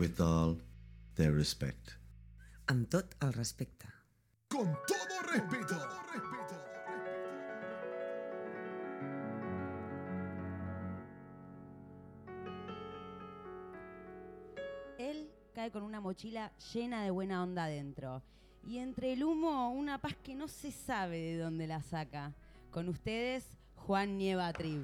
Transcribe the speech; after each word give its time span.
with 0.00 0.18
all 0.18 0.56
their 1.16 1.30
respect. 1.30 1.98
Amb 2.72 2.88
tot 2.88 3.12
el 3.20 3.34
respecte. 3.34 3.86
Con 4.48 4.72
todo 4.88 5.20
respeto. 5.30 5.76
Él 14.98 15.30
cae 15.54 15.70
con 15.70 15.82
una 15.82 16.00
mochila 16.00 16.50
llena 16.72 17.02
de 17.04 17.10
buena 17.10 17.42
onda 17.42 17.64
adentro. 17.64 18.22
Y 18.66 18.78
entre 18.78 19.12
el 19.12 19.22
humo, 19.22 19.70
una 19.70 20.00
paz 20.00 20.16
que 20.24 20.34
no 20.34 20.48
se 20.48 20.72
sabe 20.72 21.18
de 21.18 21.36
dónde 21.36 21.66
la 21.66 21.82
saca. 21.82 22.32
Con 22.70 22.88
ustedes, 22.88 23.44
Juan 23.74 24.16
Nieva 24.16 24.50
Trib. 24.54 24.82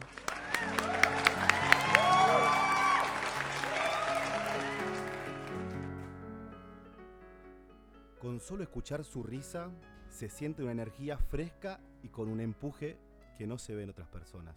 Solo 8.46 8.62
escuchar 8.62 9.02
su 9.02 9.24
risa, 9.24 9.72
se 10.08 10.28
siente 10.28 10.62
una 10.62 10.70
energía 10.70 11.18
fresca 11.18 11.80
y 12.04 12.08
con 12.10 12.28
un 12.28 12.40
empuje 12.40 12.96
que 13.36 13.44
no 13.44 13.58
se 13.58 13.74
ve 13.74 13.82
en 13.82 13.90
otras 13.90 14.06
personas. 14.06 14.54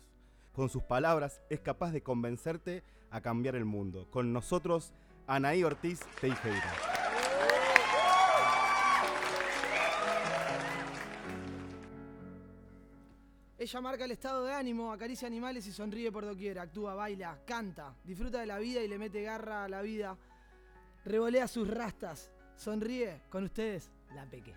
Con 0.53 0.69
sus 0.69 0.83
palabras 0.83 1.41
es 1.49 1.59
capaz 1.61 1.91
de 1.91 2.03
convencerte 2.03 2.83
a 3.09 3.19
cambiar 3.21 3.55
el 3.55 3.65
mundo. 3.65 4.07
Con 4.11 4.31
nosotros, 4.31 4.93
Anaí 5.25 5.63
Ortiz 5.63 6.01
Teijeira. 6.21 6.71
Ella 13.57 13.81
marca 13.81 14.05
el 14.05 14.11
estado 14.11 14.45
de 14.45 14.53
ánimo, 14.53 14.93
acaricia 14.93 15.27
animales 15.27 15.65
y 15.65 15.71
sonríe 15.71 16.11
por 16.11 16.25
doquier. 16.25 16.59
Actúa, 16.59 16.93
baila, 16.93 17.39
canta, 17.43 17.95
disfruta 18.03 18.39
de 18.39 18.45
la 18.45 18.59
vida 18.59 18.83
y 18.83 18.87
le 18.87 18.99
mete 18.99 19.23
garra 19.23 19.63
a 19.63 19.67
la 19.67 19.81
vida. 19.81 20.15
Revolea 21.05 21.47
sus 21.47 21.67
rastas, 21.67 22.31
sonríe 22.59 23.21
con 23.29 23.45
ustedes, 23.45 23.89
la 24.13 24.25
peque. 24.25 24.53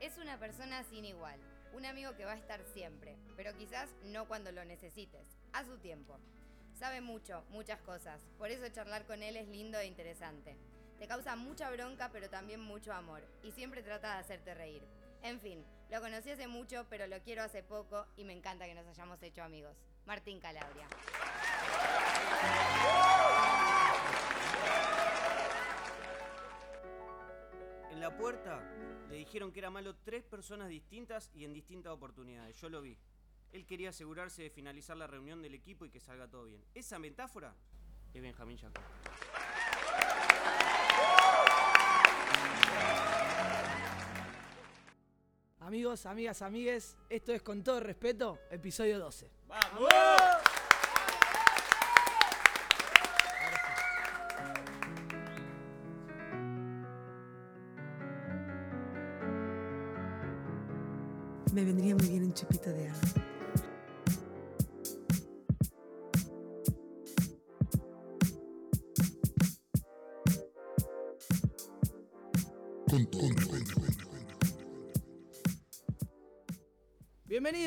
Es 0.00 0.16
una 0.16 0.38
persona 0.38 0.82
sin 0.84 1.04
igual, 1.04 1.38
un 1.74 1.84
amigo 1.84 2.16
que 2.16 2.24
va 2.24 2.32
a 2.32 2.36
estar 2.36 2.64
siempre, 2.72 3.18
pero 3.36 3.54
quizás 3.54 3.90
no 4.04 4.26
cuando 4.26 4.50
lo 4.50 4.64
necesites, 4.64 5.26
a 5.52 5.62
su 5.64 5.76
tiempo. 5.76 6.18
Sabe 6.72 7.02
mucho, 7.02 7.44
muchas 7.50 7.80
cosas, 7.82 8.22
por 8.38 8.50
eso 8.50 8.66
charlar 8.70 9.04
con 9.04 9.22
él 9.22 9.36
es 9.36 9.46
lindo 9.48 9.78
e 9.78 9.86
interesante. 9.86 10.56
Te 10.98 11.06
causa 11.06 11.36
mucha 11.36 11.70
bronca 11.70 12.08
pero 12.10 12.30
también 12.30 12.60
mucho 12.60 12.94
amor, 12.94 13.22
y 13.42 13.52
siempre 13.52 13.82
trata 13.82 14.14
de 14.14 14.20
hacerte 14.20 14.54
reír. 14.54 14.82
En 15.22 15.38
fin, 15.38 15.62
lo 15.90 16.00
conocí 16.00 16.30
hace 16.30 16.48
mucho, 16.48 16.86
pero 16.88 17.06
lo 17.06 17.20
quiero 17.22 17.42
hace 17.42 17.62
poco 17.62 18.06
y 18.16 18.24
me 18.24 18.32
encanta 18.32 18.66
que 18.66 18.74
nos 18.74 18.86
hayamos 18.86 19.22
hecho 19.22 19.42
amigos. 19.42 19.76
Martín 20.06 20.40
Calabria. 20.40 20.86
En 27.90 28.00
la 28.00 28.16
puerta 28.16 28.60
le 29.08 29.16
dijeron 29.16 29.52
que 29.52 29.60
era 29.60 29.70
malo 29.70 29.94
tres 30.04 30.24
personas 30.24 30.68
distintas 30.68 31.30
y 31.34 31.44
en 31.44 31.52
distintas 31.52 31.92
oportunidades. 31.92 32.60
Yo 32.60 32.68
lo 32.68 32.82
vi. 32.82 32.98
Él 33.52 33.66
quería 33.66 33.90
asegurarse 33.90 34.42
de 34.42 34.50
finalizar 34.50 34.96
la 34.96 35.06
reunión 35.06 35.40
del 35.40 35.54
equipo 35.54 35.84
y 35.84 35.90
que 35.90 36.00
salga 36.00 36.28
todo 36.28 36.46
bien. 36.46 36.64
Esa 36.74 36.98
metáfora 36.98 37.54
es 38.12 38.20
Benjamín 38.20 38.58
Jacob. 38.58 38.82
Amigos, 45.66 46.04
amigas, 46.04 46.42
amigues, 46.42 46.94
esto 47.08 47.32
es 47.32 47.40
con 47.40 47.64
todo 47.64 47.80
respeto, 47.80 48.38
episodio 48.50 48.98
12. 48.98 49.30
¡Vamos! 49.48 49.88
Me 61.54 61.64
vendría 61.64 61.96
muy 61.96 62.08
bien 62.08 62.24
un 62.24 62.34
chupito 62.34 62.68
de 62.68 62.88
agua. 62.88 63.33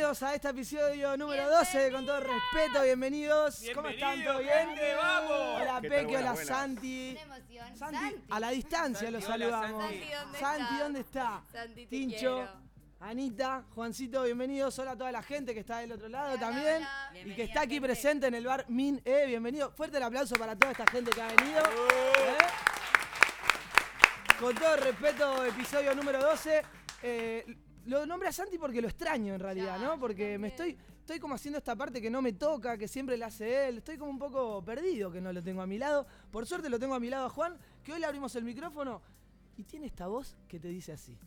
Bienvenidos 0.07 0.23
a 0.23 0.35
este 0.35 0.47
episodio 0.47 1.17
número 1.17 1.49
12 1.49 1.79
de 1.79 1.91
Con 1.91 2.05
todo 2.05 2.21
respeto, 2.21 2.81
bienvenidos. 2.81 3.61
¿Cómo 3.75 3.89
están? 3.89 4.23
¿Todo 4.23 4.39
bien? 4.39 4.69
gente, 4.69 4.95
vamos. 4.95 5.31
Hola 5.31 5.79
¿Qué 5.81 5.89
tal? 5.89 5.99
Peque, 5.99 6.17
hola 6.17 6.31
Buenas, 6.31 6.33
buenas. 6.33 6.47
Santi. 6.47 7.11
Una 7.11 7.21
emoción. 7.35 7.77
Santi, 7.77 8.15
a 8.29 8.39
la 8.39 8.49
distancia 8.51 9.11
los 9.11 9.23
Santi, 9.25 9.43
hola, 9.43 9.57
saludamos. 9.59 9.83
Santi. 9.83 9.99
Santi, 9.99 10.13
¿dónde 10.13 10.39
Santi, 10.39 10.63
estás? 10.63 10.79
¿dónde 10.79 10.99
está? 11.01 11.43
Santi, 11.51 11.73
te 11.81 11.87
Tincho, 11.87 12.17
quiero. 12.37 12.51
Anita, 13.01 13.65
Juancito, 13.75 14.23
bienvenidos. 14.23 14.79
Hola 14.79 14.91
a 14.91 14.97
toda 14.97 15.11
la 15.11 15.23
gente 15.23 15.53
que 15.53 15.59
está 15.59 15.79
del 15.79 15.91
otro 15.91 16.07
lado 16.07 16.29
Hola, 16.29 16.39
también. 16.39 16.75
hola. 16.77 17.09
Y 17.11 17.11
que 17.11 17.13
Bienvenida, 17.25 17.43
está 17.43 17.61
aquí 17.63 17.73
gente. 17.73 17.87
presente 17.87 18.27
en 18.27 18.35
el 18.35 18.45
bar 18.45 18.63
Min 18.69 19.01
E. 19.03 19.25
Bienvenido. 19.25 19.71
Fuerte 19.73 19.97
el 19.97 20.03
aplauso 20.03 20.35
para 20.35 20.55
toda 20.55 20.71
esta 20.71 20.87
gente 20.89 21.11
que 21.11 21.21
ha 21.21 21.27
venido. 21.27 21.59
¿Eh? 21.59 22.37
Con 24.39 24.55
todo 24.55 24.77
respeto, 24.77 25.43
episodio 25.43 25.93
número 25.93 26.21
12. 26.21 26.61
Eh, 27.03 27.57
lo 27.87 28.05
nombré 28.05 28.29
a 28.29 28.31
Santi 28.31 28.57
porque 28.57 28.81
lo 28.81 28.87
extraño 28.87 29.33
en 29.33 29.39
realidad, 29.39 29.79
Ya, 29.79 29.85
¿no? 29.85 29.99
Porque 29.99 30.37
me 30.37 30.49
estoy, 30.49 30.77
estoy 30.99 31.19
como 31.19 31.35
haciendo 31.35 31.57
esta 31.57 31.75
parte 31.75 32.01
que 32.01 32.09
no 32.09 32.21
me 32.21 32.33
toca, 32.33 32.77
que 32.77 32.87
siempre 32.87 33.17
la 33.17 33.27
hace 33.27 33.69
él. 33.69 33.77
Estoy 33.79 33.97
como 33.97 34.11
un 34.11 34.19
poco 34.19 34.63
perdido 34.63 35.11
que 35.11 35.21
no 35.21 35.31
lo 35.33 35.41
tengo 35.41 35.61
a 35.61 35.67
mi 35.67 35.77
lado. 35.77 36.05
Por 36.31 36.45
suerte 36.45 36.69
lo 36.69 36.79
tengo 36.79 36.95
a 36.95 36.99
mi 36.99 37.09
lado 37.09 37.25
a 37.25 37.29
Juan, 37.29 37.57
que 37.83 37.93
hoy 37.93 37.99
le 37.99 38.05
abrimos 38.05 38.35
el 38.35 38.43
micrófono 38.43 39.01
y 39.55 39.63
tiene 39.63 39.87
esta 39.87 40.07
voz 40.07 40.35
que 40.47 40.59
te 40.59 40.67
dice 40.67 40.91
así. 40.91 41.17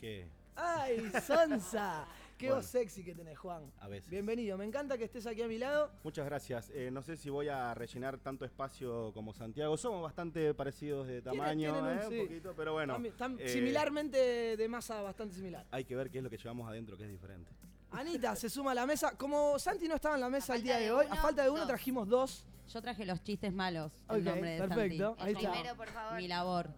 ¿Qué? 0.00 0.28
¡Ay, 0.56 1.10
Sonsa! 1.24 2.06
Qué 2.38 2.46
Bueno. 2.46 2.62
sexy 2.62 3.02
que 3.02 3.16
tenés, 3.16 3.36
Juan. 3.36 3.64
A 3.80 3.88
veces. 3.88 4.08
Bienvenido, 4.08 4.56
me 4.56 4.64
encanta 4.64 4.96
que 4.96 5.02
estés 5.04 5.26
aquí 5.26 5.42
a 5.42 5.48
mi 5.48 5.58
lado. 5.58 5.90
Muchas 6.04 6.24
gracias. 6.24 6.70
Eh, 6.72 6.88
no 6.92 7.02
sé 7.02 7.16
si 7.16 7.30
voy 7.30 7.48
a 7.48 7.74
rellenar 7.74 8.16
tanto 8.18 8.44
espacio 8.44 9.10
como 9.12 9.32
Santiago. 9.34 9.76
Somos 9.76 10.00
bastante 10.02 10.54
parecidos 10.54 11.08
de 11.08 11.20
tamaño, 11.20 11.72
tienen 11.72 11.84
un- 11.84 11.98
¿eh? 11.98 12.02
sí. 12.08 12.18
un 12.20 12.26
poquito, 12.28 12.54
pero 12.56 12.74
bueno. 12.74 12.96
Eh, 13.38 13.48
similarmente 13.48 14.56
de 14.56 14.68
masa 14.68 15.02
bastante 15.02 15.34
similar. 15.34 15.66
Hay 15.72 15.84
que 15.84 15.96
ver 15.96 16.10
qué 16.10 16.18
es 16.18 16.24
lo 16.24 16.30
que 16.30 16.36
llevamos 16.38 16.68
adentro, 16.68 16.96
que 16.96 17.04
es 17.06 17.10
diferente. 17.10 17.50
Anita 17.90 18.36
se 18.36 18.48
suma 18.48 18.70
a 18.70 18.74
la 18.74 18.86
mesa. 18.86 19.16
Como 19.16 19.58
Santi 19.58 19.88
no 19.88 19.96
estaba 19.96 20.14
en 20.14 20.20
la 20.20 20.30
mesa 20.30 20.52
A 20.52 20.56
el 20.56 20.62
día 20.62 20.76
de 20.76 20.84
de 20.84 20.92
hoy, 20.92 21.06
a 21.10 21.16
falta 21.16 21.42
de 21.42 21.50
uno 21.50 21.60
dos. 21.60 21.68
trajimos 21.68 22.06
dos. 22.08 22.46
Yo 22.72 22.80
traje 22.82 23.04
los 23.04 23.20
chistes 23.22 23.52
malos. 23.52 23.90
Ok, 24.08 24.16
el 24.18 24.24
nombre 24.24 24.50
de 24.50 24.58
perfecto. 24.68 25.06
Santi. 25.16 25.22
Ahí 25.24 25.30
El 25.32 25.36
está. 25.38 25.50
primero, 25.52 25.76
por 25.76 25.88
favor. 25.88 26.16
Mi 26.18 26.28
labor. 26.28 26.68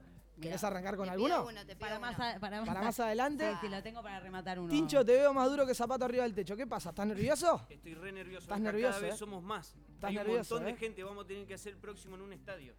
¿Querés 0.40 0.64
arrancar 0.64 0.96
con 0.96 1.08
alguno? 1.08 1.44
uno, 1.46 1.60
te 1.66 1.76
pido 1.76 1.78
Para 1.78 1.98
más, 1.98 2.14
a- 2.18 2.38
para, 2.40 2.64
Para 2.64 2.80
más 2.82 2.98
adelante. 3.00 3.50
Sí, 3.52 3.58
sí, 3.62 3.68
lo 3.68 3.82
tengo 3.82 4.02
para 4.02 4.20
rematar 4.20 4.58
uno. 4.58 4.70
Tincho, 4.70 5.04
te 5.04 5.12
veo 5.12 5.32
más 5.34 5.48
duro 5.50 5.66
que 5.66 5.74
zapato 5.74 6.04
arriba 6.04 6.22
del 6.24 6.34
techo. 6.34 6.56
¿Qué 6.56 6.66
pasa? 6.66 6.90
¿Estás 6.90 7.06
nervioso? 7.06 7.66
Estoy 7.68 7.94
re 7.94 8.12
nervioso. 8.12 8.44
Estás 8.44 8.60
nervioso, 8.60 8.94
Cada 8.94 9.06
vez 9.06 9.14
eh. 9.14 9.18
somos 9.18 9.42
más. 9.42 9.74
Estás 9.94 10.10
Hay 10.10 10.16
un 10.16 10.22
nervioso, 10.24 10.54
montón 10.54 10.68
eh. 10.68 10.72
de 10.72 10.78
gente. 10.78 11.04
Vamos 11.04 11.24
a 11.24 11.28
tener 11.28 11.46
que 11.46 11.54
hacer 11.54 11.72
el 11.74 11.78
próximo 11.78 12.16
en 12.16 12.22
un 12.22 12.32
estadio. 12.32 12.74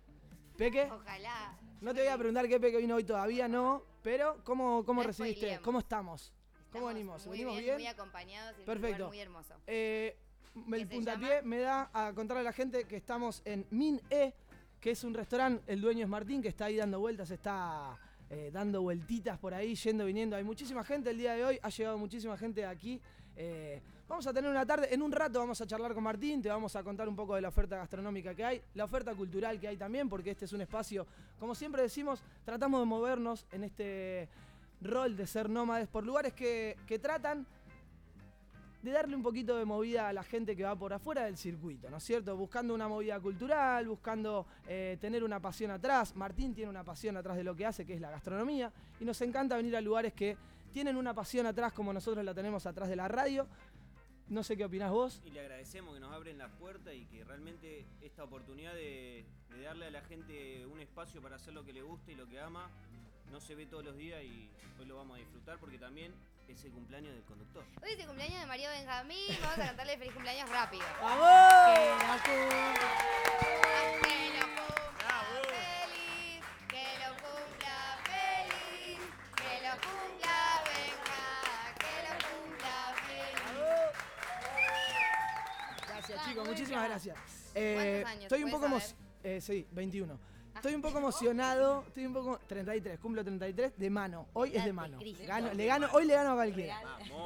Peque, 0.58 0.90
Ojalá. 0.92 1.58
no 1.80 1.94
te 1.94 2.02
voy 2.02 2.10
a 2.10 2.18
preguntar 2.18 2.48
qué 2.48 2.60
Peque 2.60 2.78
vino 2.78 2.96
hoy 2.96 3.04
todavía, 3.04 3.48
no. 3.48 3.84
Pero, 4.04 4.44
¿cómo, 4.44 4.84
cómo 4.86 5.02
No 5.02 5.08
recibiste? 5.08 5.60
¿Cómo 5.62 5.80
estamos? 5.80 6.34
¿Cómo 6.72 6.88
venimos? 6.88 7.26
Muy 7.28 7.38
¿Venimos 7.38 7.54
bien, 7.56 7.66
bien? 7.66 7.76
muy 7.78 7.88
acompañados 7.88 8.52
y 8.54 8.56
en 8.56 8.60
un 8.62 8.66
Perfecto. 8.66 8.98
lugar 8.98 9.10
muy 9.10 9.20
hermoso. 9.20 9.56
Eh, 9.68 10.18
el 10.56 10.64
¿Qué 10.72 10.80
se 10.80 10.86
puntapié 10.88 11.42
me 11.44 11.60
da 11.60 11.90
a 11.94 12.14
contarle 12.14 12.42
a 12.42 12.44
la 12.44 12.54
gente 12.54 12.86
que 12.86 12.96
estamos 12.98 13.42
en 13.46 13.66
Min 13.72 14.02
E, 14.10 14.34
que 14.82 14.92
es 14.92 15.04
un 15.04 15.14
restaurante, 15.14 15.64
el 15.72 15.80
dueño 15.80 16.04
es 16.04 16.10
Martín, 16.10 16.42
que 16.42 16.48
está 16.48 16.66
ahí 16.66 16.78
dando 16.78 17.00
vueltas, 17.00 17.30
está 17.30 17.96
eh, 18.32 18.50
dando 18.52 18.82
vueltitas 18.82 19.38
por 19.38 19.54
ahí, 19.54 19.76
yendo, 19.76 20.06
viniendo. 20.06 20.36
Hay 20.36 20.44
muchísima 20.44 20.84
gente 20.84 21.12
el 21.12 21.20
día 21.20 21.34
de 21.34 21.46
hoy, 21.46 21.60
ha 21.62 21.70
llegado 21.70 22.00
muchísima 22.00 22.36
gente 22.36 22.66
aquí. 22.66 23.00
Eh, 23.36 23.80
vamos 24.08 24.26
a 24.26 24.34
tener 24.34 24.50
una 24.50 24.66
tarde, 24.66 24.92
en 24.92 25.04
un 25.04 25.12
rato 25.12 25.38
vamos 25.38 25.62
a 25.62 25.68
charlar 25.68 25.94
con 25.94 26.04
Martín, 26.04 26.42
te 26.42 26.50
vamos 26.50 26.76
a 26.76 26.84
contar 26.84 27.08
un 27.08 27.16
poco 27.16 27.36
de 27.36 27.42
la 27.42 27.50
oferta 27.50 27.78
gastronómica 27.78 28.34
que 28.34 28.44
hay, 28.44 28.62
la 28.74 28.86
oferta 28.86 29.14
cultural 29.14 29.60
que 29.60 29.68
hay 29.68 29.78
también, 29.78 30.10
porque 30.10 30.32
este 30.32 30.46
es 30.46 30.54
un 30.54 30.62
espacio, 30.62 31.06
como 31.40 31.54
siempre 31.54 31.84
decimos, 31.84 32.24
tratamos 32.44 32.82
de 32.82 32.86
movernos 32.88 33.46
en 33.52 33.64
este 33.64 34.28
rol 34.82 35.16
de 35.16 35.28
ser 35.28 35.48
nómades 35.48 35.88
por 35.88 36.04
lugares 36.04 36.34
que, 36.34 36.76
que 36.88 36.98
tratan 36.98 37.46
de 38.82 38.92
darle 38.92 39.16
un 39.16 39.22
poquito 39.22 39.58
de 39.58 39.66
movida 39.66 40.08
a 40.08 40.14
la 40.14 40.24
gente 40.24 40.56
que 40.56 40.64
va 40.64 40.76
por 40.76 40.94
afuera 40.94 41.26
del 41.26 41.38
circuito, 41.38 41.90
¿no 41.90 41.98
es 41.98 42.04
cierto? 42.04 42.36
Buscando 42.36 42.74
una 42.74 42.88
movida 42.88 43.20
cultural, 43.20 43.88
buscando 43.88 44.48
eh, 44.68 44.98
tener 45.00 45.24
una 45.24 45.40
pasión 45.40 45.72
atrás. 45.72 46.16
Martín 46.16 46.54
tiene 46.54 46.70
una 46.70 46.84
pasión 46.84 47.16
atrás 47.18 47.38
de 47.38 47.44
lo 47.44 47.56
que 47.56 47.66
hace, 47.66 47.86
que 47.86 47.94
es 47.94 48.02
la 48.02 48.10
gastronomía, 48.10 48.72
y 49.00 49.06
nos 49.06 49.22
encanta 49.22 49.56
venir 49.56 49.76
a 49.76 49.82
lugares 49.82 50.14
que 50.14 50.38
tienen 50.74 50.96
una 50.96 51.14
pasión 51.14 51.46
atrás 51.46 51.74
como 51.74 51.94
nosotros 51.94 52.24
la 52.26 52.34
tenemos 52.34 52.66
atrás 52.66 52.90
de 52.90 52.96
la 52.96 53.08
radio. 53.08 53.48
No 54.30 54.44
sé 54.44 54.56
qué 54.56 54.64
opinás 54.64 54.92
vos. 54.92 55.22
Y 55.26 55.32
le 55.32 55.42
agradecemos 55.42 55.94
que 55.94 56.00
nos 56.00 56.14
abren 56.14 56.38
las 56.38 56.52
puertas 56.54 56.94
y 56.96 57.06
que 57.06 57.24
realmente 57.26 57.86
esta 58.02 58.24
oportunidad 58.24 58.74
de, 58.74 59.26
de 59.50 59.62
darle 59.62 59.88
a 59.88 59.92
la 59.92 60.02
gente 60.02 60.66
un 60.66 60.80
espacio 60.80 61.22
para 61.22 61.36
hacer 61.36 61.54
lo 61.54 61.66
que 61.66 61.74
le 61.74 61.82
gusta 61.82 62.12
y 62.12 62.16
lo 62.16 62.28
que 62.28 62.40
ama 62.40 62.70
no 63.32 63.40
se 63.40 63.56
ve 63.56 63.66
todos 63.66 63.84
los 63.84 63.98
días 63.98 64.22
y 64.24 64.50
hoy 64.80 64.86
lo 64.86 64.98
vamos 64.98 65.16
a 65.16 65.20
disfrutar 65.20 65.58
porque 65.58 65.78
también 65.78 66.14
es 66.52 66.64
el 66.66 66.72
cumpleaños 66.72 67.14
del 67.14 67.24
conductor. 67.24 67.64
Hoy 67.84 67.92
es 67.92 68.00
el 68.00 68.06
cumpleaños 68.08 68.40
de 68.42 68.46
Mario 68.48 68.70
Benjamín. 68.70 69.38
Vamos 69.42 69.58
a 69.60 69.66
cantarle 69.68 69.98
feliz 69.98 70.14
cumpleaños 70.14 70.50
rápido. 70.50 70.84
¡Vamos! 71.02 72.22
Que 74.02 74.30
lo 74.38 74.46
cumpla 74.56 75.16
feliz, 75.32 76.44
que 76.68 76.86
lo 77.00 77.10
cumpla 77.16 77.78
feliz, 78.04 79.00
que 79.36 79.54
lo 79.66 79.74
cumpla 79.82 80.38
Benja, 80.68 81.24
que 81.80 81.94
lo 82.08 82.14
cumpla 82.28 82.76
feliz. 83.08 83.96
Gracias, 85.88 86.20
Ah, 86.22 86.26
chicos, 86.30 86.44
muchísimas 86.48 86.84
gracias. 86.88 87.18
Eh, 87.56 88.04
años? 88.06 88.24
estoy 88.24 88.44
un 88.44 88.50
¿Se 88.50 88.56
poco 88.56 88.66
emo- 88.68 88.94
eh, 89.24 89.42
sí, 89.42 89.68
21. 89.72 90.20
Estoy 90.62 90.76
un 90.76 90.82
poco 90.84 91.00
emocionado, 91.00 91.84
estoy 91.88 92.06
un 92.06 92.14
poco 92.14 92.40
33, 92.46 93.00
cumplo 93.00 93.24
33 93.24 93.74
de 93.80 93.90
mano. 93.90 94.28
Hoy 94.34 94.50
es 94.56 94.64
de 94.64 94.72
mano. 94.72 95.00
Gano- 95.26 95.54
le 95.56 95.66
gano, 95.66 95.88
hoy 95.92 96.06
le 96.06 96.14
gano 96.14 96.32
a 96.34 96.36
cualquiera. 96.36 96.80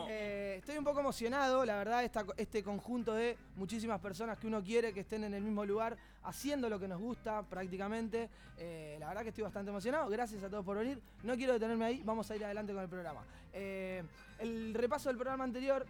Eh, 0.09 0.55
estoy 0.59 0.77
un 0.77 0.85
poco 0.85 1.01
emocionado, 1.01 1.65
la 1.65 1.75
verdad, 1.75 2.05
esta- 2.05 2.25
este 2.37 2.63
conjunto 2.63 3.13
de 3.13 3.37
muchísimas 3.57 3.99
personas 3.99 4.37
que 4.39 4.47
uno 4.47 4.63
quiere 4.63 4.93
que 4.93 5.01
estén 5.01 5.25
en 5.25 5.33
el 5.33 5.43
mismo 5.43 5.65
lugar, 5.65 5.97
haciendo 6.23 6.69
lo 6.69 6.79
que 6.79 6.87
nos 6.87 7.01
gusta 7.01 7.43
prácticamente. 7.43 8.29
Eh, 8.57 8.95
la 9.01 9.09
verdad 9.09 9.23
que 9.23 9.29
estoy 9.29 9.43
bastante 9.43 9.69
emocionado. 9.69 10.09
Gracias 10.09 10.41
a 10.41 10.49
todos 10.49 10.63
por 10.63 10.77
venir. 10.77 11.01
No 11.23 11.35
quiero 11.35 11.51
detenerme 11.51 11.83
ahí, 11.83 12.01
vamos 12.05 12.31
a 12.31 12.37
ir 12.37 12.45
adelante 12.45 12.71
con 12.71 12.83
el 12.83 12.89
programa. 12.89 13.25
Eh, 13.51 14.01
el 14.39 14.73
repaso 14.73 15.09
del 15.09 15.17
programa 15.17 15.43
anterior. 15.43 15.85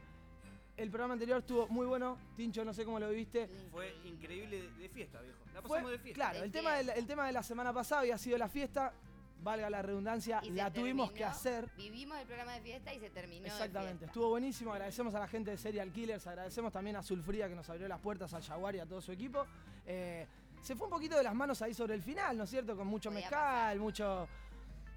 El 0.78 0.90
programa 0.90 1.14
anterior 1.14 1.40
estuvo 1.40 1.68
muy 1.70 1.86
bueno. 1.86 2.18
Tincho, 2.36 2.66
no 2.66 2.74
sé 2.74 2.84
cómo 2.84 3.00
lo 3.00 3.10
viviste. 3.10 3.50
Fue 3.72 3.96
increíble 4.04 4.62
de, 4.64 4.70
de 4.72 4.90
fiesta, 4.90 5.22
viejo. 5.22 5.38
La 5.54 5.62
Fue- 5.62 5.70
pasamos 5.70 5.92
de 5.92 6.00
fiesta. 6.00 6.16
Claro, 6.16 6.40
De 6.40 6.46
el 6.46 6.52
tema, 6.52 6.74
del- 6.76 6.90
el 6.90 7.08
tema 7.08 7.26
de 7.28 7.32
la 7.32 7.44
semana 7.44 7.74
pasada 7.74 8.02
había 8.02 8.18
sido 8.18 8.38
la 8.38 8.50
fiesta. 8.50 8.94
Valga 9.42 9.70
la 9.70 9.82
redundancia, 9.84 10.40
Y 10.44 10.50
la 10.52 10.72
tuvimos 10.74 11.12
que 11.12 11.24
hacer. 11.24 11.70
Vivimos 11.78 12.18
el 12.18 12.26
programa 12.26 12.54
de 12.54 12.62
fiesta 12.62 12.94
y 12.94 13.00
se 13.00 13.10
terminó. 13.12 13.44
de 13.44 13.48
Exactamente, 13.50 14.06
estuvo 14.06 14.30
buenísimo. 14.30 14.72
Agradecemos 14.74 15.14
a 15.14 15.20
la 15.20 15.28
gente 15.28 15.52
de 15.52 15.58
Serial 15.58 15.92
Killers, 15.92 16.26
agradecemos 16.26 16.74
también 16.74 16.96
a 16.96 17.04
Sulfría 17.04 17.48
que 17.48 17.54
nos 17.56 17.70
abrió 17.70 17.88
las 17.88 18.00
puertas 18.00 18.34
al 18.34 18.42
Jaguar 18.42 18.76
y 18.76 18.80
a 18.80 18.86
todo 18.88 19.02
su 19.02 19.12
equipo. 19.12 19.46
Eh, 19.86 20.26
se 20.62 20.76
fue 20.76 20.88
un 20.88 20.92
poquito 20.94 21.16
de 21.16 21.22
las 21.24 21.36
manos 21.36 21.62
ahí 21.62 21.76
sobre 21.76 21.94
el 21.94 22.02
final, 22.02 22.36
¿no 22.38 22.46
es 22.46 22.50
cierto? 22.50 22.76
Con 22.76 22.88
mucho 22.88 23.10
Podía 23.12 23.22
mezcal, 23.22 23.80
mucho, 23.80 24.28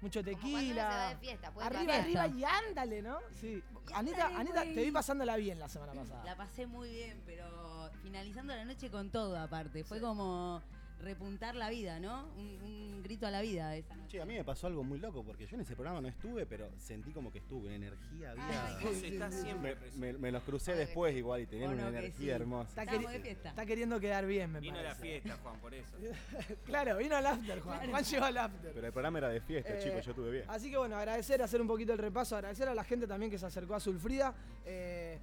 mucho 0.01 0.23
Como 0.23 0.37
cuando 0.37 0.57
uno 0.57 0.59
se 0.61 0.73
va 0.73 0.89
tequila. 0.89 1.09
de 1.09 1.15
fiesta, 1.17 1.51
puede 1.53 1.67
Arriba, 1.67 1.85
pasar. 1.85 2.01
arriba 2.01 2.27
y 2.27 2.43
ándale, 2.43 3.01
¿no? 3.01 3.19
Sí. 3.39 3.63
Anita, 3.93 4.27
ándale, 4.27 4.35
Anita, 4.41 4.61
te 4.63 4.83
vi 4.83 4.91
pasándola 4.91 5.35
bien 5.37 5.59
la 5.59 5.67
semana 5.69 5.93
pasada. 5.93 6.23
La 6.23 6.35
pasé 6.35 6.67
muy 6.67 6.89
bien, 6.89 7.21
pero 7.25 7.89
finalizando 8.01 8.55
la 8.55 8.65
noche 8.65 8.89
con 8.89 9.09
todo 9.09 9.37
aparte. 9.37 9.83
Fue 9.83 9.99
como 9.99 10.61
repuntar 11.01 11.55
la 11.55 11.69
vida, 11.69 11.99
¿no? 11.99 12.27
Un, 12.37 12.59
un 12.61 13.01
grito 13.03 13.25
a 13.25 13.31
la 13.31 13.41
vida 13.41 13.75
esa 13.75 13.95
noche. 13.95 14.09
Che, 14.17 14.21
a 14.21 14.25
mí 14.25 14.33
me 14.33 14.43
pasó 14.43 14.67
algo 14.67 14.83
muy 14.83 14.99
loco 14.99 15.23
porque 15.23 15.45
yo 15.45 15.55
en 15.55 15.61
ese 15.61 15.73
programa 15.75 16.01
no 16.01 16.07
estuve, 16.09 16.45
pero 16.45 16.69
sentí 16.77 17.11
como 17.11 17.31
que 17.31 17.37
estuve, 17.39 17.73
energía 17.73 18.31
había. 18.31 18.77
Ay, 18.77 18.85
sí, 18.93 18.95
sí, 18.95 19.19
sí. 19.31 19.41
siempre 19.41 19.71
Me, 19.71 19.75
presente. 19.77 20.13
me- 20.13 20.19
me 20.19 20.31
los 20.31 20.43
crucé 20.43 20.73
Ay, 20.73 20.79
después 20.79 21.15
igual 21.15 21.41
y 21.41 21.45
tenían 21.47 21.71
Bueno, 21.71 21.87
una 21.89 21.99
energía 21.99 22.17
sí. 22.35 22.41
hermosa. 22.41 22.69
Está, 22.81 22.85
queri- 22.93 23.07
de 23.09 23.19
fiesta. 23.19 23.49
está 23.49 23.65
queriendo 23.65 23.99
quedar 23.99 24.25
bien, 24.25 24.51
me 24.51 24.59
Vino 24.59 24.75
la 24.77 24.89
parece. 24.89 25.01
fiesta, 25.01 25.37
Juan, 25.41 25.59
por 25.59 25.73
eso. 25.73 25.95
Claro, 26.65 26.97
vino 26.97 27.15
al 27.15 27.25
after, 27.25 27.59
Juan. 27.61 27.89
Juan 27.89 28.03
llegó 28.03 28.25
al 28.25 28.37
after. 28.37 28.71
Pero 28.73 28.87
el 28.87 28.93
programa 28.93 29.17
era 29.19 29.29
de 29.29 29.41
fiesta, 29.41 29.73
Eh, 29.73 29.79
chicos, 29.81 30.03
yo 30.05 30.11
estuve 30.11 30.31
bien. 30.31 30.43
Así 30.49 30.69
que 30.69 30.77
bueno, 30.77 30.97
agradecer, 30.97 31.41
hacer 31.41 31.61
un 31.61 31.67
poquito 31.67 31.93
el 31.93 31.99
repaso, 31.99 32.35
agradecer 32.35 32.67
a 32.67 32.75
la 32.75 32.83
gente 32.83 33.07
también 33.07 33.31
que 33.31 33.37
se 33.37 33.45
acercó 33.45 33.75
a 33.75 33.79
Sulfrida. 33.79 34.33
eh, 34.65 35.17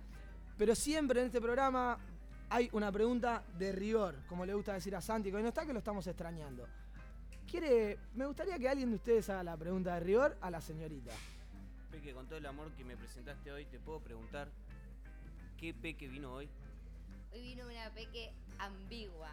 pero 0.59 0.75
siempre 0.75 1.21
en 1.21 1.27
este 1.27 1.39
programa 1.39 1.99
hay 2.49 2.69
una 2.73 2.93
pregunta 2.93 3.45
de 3.59 3.73
rigor, 3.73 4.17
como 4.29 4.47
le 4.47 4.55
gusta 4.55 4.75
decir 4.75 4.95
a 4.95 5.01
Santi, 5.01 5.31
que 5.31 5.37
hoy 5.37 5.43
no 5.43 5.49
está, 5.49 5.67
que 5.67 5.73
lo 5.73 5.79
estamos 5.79 6.07
extrañando. 6.07 6.67
Quiere, 7.51 7.99
me 8.15 8.27
gustaría 8.27 8.59
que 8.59 8.69
alguien 8.69 8.91
de 8.91 8.97
ustedes 8.97 9.29
haga 9.31 9.43
la 9.43 9.57
pregunta 9.57 9.95
de 9.95 10.01
rigor 10.01 10.37
a 10.41 10.51
la 10.51 10.61
señorita. 10.61 11.13
Peque, 11.91 12.13
con 12.13 12.27
todo 12.27 12.39
el 12.39 12.47
amor 12.47 12.71
que 12.73 12.85
me 12.85 12.97
presentaste 12.97 13.53
hoy, 13.53 13.65
te 13.67 13.79
puedo 13.79 14.01
preguntar 14.01 14.49
qué 15.57 15.73
Peque 15.75 16.09
vino 16.09 16.33
hoy. 16.33 16.49
Hoy 17.33 17.43
vino 17.43 17.67
una 17.67 17.91
peque 17.91 18.33
ambigua. 18.59 19.31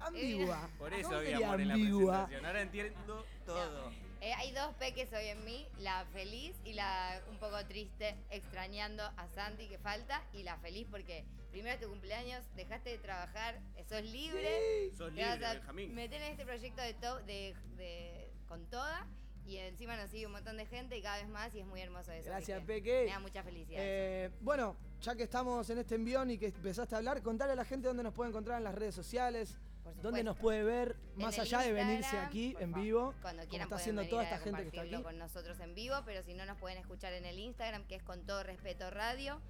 Ambigua. 0.00 0.68
Por 0.78 0.92
eso 0.92 1.08
¿Cómo 1.08 1.20
había 1.20 1.36
amor 1.36 1.60
en 1.60 1.68
la 1.68 1.74
ambigua? 1.74 2.26
presentación. 2.26 2.46
Ahora 2.46 2.62
entiendo 2.62 3.26
todo. 3.44 3.92
Eh, 4.26 4.32
hay 4.38 4.50
dos 4.50 4.74
peques 4.74 5.12
hoy 5.12 5.26
en 5.28 5.44
mí, 5.44 5.68
la 5.78 6.04
feliz 6.12 6.56
y 6.64 6.72
la 6.72 7.22
un 7.30 7.38
poco 7.38 7.64
triste, 7.66 8.16
extrañando 8.30 9.04
a 9.04 9.28
Santi 9.28 9.68
que 9.68 9.78
falta, 9.78 10.20
y 10.32 10.42
la 10.42 10.56
feliz 10.56 10.84
porque 10.90 11.24
primero 11.52 11.76
es 11.76 11.80
tu 11.80 11.88
cumpleaños, 11.88 12.42
dejaste 12.56 12.90
de 12.90 12.98
trabajar, 12.98 13.60
sos 13.88 14.02
libre, 14.02 14.90
Sos 14.98 15.12
libre, 15.12 15.38
Benjamín. 15.38 15.94
meter 15.94 16.20
en 16.22 16.32
este 16.32 16.44
proyecto 16.44 16.82
de, 16.82 16.94
to- 16.94 17.20
de, 17.20 17.54
de- 17.76 18.32
con 18.48 18.66
toda, 18.66 19.06
y 19.46 19.58
encima 19.58 19.96
nos 19.96 20.10
sigue 20.10 20.26
un 20.26 20.32
montón 20.32 20.56
de 20.56 20.66
gente 20.66 20.98
y 20.98 21.02
cada 21.02 21.18
vez 21.18 21.28
más, 21.28 21.54
y 21.54 21.60
es 21.60 21.66
muy 21.66 21.80
hermoso 21.80 22.10
eso. 22.10 22.28
Gracias, 22.28 22.58
que 22.62 22.66
Peque. 22.66 23.04
Me 23.04 23.12
da 23.12 23.20
mucha 23.20 23.44
felicidad. 23.44 23.78
Eh, 23.80 24.30
bueno, 24.40 24.74
ya 25.02 25.14
que 25.14 25.22
estamos 25.22 25.70
en 25.70 25.78
este 25.78 25.94
envión 25.94 26.32
y 26.32 26.36
que 26.38 26.46
empezaste 26.46 26.96
a 26.96 26.98
hablar, 26.98 27.22
contale 27.22 27.52
a 27.52 27.54
la 27.54 27.64
gente 27.64 27.86
dónde 27.86 28.02
nos 28.02 28.12
puede 28.12 28.30
encontrar 28.30 28.58
en 28.58 28.64
las 28.64 28.74
redes 28.74 28.96
sociales, 28.96 29.56
dónde 30.02 30.24
nos 30.24 30.36
puede 30.36 30.62
ver, 30.64 30.96
más 31.16 31.38
allá 31.38 31.60
de 31.60 31.72
venirse 31.72 32.18
aquí 32.18 32.56
en 32.60 32.70
favor, 32.70 32.84
vivo, 32.84 33.14
Cuando 33.22 33.42
como 33.42 33.50
quieran 33.50 33.66
está 33.66 33.76
haciendo 33.76 34.00
venir 34.02 34.10
toda 34.10 34.24
esta 34.24 34.38
gente 34.38 34.62
que 34.62 34.68
está 34.68 34.82
aquí. 34.82 35.02
con 35.02 35.18
nosotros 35.18 35.58
en 35.60 35.74
vivo, 35.74 35.96
pero 36.04 36.22
si 36.22 36.34
no 36.34 36.44
nos 36.46 36.58
pueden 36.58 36.78
escuchar 36.78 37.12
en 37.12 37.24
el 37.24 37.38
Instagram, 37.38 37.86
que 37.86 37.94
es 37.96 38.02
con 38.02 38.24
todo 38.26 38.42
respeto 38.42 38.90
radio, 38.90 39.40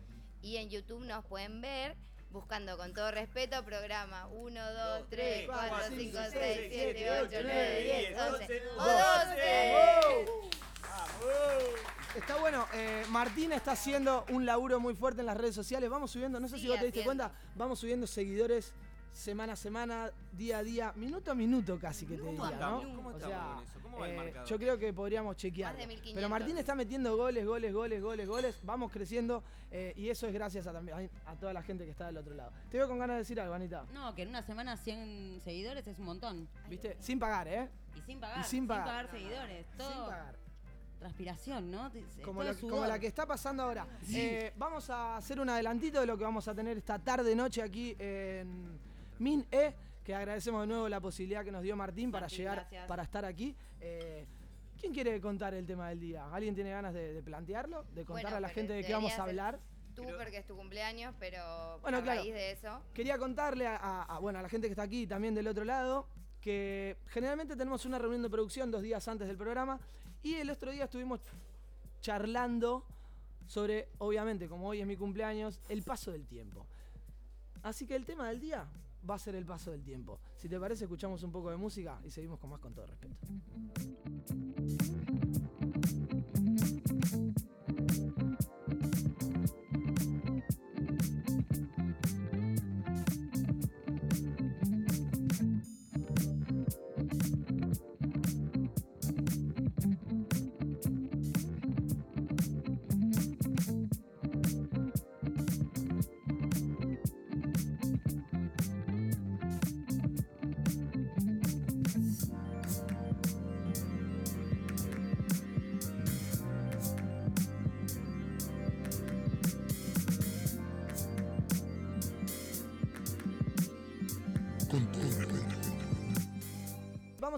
y 0.43 0.57
en 0.59 0.69
YouTube 0.71 1.05
nos 1.05 1.25
pueden 1.25 1.61
ver 1.61 1.97
buscando 2.31 2.77
con 2.77 2.93
todo 2.93 3.11
respeto 3.13 3.65
programa 3.65 4.27
1, 4.29 4.73
2, 4.73 5.05
3, 5.09 5.47
4, 5.47 5.77
5, 5.97 6.19
6, 6.33 6.61
7, 6.71 7.11
8, 7.23 7.31
9, 7.43 7.83
10, 8.11 8.21
11 8.21 8.63
o 8.79 8.85
12. 8.85 10.57
Está 12.17 12.37
bueno, 12.39 12.67
eh, 12.73 13.05
Martín 13.11 13.53
está 13.53 13.73
haciendo 13.73 14.25
un 14.31 14.47
laburo 14.47 14.81
muy 14.81 14.95
fuerte 14.95 15.21
en 15.21 15.27
las 15.27 15.37
redes 15.37 15.55
sociales. 15.55 15.91
Vamos 15.91 16.11
subiendo, 16.11 16.41
no 16.41 16.49
sé 16.49 16.57
si 16.57 16.63
Sí, 16.63 16.69
vos 16.69 16.79
te 16.79 16.87
diste 16.87 17.01
haciendo. 17.01 17.25
cuenta, 17.25 17.39
vamos 17.55 17.79
subiendo 17.79 18.07
seguidores 18.07 18.73
semana 19.17 19.55
a 19.55 19.57
semana, 19.57 20.11
día 20.33 20.59
a 20.59 20.63
día, 20.63 20.93
minuto 20.95 21.31
a 21.31 21.35
minuto 21.35 21.79
casi 21.79 22.05
que 22.07 22.17
te 22.17 22.21
¿Cómo 22.23 22.47
diría, 22.47 22.61
¿no? 22.71 22.83
¿Cómo 22.97 23.09
O 23.09 23.19
sea, 23.19 23.55
con 23.55 23.65
eso? 23.65 23.81
¿Cómo 23.83 23.99
va 23.99 24.09
el 24.09 24.29
eh, 24.29 24.35
yo 24.47 24.59
creo 24.59 24.79
que 24.79 24.93
podríamos 24.93 25.37
chequear. 25.37 25.73
Más 25.73 25.81
de 25.81 25.87
1500. 25.87 26.15
Pero 26.15 26.29
Martín 26.29 26.59
está 26.59 26.75
metiendo 26.75 27.17
goles, 27.17 27.47
goles, 27.47 27.73
goles, 27.73 28.03
goles, 28.03 28.29
goles. 28.29 28.61
Vamos 28.63 28.93
creciendo 28.93 29.43
eh, 29.71 29.95
y 29.97 30.11
eso 30.11 30.27
es 30.27 30.35
gracias 30.35 30.67
a, 30.67 30.73
también, 30.73 31.11
a 31.25 31.35
toda 31.37 31.53
la 31.55 31.63
gente 31.63 31.85
que 31.85 31.91
está 31.93 32.07
del 32.07 32.19
otro 32.19 32.35
lado. 32.35 32.53
Te 32.71 32.77
veo 32.77 32.87
con 32.89 32.99
ganas 32.99 33.15
de 33.15 33.19
decir 33.21 33.41
algo, 33.41 33.55
Anita. 33.55 33.87
No, 33.95 34.15
que 34.15 34.23
en 34.23 34.29
una 34.29 34.43
semana 34.43 34.77
100 34.77 35.41
seguidores 35.43 35.87
es 35.87 35.99
un 35.99 36.05
montón. 36.05 36.47
¿Viste? 36.69 36.97
Sin 37.01 37.19
pagar, 37.19 37.49
¿eh? 37.49 37.69
Y 37.97 38.01
sin 38.03 38.21
pagar. 38.21 38.41
Y 38.41 38.45
sin 38.45 38.67
pagar. 38.69 39.11
seguidores. 39.11 39.67
Todo 39.79 39.91
Sin 39.93 40.01
pagar. 40.03 40.37
transpiración, 40.99 41.71
¿no? 41.71 41.91
Como, 42.23 42.43
lo- 42.43 42.55
como 42.59 42.85
la 42.87 42.99
que 42.99 43.07
está 43.07 43.25
pasando 43.27 43.63
ahora. 43.63 43.87
Eh, 44.13 44.53
vamos 44.57 44.91
a 44.91 45.17
hacer 45.17 45.41
un 45.41 45.49
adelantito 45.49 46.01
de 46.01 46.07
lo 46.07 46.19
que 46.19 46.25
vamos 46.25 46.47
a 46.49 46.55
tener 46.55 46.77
esta 46.77 46.99
tarde 46.99 47.35
noche 47.35 47.63
aquí 47.63 47.97
en 47.99 48.79
Min 49.19 49.47
E, 49.51 49.75
que 50.05 50.15
agradecemos 50.15 50.61
de 50.63 50.67
nuevo 50.69 50.89
la 50.89 51.01
posibilidad 51.01 51.45
que 51.45 51.51
nos 51.53 51.63
dio 51.63 51.77
Martín 51.77 52.11
para 52.13 52.23
Martín, 52.25 52.39
llegar, 52.39 52.55
gracias. 52.61 52.87
para 52.87 53.03
estar 53.03 53.25
aquí. 53.25 53.57
Eh, 53.81 54.27
¿Quién 54.79 54.93
quiere 54.93 55.21
contar 55.21 55.55
el 55.55 55.67
tema 55.67 55.89
del 55.89 56.01
día? 56.01 56.27
¿Alguien 56.33 56.55
tiene 56.55 56.71
ganas 56.71 56.93
de, 56.95 57.15
de 57.15 57.23
plantearlo? 57.23 57.85
¿De 57.95 58.05
contar 58.05 58.25
Bueno, 58.25 58.37
a 58.37 58.41
la 58.41 58.49
gente 58.51 58.73
de 58.75 58.85
qué 58.85 58.93
vamos 58.93 59.19
a 59.19 59.23
hablar? 59.23 59.59
Tú 59.95 60.05
porque 60.19 60.37
es 60.37 60.47
tu 60.47 60.55
cumpleaños, 60.55 61.15
pero 61.19 61.79
Bueno, 61.81 61.99
a 61.99 62.03
claro. 62.03 62.21
raíz 62.21 62.35
de 62.35 62.51
eso, 62.53 62.83
Quería 62.93 63.17
contarle 63.17 63.67
a, 63.67 63.77
a- 63.77 64.03
a, 64.03 64.19
bueno, 64.19 64.39
a 64.39 64.43
la 64.43 64.49
gente 64.51 64.67
que 64.67 64.73
está 64.73 64.83
aquí 64.83 65.03
y 65.03 65.07
también 65.07 65.35
del 65.35 65.49
otro 65.49 65.65
lado 65.65 66.07
que 66.43 66.99
generalmente 67.09 67.57
tenemos 67.57 67.87
una 67.87 67.99
reunión 67.99 68.23
de 68.23 68.29
producción 68.31 68.71
dos 68.71 68.83
días 68.83 69.09
antes 69.09 69.27
del 69.27 69.39
programa 69.39 69.81
y 70.23 70.35
el 70.35 70.51
otro 70.51 70.71
día 70.71 70.85
estuvimos 70.85 71.21
charlando 72.01 72.85
sobre, 73.47 73.89
obviamente, 73.99 74.49
como 74.49 74.69
hoy 74.69 74.81
es 74.81 74.87
mi 74.87 74.97
cumpleaños, 74.97 75.61
el 75.69 75.83
paso 75.83 76.11
del 76.13 76.27
tiempo. 76.27 76.67
Así 77.63 77.87
que 77.87 77.97
el 77.97 78.05
tema 78.05 78.29
del 78.29 78.41
día 78.41 78.67
va 79.09 79.15
a 79.15 79.19
ser 79.19 79.35
el 79.35 79.45
paso 79.45 79.71
del 79.71 79.83
tiempo. 79.83 80.21
Si 80.37 80.49
te 80.49 80.59
parece, 80.59 80.85
escuchamos 80.85 81.23
un 81.23 81.33
poco 81.33 81.51
de 81.51 81.57
música 81.57 82.01
y 82.05 82.11
seguimos 82.11 82.39
con 82.39 82.51
más 82.51 82.61
con 82.61 82.75
todo 82.75 82.87
respeto. 82.87 83.17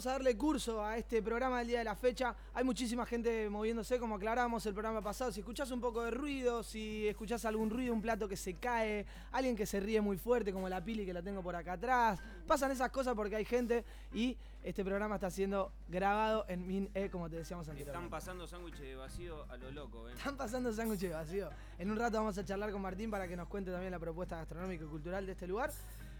A 0.08 0.12
darle 0.12 0.36
curso 0.36 0.82
a 0.84 0.96
este 0.96 1.22
programa 1.22 1.58
del 1.58 1.68
día 1.68 1.78
de 1.78 1.84
la 1.84 1.94
fecha. 1.94 2.34
Hay 2.54 2.64
muchísima 2.64 3.04
gente 3.04 3.48
moviéndose, 3.50 3.98
como 3.98 4.14
aclaramos 4.16 4.64
el 4.66 4.72
programa 4.72 5.02
pasado. 5.02 5.30
Si 5.32 5.40
escuchás 5.40 5.70
un 5.70 5.80
poco 5.80 6.02
de 6.02 6.10
ruido, 6.10 6.62
si 6.62 7.06
escuchás 7.06 7.44
algún 7.44 7.68
ruido, 7.70 7.92
un 7.92 8.00
plato 8.02 8.26
que 8.28 8.36
se 8.36 8.54
cae, 8.54 9.04
alguien 9.32 9.54
que 9.54 9.66
se 9.66 9.80
ríe 9.80 10.00
muy 10.00 10.16
fuerte, 10.16 10.52
como 10.52 10.68
la 10.68 10.82
Pili 10.82 11.04
que 11.04 11.12
la 11.12 11.22
tengo 11.22 11.42
por 11.42 11.54
acá 11.54 11.72
atrás, 11.74 12.20
pasan 12.46 12.70
esas 12.70 12.90
cosas 12.90 13.14
porque 13.14 13.36
hay 13.36 13.44
gente 13.44 13.84
y 14.12 14.36
este 14.64 14.84
programa 14.84 15.16
está 15.16 15.30
siendo 15.30 15.72
grabado 15.88 16.44
en 16.48 16.66
Min 16.66 16.90
E, 16.94 17.10
como 17.10 17.28
te 17.30 17.36
decíamos 17.36 17.64
Están 17.66 17.76
anteriormente. 17.78 18.10
pasando 18.10 18.46
sándwiches 18.46 18.80
de 18.80 18.94
vacío 18.96 19.44
a 19.50 19.56
lo 19.56 19.70
loco, 19.70 20.08
¿eh? 20.08 20.12
Están 20.16 20.36
pasando 20.36 20.72
sándwiches 20.72 21.12
vacío. 21.12 21.50
En 21.78 21.90
un 21.90 21.96
rato 21.96 22.16
vamos 22.18 22.36
a 22.38 22.44
charlar 22.44 22.72
con 22.72 22.82
Martín 22.82 23.10
para 23.10 23.28
que 23.28 23.36
nos 23.36 23.46
cuente 23.48 23.70
también 23.70 23.92
la 23.92 23.98
propuesta 23.98 24.36
gastronómica 24.36 24.84
y 24.84 24.88
cultural 24.88 25.26
de 25.26 25.32
este 25.32 25.46
lugar. 25.46 25.70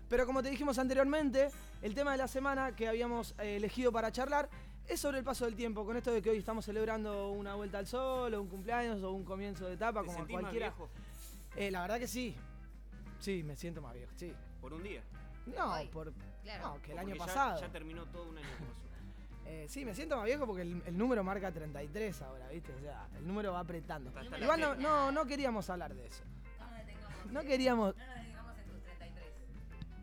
Pero 0.08 0.26
como 0.26 0.42
te 0.42 0.50
dijimos 0.50 0.78
anteriormente, 0.78 1.50
el 1.82 1.94
tema 1.94 2.12
de 2.12 2.18
la 2.18 2.28
semana 2.28 2.74
que 2.74 2.88
habíamos 2.88 3.34
eh, 3.38 3.56
elegido 3.56 3.92
para 3.92 4.10
charlar 4.10 4.48
es 4.86 5.00
sobre 5.00 5.18
el 5.18 5.24
paso 5.24 5.44
del 5.44 5.54
tiempo, 5.54 5.84
con 5.84 5.96
esto 5.98 6.10
de 6.10 6.22
que 6.22 6.30
hoy 6.30 6.38
estamos 6.38 6.64
celebrando 6.64 7.30
una 7.32 7.54
vuelta 7.54 7.78
al 7.78 7.86
sol, 7.86 8.32
o 8.32 8.40
un 8.40 8.48
cumpleaños, 8.48 9.02
o 9.02 9.12
un 9.12 9.22
comienzo 9.24 9.66
de 9.66 9.74
etapa, 9.74 10.00
¿Te 10.00 10.06
como 10.06 10.18
sentís 10.18 10.34
más 10.34 10.40
cualquiera. 10.44 10.68
viejo 10.68 10.88
Eh, 11.56 11.70
la 11.70 11.82
verdad 11.82 11.98
que 11.98 12.08
sí. 12.08 12.34
Sí, 13.20 13.42
me 13.42 13.54
siento 13.54 13.82
más 13.82 13.92
viejo, 13.94 14.12
sí. 14.16 14.32
por 14.62 14.72
un 14.72 14.82
día? 14.82 15.02
No, 15.46 15.74
Hoy, 15.74 15.88
por. 15.88 16.12
claro. 16.42 16.68
No, 16.74 16.82
que 16.82 16.92
el 16.92 16.98
año 16.98 17.14
ya- 17.16 17.24
pasado. 17.26 17.60
Ya, 17.60 17.68
terminó 17.68 18.04
todo 18.06 18.28
un 18.30 18.38
año. 18.38 18.46
Eh, 19.50 19.64
sí, 19.66 19.82
me 19.82 19.94
siento 19.94 20.14
más 20.14 20.26
viejo 20.26 20.44
porque 20.46 20.60
el, 20.60 20.82
el 20.84 20.98
número 20.98 21.24
marca 21.24 21.50
33 21.50 22.20
ahora, 22.20 22.48
¿viste? 22.50 22.70
O 22.74 22.80
sea, 22.80 23.08
el 23.16 23.26
número 23.26 23.50
va 23.54 23.60
apretando. 23.60 24.12
Igual 24.38 24.60
no, 24.60 24.74
no, 24.74 25.10
no 25.10 25.24
queríamos 25.24 25.70
hablar 25.70 25.94
de 25.94 26.06
eso. 26.06 26.22
No. 27.24 27.32
No 27.40 27.42
queríamos. 27.46 27.96
No 27.96 28.02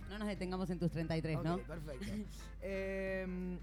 No 0.09 0.19
nos 0.19 0.27
detengamos 0.27 0.69
en 0.69 0.79
tus 0.79 0.91
33, 0.91 1.43
¿no? 1.43 1.55
Ok, 1.55 1.61
perfecto. 1.61 2.05
Eh, 2.67 3.57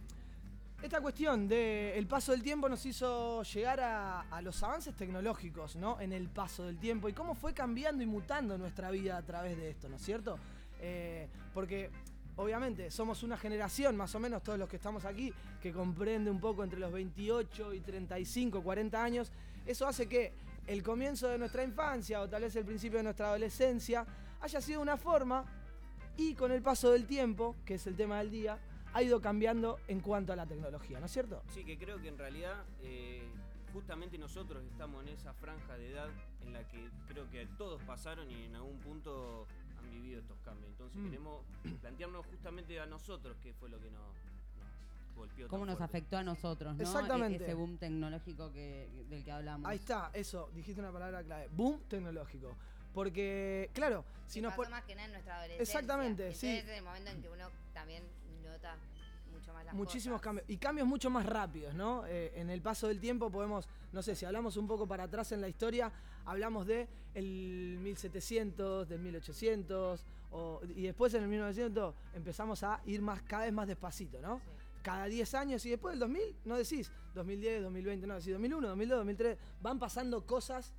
esta 0.82 1.00
cuestión 1.00 1.46
del 1.46 2.06
paso 2.08 2.32
del 2.32 2.42
tiempo 2.42 2.68
nos 2.68 2.84
hizo 2.86 3.42
llegar 3.44 3.80
a, 3.80 4.22
a 4.22 4.42
los 4.42 4.60
avances 4.64 4.94
tecnológicos, 4.96 5.76
¿no? 5.76 6.00
En 6.00 6.12
el 6.12 6.28
paso 6.28 6.64
del 6.64 6.78
tiempo 6.78 7.08
y 7.08 7.12
cómo 7.12 7.34
fue 7.34 7.54
cambiando 7.54 8.02
y 8.02 8.06
mutando 8.06 8.58
nuestra 8.58 8.90
vida 8.90 9.16
a 9.16 9.22
través 9.22 9.56
de 9.56 9.70
esto, 9.70 9.88
¿no 9.88 9.96
es 9.96 10.02
cierto? 10.02 10.38
Eh, 10.80 11.28
porque 11.54 11.90
obviamente 12.34 12.90
somos 12.90 13.22
una 13.22 13.36
generación, 13.36 13.96
más 13.96 14.12
o 14.16 14.18
menos 14.18 14.42
todos 14.42 14.58
los 14.58 14.68
que 14.68 14.76
estamos 14.76 15.04
aquí, 15.04 15.32
que 15.60 15.72
comprende 15.72 16.30
un 16.30 16.40
poco 16.40 16.64
entre 16.64 16.80
los 16.80 16.90
28 16.90 17.74
y 17.74 17.80
35, 17.80 18.62
40 18.62 19.04
años. 19.04 19.30
Eso 19.64 19.86
hace 19.86 20.08
que 20.08 20.32
el 20.66 20.82
comienzo 20.82 21.28
de 21.28 21.38
nuestra 21.38 21.62
infancia 21.62 22.20
o 22.20 22.28
tal 22.28 22.42
vez 22.42 22.56
el 22.56 22.64
principio 22.64 22.98
de 22.98 23.04
nuestra 23.04 23.28
adolescencia 23.28 24.04
haya 24.40 24.60
sido 24.60 24.80
una 24.80 24.96
forma 24.96 25.44
y 26.16 26.34
con 26.34 26.52
el 26.52 26.62
paso 26.62 26.90
del 26.90 27.06
tiempo, 27.06 27.56
que 27.64 27.74
es 27.74 27.86
el 27.86 27.96
tema 27.96 28.18
del 28.18 28.30
día, 28.30 28.58
ha 28.94 29.02
ido 29.02 29.20
cambiando 29.20 29.78
en 29.88 30.00
cuanto 30.00 30.32
a 30.32 30.36
la 30.36 30.46
tecnología, 30.46 31.00
¿no 31.00 31.06
es 31.06 31.12
cierto? 31.12 31.42
Sí, 31.48 31.64
que 31.64 31.78
creo 31.78 32.00
que 32.00 32.08
en 32.08 32.18
realidad 32.18 32.64
eh, 32.82 33.22
justamente 33.72 34.18
nosotros 34.18 34.62
estamos 34.64 35.02
en 35.02 35.08
esa 35.08 35.32
franja 35.32 35.76
de 35.78 35.90
edad 35.92 36.08
en 36.42 36.52
la 36.52 36.66
que 36.68 36.90
creo 37.08 37.28
que 37.30 37.46
todos 37.56 37.80
pasaron 37.84 38.30
y 38.30 38.44
en 38.44 38.54
algún 38.56 38.78
punto 38.80 39.46
han 39.78 39.90
vivido 39.90 40.20
estos 40.20 40.38
cambios. 40.40 40.68
Entonces 40.70 40.98
Mm. 41.00 41.04
queremos 41.06 41.40
plantearnos 41.80 42.26
justamente 42.26 42.78
a 42.80 42.86
nosotros 42.86 43.36
qué 43.42 43.54
fue 43.54 43.70
lo 43.70 43.78
que 43.80 43.90
nos, 43.90 44.02
nos 44.58 45.16
golpeó. 45.16 45.48
¿Cómo 45.48 45.64
nos 45.64 45.78
fuerte. 45.78 45.96
afectó 45.98 46.18
a 46.18 46.22
nosotros, 46.24 46.76
no? 46.76 46.82
Exactamente. 46.82 47.44
E- 47.44 47.46
Ese 47.46 47.54
boom 47.54 47.78
tecnológico 47.78 48.52
que, 48.52 48.90
del 49.08 49.24
que 49.24 49.32
hablamos. 49.32 49.66
Ahí 49.70 49.78
está, 49.78 50.10
eso, 50.12 50.50
dijiste 50.54 50.80
una 50.82 50.92
palabra 50.92 51.22
clave, 51.22 51.48
boom 51.50 51.80
tecnológico. 51.88 52.54
Porque, 52.94 53.70
claro, 53.72 54.04
si 54.26 54.40
nos 54.40 54.54
pasó 54.54 54.70
más 54.70 54.84
que 54.84 54.94
nada 54.94 55.06
en 55.06 55.12
nuestra 55.12 55.36
adolescencia. 55.38 55.62
Exactamente, 55.80 56.22
Entonces 56.26 56.40
sí. 56.40 56.56
es 56.56 56.68
el 56.78 56.84
momento 56.84 57.10
en 57.10 57.22
que 57.22 57.28
uno 57.28 57.48
también 57.72 58.02
nota 58.44 58.76
mucho 59.32 59.52
más 59.54 59.64
las 59.64 59.74
Muchísimos 59.74 60.16
cosas. 60.20 60.24
cambios. 60.24 60.50
Y 60.50 60.56
cambios 60.58 60.86
mucho 60.86 61.10
más 61.10 61.24
rápidos, 61.26 61.74
¿no? 61.74 62.04
Eh, 62.06 62.32
en 62.36 62.50
el 62.50 62.60
paso 62.60 62.88
del 62.88 63.00
tiempo 63.00 63.30
podemos, 63.30 63.68
no 63.92 64.02
sé, 64.02 64.14
si 64.14 64.24
hablamos 64.26 64.56
un 64.56 64.66
poco 64.66 64.86
para 64.86 65.04
atrás 65.04 65.32
en 65.32 65.40
la 65.40 65.48
historia, 65.48 65.90
hablamos 66.26 66.66
de 66.66 66.88
el 67.14 67.78
1700, 67.80 68.88
del 68.88 69.00
1800, 69.00 70.04
o- 70.30 70.60
y 70.76 70.82
después 70.82 71.12
en 71.14 71.22
el 71.22 71.28
1900 71.28 71.94
empezamos 72.14 72.62
a 72.62 72.80
ir 72.86 73.00
más 73.02 73.22
cada 73.22 73.44
vez 73.44 73.52
más 73.52 73.66
despacito, 73.68 74.20
¿no? 74.20 74.38
Sí. 74.38 74.44
Cada 74.82 75.04
10 75.06 75.32
años 75.34 75.64
y 75.64 75.70
después 75.70 75.92
del 75.92 76.00
2000, 76.00 76.36
no 76.44 76.56
decís 76.56 76.90
2010, 77.14 77.62
2020, 77.62 78.06
no 78.06 78.14
decís 78.14 78.32
2001, 78.32 78.66
2002, 78.68 78.98
2003, 78.98 79.38
van 79.60 79.78
pasando 79.78 80.26
cosas 80.26 80.72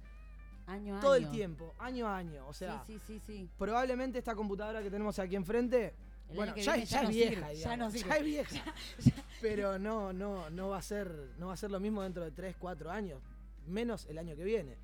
Año 0.65 0.98
a 0.98 1.00
todo 1.01 1.15
el 1.15 1.29
tiempo, 1.29 1.74
año 1.79 2.08
a 2.08 2.17
año. 2.17 2.48
O 2.48 2.53
sea, 2.53 2.84
sí, 2.88 3.00
sí, 3.05 3.20
sí, 3.20 3.22
sí. 3.25 3.50
probablemente 3.58 4.17
esta 4.20 4.34
computadora 4.36 4.82
que 4.82 4.89
tenemos 4.89 5.17
aquí 5.20 5.36
enfrente, 5.36 5.93
El 6.29 6.36
bueno, 6.38 6.55
ya, 6.55 6.74
viene 6.74 6.84
es- 6.84 6.89
ya 6.89 6.96
ya 6.96 7.01
es 7.01 7.03
no 7.03 7.10
vieja, 7.10 7.29
sirve, 7.32 7.55
ya 7.55 7.75
ya 8.08 8.15
es 8.17 8.24
vieja. 8.24 8.75
Pero 9.41 9.77
no, 9.79 10.13
no, 10.13 10.50
no 10.50 10.70
va 10.70 10.77
a 10.77 10.82
ser, 10.82 11.34
no 11.38 11.48
va 11.48 11.53
a 11.53 11.58
ser 11.58 11.70
lo 11.72 11.79
mismo 11.79 12.01
dentro 12.01 12.24
de 12.24 12.32
3, 12.32 12.55
4 12.58 12.91
años, 12.91 13.22
menos 13.67 14.05
el 14.05 14.17
año 14.17 14.36
que 14.36 14.43
viene. 14.43 14.77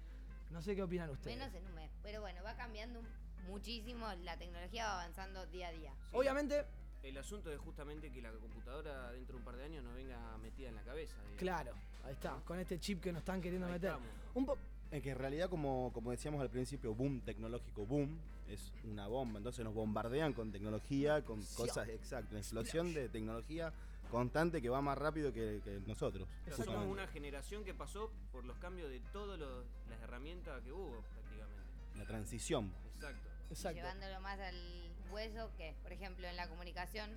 No 0.51 0.61
sé 0.61 0.75
qué 0.75 0.83
opinan 0.83 1.09
ustedes. 1.11 1.37
Menos 1.37 1.53
en 1.53 1.65
un 1.65 1.75
mes. 1.75 1.91
Pero 2.03 2.21
bueno, 2.21 2.41
va 2.43 2.55
cambiando 2.55 3.01
muchísimo, 3.47 4.07
la 4.23 4.35
tecnología 4.37 4.85
va 4.85 5.01
avanzando 5.01 5.45
día 5.47 5.69
a 5.69 5.71
día. 5.71 5.91
Sí, 5.93 6.07
Obviamente, 6.17 6.65
El 7.01 7.17
asunto 7.17 7.49
es 7.53 7.57
justamente 7.59 8.11
que 8.11 8.21
la 8.21 8.29
computadora 8.33 9.11
dentro 9.13 9.35
de 9.35 9.39
un 9.39 9.45
par 9.45 9.55
de 9.55 9.63
años 9.63 9.83
nos 9.85 9.95
venga 9.95 10.37
metida 10.39 10.67
en 10.67 10.75
la 10.75 10.81
cabeza. 10.83 11.15
digamos. 11.19 11.37
claro, 11.39 11.71
ahí 12.03 12.11
está, 12.11 12.35
con 12.43 12.59
este 12.59 12.77
chip 12.79 12.99
que 13.01 13.13
nos 13.13 13.19
están 13.21 13.39
queriendo 13.39 13.67
Ahí 13.67 13.73
meter. 13.73 13.91
estamos. 13.91 14.09
Un 14.33 14.45
po- 14.45 14.57
En 14.91 15.01
que 15.01 15.11
en 15.11 15.17
realidad, 15.17 15.49
como, 15.49 15.91
como 15.93 16.11
decíamos 16.11 16.41
al 16.41 16.49
principio, 16.49 16.95
boom 16.95 17.21
tecnológico, 17.21 17.85
boom, 17.85 18.19
es 18.47 18.73
una 18.83 19.07
bomba. 19.07 19.37
Entonces 19.37 19.63
nos 19.63 19.73
bombardean 19.73 20.33
con 20.33 20.51
tecnología, 20.51 21.23
con 21.23 21.43
cosas, 21.55 21.87
exacto, 21.89 22.31
una 22.31 22.39
explosión 22.39 22.93
de 22.93 23.09
tecnología 23.09 23.71
constante 24.09 24.61
que 24.61 24.69
va 24.69 24.81
más 24.81 24.97
rápido 24.97 25.31
que, 25.31 25.61
que 25.63 25.79
nosotros. 25.85 26.27
Pero 26.43 26.57
somos 26.57 26.87
una 26.87 27.07
generación 27.07 27.63
que 27.63 27.73
pasó 27.73 28.11
por 28.31 28.43
los 28.45 28.57
cambios 28.57 28.89
de 28.89 28.99
todas 29.13 29.39
las 29.39 30.01
herramientas 30.01 30.61
que 30.63 30.71
hubo 30.71 31.03
prácticamente. 31.13 31.63
La 31.95 32.05
transición. 32.05 32.73
Exacto. 32.95 33.29
exacto. 33.51 33.75
Llevándolo 33.75 34.19
más 34.21 34.39
al 34.39 34.91
hueso, 35.11 35.51
que 35.57 35.75
por 35.83 35.91
ejemplo 35.91 36.27
en 36.27 36.35
la 36.35 36.47
comunicación, 36.47 37.11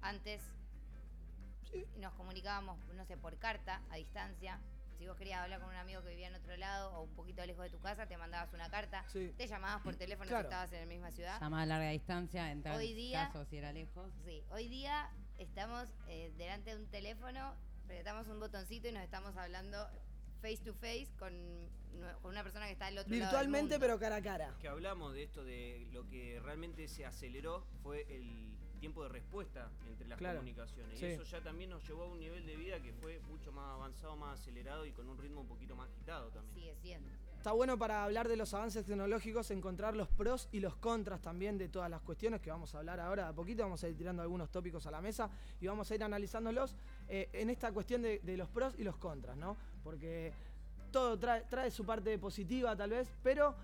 antes 0.00 0.40
nos 1.98 2.12
comunicábamos, 2.14 2.78
no 2.94 3.04
sé, 3.04 3.16
por 3.16 3.36
carta, 3.38 3.80
a 3.90 3.96
distancia. 3.96 4.58
Si 5.02 5.08
vos 5.08 5.16
querías 5.16 5.40
hablar 5.40 5.58
con 5.58 5.68
un 5.70 5.74
amigo 5.74 6.00
que 6.00 6.10
vivía 6.10 6.28
en 6.28 6.36
otro 6.36 6.56
lado 6.56 6.92
o 6.96 7.02
un 7.02 7.12
poquito 7.16 7.44
lejos 7.44 7.64
de 7.64 7.70
tu 7.70 7.80
casa, 7.80 8.06
te 8.06 8.16
mandabas 8.16 8.52
una 8.52 8.70
carta, 8.70 9.04
Sí. 9.12 9.34
te 9.36 9.48
llamabas 9.48 9.82
por 9.82 9.96
teléfono 9.96 10.28
Claro. 10.28 10.44
si 10.44 10.46
estabas 10.46 10.72
en 10.74 10.78
la 10.78 10.86
misma 10.86 11.10
ciudad. 11.10 11.40
Llamada 11.40 11.64
a 11.64 11.66
larga 11.66 11.88
distancia, 11.90 12.52
en 12.52 12.62
tal 12.62 12.76
Hoy 12.76 12.92
día- 12.94 13.26
caso, 13.26 13.44
si 13.46 13.56
era 13.56 13.72
lejos. 13.72 14.12
Sí, 14.24 14.44
hoy 14.50 14.68
día 14.68 15.10
estamos 15.38 15.88
eh, 16.06 16.32
delante 16.36 16.70
de 16.76 16.76
un 16.84 16.86
teléfono, 16.88 17.56
apretamos 17.82 18.28
un 18.28 18.38
botoncito 18.38 18.86
y 18.86 18.92
nos 18.92 19.02
estamos 19.02 19.36
hablando 19.36 19.88
face 20.40 20.58
to 20.58 20.72
face 20.74 21.08
con, 21.18 21.34
una 22.22 22.42
persona 22.44 22.66
que 22.66 22.72
está 22.72 22.86
al 22.86 22.96
otro 22.98 23.10
Virtualmente, 23.10 23.70
lado. 23.70 23.80
pero 23.80 23.98
cara 23.98 24.16
a 24.16 24.22
cara. 24.22 24.54
Que 24.60 24.68
hablamos 24.68 25.14
de 25.14 25.24
esto 25.24 25.42
de 25.42 25.84
lo 25.90 26.06
que 26.06 26.38
realmente 26.44 26.86
se 26.86 27.04
aceleró 27.04 27.66
fue 27.82 28.06
el 28.08 28.51
tiempo 28.82 29.04
de 29.04 29.10
respuesta 29.10 29.70
entre 29.88 30.08
las 30.08 30.18
Claro. 30.18 30.40
comunicaciones. 30.40 30.98
Sí. 30.98 31.04
Y 31.06 31.08
eso 31.10 31.22
ya 31.22 31.40
también 31.40 31.70
nos 31.70 31.86
llevó 31.86 32.02
a 32.02 32.08
un 32.08 32.18
nivel 32.18 32.44
de 32.44 32.56
vida 32.56 32.80
que 32.82 32.92
fue 32.94 33.20
mucho 33.30 33.52
más 33.52 33.74
avanzado, 33.74 34.16
más 34.16 34.40
acelerado 34.40 34.84
y 34.84 34.90
con 34.90 35.08
un 35.08 35.16
ritmo 35.18 35.40
un 35.40 35.46
poquito 35.46 35.76
más 35.76 35.88
agitado 35.88 36.30
también. 36.30 36.52
Sigue 36.52 36.74
siendo. 36.82 37.08
Está 37.36 37.52
bueno 37.52 37.78
para 37.78 38.02
hablar 38.02 38.26
de 38.28 38.36
los 38.36 38.52
avances 38.54 38.84
tecnológicos, 38.84 39.52
encontrar 39.52 39.94
los 39.94 40.08
pros 40.08 40.48
y 40.50 40.58
los 40.58 40.74
contras 40.76 41.20
también 41.22 41.58
de 41.58 41.68
todas 41.68 41.88
las 41.90 42.02
cuestiones 42.02 42.40
que 42.40 42.50
vamos 42.50 42.74
a 42.74 42.78
hablar 42.78 42.98
ahora 42.98 43.24
de 43.24 43.28
a 43.30 43.32
poquito. 43.32 43.62
Vamos 43.62 43.82
a 43.84 43.88
ir 43.88 43.96
tirando 43.96 44.20
algunos 44.20 44.50
tópicos 44.50 44.84
a 44.88 44.90
la 44.90 45.00
mesa 45.00 45.30
y 45.60 45.66
vamos 45.68 45.88
a 45.90 45.94
ir 45.94 46.02
analizándolos 46.02 46.74
eh, 47.08 47.28
en 47.32 47.50
esta 47.50 47.70
cuestión 47.72 48.02
de, 48.02 48.18
de 48.18 48.36
los 48.36 48.48
pros 48.48 48.74
y 48.78 48.82
los 48.82 48.96
contras, 48.96 49.36
¿no? 49.36 49.56
Porque 49.84 50.32
todo 50.90 51.16
trae, 51.20 51.42
trae 51.48 51.70
su 51.70 51.84
parte 51.86 52.18
positiva 52.18 52.74
tal 52.76 52.90
vez, 52.90 53.12
pero 53.22 53.54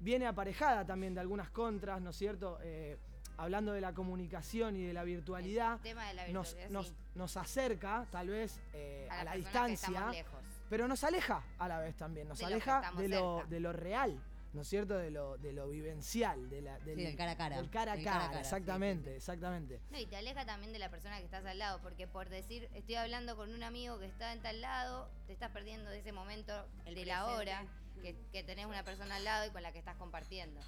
viene 0.00 0.26
aparejada 0.26 0.84
también 0.84 1.14
de 1.14 1.20
algunas 1.20 1.48
contras, 1.50 2.00
¿no 2.02 2.10
es 2.10 2.16
cierto? 2.16 2.58
Eh, 2.62 2.98
hablando 3.36 3.72
de 3.72 3.80
la 3.80 3.92
comunicación 3.92 4.76
y 4.76 4.82
de 4.82 4.92
la 4.92 5.04
virtualidad, 5.04 5.80
de 5.80 5.94
la 5.94 6.28
nos, 6.28 6.54
virtualidad, 6.54 6.70
nos, 6.70 6.86
sí. 6.88 6.94
nos 7.14 7.36
acerca 7.36 8.06
tal 8.10 8.28
vez 8.28 8.60
eh, 8.72 9.08
a, 9.10 9.24
la 9.24 9.34
distancia. 9.34 10.12
Pero 10.68 10.88
nos 10.88 11.04
aleja 11.04 11.42
a 11.58 11.68
la 11.68 11.78
vez 11.78 11.96
también, 11.96 12.28
nos 12.28 12.38
De 12.38 12.46
aleja 12.46 12.90
de 12.96 13.08
lo, 13.08 13.44
de 13.48 13.60
lo 13.60 13.72
real, 13.72 14.20
¿no 14.52 14.62
es 14.62 14.68
cierto? 14.68 14.96
De 14.96 15.10
lo, 15.10 15.38
de 15.38 15.52
lo 15.52 15.68
vivencial, 15.68 16.50
de 16.50 16.62
la, 16.62 16.78
del, 16.80 16.96
Sí, 16.96 17.04
del 17.04 17.16
cara 17.16 17.32
a 17.32 17.36
cara. 17.36 17.56
del 17.56 17.70
cara 17.70 17.92
a 17.92 18.02
cara, 18.02 18.40
exactamente, 18.40 19.04
sí, 19.04 19.10
sí. 19.10 19.16
exactamente. 19.16 19.80
No, 19.90 19.98
y 19.98 20.06
te 20.06 20.16
aleja 20.16 20.44
también 20.44 20.72
de 20.72 20.80
la 20.80 20.90
persona 20.90 21.18
que 21.18 21.24
estás 21.24 21.44
al 21.44 21.58
lado, 21.58 21.80
porque 21.82 22.08
por 22.08 22.28
decir, 22.28 22.68
estoy 22.74 22.96
hablando 22.96 23.36
con 23.36 23.52
un 23.52 23.62
amigo 23.62 23.98
que 24.00 24.06
está 24.06 24.32
en 24.32 24.40
tal 24.40 24.60
lado, 24.60 25.08
te 25.26 25.32
estás 25.32 25.52
perdiendo 25.52 25.88
de 25.90 25.98
ese 25.98 26.10
momento, 26.10 26.66
El 26.84 26.96
de 26.96 27.06
la 27.06 27.26
hora, 27.26 27.64
que, 28.02 28.16
que 28.32 28.42
tenés 28.42 28.66
una 28.66 28.82
persona 28.82 29.16
al 29.16 29.24
lado 29.24 29.46
y 29.46 29.50
con 29.50 29.62
la 29.62 29.70
que 29.72 29.78
estás 29.78 29.96
compartiendo. 29.96 30.60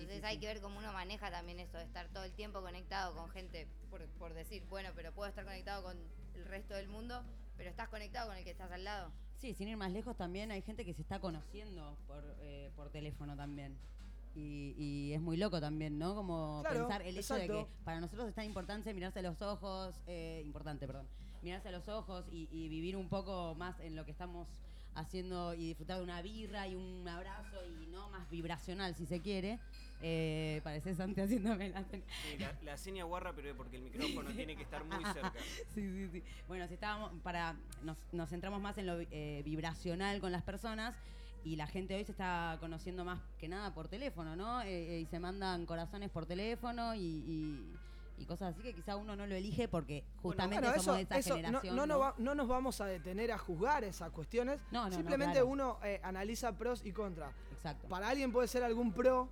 Entonces 0.00 0.20
sí, 0.20 0.26
hay 0.26 0.34
sí. 0.34 0.40
que 0.40 0.46
ver 0.48 0.60
cómo 0.60 0.78
uno 0.78 0.92
maneja 0.92 1.30
también 1.30 1.60
eso, 1.60 1.78
de 1.78 1.84
estar 1.84 2.08
todo 2.08 2.24
el 2.24 2.32
tiempo 2.32 2.60
conectado 2.60 3.14
con 3.14 3.30
gente, 3.30 3.68
por, 3.90 4.04
por 4.18 4.34
decir, 4.34 4.64
bueno, 4.68 4.90
pero 4.94 5.12
puedo 5.12 5.28
estar 5.28 5.44
conectado 5.44 5.82
con 5.82 5.96
el 6.34 6.44
resto 6.44 6.74
del 6.74 6.88
mundo, 6.88 7.22
pero 7.56 7.70
estás 7.70 7.88
conectado 7.88 8.28
con 8.28 8.36
el 8.36 8.44
que 8.44 8.50
estás 8.50 8.70
al 8.72 8.84
lado. 8.84 9.12
Sí, 9.38 9.54
sin 9.54 9.68
ir 9.68 9.76
más 9.76 9.92
lejos 9.92 10.16
también 10.16 10.50
hay 10.50 10.62
gente 10.62 10.84
que 10.84 10.94
se 10.94 11.02
está 11.02 11.20
conociendo 11.20 11.96
por, 12.06 12.24
eh, 12.40 12.70
por 12.76 12.90
teléfono 12.90 13.36
también. 13.36 13.76
Y, 14.34 14.74
y 14.76 15.12
es 15.12 15.20
muy 15.20 15.36
loco 15.36 15.60
también, 15.60 15.96
¿no? 15.96 16.16
Como 16.16 16.62
Claro, 16.62 16.80
pensar 16.80 17.02
el 17.02 17.16
hecho 17.16 17.36
de 17.36 17.46
que 17.46 17.66
para 17.84 18.00
nosotros 18.00 18.28
es 18.28 18.34
tan 18.34 18.44
importante 18.44 18.92
mirarse 18.92 19.20
a 19.20 19.22
los 19.22 19.40
ojos, 19.42 20.00
eh, 20.08 20.42
importante, 20.44 20.86
perdón, 20.88 21.06
mirarse 21.42 21.68
a 21.68 21.72
los 21.72 21.86
ojos 21.88 22.26
y, 22.32 22.48
y 22.50 22.68
vivir 22.68 22.96
un 22.96 23.08
poco 23.08 23.54
más 23.54 23.78
en 23.78 23.94
lo 23.94 24.04
que 24.04 24.10
estamos 24.10 24.48
haciendo 24.96 25.54
y 25.54 25.66
disfrutar 25.68 25.98
de 25.98 26.04
una 26.04 26.20
birra 26.22 26.66
y 26.66 26.74
un 26.74 27.06
abrazo 27.06 27.64
y 27.66 27.86
no 27.86 28.08
más 28.10 28.28
vibracional 28.30 28.94
si 28.94 29.06
se 29.06 29.20
quiere. 29.20 29.60
Eh, 30.06 30.60
parece 30.62 30.94
Santi 30.94 31.22
haciéndome 31.22 31.70
la 31.70 31.82
Sí, 31.84 32.02
la, 32.38 32.52
la 32.62 32.76
seña 32.76 33.04
guarra, 33.04 33.32
pero 33.34 33.56
porque 33.56 33.76
el 33.78 33.84
micrófono 33.84 34.30
tiene 34.32 34.54
que 34.54 34.62
estar 34.62 34.84
muy 34.84 35.02
cerca. 35.02 35.32
Sí, 35.74 35.80
sí, 35.90 36.08
sí. 36.12 36.22
Bueno, 36.46 36.68
si 36.68 36.74
estábamos 36.74 37.10
para 37.22 37.56
nos, 37.82 37.96
nos 38.12 38.28
centramos 38.28 38.60
más 38.60 38.76
en 38.76 38.84
lo 38.86 39.00
eh, 39.00 39.40
vibracional 39.46 40.20
con 40.20 40.30
las 40.30 40.42
personas 40.42 40.94
y 41.42 41.56
la 41.56 41.66
gente 41.66 41.94
hoy 41.96 42.04
se 42.04 42.12
está 42.12 42.58
conociendo 42.60 43.02
más 43.06 43.18
que 43.38 43.48
nada 43.48 43.72
por 43.72 43.88
teléfono, 43.88 44.36
¿no? 44.36 44.60
Eh, 44.60 44.96
eh, 44.96 45.00
y 45.00 45.06
se 45.06 45.18
mandan 45.18 45.64
corazones 45.64 46.10
por 46.10 46.26
teléfono 46.26 46.94
y, 46.94 47.00
y- 47.00 47.74
y 48.18 48.26
cosas 48.26 48.52
así 48.54 48.62
que 48.62 48.74
quizá 48.74 48.94
uno 48.96 49.16
no 49.16 49.26
lo 49.26 49.34
elige 49.34 49.68
porque 49.68 50.04
justamente 50.22 50.60
Bueno, 50.68 50.80
somos 50.82 50.82
eso, 50.82 50.94
de 50.96 51.02
esa 51.02 51.18
eso 51.18 51.30
no, 51.30 51.36
generación. 51.36 51.76
no, 51.76 51.86
¿no? 51.86 51.94
nos 51.94 52.02
va- 52.02 52.14
no 52.18 52.34
nos 52.34 52.46
vamos 52.46 52.80
a 52.82 52.86
detener 52.86 53.32
a 53.32 53.38
juzgar 53.38 53.84
esas 53.84 54.10
cuestiones. 54.12 54.60
No, 54.70 54.82
no, 54.84 54.90
no, 54.90 54.96
Simplemente 54.96 55.32
claro. 55.32 55.46
uno 55.48 55.78
eh, 55.82 55.98
analiza 56.04 56.52
pros 56.58 56.84
y 56.84 56.92
contras. 56.92 57.32
Exacto. 57.52 57.88
Para 57.88 58.10
alguien 58.10 58.30
puede 58.32 58.48
ser 58.48 58.62
algún 58.62 58.92
pro, 58.92 59.28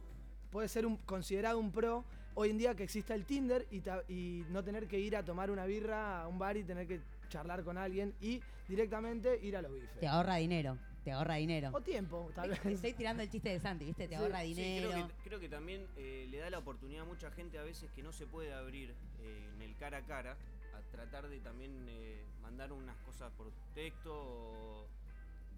puede 0.52 0.68
ser 0.68 0.86
un, 0.86 0.98
considerado 0.98 1.58
un 1.58 1.72
pro. 1.72 2.04
Hoy 2.34 2.50
en 2.50 2.58
día 2.58 2.74
que 2.74 2.84
exista 2.84 3.14
el 3.14 3.24
Tinder 3.26 3.66
y, 3.70 3.80
ta- 3.80 4.04
y 4.08 4.44
no 4.50 4.62
tener 4.62 4.86
que 4.86 4.98
ir 4.98 5.16
a 5.16 5.24
tomar 5.24 5.50
una 5.50 5.66
birra 5.66 6.22
a 6.22 6.28
un 6.28 6.38
bar 6.38 6.56
y 6.56 6.62
tener 6.64 6.86
que 6.86 7.00
charlar 7.28 7.64
con 7.64 7.76
alguien 7.76 8.14
y 8.20 8.40
directamente 8.68 9.38
ir 9.42 9.56
a 9.56 9.62
los 9.62 9.72
bifes. 9.72 9.98
Te 10.00 10.06
ahorra 10.06 10.36
dinero, 10.36 10.78
te 11.04 11.12
ahorra 11.12 11.34
dinero. 11.34 11.70
O 11.74 11.80
tiempo, 11.82 12.30
tal 12.34 12.50
vez. 12.50 12.64
Estoy 12.64 12.92
tirando 12.94 13.22
el 13.22 13.28
chiste 13.30 13.50
de 13.50 13.60
Santi, 13.60 13.84
¿viste? 13.86 14.04
Te 14.08 14.14
Sí, 14.16 14.22
ahorra 14.22 14.40
Sí, 14.42 14.54
dinero. 14.54 14.90
creo, 14.90 15.08
que, 15.08 15.14
creo 15.24 15.40
que 15.40 15.48
también 15.50 15.86
eh, 15.96 16.26
le 16.30 16.38
da 16.38 16.48
la 16.48 16.58
oportunidad 16.58 17.02
a 17.02 17.06
mucha 17.06 17.30
gente 17.32 17.58
a 17.58 17.62
veces 17.64 17.90
que 17.92 18.02
no 18.02 18.12
se 18.12 18.26
puede 18.26 18.52
abrir 18.54 18.94
eh, 19.20 19.50
en 19.54 19.60
el 19.62 19.76
cara 19.76 19.98
a 19.98 20.02
cara 20.02 20.36
a 20.74 20.80
tratar 20.90 21.28
de 21.28 21.38
también 21.40 21.84
eh, 21.88 22.24
mandar 22.40 22.72
unas 22.72 22.96
cosas 22.98 23.30
por 23.32 23.50
texto 23.74 24.10
o, 24.14 24.86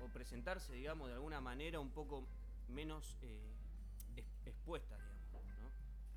o 0.01 0.09
presentarse, 0.13 0.73
digamos, 0.73 1.07
de 1.09 1.15
alguna 1.15 1.41
manera 1.41 1.79
un 1.79 1.91
poco 1.91 2.25
menos 2.69 3.17
expuesta, 4.65 4.97
digamos. 4.97 5.45
¿no? 5.63 5.71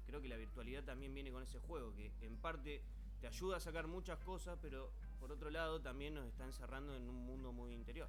Creo 0.05 0.21
que 0.21 0.29
la 0.29 0.37
virtualidad 0.37 0.83
también 0.83 1.13
viene 1.13 1.31
con 1.31 1.43
ese 1.43 1.59
juego, 1.59 1.93
que 1.93 2.11
en 2.21 2.37
parte 2.37 2.81
te 3.19 3.27
ayuda 3.27 3.57
a 3.57 3.59
sacar 3.59 3.87
muchas 3.87 4.19
cosas, 4.19 4.57
pero 4.61 4.91
por 5.19 5.31
otro 5.31 5.49
lado 5.49 5.81
también 5.81 6.13
nos 6.13 6.25
está 6.25 6.45
encerrando 6.45 6.95
en 6.95 7.09
un 7.09 7.15
mundo 7.25 7.51
muy 7.51 7.73
interior. 7.73 8.07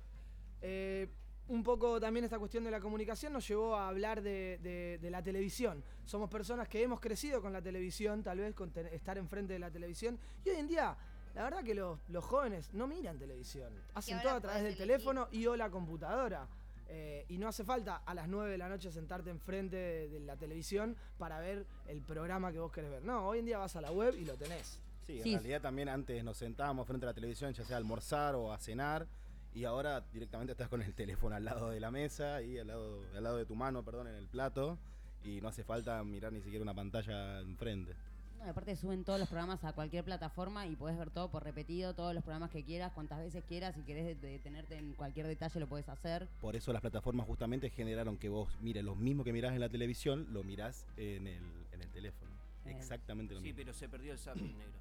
Eh, 0.61 1.09
un 1.49 1.63
poco 1.63 1.99
también 1.99 2.25
esta 2.25 2.39
cuestión 2.39 2.63
de 2.65 2.71
la 2.71 2.79
comunicación 2.79 3.33
nos 3.33 3.49
llevó 3.49 3.75
a 3.75 3.89
hablar 3.89 4.21
de, 4.23 4.59
de- 4.63 4.99
de 5.01 5.11
la 5.11 5.23
televisión. 5.23 5.83
Somos 6.05 6.29
personas 6.29 6.69
que 6.69 6.83
hemos 6.83 7.01
crecido 7.01 7.41
con 7.41 7.53
la 7.55 7.63
televisión, 7.63 8.23
tal 8.23 8.39
vez 8.39 8.55
con 8.55 8.71
te- 8.71 8.95
estar 8.95 9.17
enfrente 9.19 9.55
de 9.55 9.59
la 9.59 9.71
televisión. 9.71 10.19
Y 10.45 10.51
hoy 10.51 10.57
en 10.57 10.67
día, 10.69 10.95
la 11.35 11.43
verdad 11.45 11.65
que 11.65 11.75
los, 11.75 11.99
los 12.11 12.23
jóvenes 12.23 12.73
no 12.75 12.87
miran 12.87 13.19
televisión. 13.19 13.73
Hacen 13.95 14.21
todo 14.21 14.35
a 14.35 14.41
través 14.43 14.59
del 14.63 14.73
elegir. 14.73 14.87
teléfono 14.87 15.29
y 15.33 15.47
o 15.47 15.57
la 15.57 15.71
computadora. 15.71 16.47
Eh, 16.91 17.27
y 17.29 17.37
no 17.39 17.49
hace 17.49 17.65
falta 17.65 17.97
a 17.97 18.15
las 18.15 18.29
9 18.29 18.51
de 18.51 18.59
la 18.59 18.69
noche 18.69 18.91
sentarte 18.91 19.29
enfrente 19.31 19.77
de, 19.77 20.09
de 20.09 20.21
la 20.21 20.37
televisión 20.37 20.97
para 21.19 21.39
ver 21.39 21.67
el 21.87 22.01
programa 22.03 22.51
que 22.51 22.59
vos 22.59 22.73
querés 22.73 22.91
ver. 22.91 23.03
No, 23.05 23.27
hoy 23.29 23.41
en 23.41 23.45
día 23.45 23.59
vas 23.59 23.77
a 23.77 23.81
la 23.83 23.93
web 23.93 24.15
y 24.19 24.25
lo 24.25 24.37
tenés. 24.37 24.81
Sí, 25.07 25.19
en 25.19 25.23
Sí. 25.25 25.33
realidad 25.35 25.61
también 25.63 25.89
antes 25.89 26.23
nos 26.25 26.37
sentábamos 26.39 26.87
frente 26.87 27.05
a 27.07 27.09
la 27.11 27.15
televisión, 27.15 27.53
ya 27.53 27.65
sea 27.65 27.77
a 27.77 27.79
almorzar 27.79 28.35
o 28.35 28.53
a 28.53 28.59
cenar, 28.59 29.07
y 29.55 29.65
ahora 29.65 30.01
directamente 30.13 30.53
estás 30.53 30.69
con 30.69 30.81
el 30.83 30.95
teléfono 30.95 31.35
al 31.37 31.45
lado 31.45 31.71
de 31.71 31.81
la 31.81 31.91
mesa 31.91 32.41
y 32.43 32.59
al 32.59 32.67
lado, 32.69 33.03
al 33.15 33.23
lado 33.23 33.37
de 33.37 33.45
tu 33.47 33.55
mano, 33.55 33.83
perdón, 33.85 34.07
en 34.09 34.15
el 34.15 34.29
plato, 34.29 34.79
y 35.25 35.41
no 35.41 35.49
hace 35.49 35.65
falta 35.65 36.03
mirar 36.05 36.33
ni 36.33 36.41
siquiera 36.41 36.63
una 36.63 36.75
pantalla 36.75 37.41
enfrente. 37.41 37.95
No, 38.39 38.49
aparte 38.51 38.77
suben 38.77 39.05
todos 39.05 39.19
los 39.19 39.29
programas 39.29 39.63
a 39.65 39.73
cualquier 39.73 40.05
plataforma 40.05 40.67
y 40.67 40.77
puedes 40.77 40.97
ver 40.97 41.11
todo 41.11 41.29
por 41.31 41.43
repetido, 41.43 41.95
todos 41.95 42.15
los 42.15 42.23
programas 42.23 42.51
que 42.51 42.63
quieras, 42.65 42.93
cuantas 42.93 43.19
veces 43.19 43.43
quieras, 43.49 43.75
si 43.75 43.83
querés 43.83 44.07
de- 44.21 44.29
detenerte 44.29 44.77
en 44.77 44.93
cualquier 44.95 45.27
detalle 45.27 45.59
lo 45.61 45.67
puedes 45.67 45.89
hacer. 45.89 46.29
Por 46.41 46.55
eso 46.55 46.73
las 46.73 46.81
plataformas 46.81 47.27
justamente 47.27 47.69
generaron 47.71 48.17
que 48.17 48.29
vos 48.29 48.49
mires 48.61 48.85
lo 48.85 48.95
mismo 48.95 49.25
que 49.25 49.33
mirás 49.33 49.53
en 49.55 49.61
la 49.61 49.69
televisión, 49.69 50.27
lo 50.31 50.45
mirás 50.45 50.87
en 50.97 51.27
el, 51.27 51.43
en 51.73 51.83
el 51.83 51.89
teléfono. 51.91 52.31
Eh, 52.65 52.71
Exactamente 52.77 53.35
lo 53.35 53.41
Sí, 53.41 53.45
mismo. 53.47 53.57
pero 53.59 53.73
se 53.73 53.89
perdió 53.89 54.13
el 54.13 54.19
zapping 54.19 54.57
negro. 54.59 54.73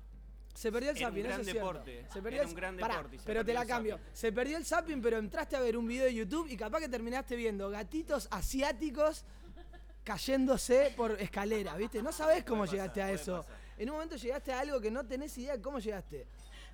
Se 0.54 0.72
perdió 0.72 0.89
el 0.91 0.98
zapping, 0.98 1.20
eso 1.20 1.28
gran 1.28 1.39
es 1.41 1.46
cierto. 1.48 1.67
deporte, 1.67 2.06
Se 2.12 2.22
perdió 2.22 2.39
era 2.39 2.41
el- 2.43 2.50
un 2.50 2.56
gran 2.56 2.78
Pará, 2.78 2.96
deporte 2.98 3.17
pero 3.26 3.46
te 3.46 3.54
la 3.54 3.65
cambio. 3.65 3.98
zapping. 3.98 4.15
Se 4.15 4.32
perdió 4.32 4.58
el 4.58 4.65
zapping, 4.65 5.02
pero 5.02 5.17
entraste 5.17 5.56
a 5.56 5.60
ver 5.62 5.78
un 5.78 5.88
video 5.88 6.06
de 6.06 6.13
YouTube 6.13 6.48
y 6.50 6.58
capaz 6.58 6.80
que 6.80 6.89
terminaste 6.89 7.36
viendo 7.36 7.70
gatitos 7.70 8.28
asiáticos 8.32 9.24
cayéndose 10.17 10.93
por 10.96 11.12
escalera, 11.22 11.76
¿viste? 11.76 12.02
No 12.02 12.13
sabés 12.13 12.46
cómo 12.46 12.65
llegaste 12.65 13.02
a 13.02 13.12
eso. 13.12 13.38
pasar. 13.41 13.56
En 13.78 13.89
un 13.89 13.96
momento 13.96 14.15
llegaste 14.15 14.54
a 14.54 14.62
algo 14.62 14.80
que 14.80 14.89
no 14.89 15.06
tenés 15.06 15.38
idea 15.38 15.58
de 15.58 15.62
cómo 15.62 15.80
llegaste. 15.80 16.26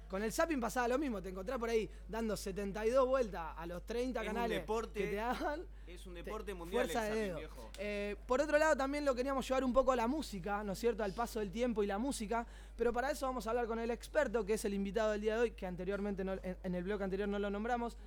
Con 0.08 0.22
el 0.22 0.32
zapping 0.32 0.60
pasaba 0.62 0.88
lo 0.88 1.00
mismo, 1.00 1.20
te 1.20 1.30
encontrás 1.30 1.58
por 1.58 1.68
ahí 1.70 1.90
dando 2.08 2.38
72 2.38 3.08
vueltas 3.08 3.56
a 3.58 3.66
los 3.66 3.82
30 3.88 4.22
Es 4.22 4.28
un 4.28 4.34
canales 4.36 4.60
deporte 4.60 5.00
que 5.00 5.08
te 5.08 5.16
daban. 5.16 5.66
Es 5.88 6.06
un 6.06 6.14
Te- 6.14 6.22
deporte 6.22 6.54
mundial 6.54 6.84
el 6.86 6.92
fuerza 6.92 7.10
de 7.12 7.20
dedo. 7.22 7.38
viejo. 7.40 7.72
Eh, 7.80 8.16
por 8.28 8.40
otro 8.40 8.60
lado, 8.60 8.78
también 8.78 9.04
lo 9.04 9.16
queríamos 9.16 9.48
llevar 9.48 9.64
un 9.64 9.74
poco 9.74 9.92
a 9.92 9.96
la 9.96 10.06
música, 10.08 10.64
¿no 10.64 10.74
es 10.74 10.80
cierto? 10.80 11.04
Al 11.04 11.14
paso 11.14 11.40
del 11.40 11.52
tiempo 11.52 11.82
y 11.82 11.88
la 11.88 11.98
música. 11.98 12.46
Pero 12.78 12.94
para 12.94 13.10
eso 13.10 13.26
vamos 13.26 13.48
a 13.48 13.50
hablar 13.50 13.66
con 13.66 13.80
el 13.80 13.90
experto, 13.90 14.46
que 14.46 14.54
es 14.54 14.66
el 14.66 14.76
invitado 14.76 15.12
del 15.12 15.22
día 15.22 15.34
de 15.36 15.42
hoy, 15.42 15.52
que 15.52 15.66
anteriormente 15.66 16.24
no- 16.24 16.34
en, 16.34 16.56
en 16.62 16.76
el 16.76 16.84
blog 16.84 17.02
anterior 17.02 17.28
no 17.28 17.40
lo 17.40 17.50
nombramos. 17.50 17.98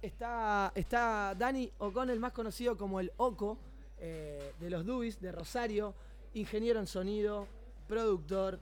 Está, 0.00 0.72
está 0.74 1.34
Dani 1.36 1.70
O'Connell, 1.78 2.20
más 2.20 2.32
conocido 2.32 2.76
como 2.78 3.00
el 3.00 3.12
Oco, 3.18 3.58
eh, 3.98 4.52
de 4.60 4.70
los 4.70 4.84
Dubis, 4.84 5.20
de 5.20 5.32
Rosario, 5.32 5.94
ingeniero 6.34 6.80
en 6.80 6.86
sonido, 6.86 7.46
productor, 7.86 8.58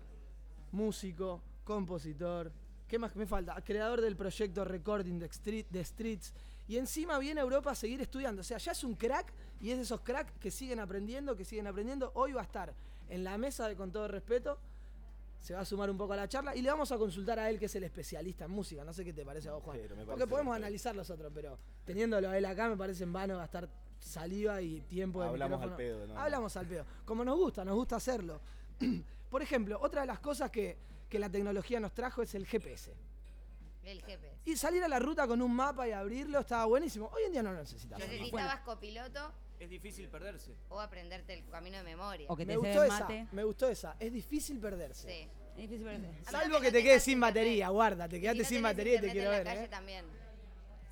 músico, 0.72 1.40
compositor. 1.64 2.52
¿Qué 2.88 2.98
más 2.98 3.16
me 3.16 3.26
falta? 3.26 3.54
Creador 3.62 4.00
del 4.00 4.16
proyecto 4.16 4.64
Recording 4.64 5.18
the, 5.18 5.26
Street, 5.26 5.66
The 5.70 5.84
Streets. 5.84 6.34
Y 6.68 6.76
encima 6.76 7.18
viene 7.18 7.40
a 7.40 7.44
Europa 7.44 7.70
a 7.70 7.74
seguir 7.74 8.00
estudiando. 8.00 8.42
O 8.42 8.44
sea, 8.44 8.58
ya 8.58 8.72
es 8.72 8.84
un 8.84 8.94
crack 8.94 9.32
y 9.60 9.70
es 9.70 9.76
de 9.78 9.82
esos 9.84 10.00
cracks 10.00 10.32
que 10.38 10.50
siguen 10.50 10.80
aprendiendo, 10.80 11.36
que 11.36 11.44
siguen 11.44 11.66
aprendiendo. 11.66 12.12
Hoy 12.14 12.32
va 12.32 12.42
a 12.42 12.44
estar 12.44 12.72
en 13.08 13.24
la 13.24 13.38
mesa 13.38 13.68
de 13.68 13.76
Con 13.76 13.90
todo 13.92 14.08
respeto. 14.08 14.58
Se 15.40 15.54
va 15.54 15.60
a 15.60 15.64
sumar 15.64 15.90
un 15.90 15.96
poco 15.96 16.12
a 16.12 16.16
la 16.16 16.28
charla 16.28 16.54
y 16.54 16.62
le 16.62 16.70
vamos 16.70 16.92
a 16.92 16.98
consultar 16.98 17.38
a 17.40 17.50
él, 17.50 17.58
que 17.58 17.66
es 17.66 17.74
el 17.74 17.82
especialista 17.82 18.44
en 18.44 18.52
música. 18.52 18.84
No 18.84 18.92
sé 18.92 19.04
qué 19.04 19.12
te 19.12 19.24
parece 19.24 19.48
a 19.48 19.54
vos, 19.54 19.64
Juan. 19.64 19.80
Porque 20.06 20.26
podemos 20.26 20.54
analizar 20.54 20.94
los 20.94 21.10
otros, 21.10 21.32
pero 21.34 21.58
teniéndolo 21.84 22.28
a 22.28 22.38
él 22.38 22.44
acá 22.44 22.68
me 22.68 22.76
parece 22.76 23.02
en 23.02 23.12
vano 23.12 23.38
gastar 23.38 23.68
saliva 24.02 24.60
y 24.60 24.80
tiempo 24.82 25.22
de 25.22 25.28
Hablamos 25.28 25.62
al 25.62 25.76
pedo, 25.76 26.06
¿no? 26.06 26.18
Hablamos 26.18 26.56
al 26.56 26.66
pedo. 26.66 26.84
Como 27.04 27.24
nos 27.24 27.36
gusta, 27.38 27.64
nos 27.64 27.74
gusta 27.74 27.96
hacerlo. 27.96 28.40
Por 29.30 29.42
ejemplo, 29.42 29.78
otra 29.80 30.02
de 30.02 30.06
las 30.08 30.18
cosas 30.18 30.50
que, 30.50 30.76
que 31.08 31.18
la 31.18 31.30
tecnología 31.30 31.80
nos 31.80 31.92
trajo 31.94 32.22
es 32.22 32.34
el 32.34 32.46
GPS. 32.46 32.92
El 33.84 34.02
GPS. 34.02 34.36
Y 34.44 34.56
salir 34.56 34.82
a 34.84 34.88
la 34.88 34.98
ruta 34.98 35.26
con 35.26 35.40
un 35.42 35.54
mapa 35.54 35.88
y 35.88 35.92
abrirlo 35.92 36.40
estaba 36.40 36.64
buenísimo. 36.66 37.10
Hoy 37.14 37.22
en 37.26 37.32
día 37.32 37.42
no 37.42 37.52
lo 37.52 37.58
necesitamos. 37.58 38.06
Necesitabas 38.06 38.60
copiloto 38.60 39.32
Es 39.58 39.70
difícil 39.70 40.08
perderse. 40.08 40.52
o 40.68 40.80
aprenderte 40.80 41.32
el 41.34 41.44
camino 41.46 41.78
de 41.78 41.82
memoria. 41.84 42.26
O 42.28 42.36
que 42.36 42.44
Me 42.44 42.52
te 42.52 42.56
gustó 42.58 42.72
cebe 42.74 42.86
esa, 42.86 43.00
mate. 43.00 43.26
me 43.32 43.44
gustó 43.44 43.68
esa. 43.68 43.96
Es 43.98 44.12
difícil 44.12 44.58
perderse. 44.60 45.08
Sí. 45.08 45.28
Es 45.52 45.56
difícil 45.56 45.84
perderse. 45.84 46.30
Salvo 46.30 46.60
que 46.60 46.70
te 46.70 46.82
quedes 46.82 47.02
sin 47.02 47.18
batería, 47.20 47.68
guarda, 47.70 48.08
te 48.08 48.16
Si 48.16 48.22
quedaste 48.22 48.42
no 48.42 48.48
sin 48.48 48.62
batería 48.62 48.98
y 48.98 49.00
te 49.00 49.10
quiero 49.10 49.30
en 49.32 49.36
ver, 49.38 49.46
la 49.46 49.52
calle 49.52 49.64
¿eh? 49.64 49.68
también. 49.68 50.04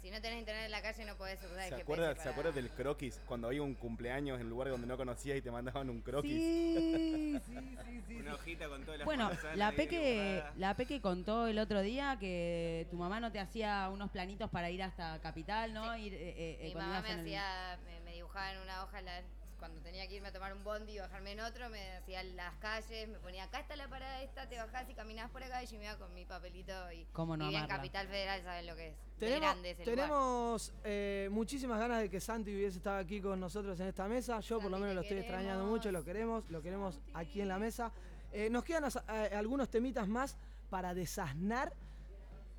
Si 0.01 0.11
no 0.11 0.19
tenés 0.23 0.39
internet 0.39 0.65
en 0.65 0.71
la 0.71 0.81
calle 0.81 1.05
no 1.05 1.15
podés 1.17 1.39
usar 1.43 1.51
el 1.59 1.61
¿Se 1.61 1.69
GPS 1.77 1.83
acuerdan, 1.83 2.17
¿Se 2.17 2.29
acuerdan 2.31 2.55
del 2.55 2.71
croquis? 2.71 3.21
Cuando 3.27 3.49
había 3.49 3.63
un 3.63 3.75
cumpleaños 3.75 4.39
en 4.41 4.45
un 4.47 4.51
lugar 4.51 4.71
donde 4.71 4.87
no 4.87 4.97
conocías 4.97 5.37
y 5.37 5.43
te 5.43 5.51
mandaban 5.51 5.91
un 5.91 6.01
croquis. 6.01 6.33
Sí, 6.33 7.39
sí, 7.47 7.77
sí, 7.87 8.03
sí. 8.09 8.17
Una 8.17 8.35
hojita 8.35 8.69
con 8.69 8.83
todas 8.85 8.99
las 9.01 9.05
Bueno, 9.05 9.25
manzanas 9.29 9.59
la 9.59 9.73
Peque, 9.73 10.43
la 10.57 10.75
Peque 10.75 11.03
contó 11.03 11.47
el 11.49 11.59
otro 11.59 11.83
día 11.83 12.17
que 12.19 12.87
tu 12.91 12.97
mamá 12.97 13.21
no 13.21 13.31
te 13.31 13.41
hacía 13.41 13.91
unos 13.91 14.11
planitos 14.11 14.49
para 14.51 14.71
ir 14.71 14.83
hasta 14.83 15.21
Capital, 15.21 15.75
¿no? 15.75 15.95
Ir, 15.99 16.15
eh, 16.15 16.35
eh, 16.37 16.59
Mi 16.65 16.73
cuando 16.73 16.93
mamá 16.95 17.03
me 17.03 17.13
el- 17.15 17.21
hacía, 17.21 17.79
me, 17.85 18.01
me 18.01 18.13
dibujaba 18.15 18.53
en 18.55 18.59
una 18.63 18.83
hoja 18.85 19.03
la- 19.03 19.23
cuando 19.61 19.81
tenía 19.83 20.09
que 20.09 20.17
irme 20.17 20.29
a 20.29 20.33
tomar 20.33 20.53
un 20.55 20.65
bondi 20.65 20.95
y 20.95 20.99
bajarme 20.99 21.33
en 21.33 21.41
otro, 21.41 21.69
me 21.69 21.99
hacía 21.99 22.25
las 22.25 22.55
calles, 22.57 23.09
me 23.09 23.19
ponía 23.19 23.45
acá 23.45 23.61
está 23.61 23.77
la 23.77 23.89
parada 23.89 24.23
esta, 24.23 24.49
te 24.49 24.57
bajás 24.57 24.89
y 24.89 24.95
caminás 24.95 25.31
por 25.31 25.45
acá 25.45 25.63
y 25.63 25.67
yo 25.67 25.79
me 25.79 25.85
iba 25.85 25.97
con 25.97 26.13
mi 26.15 26.25
papelito 26.25 26.73
y 26.93 27.07
¿Cómo 27.13 27.37
no 27.37 27.45
vivía 27.45 27.61
en? 27.61 27.67
Capital 27.69 28.09
Federal, 28.09 28.43
saben 28.43 28.67
lo 28.67 28.75
que 28.75 28.89
es. 28.89 28.95
Tenemos, 29.19 29.41
grande 29.43 29.71
ese 29.71 29.85
lugar. 29.85 29.97
tenemos 29.97 30.73
eh, 30.83 31.29
muchísimas 31.31 31.79
ganas 31.79 32.01
de 32.01 32.09
que 32.09 32.21
Santi 32.21 32.55
hubiese 32.55 32.79
estado 32.79 32.97
aquí 32.97 33.21
con 33.21 33.39
nosotros 33.39 33.79
en 33.79 33.89
esta 33.89 34.09
mesa. 34.09 34.41
Yo 34.41 34.59
por 34.59 34.71
lo 34.71 34.79
menos 34.79 34.95
lo 34.95 35.03
estoy 35.03 35.19
extrañando 35.19 35.67
mucho, 35.67 35.93
lo 35.93 36.03
queremos, 36.03 36.51
lo 36.51 36.63
queremos 36.63 36.99
aquí 37.13 37.43
en 37.43 37.49
la 37.49 37.59
mesa. 37.59 37.93
Eh, 38.33 38.49
nos 38.49 38.65
quedan 38.65 38.85
eh, 38.85 39.31
algunos 39.37 39.69
temitas 39.69 40.09
más 40.09 40.39
para 40.71 40.95
desasnar, 40.95 41.75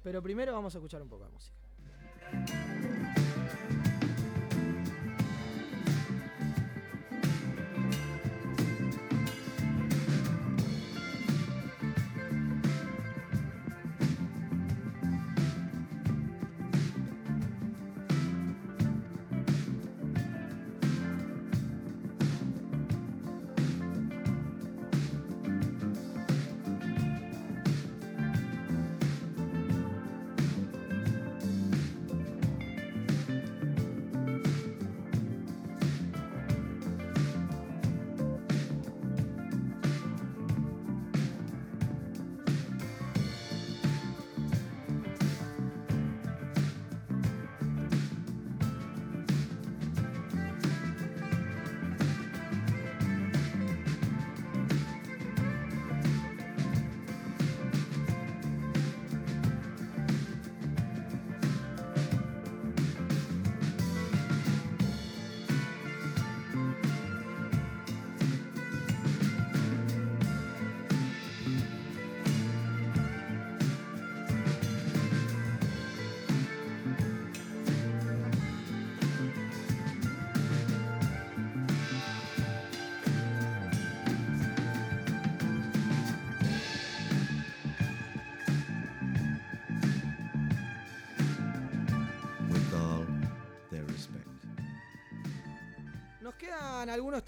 pero 0.04 0.22
primero 0.22 0.54
vamos 0.54 0.76
a 0.76 0.78
escuchar 0.78 1.02
un 1.02 1.10
poco 1.10 1.26
de 1.26 1.32
música. 1.32 2.91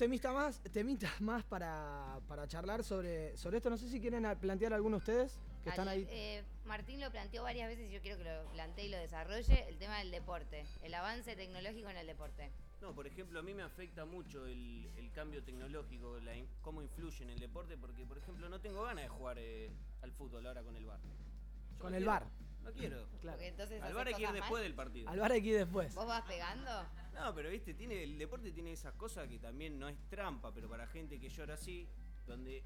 Temitas 0.03 0.33
más, 0.33 0.59
temitas 0.71 1.21
más 1.21 1.43
para, 1.43 2.19
para 2.27 2.47
charlar 2.47 2.83
sobre, 2.83 3.35
sobre 3.37 3.57
esto. 3.57 3.69
No 3.69 3.77
sé 3.77 3.89
si 3.89 3.99
quieren 4.01 4.23
plantear 4.39 4.73
alguno 4.73 4.97
de 4.97 4.99
ustedes 4.99 5.39
que 5.63 5.69
están 5.69 5.87
ahí. 5.87 6.05
eh, 6.09 6.43
Martín 6.65 6.99
lo 6.99 7.09
planteó 7.11 7.43
varias 7.43 7.69
veces 7.69 7.89
y 7.89 7.93
yo 7.93 8.01
quiero 8.01 8.17
que 8.17 8.25
lo 8.25 8.51
plantee 8.51 8.85
y 8.87 8.89
lo 8.89 8.97
desarrolle, 8.97 9.67
el 9.69 9.77
tema 9.77 9.97
del 9.99 10.11
deporte, 10.11 10.65
el 10.81 10.93
avance 10.93 11.35
tecnológico 11.35 11.89
en 11.89 11.97
el 11.97 12.07
deporte. 12.07 12.51
No, 12.81 12.93
por 12.93 13.07
ejemplo, 13.07 13.39
a 13.39 13.43
mí 13.43 13.53
me 13.53 13.63
afecta 13.63 14.03
mucho 14.03 14.45
el, 14.45 14.89
el 14.97 15.09
cambio 15.13 15.41
tecnológico, 15.41 16.19
la 16.19 16.33
cómo 16.61 16.81
influye 16.81 17.23
en 17.23 17.29
el 17.29 17.39
deporte, 17.39 17.77
porque, 17.77 18.05
por 18.05 18.17
ejemplo, 18.17 18.49
no 18.49 18.59
tengo 18.59 18.83
ganas 18.83 19.03
de 19.05 19.09
jugar 19.09 19.37
eh, 19.39 19.71
al 20.01 20.11
fútbol 20.11 20.45
ahora 20.45 20.63
con 20.63 20.75
el 20.75 20.85
bar. 20.85 20.99
Yo 21.01 21.79
Con 21.79 21.91
no 21.91 21.97
el 21.97 22.03
quiero, 22.03 22.11
VAR. 22.11 22.27
No 22.63 22.71
quiero. 22.73 23.07
Claro. 23.21 23.41
Entonces 23.41 23.81
Al 23.81 23.93
bar 23.93 24.07
hay 24.07 24.13
que 24.15 24.21
ir 24.23 24.31
después 24.31 24.51
mal. 24.51 24.63
del 24.63 24.73
partido. 24.75 25.09
Al 25.09 25.19
bar 25.19 25.31
hay 25.31 25.41
que 25.41 25.47
ir 25.49 25.57
después. 25.59 25.95
¿Vos 25.95 26.05
vas 26.07 26.23
pegando? 26.25 26.71
No, 27.13 27.33
pero 27.33 27.49
viste, 27.49 27.73
tiene, 27.73 28.03
el 28.03 28.17
deporte 28.17 28.51
tiene 28.51 28.71
esas 28.71 28.93
cosas 28.95 29.27
que 29.27 29.39
también 29.39 29.77
no 29.77 29.87
es 29.87 29.97
trampa, 30.09 30.51
pero 30.53 30.67
para 30.67 30.87
gente 30.87 31.19
que 31.19 31.29
llora 31.29 31.53
así, 31.53 31.87
donde 32.25 32.63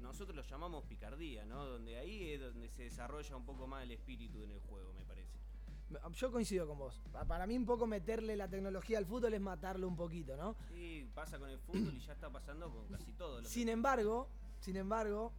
nosotros 0.00 0.34
lo 0.36 0.42
llamamos 0.42 0.84
picardía, 0.84 1.44
¿no? 1.44 1.64
Donde 1.64 1.96
ahí 1.98 2.32
es 2.32 2.40
donde 2.40 2.68
se 2.68 2.82
desarrolla 2.84 3.36
un 3.36 3.44
poco 3.46 3.66
más 3.66 3.84
el 3.84 3.92
espíritu 3.92 4.42
en 4.42 4.50
el 4.50 4.60
juego, 4.60 4.92
me 4.92 5.04
parece. 5.04 5.30
Yo 6.14 6.32
coincido 6.32 6.66
con 6.66 6.78
vos. 6.78 7.00
Pa- 7.12 7.24
Para 7.24 7.46
mí 7.46 7.56
un 7.56 7.66
poco 7.66 7.86
meterle 7.86 8.34
la 8.36 8.48
tecnología 8.48 8.98
al 8.98 9.06
fútbol 9.06 9.32
es 9.34 9.40
matarlo 9.40 9.86
un 9.86 9.94
poquito, 9.96 10.36
¿no? 10.36 10.56
Sí, 10.72 11.08
pasa 11.14 11.38
con 11.38 11.48
el 11.48 11.58
fútbol 11.60 11.94
y 11.94 12.00
ya 12.00 12.14
está 12.14 12.30
pasando 12.30 12.70
con 12.70 12.88
casi 12.88 13.12
todo. 13.12 13.40
Lo 13.40 13.48
Sin 13.48 13.68
embargo, 13.68 14.28
sin 14.58 14.76
embargo, 14.76 15.32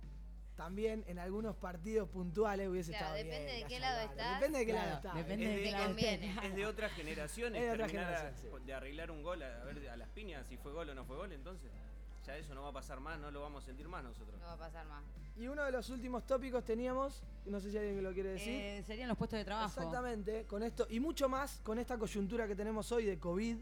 también 0.55 1.03
en 1.07 1.19
algunos 1.19 1.55
partidos 1.55 2.07
puntuales 2.09 2.69
hubiese 2.69 2.91
Claro, 2.91 3.15
estado 3.15 3.23
depende 3.23 3.51
bien 3.53 3.67
de 3.67 3.73
qué 3.73 3.79
lado 3.79 4.01
estás. 4.09 4.39
Depende 4.39 4.59
de 4.59 4.65
qué 4.65 4.71
Claro, 4.71 4.85
lado 4.87 4.97
estás. 4.97 5.15
depende 5.15 5.43
es 5.45 5.49
de 5.51 5.57
de, 5.57 5.63
qué 5.63 5.71
lado 5.71 5.85
conviene. 5.87 6.35
es 6.43 6.55
de 6.55 6.65
otras 6.65 6.91
generaciones 6.93 7.61
Es 7.61 7.67
de 7.67 7.73
otra 7.73 7.85
a- 7.85 7.89
generación, 7.89 8.33
sí. 8.59 8.65
de 8.65 8.73
arreglar 8.73 9.11
un 9.11 9.23
gol 9.23 9.43
a, 9.43 9.61
a 9.61 9.65
ver 9.65 9.89
a 9.89 9.97
las 9.97 10.09
piñas 10.09 10.45
si 10.47 10.57
fue 10.57 10.71
gol 10.71 10.89
o 10.89 10.95
no 10.95 11.03
fue 11.05 11.17
gol, 11.17 11.31
entonces 11.33 11.69
ya 12.25 12.37
eso 12.37 12.55
no 12.55 12.63
va 12.63 12.69
a 12.69 12.73
pasar 12.73 12.99
más, 13.01 13.19
no 13.19 13.29
lo 13.31 13.41
vamos 13.41 13.63
a 13.63 13.65
sentir 13.67 13.87
más 13.87 14.03
nosotros. 14.03 14.39
No 14.39 14.45
va 14.47 14.53
a 14.53 14.57
pasar 14.57 14.85
más. 14.87 15.03
Y 15.37 15.47
uno 15.47 15.63
de 15.63 15.71
los 15.71 15.89
últimos 15.89 16.25
tópicos 16.25 16.63
teníamos, 16.63 17.21
no 17.45 17.59
sé 17.59 17.69
si 17.69 17.77
alguien 17.77 18.01
lo 18.01 18.13
quiere 18.13 18.29
decir. 18.29 18.53
Eh, 18.53 18.83
serían 18.87 19.09
los 19.09 19.17
puestos 19.17 19.37
de 19.37 19.45
trabajo. 19.45 19.67
Exactamente, 19.67 20.45
con 20.45 20.63
esto 20.63 20.87
y 20.89 20.99
mucho 21.01 21.27
más 21.29 21.59
con 21.63 21.77
esta 21.77 21.97
coyuntura 21.97 22.47
que 22.47 22.55
tenemos 22.55 22.91
hoy 22.93 23.05
de 23.05 23.19
COVID, 23.19 23.57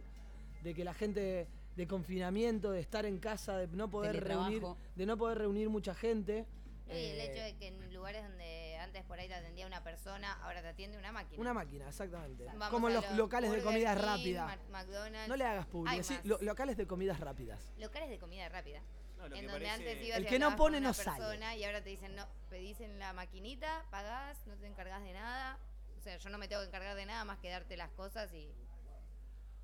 de 0.61 0.73
que 0.73 0.83
la 0.85 0.93
gente 0.93 1.47
de 1.75 1.87
confinamiento, 1.87 2.69
de 2.71 2.79
estar 2.79 3.05
en 3.07 3.17
casa, 3.17 3.57
de 3.57 3.67
no 3.75 3.89
poder 3.89 4.23
reunir, 4.23 4.61
de 4.95 5.05
no 5.07 5.17
poder 5.17 5.39
reunir 5.39 5.69
mucha 5.69 5.95
gente. 5.95 6.45
No, 6.87 6.93
y 6.93 6.97
el 6.97 7.19
Eh, 7.19 7.31
hecho 7.31 7.41
de 7.43 7.55
que 7.57 7.67
en 7.67 7.93
lugares 7.93 8.23
donde 8.23 8.77
antes 8.77 9.03
por 9.05 9.19
ahí 9.19 9.27
te 9.27 9.33
atendía 9.35 9.65
una 9.65 9.83
persona, 9.83 10.33
ahora 10.43 10.61
te 10.61 10.67
atiende 10.67 10.97
una 10.97 11.11
máquina. 11.11 11.39
Una 11.41 11.53
máquina, 11.53 11.87
exactamente. 11.87 12.45
Vamos 12.45 12.69
Como 12.69 12.87
a 12.87 12.91
los 12.91 13.05
los 13.05 13.15
locales 13.17 13.49
de 13.51 13.57
Burger 13.57 13.71
comidas 13.73 13.95
King, 13.97 14.03
rápidas. 14.05 14.57
McDonald's. 14.69 15.27
No 15.29 15.35
le 15.37 15.45
hagas 15.45 15.65
publicidad, 15.67 16.17
más. 16.17 16.25
lo- 16.25 16.41
locales 16.41 16.77
de 16.77 16.85
comidas 16.87 17.19
rápidas. 17.19 17.73
Locales 17.77 18.09
de 18.09 18.19
comida 18.19 18.49
rápida. 18.49 18.81
No, 19.17 19.29
lo 19.29 19.35
en 19.35 19.41
que 19.41 19.47
donde 19.47 19.65
parece- 19.67 19.89
antes 19.89 20.05
ibas 20.07 20.17
El 20.17 20.25
que 20.25 20.39
no 20.39 20.55
pone 20.57 20.77
una 20.79 20.87
no 20.89 20.93
sale. 20.93 21.17
persona 21.17 21.55
Y 21.55 21.63
ahora 21.63 21.81
te 21.81 21.89
dicen, 21.89 22.15
no, 22.15 22.27
pedís 22.49 22.81
en 22.81 22.99
la 22.99 23.13
maquinita, 23.13 23.85
pagás, 23.89 24.45
no 24.47 24.55
te 24.57 24.67
encargas 24.67 25.01
de 25.03 25.13
nada. 25.13 25.57
O 25.97 26.01
sea, 26.01 26.17
yo 26.17 26.29
no 26.29 26.37
me 26.37 26.49
tengo 26.49 26.61
que 26.63 26.67
encargar 26.67 26.95
de 26.97 27.05
nada 27.05 27.23
más 27.23 27.39
que 27.39 27.49
darte 27.49 27.77
las 27.77 27.89
cosas 27.91 28.33
y... 28.33 28.53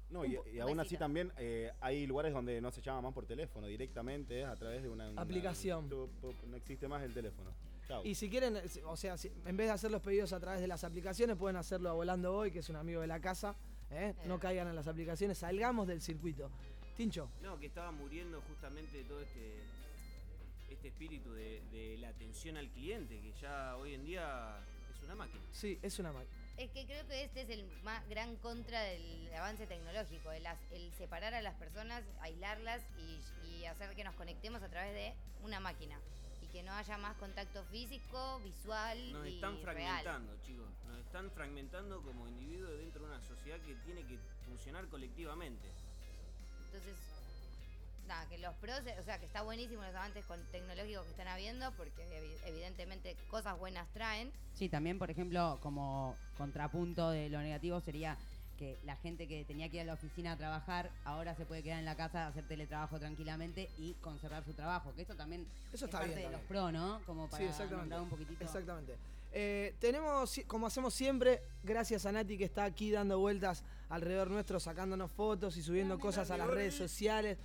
No, 0.09 0.25
y, 0.25 0.37
y 0.53 0.59
aún 0.59 0.79
así 0.79 0.97
también 0.97 1.31
eh, 1.37 1.71
hay 1.81 2.07
lugares 2.07 2.33
donde 2.33 2.59
no 2.61 2.71
se 2.71 2.81
llama 2.81 3.01
más 3.01 3.13
por 3.13 3.25
teléfono, 3.25 3.67
directamente 3.67 4.43
a 4.43 4.55
través 4.55 4.81
de 4.81 4.89
una, 4.89 5.09
una- 5.09 5.21
Aplicación. 5.21 5.87
no 5.89 6.55
existe 6.57 6.87
más 6.87 7.03
el 7.03 7.13
teléfono. 7.13 7.51
Chau. 7.87 8.01
Y 8.05 8.15
si 8.15 8.29
quieren, 8.29 8.57
o 8.85 8.97
sea, 8.97 9.17
si- 9.17 9.31
en 9.45 9.55
vez 9.57 9.67
de 9.67 9.71
hacer 9.73 9.91
los 9.91 10.01
pedidos 10.01 10.33
a 10.33 10.39
través 10.39 10.61
de 10.61 10.67
las 10.67 10.83
aplicaciones, 10.83 11.35
pueden 11.37 11.57
hacerlo 11.57 11.89
a 11.89 11.93
Volando 11.93 12.35
Hoy, 12.35 12.51
que 12.51 12.59
es 12.59 12.69
un 12.69 12.75
amigo 12.75 13.01
de 13.01 13.07
la 13.07 13.19
casa. 13.19 13.55
¿eh? 13.91 14.13
No 14.25 14.35
Eh. 14.35 14.39
caigan 14.39 14.67
en 14.67 14.75
las 14.75 14.87
aplicaciones, 14.87 15.37
salgamos 15.39 15.87
del 15.87 16.01
circuito. 16.01 16.49
Tincho, 16.95 17.29
No, 17.41 17.57
que 17.59 17.67
estaba 17.67 17.91
muriendo 17.91 18.41
justamente 18.41 19.03
todo 19.05 19.21
este 19.21 19.63
este 20.69 20.89
espíritu 20.89 21.31
de, 21.33 21.61
de 21.71 21.97
la 21.97 22.09
atención 22.09 22.55
al 22.57 22.69
cliente, 22.69 23.19
que 23.19 23.33
ya 23.41 23.75
hoy 23.77 23.95
en 23.95 24.05
día 24.05 24.59
es 24.95 25.01
una 25.03 25.15
máquina. 25.15 25.41
sí, 25.51 25.79
es 25.81 25.97
una 25.97 26.13
máquina. 26.13 26.37
Es 26.59 26.69
que 26.71 26.85
creo 26.85 27.07
que 27.07 27.23
este 27.23 27.43
es 27.43 27.49
el 27.51 27.65
más 27.83 28.05
gran 28.09 28.35
contra 28.35 28.81
del 28.83 29.33
avance 29.33 29.65
tecnológico, 29.65 30.29
el, 30.33 30.45
el 30.71 30.91
separar 30.95 31.33
a 31.33 31.41
las 31.41 31.55
personas, 31.55 32.03
aislarlas 32.19 32.81
y, 32.97 33.21
y 33.47 33.63
hacer 33.65 33.95
que 33.95 34.03
nos 34.03 34.13
conectemos 34.15 34.61
a 34.61 34.67
través 34.67 34.93
de 34.93 35.13
una 35.41 35.61
máquina. 35.61 35.97
Y 36.41 36.47
que 36.47 36.61
no 36.63 36.73
haya 36.73 36.97
más 36.97 37.15
contacto 37.15 37.63
físico, 37.71 38.41
visual 38.43 39.13
Nos 39.13 39.27
y 39.27 39.35
están 39.35 39.53
real. 39.63 40.01
fragmentando, 40.03 40.37
chicos. 40.43 40.67
Nos 40.85 40.97
están 40.99 41.31
fragmentando 41.31 42.01
como 42.03 42.27
individuos 42.27 42.77
dentro 42.77 43.03
de 43.05 43.07
una 43.15 43.21
sociedad 43.25 43.57
que 43.61 43.75
tiene 43.75 44.05
que 44.05 44.19
funcionar 44.45 44.85
colectivamente. 44.89 45.71
Entonces, 46.65 46.97
nada, 48.09 48.27
que 48.27 48.37
los 48.39 48.53
pros, 48.55 48.81
o 48.99 49.03
sea, 49.05 49.19
que 49.19 49.25
está 49.25 49.41
buenísimo 49.43 49.81
los 49.83 49.95
avances 49.95 50.25
con- 50.25 50.43
tecnológicos 50.51 51.05
que 51.05 51.11
están 51.11 51.27
habiendo, 51.29 51.71
porque 51.77 52.03
evi- 52.03 52.37
evidentemente 52.47 53.15
cosas 53.29 53.57
buenas 53.57 53.87
traen. 53.93 54.31
Sí, 54.53 54.67
también, 54.67 54.99
por 54.99 55.09
ejemplo, 55.09 55.57
como 55.61 56.15
contrapunto 56.37 57.11
de 57.11 57.29
lo 57.29 57.39
negativo 57.39 57.79
sería 57.79 58.17
que 58.57 58.77
la 58.83 58.97
gente 58.97 59.25
que 59.25 59.45
tenía 59.45 59.69
que 59.69 59.77
ir 59.77 59.81
a 59.83 59.85
la 59.85 59.93
oficina 59.93 60.33
a 60.33 60.37
trabajar 60.37 60.89
ahora 61.05 61.33
se 61.33 61.45
puede 61.45 61.63
quedar 61.63 61.79
en 61.79 61.85
la 61.85 61.95
casa, 61.95 62.27
hacer 62.27 62.45
teletrabajo 62.45 62.99
tranquilamente 62.99 63.69
y 63.77 63.93
conservar 64.01 64.43
su 64.43 64.53
trabajo. 64.53 64.93
Que 64.95 65.03
eso 65.03 65.15
también 65.15 65.47
Eso 65.71 65.75
es 65.75 65.83
está 65.83 65.99
parte 65.99 66.07
bien 66.15 66.17
de 66.17 66.23
los 66.23 66.41
también. 66.41 66.47
pro, 66.47 66.71
¿no? 66.73 67.01
Como 67.05 67.29
para 67.29 67.53
Sí, 67.53 67.63
nombrar 67.71 68.01
un 68.01 68.09
poquitito. 68.09 68.43
Exactamente. 68.43 68.97
Eh, 69.31 69.75
tenemos, 69.79 70.41
como 70.47 70.65
hacemos 70.67 70.93
siempre, 70.93 71.41
gracias 71.63 72.05
a 72.07 72.11
Nati 72.11 72.37
que 72.37 72.43
está 72.45 72.63
aquí 72.65 72.91
dando 72.91 73.19
vueltas 73.19 73.63
alrededor 73.87 74.29
nuestro, 74.31 74.59
sacándonos 74.59 75.09
fotos 75.11 75.55
y 75.55 75.61
subiendo 75.63 75.97
cosas 75.99 76.29
a 76.31 76.35
las 76.37 76.47
redes 76.47 76.73
sociales. 76.75 77.37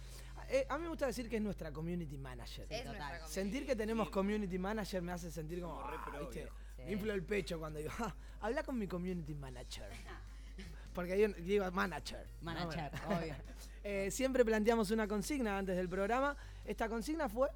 Eh, 0.49 0.67
a 0.69 0.77
mí 0.77 0.83
me 0.83 0.89
gusta 0.89 1.07
decir 1.07 1.29
que 1.29 1.37
es 1.37 1.43
nuestra 1.43 1.73
community 1.73 2.17
manager. 2.19 2.67
es 2.71 2.85
total. 2.85 2.99
nuestra. 3.09 3.27
Sentir 3.29 3.67
que 3.67 3.75
tenemos 3.77 4.11
community 4.11 4.59
manager 4.59 5.03
me 5.03 5.13
hace 5.13 5.31
sentir 5.31 5.61
como, 5.61 5.75
Como 5.77 5.91
re 5.91 5.97
ah, 5.99 6.05
pro, 6.05 6.21
¿viste? 6.21 6.41
viejo. 6.41 6.55
Me 6.79 6.85
Sí. 6.87 6.93
inflo 6.93 7.13
el 7.15 7.23
pecho 7.25 7.59
cuando 7.59 7.79
digo, 7.79 7.91
"Ja, 7.93 8.15
habla 8.41 8.63
con 8.63 8.79
mi 8.79 8.87
community 8.87 9.35
manager. 9.35 9.89
Porque 10.95 11.19
yo 11.21 11.29
digo 11.29 11.69
manager. 11.73 12.27
¿no? 12.41 12.43
Manager, 12.43 12.91
Bueno. 13.07 13.21
obvio. 13.23 13.35
Eh, 13.83 14.11
siempre 14.11 14.45
planteamos 14.45 14.91
una 14.91 15.07
consigna 15.09 15.59
antes 15.59 15.77
del 15.77 15.89
programa. 15.89 16.37
Esta 16.65 16.89
consigna 16.89 17.29
fue 17.29 17.49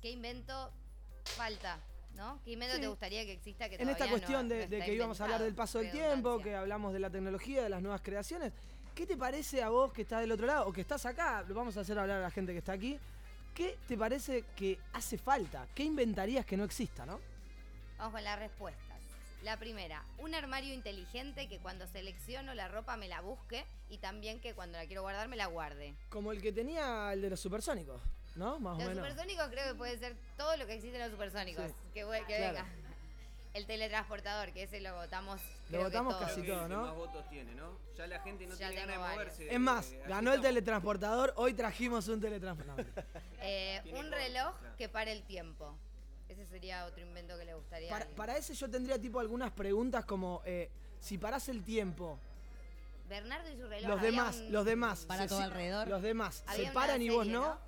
¿Qué 0.00 0.10
invento 0.10 0.72
falta? 1.24 1.78
¿No? 2.14 2.40
¿Qué 2.44 2.52
invento 2.52 2.74
Sí. 2.74 2.80
te 2.82 2.88
gustaría 2.88 3.24
que 3.24 3.32
exista 3.32 3.68
que 3.68 3.76
en 3.76 3.88
esta 3.88 4.04
no- 4.04 4.10
cuestión 4.10 4.48
de, 4.48 4.64
no 4.64 4.68
de 4.68 4.76
está 4.78 4.84
que 4.86 4.94
íbamos 4.94 5.20
a 5.20 5.24
hablar 5.24 5.42
del 5.42 5.54
paso 5.54 5.78
del 5.78 5.90
tiempo, 5.90 6.38
que 6.40 6.54
hablamos 6.54 6.92
de 6.92 6.98
la 7.00 7.08
tecnología, 7.10 7.62
de 7.62 7.68
las 7.70 7.80
nuevas 7.80 8.00
creaciones. 8.02 8.52
¿Qué 8.94 9.06
te 9.06 9.16
parece 9.16 9.62
a 9.62 9.70
vos 9.70 9.92
que 9.92 10.02
estás 10.02 10.20
del 10.20 10.32
otro 10.32 10.46
lado 10.46 10.66
o 10.68 10.72
que 10.72 10.82
estás 10.82 11.06
acá? 11.06 11.42
Lo 11.48 11.54
vamos 11.54 11.76
a 11.76 11.80
hacer 11.80 11.98
hablar 11.98 12.18
a 12.18 12.22
la 12.22 12.30
gente 12.30 12.52
que 12.52 12.58
está 12.58 12.72
aquí. 12.72 12.98
¿Qué 13.54 13.78
te 13.88 13.96
parece 13.96 14.44
que 14.56 14.78
hace 14.92 15.18
falta? 15.18 15.66
¿Qué 15.74 15.82
inventarías 15.84 16.44
que 16.44 16.56
no 16.56 16.64
exista, 16.64 17.06
no? 17.06 17.18
Vamos 17.98 18.12
con 18.14 18.24
las 18.24 18.38
respuestas. 18.38 18.82
La 19.42 19.56
primera, 19.56 20.04
un 20.18 20.34
armario 20.34 20.72
inteligente 20.72 21.48
que 21.48 21.58
cuando 21.58 21.86
selecciono 21.88 22.54
la 22.54 22.68
ropa 22.68 22.96
me 22.96 23.08
la 23.08 23.20
busque 23.20 23.64
y 23.88 23.98
también 23.98 24.40
que 24.40 24.54
cuando 24.54 24.78
la 24.78 24.86
quiero 24.86 25.02
guardar 25.02 25.26
me 25.28 25.36
la 25.36 25.46
guarde. 25.46 25.94
Como 26.10 26.30
el 26.30 26.40
que 26.40 26.52
tenía 26.52 27.12
el 27.12 27.22
de 27.22 27.30
los 27.30 27.40
supersónicos, 27.40 28.00
¿no? 28.36 28.60
Más 28.60 28.76
o 28.76 28.78
Los 28.78 28.88
menos. 28.88 29.04
supersónicos 29.08 29.48
creo 29.48 29.72
que 29.72 29.74
puede 29.74 29.98
ser 29.98 30.16
todo 30.36 30.56
lo 30.56 30.66
que 30.66 30.74
existe 30.74 30.96
en 30.96 31.02
los 31.02 31.10
supersónicos. 31.10 31.66
Sí. 31.66 31.74
Que, 31.94 32.00
que 32.00 32.36
Claro. 32.36 32.54
venga. 32.54 32.66
El 33.54 33.66
teletransportador, 33.66 34.52
que 34.52 34.62
ese 34.62 34.80
lo 34.80 34.94
votamos. 34.94 35.40
Lo 35.70 35.82
votamos 35.82 36.14
todos. 36.18 36.28
casi 36.30 36.42
todo, 36.46 36.68
¿no? 36.68 36.82
más 36.86 36.94
votos 36.94 37.28
tiene, 37.28 37.54
¿no? 37.54 37.76
Ya 37.98 38.06
la 38.06 38.18
gente 38.20 38.46
no 38.46 38.54
Ya 38.54 38.68
tiene 38.70 38.86
ganas 38.86 39.08
de 39.10 39.14
moverse. 39.16 39.54
Es 39.54 39.60
más, 39.60 39.90
eh, 39.92 39.98
ganó 40.08 40.30
el 40.30 40.36
estamos. 40.36 40.42
teletransportador, 40.42 41.32
hoy 41.36 41.52
trajimos 41.54 42.08
un 42.08 42.20
teletransportador. 42.20 42.86
Eh, 43.44 43.82
un 43.98 44.08
reloj 44.12 44.56
claro. 44.60 44.76
que 44.78 44.88
pare 44.88 45.10
el 45.10 45.24
tiempo. 45.24 45.74
Ese 46.28 46.46
sería 46.46 46.86
otro 46.86 47.02
invento 47.02 47.36
que 47.36 47.44
le 47.44 47.54
gustaría. 47.54 47.90
Para, 47.90 48.06
para 48.06 48.36
ese 48.36 48.54
yo 48.54 48.70
tendría 48.70 49.00
tipo 49.00 49.18
algunas 49.18 49.50
preguntas 49.50 50.04
como, 50.04 50.42
eh, 50.46 50.70
si 51.00 51.18
parás 51.18 51.48
el 51.48 51.64
tiempo, 51.64 52.20
Bernardo 53.08 53.50
y 53.50 53.56
su 53.56 53.66
reloj. 53.66 53.90
los 53.90 54.00
demás, 54.00 54.36
un- 54.36 54.52
los 54.52 54.64
demás. 54.64 55.04
Para 55.06 55.24
se- 55.24 55.28
todo 55.28 55.40
alrededor. 55.40 55.88
Los 55.88 56.02
demás 56.02 56.44
se 56.54 56.66
paran 56.70 57.02
y 57.02 57.10
vos 57.10 57.24
serie, 57.26 57.32
no. 57.40 57.48
¿no? 57.48 57.58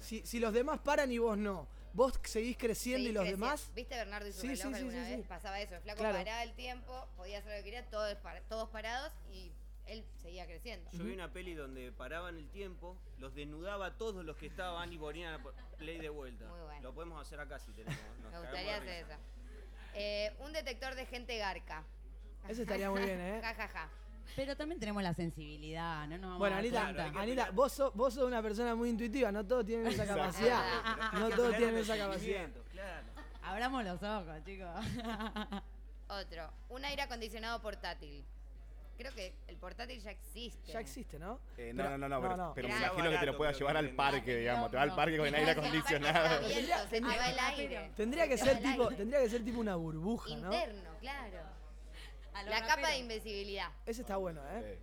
Si, 0.00 0.20
si 0.26 0.38
los 0.38 0.52
demás 0.52 0.78
paran 0.80 1.10
y 1.10 1.16
vos 1.18 1.38
no, 1.38 1.66
vos 1.94 2.18
seguís 2.24 2.56
creciendo 2.56 2.98
seguís 2.98 3.10
y 3.10 3.12
los 3.12 3.22
creciendo. 3.22 3.46
demás. 3.46 3.70
¿Viste 3.74 3.94
Bernardo 3.96 4.28
y 4.28 4.32
su 4.32 4.40
Sí, 4.40 4.48
reloj 4.48 4.62
sí, 4.62 4.68
sí, 4.68 4.74
alguna 4.78 5.04
sí, 5.06 5.16
vez? 5.16 5.26
Pasaba 5.26 5.60
eso. 5.60 5.74
El 5.76 5.82
flaco 5.82 5.98
Claro. 6.00 6.18
paraba 6.18 6.42
el 6.42 6.52
tiempo, 6.54 7.08
podía 7.16 7.38
hacer 7.38 7.50
lo 7.52 7.56
que 7.58 7.64
quería, 7.64 7.86
todos, 7.90 8.16
todos 8.48 8.68
parados 8.70 9.12
y 9.32 9.52
él 9.86 10.04
seguía 10.22 10.46
creciendo. 10.46 10.90
Yo 10.92 11.04
vi 11.04 11.12
una 11.12 11.32
peli 11.32 11.54
donde 11.54 11.90
paraban 11.92 12.36
el 12.38 12.48
tiempo, 12.50 12.96
los 13.18 13.34
desnudaba 13.34 13.86
a 13.86 13.96
todos 13.98 14.24
los 14.24 14.36
que 14.36 14.46
estaban 14.46 14.92
y 14.92 14.98
ponían 14.98 15.34
a 15.34 15.42
play 15.76 15.98
de 15.98 16.08
vuelta. 16.08 16.46
Muy 16.46 16.60
bueno. 16.60 16.80
Lo 16.82 16.94
podemos 16.94 17.20
hacer 17.20 17.40
acá 17.40 17.58
si 17.58 17.72
tenemos. 17.72 17.98
nos 18.22 18.32
Me 18.32 18.38
gustaría 18.40 18.76
hacer 18.76 19.04
eso. 19.04 19.18
Eh, 19.94 20.32
un 20.40 20.52
detector 20.52 20.94
de 20.94 21.04
gente 21.06 21.36
garca. 21.36 21.84
Ese 22.48 22.62
estaría 22.62 22.90
muy 22.90 23.02
bien, 23.02 23.20
¿eh? 23.20 23.40
Ja, 23.42 23.54
ja, 23.54 23.68
ja. 23.68 23.88
Pero 24.36 24.56
también 24.56 24.78
tenemos 24.80 25.02
la 25.02 25.12
sensibilidad, 25.14 26.06
¿no? 26.08 26.16
Nos 26.16 26.20
vamos 26.22 26.38
Bueno, 26.38 26.56
a 26.56 26.58
dar 26.62 26.64
Anita, 26.66 27.02
cuenta. 27.02 27.20
Anita 27.20 27.50
vos 27.52 27.72
sos, 27.72 27.94
vos 27.94 28.14
sos 28.14 28.24
una 28.24 28.42
persona 28.42 28.74
muy 28.74 28.88
intuitiva, 28.90 29.30
no 29.32 29.44
todos 29.46 29.64
tienen 29.66 29.86
esa 29.86 30.06
capacidad. 30.06 30.62
No 31.14 31.28
todos 31.30 31.56
tienen 31.56 31.76
esa 31.76 31.96
capacidad. 31.96 32.48
Claro. 32.72 33.06
Abramos 33.42 33.84
los 33.84 34.02
ojos, 34.02 34.44
chicos. 34.44 34.68
Otro, 36.08 36.50
un 36.68 36.84
aire 36.84 37.02
acondicionado 37.02 37.60
portátil. 37.60 38.24
creo 38.98 39.12
que 39.14 39.34
el 39.48 39.56
portátil 39.56 40.00
ya 40.00 40.10
existe. 40.10 40.72
Ya 40.72 40.80
existe, 40.80 41.18
¿no? 41.18 41.40
Eh, 41.56 41.72
no, 41.74 41.82
Pero- 41.84 41.98
no, 41.98 41.98
no, 41.98 42.08
no, 42.08 42.20
pero, 42.22 42.36
no, 42.36 42.46
no. 42.48 42.54
pero 42.54 42.68
me 42.68 42.76
imagino 42.76 42.92
que 42.94 43.02
te 43.02 43.08
lo 43.08 43.12
barato, 43.32 43.36
pueda 43.38 43.50
creo 43.50 43.58
llevar 43.58 43.76
al 43.78 43.90
parque, 43.90 44.36
digamos. 44.36 44.70
Te 44.70 44.76
va 44.76 44.82
al 44.82 44.94
parque 44.94 45.16
con 45.16 45.26
aire 45.26 45.42
El 45.42 45.48
está 45.48 45.60
acondicionado. 45.60 46.36
abierto, 46.36 46.88
se 46.90 47.00
te 47.00 47.06
va 47.06 47.30
el 47.30 47.38
aire. 47.38 47.90
Tendría 47.96 48.28
que 48.28 48.38
ser 48.38 48.58
tipo, 48.60 48.82
aire. 48.84 48.96
tendría 48.96 49.20
que 49.20 49.28
ser 49.30 49.44
tipo 49.44 49.58
una 49.60 49.74
burbuja, 49.76 50.28
¿no? 50.36 50.52
Interno, 50.52 50.90
claro. 51.00 51.38
A 52.34 52.42
lo 52.42 52.50
La 52.50 52.66
capa 52.66 52.88
de 52.88 52.98
invisibilidad. 52.98 53.70
Ese 53.86 54.02
está 54.02 54.16
bueno, 54.16 54.40
¿eh? 54.50 54.78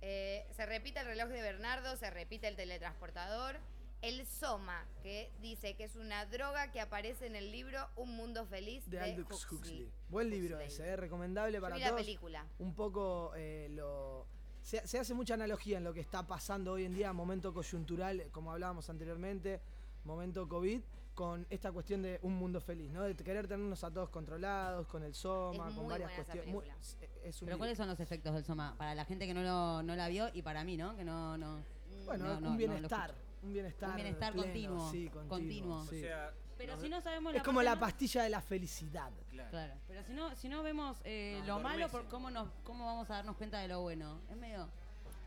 Eh, 0.00 0.46
se 0.56 0.66
repite 0.66 1.00
el 1.00 1.06
reloj 1.06 1.28
de 1.28 1.42
Bernardo, 1.42 1.96
se 1.96 2.10
repite 2.10 2.48
el 2.48 2.56
teletransportador. 2.56 3.56
El 4.02 4.26
Soma, 4.26 4.84
que 5.04 5.30
dice 5.40 5.76
que 5.76 5.84
es 5.84 5.94
una 5.94 6.26
droga 6.26 6.72
que 6.72 6.80
aparece 6.80 7.26
en 7.26 7.36
el 7.36 7.52
libro 7.52 7.88
Un 7.94 8.16
Mundo 8.16 8.44
Feliz 8.46 8.84
De 8.90 8.96
de, 8.98 9.04
Aldous 9.04 9.44
Huxley. 9.44 9.58
Huxley. 9.60 9.92
Buen 10.08 10.28
libro 10.28 10.56
Huxley. 10.56 10.66
ese, 10.66 10.88
¿eh? 10.88 10.96
recomendable 10.96 11.58
Yo 11.58 11.62
para 11.62 11.76
vi 11.76 11.82
la 11.82 11.88
todos. 11.90 12.00
película. 12.00 12.46
Un 12.58 12.74
poco 12.74 13.32
eh, 13.36 13.68
lo. 13.70 14.26
Se, 14.62 14.84
se 14.88 14.98
hace 14.98 15.14
mucha 15.14 15.34
analogía 15.34 15.78
en 15.78 15.84
lo 15.84 15.92
que 15.94 16.00
está 16.00 16.26
pasando 16.26 16.72
hoy 16.72 16.84
en 16.84 16.94
día, 16.94 17.12
momento 17.12 17.54
coyuntural, 17.54 18.24
como 18.32 18.50
hablábamos 18.50 18.90
anteriormente, 18.90 19.60
momento 20.04 20.48
COVID, 20.48 20.80
con 21.14 21.46
esta 21.50 21.70
cuestión 21.72 22.02
de 22.02 22.18
un 22.22 22.34
mundo 22.34 22.60
feliz, 22.60 22.90
¿no? 22.90 23.02
De 23.02 23.14
querer 23.14 23.46
tenernos 23.46 23.84
a 23.84 23.90
todos 23.90 24.08
controlados, 24.08 24.86
con 24.86 25.02
el 25.02 25.14
Soma, 25.14 25.68
Es 25.68 25.74
con 25.74 25.84
muy 25.84 25.90
varias 25.92 26.10
buena 26.10 26.22
esa 26.22 26.32
cuestiones. 26.32 26.46
Muy- 26.54 26.64
película. 26.64 27.28
es 27.28 27.42
un 27.42 27.46
Pero 27.46 27.58
¿cuáles 27.58 27.76
son 27.78 27.88
los 27.88 28.00
efectos 28.00 28.34
del 28.34 28.44
Soma? 28.44 28.74
Para 28.78 28.94
la 28.94 29.04
gente 29.04 29.26
que 29.26 29.34
no, 29.34 29.42
lo, 29.42 29.82
no 29.82 29.94
la 29.94 30.08
vio 30.08 30.28
y 30.32 30.42
para 30.42 30.64
mí, 30.64 30.76
¿no? 30.76 30.96
Que 30.96 31.04
no... 31.04 31.36
no 31.36 31.62
Bueno, 32.06 32.24
no, 32.26 32.34
no, 32.34 32.40
no 32.40 32.50
un 32.52 32.56
bienestar. 32.56 33.14
un 33.42 33.52
bienestar. 33.52 33.90
Un 33.90 33.96
bienestar 33.96 34.32
pleno, 34.32 34.46
continuo, 34.46 34.90
Sí, 34.90 35.08
continuo. 35.08 35.28
continuo. 35.28 35.78
O 35.80 35.84
sea, 35.86 36.32
Pero 36.56 36.80
si 36.80 36.88
no 36.88 37.00
sabemos 37.02 37.34
es 37.34 37.42
como 37.42 37.62
la 37.62 37.78
pastilla 37.78 38.22
de 38.22 38.30
la 38.30 38.40
felicidad. 38.40 39.10
Claro. 39.30 39.50
Claro, 39.50 39.74
pero 39.88 40.02
si 40.04 40.12
no, 40.14 40.34
si 40.36 40.48
no 40.48 40.62
vemos 40.62 40.98
eh, 41.04 41.42
lo 41.46 41.60
malo, 41.60 41.88
por 41.90 42.06
¿cómo, 42.08 42.30
nos, 42.30 42.48
¿cómo 42.64 42.86
vamos 42.86 43.10
a 43.10 43.14
darnos 43.16 43.36
cuenta 43.36 43.58
de 43.60 43.68
lo 43.68 43.80
bueno? 43.82 44.20
Es 44.30 44.36
medio... 44.36 44.68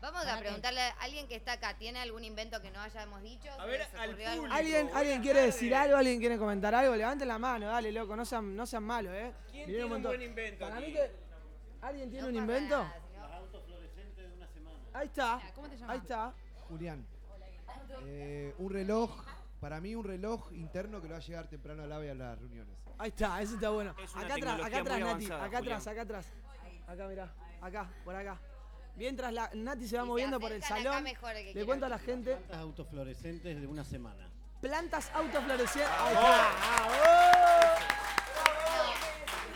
Vamos 0.06 0.20
¿Para 0.22 0.36
a 0.36 0.38
preguntarle 0.38 0.80
a 0.80 0.90
alguien 1.00 1.26
que 1.26 1.34
está 1.34 1.54
acá, 1.54 1.76
¿tiene 1.76 1.98
algún 1.98 2.22
invento 2.22 2.62
que 2.62 2.70
no 2.70 2.80
hayamos 2.80 3.22
dicho? 3.22 3.50
A 3.58 3.64
¿Se 3.64 3.66
ver, 3.66 3.82
al 3.98 4.10
público. 4.10 4.54
¿Alguien, 4.54 4.90
¿alguien 4.94 5.20
quiere 5.20 5.42
decir 5.42 5.74
algo? 5.74 5.96
¿Alguien 5.96 6.20
quiere 6.20 6.38
comentar 6.38 6.72
algo? 6.76 6.94
Levanten 6.94 7.26
la 7.26 7.40
mano, 7.40 7.66
dale, 7.66 7.90
loco, 7.90 8.14
no 8.14 8.24
sean, 8.24 8.54
no 8.54 8.66
sean 8.66 8.84
malos, 8.84 9.12
¿eh? 9.12 9.32
¿Quién 9.50 9.66
tiene 9.66 9.84
un 9.84 10.00
buen 10.00 10.22
invento 10.22 10.64
Para 10.64 10.76
aquí? 10.76 10.86
mí 10.86 10.92
que... 10.92 11.10
¿Alguien 11.82 12.10
tiene 12.10 12.22
No 12.22 12.28
un 12.28 12.36
invento? 12.36 12.92
Ahí 14.92 15.06
está. 15.08 15.40
¿Cómo 15.56 15.68
te 15.68 15.76
llamas? 15.76 15.90
Ahí 15.90 15.98
está. 15.98 16.34
Julián. 16.68 17.04
Eh, 18.04 18.54
un 18.58 18.70
reloj, 18.70 19.24
para 19.58 19.80
mí 19.80 19.96
un 19.96 20.04
reloj 20.04 20.52
interno 20.52 21.02
que 21.02 21.08
lo 21.08 21.14
va 21.14 21.18
a 21.18 21.22
llegar 21.22 21.48
temprano 21.48 21.82
al 21.82 21.90
AVE 21.90 22.12
a 22.12 22.14
las 22.14 22.38
reuniones. 22.38 22.76
Ahí 22.98 23.08
está, 23.08 23.42
ese 23.42 23.54
está 23.54 23.70
bueno. 23.70 23.92
Es 24.00 24.14
Acá 24.14 24.34
atrás, 24.34 24.60
acá 24.60 24.78
atrás, 24.78 24.98
Nati. 25.00 25.02
avanzada, 25.02 25.44
Acá 25.44 25.58
atrás, 25.58 25.86
acá 25.88 26.02
atrás. 26.02 26.26
Acá, 26.86 27.08
mirá. 27.08 27.34
Acá, 27.60 27.90
por 28.04 28.14
acá. 28.14 28.38
Mientras 28.96 29.32
la 29.32 29.50
Nati 29.54 29.86
se 29.86 29.96
va 29.96 30.02
se 30.02 30.08
moviendo 30.08 30.40
por 30.40 30.52
el 30.52 30.62
salón, 30.62 31.02
mejor 31.02 31.32
que 31.34 31.52
le 31.54 31.64
cuento 31.66 31.86
a 31.86 31.88
la 31.88 31.98
gente, 31.98 32.34
Plantas 32.36 32.60
autofluorescentes 32.60 33.60
de 33.60 33.66
una 33.66 33.84
semana. 33.84 34.28
plantas 34.60 35.10
está. 35.14 35.40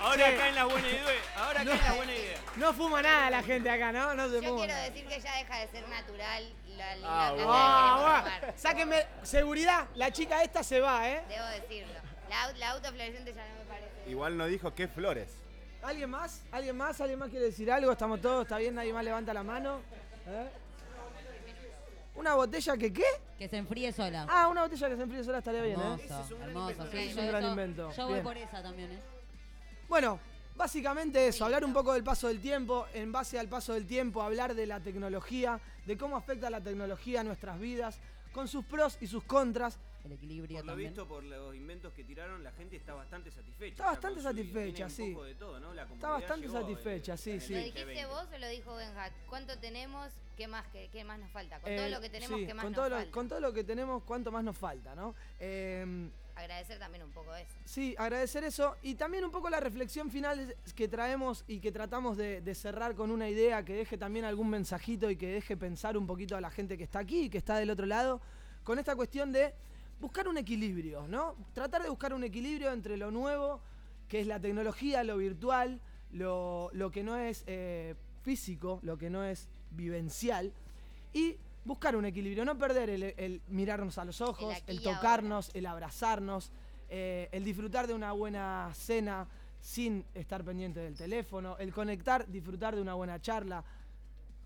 Ahora 0.01 0.31
Sí. 0.31 0.37
cae 0.37 0.49
en 0.49 0.55
la 0.55 0.65
buena 0.65 0.89
idea. 0.89 1.05
Ahora 1.37 1.65
cae 1.65 1.75
en 1.75 1.85
la 1.85 1.93
buena 1.93 2.15
idea. 2.15 2.39
No 2.57 2.73
fuma 2.73 3.03
nada 3.03 3.31
la 3.31 3.43
gente 3.43 3.69
acá, 3.71 3.93
¿no? 3.93 4.15
No 4.15 4.29
se 4.29 4.41
Yo 4.43 4.49
fuma. 4.49 4.65
quiero 4.67 4.81
decir 4.83 5.07
que 5.07 5.21
ya 5.21 5.37
deja 5.37 5.59
de 5.59 5.69
ser 5.69 5.89
natural 5.89 6.53
la, 6.77 6.97
la 6.97 7.07
Ah, 7.07 7.33
planta 7.35 7.45
bueno. 7.45 7.53
Ah, 7.55 8.11
que 8.11 8.31
queremos 8.31 8.41
fumar. 8.41 8.55
Sáquenme 8.59 9.07
seguridad. 9.23 9.89
La 9.95 10.11
chica 10.11 10.43
esta 10.43 10.63
se 10.63 10.81
va, 10.81 11.09
¿eh? 11.11 11.23
Debo 11.29 11.47
decirlo. 11.47 12.01
La, 12.31 12.53
la 12.53 12.71
autofluorescente 12.71 13.35
ya 13.35 13.47
no 13.49 13.55
me 13.57 13.65
parece. 13.67 14.11
Igual 14.11 14.37
no 14.39 14.47
dijo 14.47 14.75
qué 14.75 14.89
flores. 14.89 15.31
¿Alguien 15.83 16.11
más? 16.11 16.43
¿Alguien 16.53 16.77
más? 16.77 17.01
¿Alguien 17.01 17.19
más 17.19 17.31
quiere 17.31 17.47
decir 17.47 17.71
algo? 17.71 17.93
¿Estamos 17.93 18.21
todos? 18.21 18.43
¿Está 18.43 18.59
bien? 18.59 18.75
¿Nadie 18.75 18.93
más 18.93 19.05
levanta 19.05 19.33
la 19.33 19.43
mano? 19.43 19.81
¿Eh? 20.27 20.49
¿Una 22.17 22.35
botella 22.35 22.77
que 22.77 22.93
qué? 22.93 23.05
Que 23.39 23.49
se 23.49 23.57
enfríe 23.57 23.93
sola. 23.93 24.27
Ah, 24.29 24.49
una 24.49 24.63
botella 24.63 24.89
que 24.91 24.97
se 24.97 25.03
enfríe 25.03 25.25
sola 25.25 25.39
estaría 25.39 25.63
bien, 25.63 25.81
¿eh? 25.81 25.83
hermoso, 25.83 26.03
Ese 26.05 26.21
es 26.23 26.31
un 26.33 26.39
gran 26.39 26.49
hermoso. 26.51 26.71
invento. 26.73 26.91
sí, 26.93 26.99
es 26.99 27.15
yo 27.17 27.21
un 27.23 27.29
gran 27.29 27.43
eso- 27.43 27.51
invento. 27.51 27.93
Yo 27.93 28.05
voy 28.05 28.13
Bien. 28.15 28.25
por 28.25 28.37
esa 28.37 28.63
también, 28.63 28.93
¿eh? 28.93 28.99
Bueno, 29.89 30.21
básicamente 30.57 31.27
eso, 31.29 31.45
hablar 31.47 31.65
un 31.65 31.73
poco 31.73 31.95
del 31.95 32.05
paso 32.05 32.29
del 32.29 32.41
tiempo, 32.41 32.87
en 32.93 33.11
base 33.11 33.39
al 33.39 33.49
paso 33.49 33.73
del 33.73 33.87
tiempo, 33.87 34.23
hablar 34.23 34.55
de 34.55 34.67
la 34.67 34.81
tecnología, 34.81 35.61
de 35.87 35.97
cómo 35.97 36.17
afecta 36.17 36.51
la 36.51 36.61
tecnología 36.61 37.21
a 37.21 37.25
nuestras 37.25 37.59
vidas, 37.59 37.99
con 38.33 38.49
sus 38.49 38.65
pros 38.67 38.99
y 39.01 39.07
sus 39.07 39.25
contras. 39.25 39.79
El 40.05 40.13
equilibrio 40.13 40.57
Por 40.59 40.65
lo 40.67 40.73
también. 40.73 40.91
visto, 40.91 41.07
por 41.07 41.23
los 41.23 41.55
inventos 41.55 41.93
que 41.93 42.05
tiraron, 42.05 42.43
la 42.43 42.53
gente 42.53 42.77
está 42.77 42.95
bastante 42.95 43.31
satisfecha. 43.31 43.73
Está 43.75 43.85
bastante 43.87 44.23
satisfecha, 44.23 44.89
sí. 44.89 45.03
Un 45.03 45.13
poco 45.13 45.25
de 45.25 45.35
todo, 45.35 45.61
¿no? 45.61 45.75
La 45.75 45.83
Está 45.83 46.09
bastante 46.11 46.49
satisfecha, 46.49 47.17
sí, 47.19 47.39
sí. 47.39 47.53
¿Lo 47.53 47.59
dijiste 47.59 47.81
2020. 47.85 48.07
vos 48.07 48.27
o 48.35 48.39
lo 48.39 48.49
dijo 48.49 48.75
Benja? 48.77 49.11
¿Cuánto 49.29 49.59
tenemos? 49.59 50.11
¿Qué 50.39 50.49
más, 50.49 50.67
qué, 50.69 50.89
qué 50.91 51.05
más 51.05 51.19
nos 51.19 51.31
falta? 51.31 51.61
Con 51.61 51.71
Eh, 51.71 51.77
todo 51.77 51.89
lo 51.91 52.01
que 52.01 52.09
tenemos, 52.09 52.41
sí, 52.41 52.47
¿qué 52.47 52.55
más 52.55 52.63
con 52.65 52.73
nos 52.73 52.77
todo 52.81 52.89
lo- 52.89 52.97
falta? 52.97 53.13
con 53.13 53.29
todo 53.29 53.41
lo 53.41 53.53
que 53.53 53.65
tenemos, 53.65 54.03
¿cuánto 54.05 54.33
más 54.33 54.43
nos 54.43 54.57
falta, 54.57 54.95
no? 54.95 55.15
Eh, 55.39 56.09
Agradecer 56.35 56.79
también 56.79 57.05
un 57.05 57.11
poco 57.11 57.35
eso. 57.35 57.51
Sí, 57.67 57.95
agradecer 57.99 58.45
eso 58.45 58.75
y 58.83 58.95
también 58.95 59.27
un 59.27 59.31
poco 59.31 59.51
la 59.51 59.61
reflexión 59.61 60.11
final 60.11 60.57
que 60.75 60.89
traemos 60.89 61.45
y 61.47 61.61
que 61.61 61.71
tratamos 61.71 62.17
de, 62.17 62.41
de 62.41 62.55
cerrar 62.55 62.95
con 62.95 63.11
una 63.11 63.29
idea 63.29 63.63
que 63.63 63.75
deje 63.75 63.99
también 63.99 64.25
algún 64.25 64.49
mensajito 64.49 65.11
y 65.11 65.17
que 65.17 65.27
deje 65.27 65.59
pensar 65.59 65.99
un 65.99 66.07
poquito 66.07 66.37
a 66.39 66.41
la 66.41 66.51
gente 66.51 66.79
que 66.79 66.85
está 66.85 67.01
aquí 67.01 67.25
y 67.25 67.29
que 67.29 67.37
está 67.37 67.59
del 67.59 67.69
otro 67.69 67.85
lado, 67.85 68.23
con 68.65 68.79
esta 68.79 68.97
cuestión 68.97 69.33
de 69.33 69.53
buscar 70.01 70.27
un 70.29 70.39
equilibrio, 70.39 71.07
¿no? 71.07 71.37
Tratar 71.53 71.83
de 71.83 71.91
buscar 71.91 72.13
un 72.15 72.25
equilibrio 72.25 72.73
entre 72.73 72.97
lo 72.97 73.11
nuevo, 73.11 73.61
que 74.09 74.21
es 74.21 74.27
la 74.27 74.41
tecnología, 74.41 75.05
lo 75.05 75.17
virtual, 75.19 75.81
lo, 76.13 76.71
lo 76.73 76.91
que 76.91 77.03
no 77.03 77.17
es 77.17 77.45
eh, 77.47 77.95
físico, 78.23 78.81
lo 78.83 78.97
que 78.99 79.11
no 79.11 79.25
es 79.25 79.49
vivencial, 79.71 80.53
y 81.13 81.37
buscar 81.65 81.95
un 81.97 82.07
equilibrio, 82.07 82.45
no 82.45 82.59
perder 82.59 82.91
el, 82.91 83.03
el 83.17 83.43
mirarnos 83.49 83.99
a 83.99 84.05
los 84.05 84.21
ojos, 84.21 84.55
el 84.67 84.79
ahora. 84.79 84.97
tocarnos, 84.97 85.51
el 85.55 85.67
abrazarnos, 85.67 86.51
eh, 86.89 87.29
el 87.31 87.45
disfrutar 87.45 87.87
de 87.87 87.95
una 87.95 88.13
buena 88.13 88.71
cena 88.75 89.29
sin 89.61 90.05
estar 90.15 90.43
pendiente 90.43 90.81
del 90.81 90.97
teléfono, 90.97 91.57
el 91.59 91.73
conectar, 91.73 92.27
disfrutar 92.27 92.75
de 92.75 92.81
una 92.83 92.95
buena 92.95 93.21
charla. 93.21 93.63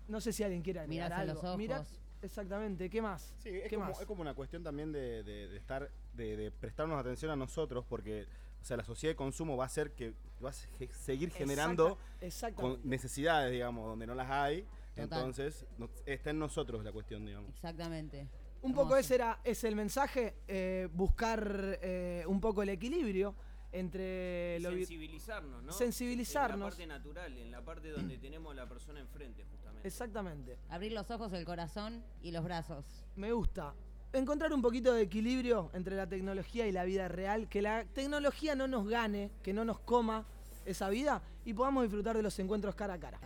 No 0.09 0.19
sé 0.19 0.33
si 0.33 0.43
alguien 0.43 0.61
quiere 0.61 0.81
a 0.81 0.83
algo. 0.83 1.33
los 1.35 1.43
ojos. 1.43 1.57
Mira- 1.57 1.85
exactamente, 2.25 2.89
¿qué 2.89 3.01
más? 3.01 3.33
Sí, 3.37 3.49
es 3.49 3.69
¿Qué 3.69 3.75
como, 3.75 3.89
más? 3.89 3.99
es 4.01 4.05
como 4.05 4.21
una 4.21 4.33
cuestión 4.33 4.63
también 4.63 4.91
de, 4.91 5.23
de- 5.23 5.47
de 5.47 5.57
estar, 5.57 5.89
de, 6.13 6.35
de 6.35 6.51
prestarnos 6.51 6.99
atención 6.99 7.31
a 7.31 7.35
nosotros, 7.35 7.85
porque 7.87 8.25
o 8.61 8.65
sea, 8.65 8.77
la 8.77 8.83
sociedad 8.83 9.11
de 9.11 9.15
consumo 9.15 9.55
va 9.55 9.65
a 9.65 9.67
hacer 9.67 9.91
que 9.93 10.13
va 10.43 10.49
a 10.49 10.53
se- 10.53 10.67
seguir 10.93 11.31
generando 11.31 11.97
Exacta- 12.19 12.55
con 12.61 12.71
exactamente. 12.71 12.87
necesidades, 12.87 13.51
digamos, 13.51 13.85
donde 13.87 14.07
no 14.07 14.15
las 14.15 14.29
hay. 14.29 14.63
Total. 14.95 15.03
Entonces, 15.03 15.65
no- 15.77 15.89
está 16.05 16.29
en 16.31 16.39
nosotros 16.39 16.83
la 16.83 16.91
cuestión, 16.91 17.25
digamos. 17.25 17.49
Exactamente. 17.51 18.27
Un 18.61 18.73
poco 18.73 18.97
ese 18.97 19.15
era 19.15 19.39
es 19.43 19.63
el 19.63 19.75
mensaje, 19.75 20.33
eh, 20.47 20.89
buscar 20.93 21.77
eh, 21.81 22.23
un 22.27 22.41
poco 22.41 22.63
el 22.63 22.69
equilibrio 22.69 23.35
entre 23.71 24.59
lo 24.61 24.71
sensibilizarnos, 24.71 25.63
¿no? 25.63 25.71
Sensibilizarnos. 25.71 26.55
En 26.55 26.59
la 26.61 26.69
parte 26.69 26.87
natural, 26.87 27.37
en 27.37 27.51
la 27.51 27.61
parte 27.63 27.89
donde 27.91 28.17
tenemos 28.17 28.51
a 28.53 28.55
la 28.55 28.67
persona 28.67 28.99
enfrente, 29.01 29.43
justamente. 29.43 29.64
Exactamente. 29.85 30.57
Abrir 30.69 30.93
los 30.93 31.11
ojos, 31.11 31.31
el 31.33 31.45
corazón 31.45 32.03
y 32.23 32.31
los 32.31 32.43
brazos. 32.43 32.83
Me 33.15 33.31
gusta. 33.31 33.75
Encontrar 34.13 34.51
un 34.51 34.63
poquito 34.63 34.93
de 34.93 35.03
equilibrio 35.03 35.69
entre 35.73 35.95
la 35.95 36.07
tecnología 36.07 36.65
y 36.65 36.71
la 36.71 36.85
vida 36.85 37.07
real, 37.07 37.47
que 37.47 37.61
la 37.61 37.85
tecnología 37.85 38.55
no 38.55 38.67
nos 38.67 38.87
gane, 38.87 39.29
que 39.43 39.53
no 39.53 39.63
nos 39.63 39.79
coma 39.79 40.25
esa 40.65 40.89
vida 40.89 41.21
y 41.45 41.53
podamos 41.53 41.83
disfrutar 41.83 42.17
de 42.17 42.23
los 42.23 42.39
encuentros 42.39 42.73
cara 42.73 42.95
a 42.95 42.99
cara. 42.99 43.19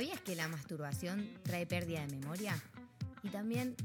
¿Sabías 0.00 0.22
que 0.22 0.34
la 0.34 0.48
masturbación 0.48 1.28
trae 1.42 1.66
pérdida 1.66 2.00
de 2.00 2.16
memoria? 2.16 2.58
Y 3.22 3.28
también... 3.28 3.76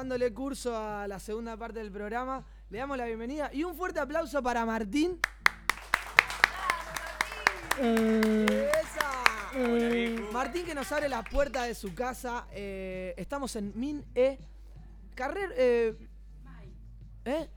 Dándole 0.00 0.32
curso 0.32 0.74
a 0.74 1.06
la 1.06 1.18
segunda 1.18 1.58
parte 1.58 1.78
del 1.78 1.92
programa, 1.92 2.42
le 2.70 2.78
damos 2.78 2.96
la 2.96 3.04
bienvenida 3.04 3.50
y 3.52 3.64
un 3.64 3.74
fuerte 3.74 4.00
aplauso 4.00 4.42
para 4.42 4.64
Martín. 4.64 5.20
¡Esa! 7.78 9.52
Martín 10.32 10.64
que 10.64 10.74
nos 10.74 10.90
abre 10.90 11.06
la 11.06 11.22
puerta 11.22 11.64
de 11.64 11.74
su 11.74 11.94
casa. 11.94 12.46
eh, 12.50 13.12
estamos 13.18 13.54
en 13.56 13.74
Min 13.78 14.02
E. 14.14 14.38
Carrer. 15.14 15.52
Eh, 15.58 15.94
¿Eh? 17.26 17.50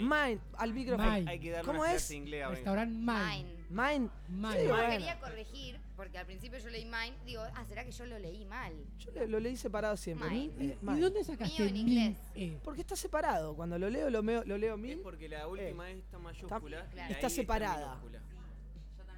Mine. 0.00 0.40
Al 0.58 0.72
micrófono. 0.74 1.08
Mine. 1.08 1.30
Hay 1.30 1.38
que 1.38 1.50
darle 1.52 1.66
¿Cómo 1.66 1.84
es? 1.84 1.90
clase 1.92 2.14
de 2.14 2.18
inglés 2.18 2.42
a 2.42 2.48
Benja. 2.48 2.56
Restaurant 2.56 2.90
Mine. 2.90 3.46
Mine. 3.70 3.70
Mine. 3.70 4.10
Mine. 4.28 4.68
Bueno. 4.68 4.88
quería 4.88 5.20
corregir, 5.20 5.80
porque 5.96 6.18
al 6.18 6.26
principio 6.26 6.58
yo 6.58 6.68
leí 6.68 6.84
mine. 6.84 7.14
Digo, 7.24 7.42
ah, 7.54 7.64
¿será 7.64 7.84
que 7.84 7.90
yo 7.90 8.04
lo 8.06 8.18
leí 8.18 8.44
mal? 8.44 8.72
Yo 8.98 9.26
lo 9.26 9.40
leí 9.40 9.56
separado 9.56 9.96
siempre. 9.96 10.28
Mine. 10.30 10.52
Min, 10.58 10.70
eh, 10.70 10.78
¿Y 10.80 10.84
mine. 10.84 11.00
dónde 11.00 11.24
sacaste 11.24 11.54
Mío 11.62 11.68
en 11.68 11.72
Min 11.74 11.88
inglés. 11.88 12.60
Porque 12.62 12.82
está 12.82 12.94
separado. 12.96 13.54
Cuando 13.56 13.78
lo 13.78 13.88
leo, 13.90 14.10
lo, 14.10 14.22
meo- 14.22 14.44
lo 14.44 14.58
leo 14.58 14.74
Es 14.74 14.80
min. 14.80 15.00
porque 15.02 15.28
la 15.28 15.48
última 15.48 15.90
es 15.90 15.98
esta 15.98 16.18
mayúscula. 16.18 16.86
Claro. 16.90 17.12
Está 17.14 17.28
separada. 17.30 18.00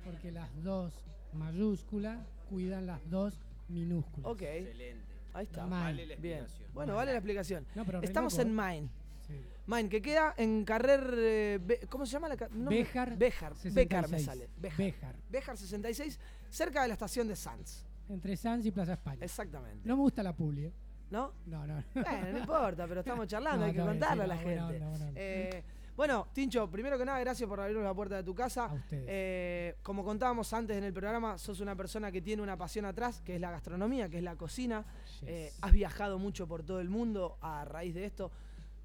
Porque 0.05 0.33
las 0.33 0.49
dos 0.63 0.93
mayúsculas 1.33 2.19
cuidan 2.49 2.87
las 2.87 3.01
dos 3.11 3.35
minúsculas. 3.69 4.31
Ok, 4.31 4.43
Excelente. 4.43 5.05
ahí 5.35 5.45
está. 5.45 5.65
Mine. 5.65 5.77
Vale 5.77 6.07
la 6.07 6.17
Bien. 6.17 6.39
explicación. 6.39 6.71
Bueno, 6.75 6.95
vale 6.95 7.13
la 7.13 7.19
explicación. 7.19 7.67
No, 7.75 7.85
pero 7.85 8.01
re 8.01 8.07
Estamos 8.07 8.33
loco, 8.33 8.43
en 8.43 8.49
¿eh? 8.49 8.63
Mine. 8.63 8.89
Sí. 9.27 9.35
Mine, 9.67 9.89
que 9.91 10.01
queda 10.01 10.35
en 10.39 10.65
Carrer. 10.65 11.13
eh, 11.19 11.87
¿Cómo 11.91 12.07
se 12.07 12.13
llama 12.13 12.29
la 12.31 12.49
no. 12.53 12.71
Béjar. 12.71 13.11
66. 13.19 13.75
Béjar 13.75 14.09
me 14.09 14.19
sale. 14.21 14.49
Béjar. 14.57 15.17
Béjar 15.29 15.57
66, 15.59 16.19
cerca 16.51 16.83
de 16.83 16.89
la 16.89 16.95
estación 16.95 17.29
de 17.29 17.37
Sanz. 17.37 17.85
Entre 18.09 18.37
Sanz 18.37 18.65
y 18.67 18.71
Plaza 18.71 18.95
España. 18.95 19.25
Exactamente. 19.25 19.87
No 19.87 19.97
me 19.97 20.03
gusta 20.03 20.23
la 20.23 20.35
publi, 20.35 20.67
¿eh? 20.67 20.73
¿No? 21.11 21.33
No, 21.47 21.67
no. 21.67 21.83
Bueno, 21.95 22.33
no 22.33 22.39
importa, 22.39 22.87
pero 22.87 23.01
estamos 23.01 23.27
charlando, 23.29 23.61
No, 23.61 23.67
hay 23.67 23.73
que 23.73 23.81
contarle 23.81 24.25
sí, 24.25 24.31
a 24.31 24.35
la 24.35 24.35
no, 24.35 24.41
gente. 24.41 24.61
onda, 24.61 24.69
buena 24.69 24.89
onda. 25.07 25.13
Eh, 25.15 25.65
bueno, 25.97 26.29
Tincho, 26.33 26.71
primero 26.71 26.97
que 26.97 27.05
nada, 27.05 27.19
gracias 27.19 27.49
por 27.49 27.59
abrirnos 27.59 27.85
la 27.85 27.95
puerta 27.95 28.17
de 28.17 28.23
tu 28.23 28.35
casa. 28.35 28.67
A 28.67 28.75
ustedes. 28.75 29.05
Eh, 29.09 29.77
como 29.83 30.05
contábamos 30.05 30.53
antes 30.53 30.77
en 30.77 30.85
el 30.85 30.93
programa, 30.93 31.39
sos 31.39 31.61
una 31.61 31.75
persona 31.75 32.13
que 32.13 32.21
tiene 32.23 32.43
una 32.43 32.57
pasión 32.57 32.85
atrás, 32.85 33.21
que 33.25 33.35
es 33.35 33.41
la 33.41 33.51
gastronomía, 33.51 34.09
que 34.09 34.19
es 34.19 34.23
la 34.23 34.37
cocina. 34.37 34.85
Yes. 35.21 35.29
Eh, 35.29 35.53
has 35.61 35.73
viajado 35.73 36.19
mucho 36.19 36.47
por 36.47 36.63
todo 36.63 36.81
el 36.81 36.89
mundo 36.89 37.37
a 37.41 37.65
raíz 37.65 37.95
de 37.95 38.05
esto. 38.05 38.31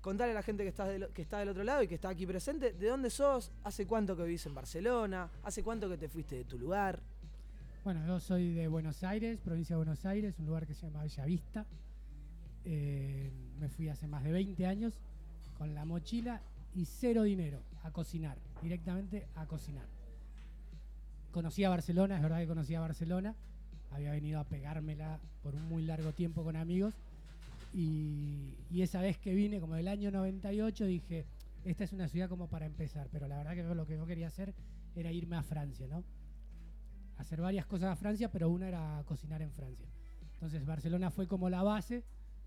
Contarle 0.01 0.31
a 0.31 0.35
la 0.35 0.43
gente 0.43 0.63
que 0.63 0.69
está, 0.69 0.85
del, 0.85 1.09
que 1.09 1.21
está 1.21 1.39
del 1.39 1.49
otro 1.49 1.63
lado 1.63 1.83
y 1.83 1.87
que 1.87 1.95
está 1.95 2.09
aquí 2.09 2.25
presente, 2.25 2.73
¿de 2.73 2.87
dónde 2.87 3.09
sos? 3.09 3.51
¿Hace 3.63 3.85
cuánto 3.85 4.17
que 4.17 4.23
vivís 4.23 4.45
en 4.47 4.55
Barcelona? 4.55 5.29
¿Hace 5.43 5.61
cuánto 5.63 5.87
que 5.87 5.97
te 5.97 6.09
fuiste 6.09 6.35
de 6.37 6.45
tu 6.45 6.57
lugar? 6.57 6.99
Bueno, 7.83 8.07
yo 8.07 8.17
soy 8.21 8.53
de 8.53 8.69
Buenos 8.69 9.03
Aires, 9.03 9.41
provincia 9.41 9.75
de 9.75 9.77
Buenos 9.77 10.05
Aires, 10.05 10.39
un 10.39 10.45
lugar 10.45 10.65
que 10.65 10.73
se 10.73 10.85
llama 10.85 11.01
Bellavista. 11.01 11.65
Eh, 12.63 13.29
me 13.59 13.67
fui 13.67 13.89
hace 13.89 14.07
más 14.07 14.23
de 14.23 14.31
20 14.31 14.65
años 14.65 15.01
con 15.57 15.75
la 15.75 15.83
mochila 15.83 16.41
y 16.73 16.85
cero 16.85 17.23
dinero 17.23 17.61
a 17.83 17.91
cocinar, 17.91 18.37
directamente 18.61 19.27
a 19.35 19.47
cocinar. 19.47 19.85
Conocí 21.31 21.65
a 21.65 21.69
Barcelona, 21.69 22.15
es 22.15 22.21
verdad 22.21 22.39
que 22.39 22.47
conocí 22.47 22.73
a 22.73 22.79
Barcelona, 22.79 23.35
había 23.91 24.11
venido 24.11 24.39
a 24.39 24.45
pegármela 24.45 25.19
por 25.41 25.53
un 25.53 25.67
muy 25.67 25.83
largo 25.83 26.13
tiempo 26.13 26.41
con 26.45 26.55
amigos 26.55 26.93
y, 27.73 28.55
y 28.71 28.81
esa 28.81 29.01
vez 29.01 29.17
que 29.17 29.33
vine, 29.33 29.59
como 29.59 29.75
del 29.75 29.89
año 29.89 30.09
98, 30.09 30.85
dije, 30.85 31.25
esta 31.65 31.83
es 31.83 31.91
una 31.91 32.07
ciudad 32.07 32.29
como 32.29 32.47
para 32.47 32.65
empezar, 32.65 33.09
pero 33.11 33.27
la 33.27 33.35
verdad 33.35 33.55
que 33.55 33.75
lo 33.75 33.85
que 33.85 33.97
yo 33.97 34.05
quería 34.05 34.27
hacer 34.27 34.53
era 34.95 35.11
irme 35.11 35.35
a 35.35 35.43
Francia, 35.43 35.85
¿no? 35.85 36.05
Hacer 37.17 37.41
varias 37.41 37.65
cosas 37.65 37.91
a 37.91 37.95
Francia, 37.95 38.31
pero 38.31 38.49
una 38.49 38.67
era 38.67 39.03
cocinar 39.05 39.41
en 39.41 39.51
Francia. 39.51 39.87
Entonces 40.33 40.65
Barcelona 40.65 41.11
fue 41.11 41.27
como 41.27 41.49
la 41.49 41.63
base, 41.63 42.03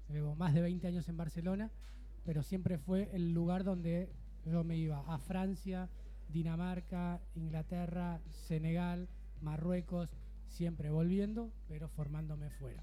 llevo 0.09 0.35
más 0.35 0.55
de 0.55 0.63
20 0.63 0.87
años 0.87 1.09
en 1.09 1.17
Barcelona, 1.17 1.71
pero 2.25 2.43
siempre 2.43 2.79
fue 2.79 3.11
el 3.13 3.33
lugar 3.33 3.65
donde 3.65 4.11
yo 4.45 4.65
me 4.65 4.77
iba 4.77 5.01
a 5.07 5.19
Francia, 5.19 5.89
Dinamarca, 6.29 7.21
Inglaterra, 7.35 8.21
Senegal, 8.29 9.09
Marruecos, 9.41 10.11
siempre 10.49 10.91
volviendo, 10.91 11.53
pero 11.69 11.89
formándome 11.89 12.51
fuera. 12.51 12.83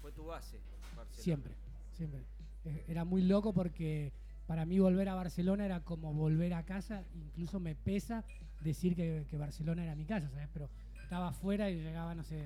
Fue 0.00 0.12
tu 0.12 0.24
base, 0.26 0.60
Barcelona. 0.96 1.22
Siempre, 1.22 1.54
siempre. 1.92 2.24
Eh, 2.64 2.84
Era 2.88 3.04
muy 3.04 3.22
loco 3.22 3.52
porque 3.52 4.12
para 4.46 4.66
mí 4.66 4.78
volver 4.78 5.08
a 5.08 5.14
Barcelona 5.14 5.64
era 5.64 5.80
como 5.80 6.12
volver 6.12 6.54
a 6.54 6.64
casa, 6.64 7.04
incluso 7.14 7.60
me 7.60 7.74
pesa 7.74 8.24
decir 8.60 8.94
que, 8.94 9.26
que 9.28 9.36
Barcelona 9.36 9.82
era 9.84 9.94
mi 9.94 10.04
casa, 10.04 10.28
¿sabes? 10.30 10.48
Pero 10.52 10.68
estaba 11.12 11.28
afuera 11.28 11.68
y 11.68 11.74
llegaba, 11.74 12.14
no 12.14 12.24
sé, 12.24 12.42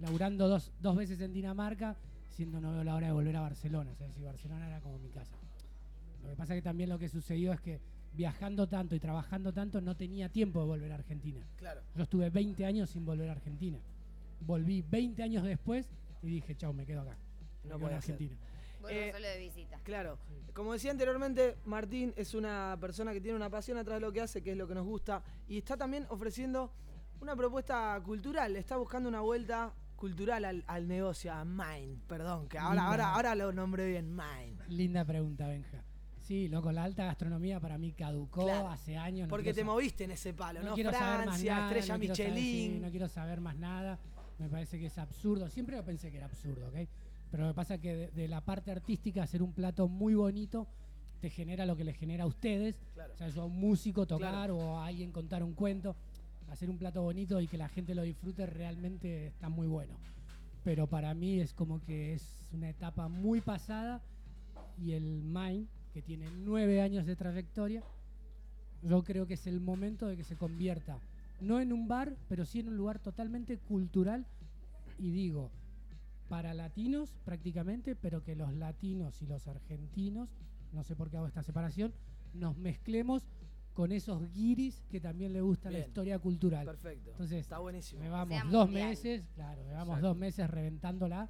laburando 0.00 0.48
dos, 0.48 0.72
dos 0.80 0.96
veces 0.96 1.20
en 1.20 1.32
Dinamarca, 1.32 1.96
siendo 2.28 2.60
no 2.60 2.72
veo 2.72 2.82
la 2.82 2.96
hora 2.96 3.06
de 3.06 3.12
volver 3.12 3.36
a 3.36 3.40
Barcelona, 3.40 3.94
¿sabes? 3.94 4.18
Y 4.18 4.24
Barcelona 4.24 4.66
era 4.66 4.80
como 4.80 4.98
mi 4.98 5.10
casa. 5.10 5.36
Lo 6.24 6.30
que 6.30 6.34
pasa 6.34 6.54
que 6.54 6.62
también 6.62 6.90
lo 6.90 6.98
que 6.98 7.08
sucedió 7.08 7.52
es 7.52 7.60
que 7.60 7.80
viajando 8.14 8.68
tanto 8.68 8.96
y 8.96 8.98
trabajando 8.98 9.52
tanto 9.52 9.80
no 9.80 9.96
tenía 9.96 10.28
tiempo 10.28 10.58
de 10.58 10.66
volver 10.66 10.90
a 10.90 10.96
Argentina. 10.96 11.46
Claro. 11.54 11.82
Yo 11.94 12.02
estuve 12.02 12.30
20 12.30 12.64
años 12.64 12.90
sin 12.90 13.04
volver 13.04 13.28
a 13.28 13.32
Argentina. 13.34 13.78
Volví 14.40 14.82
20 14.82 15.22
años 15.22 15.44
después 15.44 15.88
y 16.20 16.30
dije, 16.30 16.56
chau, 16.56 16.72
me 16.72 16.84
quedo 16.84 17.02
acá. 17.02 17.16
Me 17.62 17.70
No 17.70 17.78
puede 17.78 17.92
ser. 18.02 18.14
Argentina. 18.14 18.36
Eh, 18.90 19.12
solo 19.12 19.28
de 19.28 19.38
visita. 19.38 19.78
Claro. 19.84 20.18
Como 20.52 20.72
decía 20.72 20.90
anteriormente, 20.90 21.58
Martín 21.64 22.12
es 22.16 22.34
una 22.34 22.76
persona 22.80 23.12
que 23.12 23.20
tiene 23.20 23.36
una 23.36 23.50
pasión 23.50 23.78
atrás 23.78 24.00
de 24.00 24.00
lo 24.00 24.10
que 24.10 24.20
hace, 24.20 24.42
que 24.42 24.50
es 24.50 24.56
lo 24.56 24.66
que 24.66 24.74
nos 24.74 24.84
gusta, 24.84 25.22
y 25.46 25.58
está 25.58 25.76
también 25.76 26.06
ofreciendo 26.08 26.72
una 27.22 27.36
propuesta 27.36 28.00
cultural. 28.04 28.56
Está 28.56 28.76
buscando 28.76 29.08
una 29.08 29.20
vuelta 29.20 29.72
cultural 29.96 30.44
al, 30.44 30.64
al 30.66 30.88
negocio, 30.88 31.32
a 31.32 31.44
Mind. 31.44 32.02
Perdón, 32.08 32.48
que 32.48 32.58
ahora, 32.58 32.74
Linda. 32.74 32.88
ahora, 32.90 33.14
ahora 33.14 33.34
lo 33.36 33.52
nombré 33.52 33.86
bien, 33.88 34.10
Mind. 34.14 34.60
Linda 34.68 35.04
pregunta, 35.04 35.46
Benja. 35.46 35.84
Sí, 36.20 36.48
loco, 36.48 36.70
la 36.72 36.84
alta 36.84 37.04
gastronomía 37.04 37.60
para 37.60 37.78
mí 37.78 37.92
caducó 37.92 38.44
Claro. 38.44 38.68
hace 38.68 38.96
años. 38.96 39.28
no 39.28 39.30
Porque 39.30 39.54
te 39.54 39.64
moviste 39.64 40.04
en 40.04 40.12
ese 40.12 40.34
palo, 40.34 40.62
¿no? 40.62 40.74
quiero 40.74 40.90
saber 40.92 41.16
más 41.18 41.24
Francia, 41.26 41.54
nada, 41.54 41.66
Estrella 41.68 41.94
no 41.94 41.98
quiero 42.00 42.14
saber- 42.16 42.32
Michelin. 42.32 42.72
sí, 42.74 42.78
no 42.80 42.90
quiero 42.90 43.08
saber 43.08 43.40
más 43.40 43.56
nada. 43.56 43.98
Me 44.38 44.48
parece 44.48 44.78
que 44.78 44.86
es 44.86 44.98
absurdo. 44.98 45.48
Siempre 45.50 45.76
lo 45.76 45.84
pensé 45.84 46.10
que 46.10 46.16
era 46.16 46.26
absurdo, 46.26 46.68
¿ok? 46.68 46.88
Pero 47.30 47.44
lo 47.44 47.50
que 47.50 47.54
pasa 47.54 47.78
que 47.78 47.94
de, 47.94 48.10
de 48.10 48.28
la 48.28 48.40
parte 48.40 48.70
artística, 48.72 49.22
hacer 49.22 49.42
un 49.42 49.52
plato 49.52 49.88
muy 49.88 50.14
bonito 50.14 50.66
te 51.20 51.30
genera 51.30 51.64
lo 51.66 51.76
que 51.76 51.84
les 51.84 51.96
genera 51.96 52.24
a 52.24 52.26
ustedes. 52.26 52.76
Claro. 52.94 53.12
O 53.14 53.16
sea, 53.16 53.28
yo 53.28 53.42
a 53.42 53.44
un 53.46 53.58
músico 53.58 54.06
tocar 54.06 54.32
Claro. 54.32 54.56
o 54.58 54.78
a 54.78 54.86
alguien 54.86 55.12
contar 55.12 55.42
un 55.44 55.54
cuento. 55.54 55.94
Hacer 56.52 56.68
un 56.68 56.76
plato 56.76 57.00
bonito 57.00 57.40
y 57.40 57.48
que 57.48 57.56
la 57.56 57.70
gente 57.70 57.94
lo 57.94 58.02
disfrute 58.02 58.44
realmente 58.44 59.28
está 59.28 59.48
muy 59.48 59.66
bueno. 59.66 59.94
Pero 60.62 60.86
para 60.86 61.14
mí 61.14 61.40
es 61.40 61.54
como 61.54 61.80
que 61.80 62.12
es 62.12 62.50
una 62.52 62.68
etapa 62.68 63.08
muy 63.08 63.40
pasada 63.40 64.02
y 64.76 64.92
el 64.92 65.22
Mind, 65.22 65.66
que 65.94 66.02
tiene 66.02 66.26
nueve 66.44 66.82
años 66.82 67.06
de 67.06 67.16
trayectoria, 67.16 67.82
yo 68.82 69.02
creo 69.02 69.26
que 69.26 69.34
es 69.34 69.46
el 69.46 69.60
momento 69.60 70.06
de 70.06 70.18
que 70.18 70.24
se 70.24 70.36
convierta, 70.36 70.98
no 71.40 71.58
en 71.58 71.72
un 71.72 71.88
bar, 71.88 72.16
pero 72.28 72.44
sí 72.44 72.60
en 72.60 72.68
un 72.68 72.76
lugar 72.76 72.98
totalmente 72.98 73.56
cultural 73.56 74.26
y 74.98 75.10
digo, 75.10 75.50
para 76.28 76.52
latinos 76.52 77.14
prácticamente, 77.24 77.96
pero 77.96 78.22
que 78.22 78.36
los 78.36 78.52
latinos 78.52 79.22
y 79.22 79.26
los 79.26 79.48
argentinos, 79.48 80.28
no 80.74 80.84
sé 80.84 80.96
por 80.96 81.08
qué 81.08 81.16
hago 81.16 81.28
esta 81.28 81.42
separación, 81.42 81.94
nos 82.34 82.58
mezclemos 82.58 83.24
con 83.72 83.90
esos 83.92 84.30
guiris 84.32 84.82
que 84.90 85.00
también 85.00 85.32
le 85.32 85.40
gusta 85.40 85.70
la 85.70 85.78
historia 85.78 86.18
cultural. 86.18 86.64
Perfecto. 86.66 87.10
Entonces, 87.10 87.40
Está 87.40 87.58
buenísimo. 87.58 88.00
me 88.02 88.08
vamos 88.10 88.38
dos 88.50 88.66
mundial. 88.66 88.88
meses, 88.90 89.24
claro, 89.34 89.62
me 89.64 89.72
vamos 89.72 89.88
Exacto. 89.94 90.06
dos 90.08 90.16
meses 90.16 90.50
reventándola, 90.50 91.28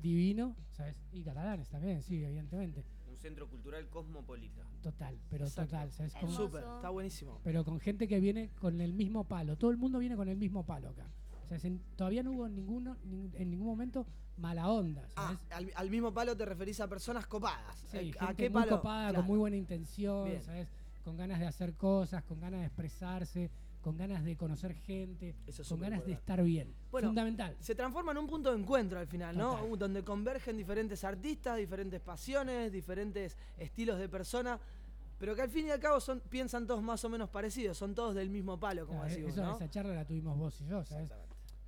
divino, 0.00 0.54
¿sabes? 0.72 0.96
Y 1.12 1.22
catalanes 1.22 1.68
también, 1.68 2.02
sí, 2.02 2.22
evidentemente. 2.22 2.84
Un 3.08 3.16
centro 3.16 3.48
cultural 3.48 3.88
cosmopolita. 3.88 4.62
Total, 4.82 5.18
pero 5.28 5.46
Exacto. 5.46 5.70
total, 5.72 5.92
¿sabes? 5.92 6.14
Como- 6.14 6.44
está 6.76 6.90
buenísimo. 6.90 7.40
pero 7.42 7.64
con 7.64 7.80
gente 7.80 8.06
que 8.06 8.20
viene 8.20 8.50
con 8.60 8.80
el 8.80 8.92
mismo 8.92 9.24
palo. 9.24 9.56
Todo 9.56 9.70
el 9.70 9.76
mundo 9.76 9.98
viene 9.98 10.14
con 10.16 10.28
el 10.28 10.36
mismo 10.36 10.64
palo 10.64 10.90
acá. 10.90 11.06
O 11.44 11.48
sea, 11.48 11.58
se- 11.58 11.80
todavía 11.96 12.22
no 12.22 12.32
hubo 12.32 12.48
ninguno, 12.48 12.96
nin- 13.06 13.32
en 13.34 13.50
ningún 13.50 13.66
momento 13.66 14.06
mala 14.36 14.68
onda. 14.70 15.08
Ah, 15.16 15.36
al, 15.50 15.72
al 15.74 15.90
mismo 15.90 16.12
palo 16.12 16.36
te 16.36 16.44
referís 16.44 16.78
a 16.80 16.86
personas 16.86 17.26
copadas. 17.26 17.76
Sí, 17.90 17.96
Eh, 17.96 18.00
gente 18.04 18.18
¿A 18.20 18.34
qué 18.34 18.50
muy 18.50 18.62
palo? 18.62 18.76
copada, 18.76 19.08
Claro. 19.08 19.16
con 19.16 19.26
muy 19.26 19.38
buena 19.38 19.56
intención, 19.56 20.26
Bien. 20.28 20.42
¿sabes? 20.42 20.68
Con 21.08 21.16
ganas 21.16 21.40
de 21.40 21.46
hacer 21.46 21.72
cosas, 21.72 22.22
con 22.22 22.38
ganas 22.38 22.60
de 22.60 22.66
expresarse, 22.66 23.50
con 23.80 23.96
ganas 23.96 24.22
de 24.24 24.36
conocer 24.36 24.74
gente, 24.74 25.34
Eso 25.46 25.62
es 25.62 25.68
con 25.68 25.80
ganas 25.80 26.04
de 26.04 26.12
estar 26.12 26.42
bien. 26.42 26.74
Bueno, 26.90 27.08
Fundamental. 27.08 27.56
Se 27.60 27.74
transforma 27.74 28.12
en 28.12 28.18
un 28.18 28.26
punto 28.26 28.52
de 28.52 28.58
encuentro 28.60 28.98
al 28.98 29.06
final, 29.06 29.34
¿no? 29.34 29.52
Total. 29.52 29.70
Uh, 29.72 29.76
Donde 29.78 30.04
convergen 30.04 30.58
diferentes 30.58 31.04
artistas, 31.04 31.56
diferentes 31.56 32.02
pasiones, 32.02 32.70
diferentes 32.70 33.38
estilos 33.56 33.98
de 33.98 34.06
persona, 34.10 34.60
pero 35.18 35.34
que 35.34 35.40
al 35.40 35.48
fin 35.48 35.68
y 35.68 35.70
al 35.70 35.80
cabo 35.80 35.98
son, 35.98 36.20
piensan 36.20 36.66
todos 36.66 36.82
más 36.82 37.02
o 37.06 37.08
menos 37.08 37.30
parecidos, 37.30 37.78
son 37.78 37.94
todos 37.94 38.14
del 38.14 38.28
mismo 38.28 38.60
palo, 38.60 38.86
como 38.86 38.98
Claro, 38.98 39.08
decimos, 39.14 39.32
eso- 39.32 39.42
¿no? 39.46 39.56
Esa 39.56 39.70
charla 39.70 39.94
la 39.94 40.04
tuvimos 40.04 40.36
vos 40.36 40.60
y 40.60 40.66
yo, 40.66 40.84
¿sabes? 40.84 41.10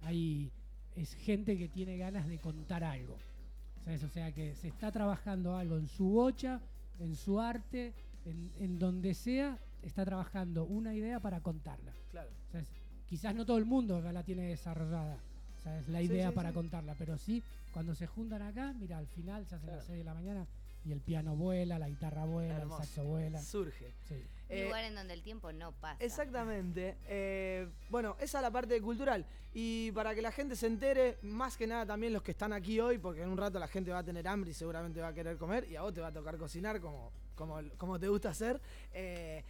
Hay, 0.03 0.53
es 0.97 1.14
gente 1.14 1.57
que 1.57 1.70
tiene 1.70 1.97
ganas 1.97 2.28
de 2.28 2.38
contar 2.38 2.84
algo. 2.84 3.16
¿sabes? 3.86 4.05
O 4.05 4.09
sea, 4.11 4.32
que 4.32 4.55
se 4.55 4.68
está 4.68 4.93
trabajando 4.93 5.57
algo 5.57 5.78
en 5.78 5.88
su 5.88 6.11
bocha, 6.11 6.61
en 6.99 7.16
su 7.16 7.41
arte, 7.41 7.95
en, 8.25 8.51
en 8.59 8.79
donde 8.79 9.14
sea, 9.14 9.59
está 9.83 10.05
trabajando 10.05 10.64
una 10.64 10.95
idea 10.95 11.21
para 11.21 11.41
contarla. 11.41 11.93
Claro. 12.11 12.31
¿sabes? 12.53 12.68
Quizás 13.07 13.35
no 13.35 13.45
todo 13.45 13.59
el 13.59 13.64
mundo 13.64 14.01
la 14.01 14.23
tiene 14.23 14.43
desarrollada, 14.49 15.18
¿sabes? 15.64 15.89
La 15.89 16.01
idea 16.03 16.29
sí, 16.29 16.35
para 16.35 16.51
sí. 16.51 16.55
contarla, 16.55 16.95
pero 16.99 17.16
sí, 17.18 17.43
cuando 17.73 17.95
se 17.95 18.07
juntan 18.07 18.43
acá, 18.43 18.73
mira, 18.79 18.99
al 18.99 19.07
final 19.09 19.47
se 19.47 19.57
hacen 19.57 19.71
las 19.71 19.85
6 19.85 19.99
de 19.99 20.05
la 20.05 20.14
mañana 20.14 20.47
y 20.85 20.93
el 20.93 21.01
piano 21.01 21.37
vuela, 21.37 21.79
la 21.79 21.89
guitarra 21.89 22.25
vuela, 22.25 22.57
Hermoso. 22.59 22.83
el 22.83 22.87
saxo 22.89 23.05
vuela. 23.05 23.41
Surge. 23.43 23.93
Sí. 24.09 24.14
Un 24.14 24.57
Eh, 24.57 24.64
lugar 24.64 24.85
en 24.85 24.95
donde 24.95 25.12
el 25.14 25.23
tiempo 25.23 25.53
no 25.53 25.73
pasa. 25.73 26.03
Exactamente. 26.03 26.97
Eh, 27.07 27.68
bueno, 27.91 28.16
esa 28.21 28.39
es 28.39 28.43
la 28.43 28.51
parte 28.51 28.81
cultural. 28.81 29.27
Y 29.53 29.91
para 29.93 30.14
que 30.14 30.23
la 30.23 30.31
gente 30.33 30.55
se 30.57 30.68
entere, 30.68 31.18
más 31.23 31.57
que 31.57 31.66
nada 31.66 31.85
también 31.85 32.12
los 32.12 32.23
que 32.23 32.31
están 32.31 32.53
aquí 32.53 32.79
hoy, 32.81 32.99
porque 32.99 33.23
en 33.23 33.29
un 33.29 33.37
rato 33.37 33.59
la 33.59 33.66
gente 33.68 33.91
va 33.91 33.99
a 33.99 34.05
tener 34.05 34.27
hambre 34.29 34.53
y 34.53 34.55
seguramente 34.55 35.01
va 35.01 35.09
a 35.09 35.12
querer 35.14 35.37
comer, 35.37 35.66
y 35.68 35.77
a 35.77 35.83
vos 35.83 35.93
te 35.93 36.01
va 36.01 36.07
a 36.09 36.12
tocar 36.12 36.39
cocinar 36.39 36.81
como, 36.81 37.12
como, 37.41 37.59
como 37.78 37.99
te 37.99 38.07
gusta 38.09 38.28
hacer. 38.28 38.61
Eh, 38.93 39.43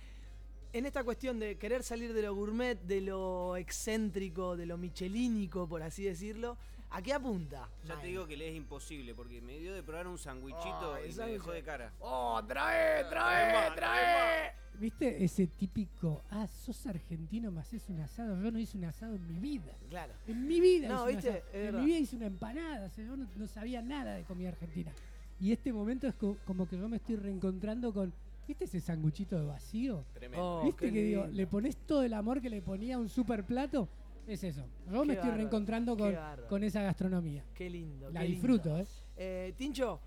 en 0.72 0.86
esta 0.86 1.02
cuestión 1.02 1.40
de 1.40 1.56
querer 1.58 1.82
salir 1.82 2.12
de 2.14 2.22
lo 2.22 2.32
gourmet, 2.34 2.80
de 2.82 3.00
lo 3.00 3.56
excéntrico, 3.56 4.56
de 4.56 4.66
lo 4.66 4.78
michelínico, 4.78 5.68
por 5.68 5.82
así 5.82 6.04
decirlo, 6.04 6.56
¿a 6.90 7.02
qué 7.02 7.12
apunta? 7.12 7.68
Ya 7.84 8.00
te 8.00 8.06
digo 8.06 8.26
que 8.28 8.36
le 8.36 8.48
es 8.50 8.54
imposible 8.54 9.12
porque 9.14 9.40
me 9.40 9.58
dio 9.58 9.74
de 9.74 9.82
probar 9.82 10.06
un 10.06 10.16
sandwichito 10.18 10.94
Ay, 10.94 11.10
y 11.10 11.14
me 11.14 11.26
dejó 11.32 11.50
de 11.50 11.62
cara. 11.64 11.92
¡Oh, 11.98 12.40
trae, 12.46 13.04
trae, 13.10 13.74
trae! 13.74 14.52
¿Viste 14.78 15.22
ese 15.24 15.48
típico, 15.48 16.22
ah, 16.30 16.46
sos 16.46 16.86
argentino, 16.86 17.50
me 17.50 17.60
haces 17.60 17.88
un 17.88 18.00
asado? 18.00 18.40
Yo 18.40 18.50
no 18.52 18.58
hice 18.60 18.78
un 18.78 18.84
asado 18.84 19.16
en 19.16 19.26
mi 19.26 19.40
vida. 19.40 19.72
Claro. 19.90 20.14
En 20.28 20.46
mi 20.46 20.60
vida 20.60 20.88
No, 20.88 21.10
hice 21.10 21.10
un 21.10 21.16
¿viste? 21.16 21.30
asado. 21.30 21.44
Es 21.52 21.68
En 21.74 21.80
mi 21.80 21.86
vida 21.86 21.98
hice 21.98 22.16
una 22.16 22.26
empanada. 22.26 22.86
o 22.86 22.90
sea, 22.90 23.04
yo 23.04 23.16
no, 23.16 23.26
no 23.36 23.46
sabía 23.48 23.82
nada 23.82 24.14
de 24.14 24.22
comida 24.22 24.50
argentina. 24.50 24.92
Y 25.40 25.52
este 25.52 25.72
momento 25.72 26.06
es 26.06 26.14
co- 26.14 26.36
como 26.44 26.68
que 26.68 26.76
yo 26.78 26.88
me 26.88 26.96
estoy 26.96 27.16
reencontrando 27.16 27.92
con. 27.92 28.12
¿Viste 28.46 28.64
ese 28.64 28.80
sanguchito 28.80 29.38
de 29.38 29.44
vacío? 29.46 30.04
Tremendo. 30.12 30.44
Oh, 30.60 30.64
¿Viste 30.64 30.92
que 30.92 31.02
digo, 31.02 31.26
le 31.26 31.46
pones 31.46 31.76
todo 31.86 32.02
el 32.02 32.12
amor 32.14 32.40
que 32.40 32.50
le 32.50 32.60
ponía 32.60 32.96
a 32.96 32.98
un 32.98 33.08
super 33.08 33.44
plato? 33.44 33.88
Es 34.26 34.42
eso. 34.44 34.66
Yo 34.90 35.02
Qué 35.02 35.06
me 35.08 35.14
estoy 35.14 35.30
reencontrando 35.30 35.96
con, 35.96 36.14
con 36.48 36.62
esa 36.64 36.82
gastronomía. 36.82 37.44
Qué 37.54 37.70
lindo. 37.70 38.10
La 38.10 38.20
qué 38.20 38.28
lindo. 38.28 38.42
disfruto, 38.48 38.78
¿eh? 38.78 38.86
Eh, 39.16 39.54
Tincho, 39.56 40.00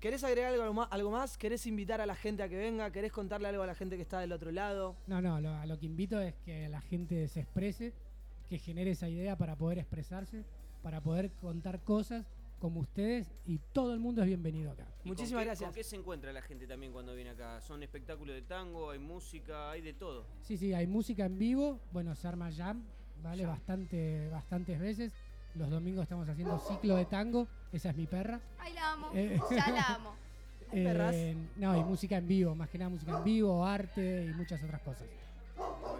¿querés 0.00 0.24
agregar 0.24 0.52
algo 0.54 0.72
más, 0.72 0.88
algo 0.90 1.10
más? 1.10 1.36
¿Querés 1.38 1.66
invitar 1.66 2.00
a 2.00 2.06
la 2.06 2.14
gente 2.14 2.42
a 2.42 2.48
que 2.48 2.56
venga? 2.56 2.90
¿Querés 2.90 3.12
contarle 3.12 3.48
algo 3.48 3.62
a 3.62 3.66
la 3.66 3.74
gente 3.74 3.96
que 3.96 4.02
está 4.02 4.18
del 4.20 4.32
otro 4.32 4.50
lado? 4.50 4.96
No, 5.06 5.20
no, 5.20 5.40
lo- 5.40 5.54
a 5.54 5.66
lo 5.66 5.78
que 5.78 5.86
invito 5.86 6.20
es 6.20 6.34
que 6.44 6.68
la 6.68 6.80
gente 6.80 7.28
se 7.28 7.40
exprese, 7.40 7.92
que 8.48 8.58
genere 8.58 8.92
esa 8.92 9.08
idea 9.08 9.36
para 9.36 9.56
poder 9.56 9.78
expresarse, 9.78 10.44
para 10.82 11.00
poder 11.02 11.30
contar 11.32 11.80
cosas 11.84 12.26
como 12.60 12.80
ustedes 12.80 13.32
y 13.46 13.58
todo 13.72 13.92
el 13.94 13.98
mundo 13.98 14.20
es 14.22 14.28
bienvenido 14.28 14.70
acá. 14.70 14.86
¿Y 15.04 15.08
Muchísimas 15.08 15.30
con 15.32 15.40
qué- 15.40 15.44
gracias. 15.46 15.68
¿Con 15.68 15.74
qué 15.74 15.82
se 15.82 15.96
encuentra 15.96 16.32
la 16.32 16.42
gente 16.42 16.66
también 16.66 16.92
cuando 16.92 17.14
viene 17.14 17.30
acá? 17.30 17.60
Son 17.62 17.82
espectáculos 17.82 18.34
de 18.36 18.42
tango, 18.42 18.90
hay 18.90 18.98
música, 18.98 19.70
hay 19.70 19.80
de 19.80 19.94
todo. 19.94 20.26
Sí, 20.42 20.56
sí, 20.56 20.72
hay 20.74 20.86
música 20.86 21.24
en 21.24 21.38
vivo, 21.38 21.80
bueno, 21.90 22.14
se 22.14 22.28
arma 22.28 22.52
jam, 22.52 22.84
¿vale? 23.22 23.42
Jam. 23.44 23.52
Bastante, 23.52 24.28
bastantes 24.28 24.78
veces. 24.78 25.12
Los 25.56 25.68
domingos 25.70 26.02
estamos 26.04 26.28
haciendo 26.28 26.58
ciclo 26.60 26.94
de 26.96 27.06
tango, 27.06 27.48
esa 27.72 27.90
es 27.90 27.96
mi 27.96 28.06
perra. 28.06 28.40
Ay, 28.58 28.72
la 28.74 28.92
amo. 28.92 29.10
Eh, 29.14 29.40
Ya 29.50 29.70
la 29.70 29.86
amo. 29.96 30.14
Eh, 30.72 31.34
no, 31.56 31.76
y 31.76 31.82
música 31.82 32.16
en 32.18 32.28
vivo, 32.28 32.54
más 32.54 32.68
que 32.70 32.78
nada 32.78 32.90
música 32.90 33.18
en 33.18 33.24
vivo, 33.24 33.66
arte 33.66 34.26
y 34.26 34.34
muchas 34.34 34.62
otras 34.62 34.80
cosas. 34.82 35.02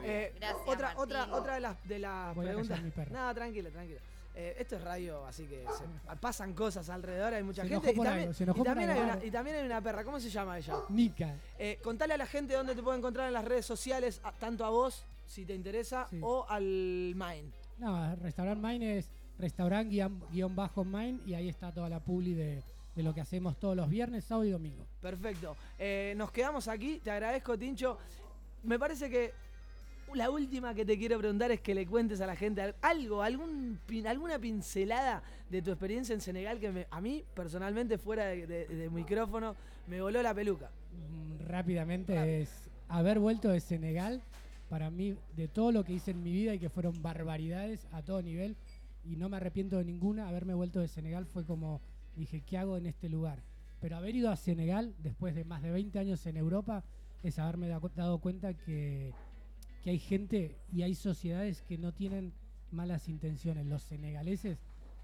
Eh, 0.05 0.33
Gracias, 0.39 0.63
otra, 0.65 0.95
Martín. 0.95 1.03
otra, 1.03 1.35
otra 1.35 1.55
de 1.55 1.61
las, 1.61 1.89
de 1.89 1.99
las 1.99 2.35
Voy 2.37 2.45
a 2.45 2.49
preguntas. 2.51 2.69
callar 2.79 2.85
mi 2.85 2.91
perra. 2.93 3.13
Nada, 3.13 3.35
tranquilo, 3.35 3.71
tranquilo. 3.71 3.99
Eh, 4.35 4.57
esto 4.59 4.77
es 4.77 4.83
radio, 4.83 5.27
así 5.27 5.45
que 5.47 5.65
se- 5.77 6.17
pasan 6.21 6.55
cosas 6.55 6.89
alrededor, 6.89 7.35
hay 7.35 7.43
mucha 7.43 7.63
Se 7.63 7.69
gente. 7.69 7.91
enojó 7.91 8.03
Y 8.03 8.05
también, 8.07 8.23
algo, 8.23 8.35
se 8.35 8.45
enojó 8.45 8.57
y 8.57 8.61
por 8.61 8.67
también 8.67 8.91
algo, 8.91 9.01
hay 9.01 9.05
una, 9.05 9.13
algo. 9.15 9.27
y 9.27 9.31
también 9.31 9.57
hay 9.57 9.67
una 9.67 9.81
perra, 9.83 10.05
¿cómo 10.05 10.21
se 10.21 10.31
llama 10.31 10.59
ella? 10.59 10.75
Nica. 10.89 11.35
Eh, 11.59 11.79
contale 11.83 12.15
a 12.15 12.17
la 12.17 12.27
gente 12.27 12.55
dónde 12.55 12.75
te 12.75 12.83
puede 12.83 12.99
encontrar 12.99 13.27
en 13.27 13.33
las 13.35 13.45
redes 13.45 13.67
sociales, 13.67 14.21
a- 14.23 14.33
tanto 14.33 14.65
a 14.65 14.71
vos, 14.71 15.05
si 15.27 15.45
te 15.45 15.55
interesa, 15.55 16.07
Sí. 16.11 16.19
o 16.23 16.47
al 16.49 16.63
Mine. 16.65 17.51
No, 17.79 18.15
Restaurant 18.17 18.63
Mine 18.63 18.99
es 18.99 19.11
restaurant 19.39 19.89
guion, 19.91 20.23
guion 20.31 20.55
bajo 20.55 20.85
Mine 20.85 21.19
y 21.27 21.35
ahí 21.35 21.49
está 21.49 21.73
toda 21.73 21.89
la 21.89 21.99
publi 22.01 22.35
de, 22.35 22.63
de 22.95 23.03
lo 23.03 23.15
que 23.15 23.21
hacemos 23.23 23.59
todos 23.59 23.75
los 23.77 23.89
viernes, 23.89 24.25
sábado 24.25 24.45
y 24.45 24.51
domingo. 24.51 24.85
Perfecto. 25.01 25.57
Eh, 25.79 26.15
nos 26.17 26.31
quedamos 26.31 26.69
aquí. 26.69 27.01
Te 27.03 27.11
agradezco, 27.11 27.57
Tincho. 27.59 27.97
Me 28.65 28.79
parece 28.79 29.09
que 29.09 29.33
la 30.15 30.31
última 30.31 30.75
que 30.75 30.85
te 30.85 30.99
quiero 30.99 31.19
preguntar 31.19 31.51
es 31.51 31.61
que 31.61 31.75
le 31.75 31.87
cuentes 31.87 32.21
a 32.21 32.27
la 32.27 32.37
gente 32.37 32.63
al- 32.63 32.75
algo, 32.83 33.23
algún, 33.23 33.79
alguna 34.07 34.39
pincelada 34.39 35.23
de 35.49 35.63
tu 35.63 35.71
experiencia 35.71 36.15
en 36.15 36.21
Senegal 36.21 36.59
que 36.61 36.71
me- 36.71 36.87
a 36.91 37.01
mí, 37.01 37.25
personalmente, 37.35 37.99
fuera 37.99 38.27
de, 38.27 38.47
de- 38.47 38.67
de 38.67 38.91
micrófono, 38.91 39.55
me 39.87 40.01
voló 40.01 40.23
la 40.23 40.35
peluca. 40.35 40.71
Mm, 40.93 41.47
Rápidamente 41.47 42.41
es 42.43 42.71
haber 42.89 43.19
vuelto 43.19 43.49
de 43.51 43.61
Senegal, 43.61 44.23
para 44.69 44.91
mí, 44.91 45.17
de 45.37 45.49
todo 45.49 45.73
lo 45.73 45.85
que 45.85 45.93
hice 45.95 46.13
en 46.13 46.23
mi 46.23 46.33
vida 46.33 46.55
y 46.55 46.59
que 46.59 46.71
fueron 46.71 47.03
barbaridades 47.03 47.87
a 47.93 48.03
todo 48.03 48.23
nivel, 48.23 48.57
y 49.05 49.17
no 49.17 49.29
me 49.29 49.37
arrepiento 49.39 49.79
de 49.79 49.85
ninguna, 49.85 50.29
haberme 50.29 50.55
vuelto 50.55 50.81
de 50.81 50.89
Senegal 50.89 51.27
fue 51.27 51.45
como, 51.45 51.81
dije, 52.17 52.43
¿qué 52.43 52.59
hago 52.59 52.77
en 52.77 52.87
este 52.87 53.09
lugar? 53.09 53.43
Pero 53.81 53.97
haber 53.97 54.15
ido 54.15 54.31
a 54.31 54.37
Senegal, 54.37 54.95
después 54.99 55.35
de 55.35 55.45
más 55.45 55.63
de 55.63 55.71
20 55.71 55.99
años 55.99 56.25
en 56.27 56.37
Europa, 56.37 56.85
es 57.23 57.39
haberme 57.39 57.69
da- 57.69 57.81
dado 57.97 58.19
cuenta 58.19 58.55
que, 58.55 59.13
que 59.83 59.91
hay 59.91 59.99
gente 59.99 60.57
y 60.73 60.83
hay 60.83 60.95
sociedades 60.95 61.63
que 61.63 61.79
no 61.79 61.93
tienen 61.93 62.33
malas 62.71 63.09
intenciones. 63.09 63.67
Los 63.67 63.83
senegaleses 63.83 64.59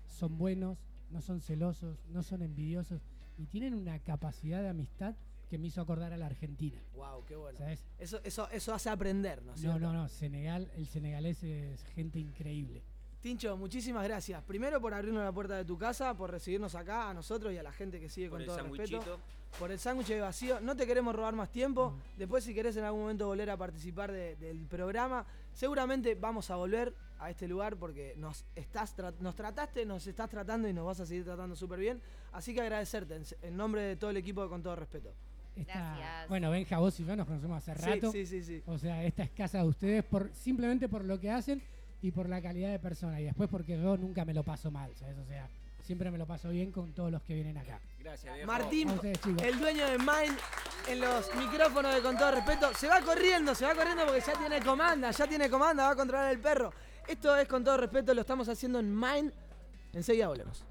son 0.07 0.39
buenos, 0.39 0.79
no 1.11 1.20
son 1.20 1.41
celosos, 1.41 1.99
no 2.11 2.22
son 2.22 2.43
envidiosos 2.43 3.03
y 3.39 3.47
tienen 3.47 3.74
una 3.74 3.99
capacidad 3.99 4.62
de 4.62 4.68
amistad 4.68 5.14
que 5.49 5.59
me 5.59 5.68
hizo 5.68 5.81
acordar 5.81 6.12
a 6.12 6.16
la 6.16 6.27
Argentina. 6.27 6.77
Wow, 6.95 7.24
qué 7.24 7.37
bueno. 7.37 7.59
¿Sabes? 7.59 7.85
Eso, 7.99 8.20
eso, 8.24 8.49
eso 8.51 8.74
hace 8.74 8.91
aprender, 8.91 9.43
¿no 9.45 9.55
es 9.55 9.62
No, 9.62 9.72
cierto? 9.72 9.79
no, 9.81 9.93
no, 9.93 10.09
Senegal, 10.09 10.70
el 10.77 10.87
senegalés 10.87 11.43
es 11.45 11.85
gente 11.95 12.18
increíble. 12.18 12.83
Tincho, 13.20 13.57
muchísimas 13.57 14.05
gracias. 14.05 14.43
Primero 14.43 14.81
por 14.81 14.93
abrirnos 14.95 15.24
la 15.24 15.33
puerta 15.33 15.57
de 15.57 15.64
tu 15.64 15.79
casa, 15.79 16.16
por 16.16 16.31
recibirnos 16.31 16.74
acá 16.74 17.11
a 17.11 17.14
nosotros 17.14 17.53
y 17.53 17.57
a 17.59 17.62
la 17.62 17.72
gente 17.72 17.99
que 17.99 18.09
sigue 18.09 18.29
Por 18.29 18.39
con 18.39 18.41
el 18.43 18.47
todo 18.47 18.57
respeto. 18.77 19.20
Por 19.59 19.71
el 19.73 19.79
sándwich 19.79 20.09
de 20.09 20.21
vacío. 20.21 20.61
No 20.61 20.77
te 20.77 20.87
queremos 20.87 21.15
robar 21.15 21.35
más 21.35 21.51
tiempo. 21.51 21.95
Después, 22.19 22.45
si 22.45 22.55
querés 22.55 22.77
en 22.77 22.85
algún 22.85 23.01
momento 23.03 23.27
volver 23.27 23.49
a 23.51 23.57
participar 23.57 24.13
de- 24.13 24.37
del 24.37 24.67
programa, 24.67 25.25
seguramente 25.55 26.15
vamos 26.15 26.51
a 26.51 26.57
volver 26.57 26.93
a 27.19 27.31
este 27.31 27.49
lugar 27.49 27.77
porque 27.77 28.13
nos, 28.19 28.45
estás 28.55 28.95
tra- 28.95 29.15
nos 29.21 29.35
trataste, 29.35 29.87
nos 29.87 30.07
estás 30.07 30.29
tratando 30.29 30.69
y 30.69 30.75
nos 30.75 30.85
vas 30.85 31.01
a 31.01 31.07
seguir 31.07 31.25
tratando 31.25 31.57
súper 31.57 31.79
bien. 31.79 32.03
Así 32.33 32.53
que 32.53 32.61
agradecerte 32.61 33.17
en, 33.17 33.25
en 33.41 33.57
nombre 33.57 33.81
de 33.81 33.97
todo 33.97 34.11
el 34.11 34.19
equipo 34.19 34.47
con 34.51 34.63
todo 34.63 34.77
respeto. 34.77 35.15
Esta- 35.57 35.73
Gracias. 35.73 36.29
Bueno, 36.29 36.51
Benja, 36.51 36.79
vos 36.79 37.01
y 37.01 37.07
yo 37.07 37.17
nos 37.17 37.27
conocemos 37.27 37.57
hace 37.67 37.81
Sí, 37.83 37.91
rato. 37.91 38.13
sí, 38.13 38.27
sí, 38.27 38.43
sí. 38.43 38.63
O 38.67 38.77
sea, 38.77 39.03
esta 39.05 39.23
es 39.23 39.31
casa 39.31 39.59
de 39.63 39.65
ustedes 39.69 40.05
por, 40.05 40.31
simplemente 40.35 40.87
por 40.87 41.03
lo 41.03 41.19
que 41.19 41.31
hacen 41.31 41.63
y 42.03 42.11
por 42.11 42.29
la 42.29 42.43
calidad 42.43 42.71
de 42.73 42.79
persona. 42.79 43.19
Y 43.23 43.25
después 43.25 43.49
porque 43.49 43.81
yo 43.81 43.97
nunca 43.97 44.27
me 44.27 44.35
lo 44.35 44.43
paso 44.43 44.71
mal, 44.71 44.95
¿sabes? 44.97 45.17
O 45.17 45.25
sea, 45.25 45.49
siempre 45.87 46.11
me 46.11 46.18
lo 46.18 46.26
paso 46.26 46.49
bien 46.49 46.72
con 46.72 46.93
todos 46.93 47.12
los 47.12 47.22
que 47.22 47.34
vienen 47.34 47.57
acá. 47.57 47.80
Gracias, 48.01 48.34
viejo. 48.34 48.47
Martín, 48.47 48.91
ustedes, 48.91 49.20
el 49.43 49.59
dueño 49.59 49.87
de 49.87 49.99
Mine, 49.99 50.37
en 50.89 51.01
los 51.01 51.34
micrófonos 51.37 51.95
de 51.95 52.03
Con 52.03 52.18
todo 52.18 52.32
respeto, 52.32 52.74
se 52.74 52.89
va 52.89 53.01
corriendo, 53.01 53.55
se 53.55 53.64
va 53.64 53.74
corriendo 53.74 54.05
porque 54.05 54.20
ya 54.20 54.32
tiene 54.34 54.61
comanda, 54.61 55.11
ya 55.12 55.26
tiene 55.26 55.49
comanda, 55.49 55.84
va 55.84 55.91
a 55.91 55.97
controlar 55.97 56.32
el 56.32 56.41
perro. 56.41 56.72
Esto 57.07 57.37
es 57.37 57.47
Con 57.47 57.62
todo 57.62 57.76
respeto, 57.76 58.12
lo 58.14 58.22
estamos 58.22 58.49
haciendo 58.49 58.80
en 58.80 58.95
Mine. 58.95 59.30
Enseguida 59.93 60.26
volvemos. 60.26 60.64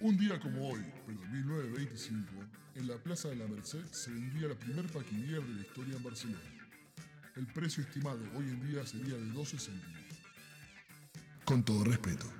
Un 0.00 0.16
día 0.16 0.38
como 0.38 0.68
hoy, 0.68 0.84
pero 1.06 1.20
en 1.24 1.32
1925, 1.32 2.30
en 2.76 2.86
la 2.86 2.96
Plaza 2.98 3.30
de 3.30 3.34
la 3.34 3.48
Merced 3.48 3.84
se 3.90 4.12
vendía 4.12 4.46
la 4.46 4.54
primer 4.54 4.86
paquinier 4.86 5.42
de 5.42 5.54
la 5.54 5.60
historia 5.60 5.96
en 5.96 6.02
Barcelona. 6.04 6.38
El 7.34 7.46
precio 7.48 7.82
estimado 7.82 8.20
hoy 8.36 8.44
en 8.44 8.64
día 8.64 8.86
sería 8.86 9.16
de 9.16 9.26
12 9.32 9.58
céntimos. 9.58 9.98
Con 11.44 11.64
todo 11.64 11.82
respeto. 11.82 12.37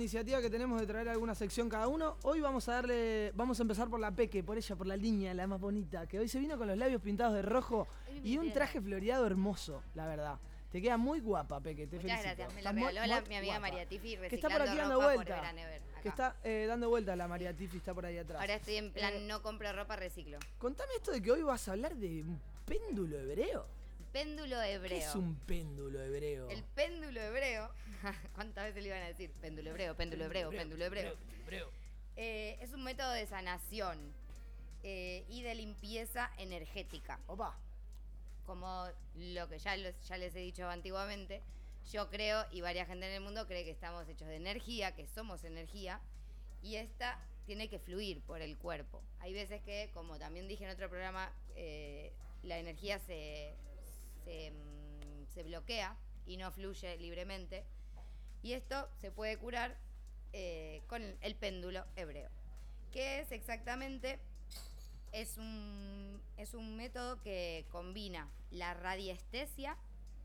Iniciativa 0.00 0.40
que 0.40 0.48
tenemos 0.48 0.80
de 0.80 0.86
traer 0.86 1.08
alguna 1.10 1.34
sección 1.34 1.68
cada 1.68 1.86
uno, 1.86 2.16
hoy 2.22 2.40
vamos 2.40 2.68
a 2.68 2.74
darle, 2.74 3.32
vamos 3.34 3.58
a 3.60 3.62
empezar 3.62 3.88
por 3.88 4.00
la 4.00 4.10
Peque, 4.10 4.42
por 4.42 4.56
ella, 4.56 4.74
por 4.76 4.86
la 4.86 4.96
línea, 4.96 5.34
la 5.34 5.46
más 5.46 5.60
bonita, 5.60 6.06
que 6.06 6.18
hoy 6.18 6.26
se 6.28 6.38
vino 6.38 6.56
con 6.56 6.66
los 6.68 6.78
labios 6.78 7.02
pintados 7.02 7.34
de 7.34 7.42
rojo 7.42 7.86
y 8.24 8.38
un 8.38 8.50
traje 8.52 8.80
floreado 8.80 9.26
hermoso, 9.26 9.82
la 9.94 10.06
verdad. 10.06 10.38
Te 10.72 10.80
queda 10.80 10.96
muy 10.96 11.20
guapa, 11.20 11.60
Peque, 11.60 11.86
te 11.86 11.96
Muchas 11.96 12.20
felicito. 12.22 12.36
gracias, 12.36 12.64
me 12.64 12.72
muy- 12.80 12.88
regaló 12.92 13.06
la- 13.14 13.20
mi 13.28 13.36
amiga 13.36 13.54
guapa. 13.58 13.60
María 13.60 13.86
Tifi 13.88 14.16
Que 14.16 14.36
está 14.36 14.48
por 14.48 14.62
aquí 14.62 14.76
dando 14.76 15.00
vuelta. 15.00 15.54
Que 16.02 16.08
está 16.08 16.36
eh, 16.44 16.64
dando 16.68 16.88
vuelta 16.88 17.14
la 17.16 17.28
María 17.28 17.54
Tifi, 17.54 17.76
está 17.76 17.92
por 17.92 18.06
ahí 18.06 18.16
atrás. 18.16 18.40
Ahora 18.40 18.54
estoy 18.54 18.76
en 18.76 18.92
plan 18.92 19.12
Eh, 19.14 19.26
no 19.26 19.42
compro 19.42 19.70
ropa, 19.72 19.96
reciclo. 19.96 20.38
Contame 20.58 20.92
esto 20.96 21.10
de 21.12 21.20
que 21.20 21.30
hoy 21.32 21.42
vas 21.42 21.68
a 21.68 21.72
hablar 21.72 21.94
de 21.96 22.22
un 22.22 22.40
péndulo 22.64 23.18
hebreo. 23.18 23.66
Péndulo 24.12 24.60
hebreo. 24.62 24.98
¿Qué 24.98 25.04
es 25.04 25.14
un 25.14 25.36
péndulo 25.46 26.00
hebreo? 26.02 26.48
El 26.50 26.62
péndulo 26.64 27.20
hebreo. 27.20 27.70
¿Cuántas 28.34 28.64
veces 28.64 28.82
le 28.82 28.88
iban 28.88 29.02
a 29.02 29.06
decir? 29.06 29.30
Péndulo 29.40 29.70
hebreo, 29.70 29.96
péndulo 29.96 30.24
hebreo, 30.24 30.50
péndulo 30.50 30.84
hebreo. 30.84 31.16
Eh, 32.16 32.58
es 32.60 32.72
un 32.72 32.82
método 32.82 33.12
de 33.12 33.26
sanación 33.26 34.12
eh, 34.82 35.24
y 35.28 35.42
de 35.42 35.54
limpieza 35.54 36.30
energética. 36.38 37.20
Opa. 37.28 37.56
Como 38.46 38.88
lo 39.14 39.48
que 39.48 39.58
ya, 39.58 39.76
los- 39.76 39.94
ya 40.08 40.16
les 40.18 40.34
he 40.34 40.40
dicho 40.40 40.68
antiguamente, 40.68 41.40
yo 41.92 42.10
creo, 42.10 42.44
y 42.50 42.60
varias 42.62 42.88
gente 42.88 43.06
en 43.06 43.12
el 43.12 43.20
mundo 43.20 43.46
cree 43.46 43.64
que 43.64 43.70
estamos 43.70 44.08
hechos 44.08 44.26
de 44.26 44.36
energía, 44.36 44.94
que 44.96 45.06
somos 45.06 45.44
energía, 45.44 46.00
y 46.62 46.76
esta 46.76 47.18
tiene 47.46 47.68
que 47.68 47.78
fluir 47.78 48.20
por 48.22 48.42
el 48.42 48.56
cuerpo. 48.58 49.02
Hay 49.20 49.32
veces 49.34 49.62
que, 49.62 49.90
como 49.94 50.18
también 50.18 50.48
dije 50.48 50.64
en 50.64 50.70
otro 50.70 50.88
programa, 50.88 51.32
eh, 51.54 52.12
la 52.42 52.58
energía 52.58 52.98
se, 52.98 53.54
se, 54.30 54.50
mm, 54.50 55.26
se 55.34 55.42
bloquea 55.42 55.96
y 56.26 56.36
no 56.36 56.50
fluye 56.52 56.96
libremente. 56.98 57.64
Y 58.42 58.52
esto 58.52 58.88
se 59.00 59.10
puede 59.10 59.36
curar 59.36 59.76
eh, 60.32 60.82
con 60.86 61.02
el 61.20 61.34
péndulo 61.34 61.84
hebreo. 61.96 62.30
que 62.92 63.20
es 63.20 63.30
exactamente? 63.30 64.18
Es 65.12 65.38
un, 65.38 66.20
es 66.36 66.54
un 66.54 66.76
método 66.76 67.20
que 67.20 67.64
combina 67.70 68.28
la 68.50 68.74
radiestesia, 68.74 69.76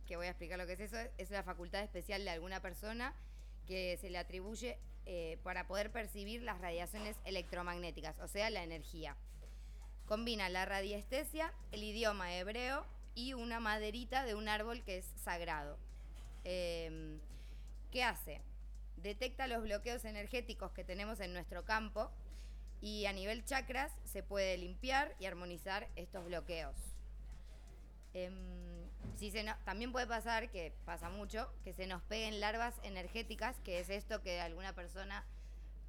que 0.07 0.15
voy 0.15 0.27
a 0.27 0.29
explicar 0.29 0.57
lo 0.57 0.65
que 0.65 0.73
es 0.73 0.79
eso, 0.79 0.97
es 1.17 1.29
la 1.29 1.43
facultad 1.43 1.83
especial 1.83 2.23
de 2.23 2.31
alguna 2.31 2.61
persona 2.61 3.13
que 3.67 3.97
se 3.97 4.09
le 4.09 4.17
atribuye 4.17 4.79
eh, 5.05 5.37
para 5.43 5.67
poder 5.67 5.91
percibir 5.91 6.41
las 6.41 6.59
radiaciones 6.59 7.17
electromagnéticas, 7.25 8.19
o 8.19 8.27
sea, 8.27 8.49
la 8.49 8.63
energía. 8.63 9.15
Combina 10.07 10.49
la 10.49 10.65
radiestesia, 10.65 11.51
el 11.71 11.83
idioma 11.83 12.35
hebreo 12.35 12.85
y 13.15 13.33
una 13.33 13.59
maderita 13.59 14.23
de 14.25 14.35
un 14.35 14.47
árbol 14.47 14.83
que 14.83 14.97
es 14.97 15.05
sagrado. 15.23 15.79
Em, 16.43 17.19
¿Qué 17.91 18.03
hace? 18.03 18.41
Detecta 18.97 19.47
los 19.47 19.63
bloqueos 19.63 20.03
energéticos 20.05 20.71
que 20.73 20.83
tenemos 20.83 21.19
en 21.21 21.33
nuestro 21.33 21.63
campo 21.63 22.11
y 22.81 23.05
a 23.05 23.13
nivel 23.13 23.45
chakras 23.45 23.91
se 24.03 24.21
puede 24.21 24.57
limpiar 24.57 25.15
y 25.19 25.25
armonizar 25.25 25.87
estos 25.95 26.25
bloqueos. 26.25 26.75
Em, 28.13 28.35
si 29.17 29.31
también 29.63 29.91
puede 29.91 30.07
pasar, 30.07 30.49
que 30.49 30.73
pasa 30.85 31.09
mucho, 31.09 31.49
que 31.63 31.73
se 31.73 31.87
nos 31.87 32.01
peguen 32.03 32.39
larvas 32.39 32.75
energéticas, 32.83 33.55
que 33.61 33.79
es 33.79 33.89
esto 33.89 34.21
que 34.21 34.41
alguna 34.41 34.73
persona 34.73 35.25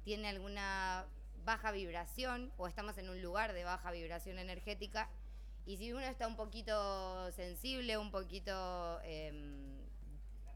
tiene 0.03 0.29
alguna 0.29 1.05
baja 1.43 1.71
vibración 1.71 2.51
o 2.57 2.67
estamos 2.67 2.97
en 2.97 3.09
un 3.09 3.21
lugar 3.21 3.53
de 3.53 3.63
baja 3.63 3.91
vibración 3.91 4.39
energética 4.39 5.09
y 5.67 5.77
si 5.77 5.91
uno 5.91 6.01
está 6.01 6.27
un 6.27 6.35
poquito 6.35 7.31
sensible, 7.33 7.97
un 7.97 8.09
poquito, 8.09 8.99
em, 9.03 9.77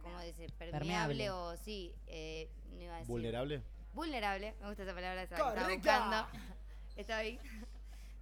¿cómo 0.01 0.19
dice? 0.21 0.47
Permeable, 0.57 0.71
Permeable. 0.79 1.29
o 1.31 1.57
sí, 1.57 1.93
eh, 2.07 2.49
no 2.71 2.81
iba 2.81 2.95
a 2.95 2.99
decir- 2.99 3.07
¿Vulnerable? 3.07 3.61
Vulnerable, 3.93 4.55
me 4.61 4.67
gusta 4.67 4.83
esa 4.83 4.93
palabra, 4.95 5.23
esa 5.23 5.35
que 5.35 5.41
estaba 5.41 5.53
¡Correcta! 5.61 5.99
buscando. 5.99 6.27
Está 6.95 7.17
ahí. 7.17 7.39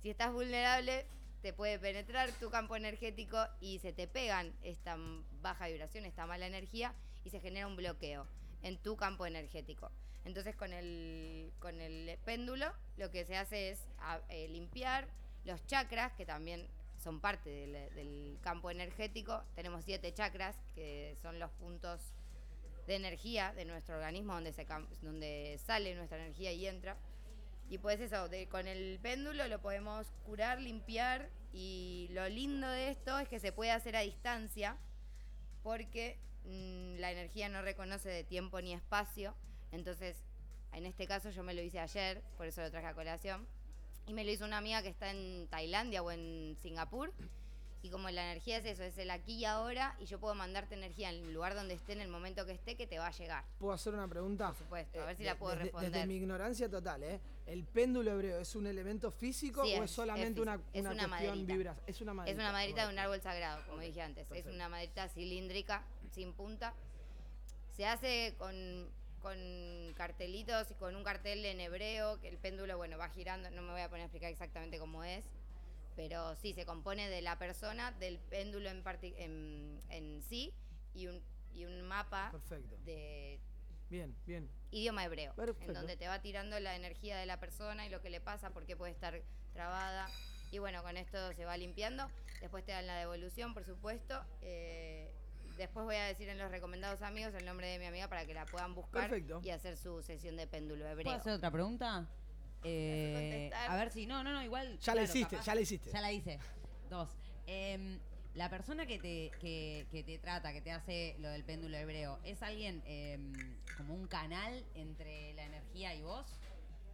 Si 0.01 0.09
estás 0.09 0.31
vulnerable, 0.33 1.05
te 1.41 1.53
puede 1.53 1.77
penetrar 1.79 2.31
tu 2.33 2.49
campo 2.49 2.75
energético 2.75 3.37
y 3.61 3.79
se 3.79 3.93
te 3.93 4.07
pegan 4.07 4.53
esta 4.63 4.97
baja 5.41 5.67
vibración, 5.67 6.05
esta 6.05 6.25
mala 6.25 6.45
energía 6.47 6.93
y 7.23 7.29
se 7.29 7.39
genera 7.39 7.67
un 7.67 7.75
bloqueo 7.75 8.27
en 8.63 8.77
tu 8.77 8.95
campo 8.97 9.25
energético. 9.25 9.91
Entonces 10.25 10.55
con 10.55 10.73
el, 10.73 11.51
con 11.59 11.81
el 11.81 12.17
péndulo 12.25 12.71
lo 12.97 13.09
que 13.11 13.25
se 13.25 13.37
hace 13.37 13.69
es 13.71 13.85
a- 13.99 14.21
eh, 14.29 14.47
limpiar 14.49 15.07
los 15.45 15.65
chakras, 15.65 16.13
que 16.13 16.25
también 16.25 16.67
son 16.99 17.19
parte 17.19 17.49
del, 17.49 18.37
campo 18.41 18.69
energético. 18.69 19.43
Tenemos 19.55 19.85
siete 19.85 20.13
chakras, 20.13 20.55
que 20.75 21.15
son 21.21 21.39
los 21.39 21.51
puntos 21.51 21.99
de 22.87 22.95
energía 22.95 23.53
de 23.53 23.65
nuestro 23.65 23.95
organismo 23.95 24.33
donde, 24.33 24.53
se, 24.53 24.65
donde 25.01 25.59
sale 25.65 25.95
nuestra 25.95 26.17
energía 26.17 26.51
y 26.51 26.67
entra. 26.67 26.97
Y 27.69 27.77
pues 27.77 27.99
eso, 27.99 28.27
con 28.49 28.67
el 28.67 28.99
péndulo 28.99 29.47
lo 29.47 29.61
podemos 29.61 30.07
curar, 30.25 30.59
limpiar 30.59 31.29
y 31.53 32.07
lo 32.11 32.27
lindo 32.27 32.67
de 32.67 32.89
esto 32.89 33.17
es 33.19 33.27
que 33.27 33.39
se 33.39 33.51
puede 33.51 33.71
hacer 33.71 33.95
a 33.95 34.01
distancia 34.01 34.75
porque 35.61 36.17
mm, 36.45 36.99
la 36.99 37.11
energía 37.11 37.47
no 37.47 37.61
reconoce 37.61 38.09
de 38.09 38.23
tiempo 38.23 38.59
ni 38.61 38.73
espacio. 38.73 39.35
Entonces, 39.71 40.17
en 40.73 40.85
este 40.85 41.05
caso 41.07 41.29
yo 41.29 41.43
me 41.43 41.53
lo 41.53 41.61
hice 41.61 41.79
ayer, 41.79 42.21
por 42.37 42.47
eso 42.47 42.61
lo 42.61 42.71
traje 42.71 42.87
a 42.87 42.93
colación. 42.93 43.47
Y 44.09 44.13
me 44.13 44.23
lo 44.25 44.31
hizo 44.31 44.43
una 44.43 44.57
amiga 44.57 44.81
que 44.81 44.87
está 44.89 45.11
en 45.11 45.47
Tailandia 45.51 46.01
o 46.01 46.09
en 46.09 46.57
Singapur. 46.63 47.13
Y 47.83 47.91
como 47.91 48.09
la 48.09 48.23
energía 48.31 48.57
es 48.57 48.65
eso, 48.65 48.81
es 48.83 48.97
el 48.97 49.11
aquí 49.11 49.35
y 49.35 49.45
ahora, 49.45 49.95
y 49.99 50.05
yo 50.05 50.19
puedo 50.19 50.33
mandarte 50.33 50.73
energía 50.73 51.11
en 51.11 51.23
el 51.25 51.31
lugar 51.33 51.53
donde 51.53 51.75
esté, 51.75 51.93
en 51.93 52.01
el 52.01 52.07
momento 52.09 52.43
que 52.47 52.53
esté, 52.53 52.75
que 52.75 52.87
te 52.87 52.97
va 52.97 53.05
a 53.05 53.11
llegar. 53.11 53.45
¿Puedo 53.59 53.71
hacer 53.71 53.93
una 53.93 54.07
pregunta? 54.07 54.47
Por 54.47 54.57
supuesto, 54.57 54.99
a 54.99 55.05
ver 55.05 55.15
si 55.15 55.21
Eh, 55.23 55.25
la 55.27 55.37
puedo 55.37 55.51
desde, 55.51 55.63
responder. 55.65 55.91
Desde 55.91 56.07
mi 56.07 56.15
ignorancia 56.15 56.67
total, 56.67 57.03
¿eh? 57.03 57.19
¿El 57.45 57.63
péndulo 57.65 58.11
hebreo 58.11 58.39
es 58.39 58.55
un 58.55 58.65
elemento 58.65 59.11
físico 59.11 59.63
Sí, 59.63 59.73
o 59.75 59.83
es- 59.83 59.91
es 59.91 59.91
solamente 59.91 60.39
es 60.39 60.41
una. 60.41 60.55
Es 60.73 60.81
una 60.81 60.91
una 60.91 61.07
cuestión? 61.07 61.49
Es 61.85 62.01
una 62.01 62.13
maderita. 62.15 62.31
Es 62.31 62.35
una 62.35 62.51
maderita 62.51 62.87
de 62.87 62.93
un 62.93 62.99
árbol 62.99 63.21
sagrado, 63.21 63.63
como 63.69 63.81
dije 63.81 64.01
antes. 64.01 64.27
Es 64.31 64.47
una 64.47 64.67
maderita 64.69 65.07
cilíndrica, 65.07 65.83
sin 66.11 66.33
punta. 66.33 66.73
Se 67.77 67.85
hace 67.85 68.33
con, 68.39 68.89
con 69.19 69.93
cartelitos 69.95 70.71
y 70.71 70.73
con 70.75 70.95
un 70.95 71.03
cartel 71.03 71.45
en 71.45 71.59
hebreo, 71.59 72.19
que 72.19 72.27
el 72.27 72.37
péndulo, 72.37 72.77
bueno, 72.77 72.97
va 72.97 73.09
girando. 73.09 73.49
No 73.51 73.61
me 73.61 73.71
voy 73.71 73.81
a 73.81 73.89
poner 73.89 74.03
a 74.03 74.05
explicar 74.05 74.31
exactamente 74.31 74.79
cómo 74.79 75.03
es. 75.03 75.25
Pero 75.95 76.35
sí, 76.35 76.53
se 76.53 76.65
compone 76.65 77.09
de 77.09 77.21
la 77.21 77.37
persona, 77.37 77.91
del 77.93 78.19
péndulo 78.19 78.69
en, 78.69 78.83
en, 79.17 79.81
en 79.89 80.21
sí 80.23 80.53
y 80.93 81.07
un, 81.07 81.21
y 81.53 81.65
un 81.65 81.81
mapa 81.81 82.29
Perfecto. 82.31 82.77
de 82.85 83.39
Bien, 83.89 84.15
bien. 84.25 84.49
idioma 84.71 85.03
hebreo, 85.03 85.33
Perfecto. 85.33 85.71
en 85.71 85.73
donde 85.73 85.97
te 85.97 86.07
va 86.07 86.21
tirando 86.21 86.59
la 86.59 86.75
energía 86.75 87.17
de 87.17 87.25
la 87.25 87.39
persona 87.39 87.85
y 87.85 87.89
lo 87.89 88.01
que 88.01 88.09
le 88.09 88.21
pasa, 88.21 88.51
por 88.51 88.65
qué 88.65 88.77
puede 88.77 88.93
estar 88.93 89.21
trabada. 89.53 90.07
Y 90.51 90.59
bueno, 90.59 90.81
con 90.83 90.95
esto 90.95 91.33
se 91.33 91.43
va 91.45 91.57
limpiando. 91.57 92.09
Después 92.39 92.63
te 92.65 92.71
dan 92.71 92.87
la 92.87 92.97
devolución, 92.97 93.53
por 93.53 93.65
supuesto. 93.65 94.23
Eh, 94.41 95.11
después 95.59 95.85
voy 95.85 95.97
a 95.97 96.05
decir 96.05 96.27
en 96.29 96.37
los 96.39 96.49
recomendados 96.49 97.01
amigos 97.01 97.33
el 97.35 97.45
nombre 97.45 97.67
de 97.67 97.77
mi 97.79 97.85
amiga 97.85 98.07
para 98.07 98.25
que 98.25 98.33
la 98.33 98.45
puedan 98.45 98.73
buscar 98.73 99.09
Perfecto. 99.09 99.41
y 99.43 99.49
hacer 99.51 99.77
su 99.77 100.01
sesión 100.01 100.37
de 100.37 100.47
péndulo 100.47 100.87
hebreo. 100.87 101.03
¿Puedo 101.03 101.17
hacer 101.17 101.33
otra 101.33 101.51
pregunta? 101.51 102.07
Eh, 102.63 103.51
a 103.67 103.75
ver 103.75 103.91
si. 103.91 104.05
No, 104.05 104.23
no, 104.23 104.31
no, 104.33 104.41
igual. 104.43 104.79
Ya 104.79 104.95
la 104.95 105.01
claro, 105.01 105.03
hiciste, 105.03 105.35
capaz- 105.35 105.45
ya 105.45 105.55
la 105.55 105.61
hiciste. 105.61 105.91
Ya 105.91 106.01
la 106.01 106.11
hice. 106.11 106.39
Dos. 106.89 107.09
Em, 107.45 107.99
la 108.35 108.49
persona 108.49 108.85
que 108.85 108.99
te, 108.99 109.31
que, 109.39 109.85
que 109.91 110.03
te 110.03 110.17
trata, 110.19 110.53
que 110.53 110.61
te 110.61 110.71
hace 110.71 111.15
lo 111.19 111.29
del 111.29 111.43
péndulo 111.43 111.77
hebreo, 111.77 112.19
¿es 112.23 112.41
alguien 112.41 112.81
em, 112.85 113.55
como 113.77 113.93
un 113.93 114.07
canal 114.07 114.65
entre 114.75 115.33
la 115.33 115.43
energía 115.43 115.93
y 115.95 116.01
vos? 116.01 116.25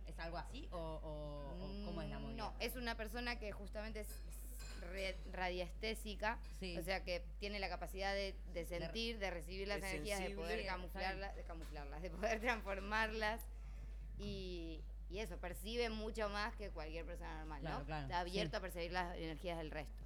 ¿Es 0.07 0.19
algo 0.19 0.37
así? 0.37 0.67
¿O, 0.71 0.77
o- 0.77 1.65
o 1.65 1.85
cómo 1.85 2.01
es 2.01 2.09
la 2.09 2.19
movida? 2.19 2.33
Mm, 2.33 2.37
No, 2.37 2.53
es 2.59 2.75
una 2.75 2.95
persona 2.95 3.37
que 3.37 3.51
justamente 3.51 4.05
radiestésica, 5.31 6.39
Sí. 6.59 6.77
o 6.77 6.83
sea 6.83 7.03
que 7.03 7.23
tiene 7.39 7.59
la 7.59 7.69
capacidad 7.69 8.13
de, 8.13 8.35
de 8.53 8.65
sentir, 8.65 9.19
de 9.19 9.29
recibir 9.31 9.67
las 9.67 9.77
es 9.79 9.83
energías, 9.85 10.19
de 10.21 10.29
poder 10.31 10.65
camuflarlas, 10.65 11.35
de 11.35 11.43
camuflarlas, 11.43 12.01
de 12.01 12.09
poder 12.09 12.39
transformarlas 12.41 13.41
y, 14.17 14.81
Y 15.09 15.19
eso, 15.19 15.37
percibe 15.37 15.89
mucho 15.89 16.29
más 16.29 16.55
que 16.55 16.69
cualquier 16.71 17.05
persona 17.05 17.37
normal, 17.39 17.61
Claro, 17.61 17.79
¿no? 17.79 17.85
claro, 17.85 18.03
Está 18.03 18.19
abierto 18.21 18.51
sí. 18.51 18.55
a 18.57 18.61
percibir 18.61 18.91
las 18.91 19.15
energías 19.17 19.57
del 19.59 19.69
resto. 19.71 20.03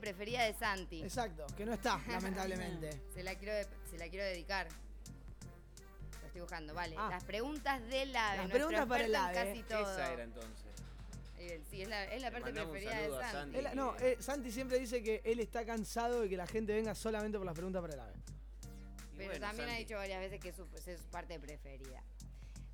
Preferida 0.00 0.44
de 0.44 0.54
Santi. 0.54 1.02
Exacto, 1.02 1.46
que 1.56 1.64
no 1.64 1.74
está, 1.74 2.00
lamentablemente. 2.08 2.90
Se 3.14 3.22
la 3.22 3.34
quiero, 3.36 3.54
de- 3.54 3.68
se 3.90 3.98
la 3.98 4.08
quiero 4.08 4.24
dedicar. 4.24 4.68
Lo 6.20 6.26
estoy 6.26 6.40
buscando, 6.40 6.74
vale. 6.74 6.96
Ah. 6.98 7.08
Las 7.10 7.24
preguntas 7.24 7.80
del 7.88 8.14
AVE. 8.14 8.36
Las 8.38 8.50
preguntas 8.50 8.86
para 8.86 9.04
el 9.04 9.14
AVE. 9.14 9.34
casi 9.34 9.62
todo. 9.64 9.80
Esa 9.92 10.12
era 10.12 10.22
entonces. 10.24 10.66
Sí, 11.70 11.80
es 11.82 11.88
la, 11.88 12.04
es 12.04 12.20
la 12.20 12.30
parte 12.30 12.52
preferida 12.52 12.98
de 13.00 13.08
Santi. 13.08 13.32
Santi. 13.32 13.58
Él- 13.58 13.68
no, 13.74 13.96
eh, 13.98 14.16
Santi 14.20 14.52
siempre 14.52 14.78
dice 14.78 15.02
que 15.02 15.22
él 15.24 15.40
está 15.40 15.64
cansado 15.64 16.20
de 16.20 16.28
que 16.28 16.36
la 16.36 16.46
gente 16.46 16.74
venga 16.74 16.94
solamente 16.94 17.38
por 17.38 17.46
las 17.46 17.54
preguntas 17.54 17.80
para 17.80 17.94
el 17.94 18.00
AVE. 18.00 18.12
Pero 19.16 19.30
bueno, 19.30 19.46
también 19.46 19.68
ha 19.70 19.74
dicho 19.76 19.94
varias 19.96 20.20
veces 20.20 20.38
que 20.40 20.50
es 20.50 20.56
su, 20.56 20.66
es 20.86 21.00
su 21.00 21.06
parte 21.08 21.38
preferida. 21.40 22.02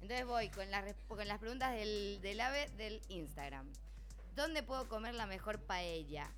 Entonces 0.01 0.27
voy 0.27 0.49
con 0.51 0.69
las, 0.71 0.85
resp- 0.85 1.07
con 1.09 1.27
las 1.27 1.39
preguntas 1.39 1.75
del, 1.75 2.21
del 2.21 2.41
AVE 2.41 2.69
del 2.77 3.01
Instagram. 3.09 3.73
¿Dónde 4.35 4.63
puedo 4.63 4.89
comer 4.89 5.15
la 5.15 5.27
mejor 5.27 5.61
paella? 5.61 6.31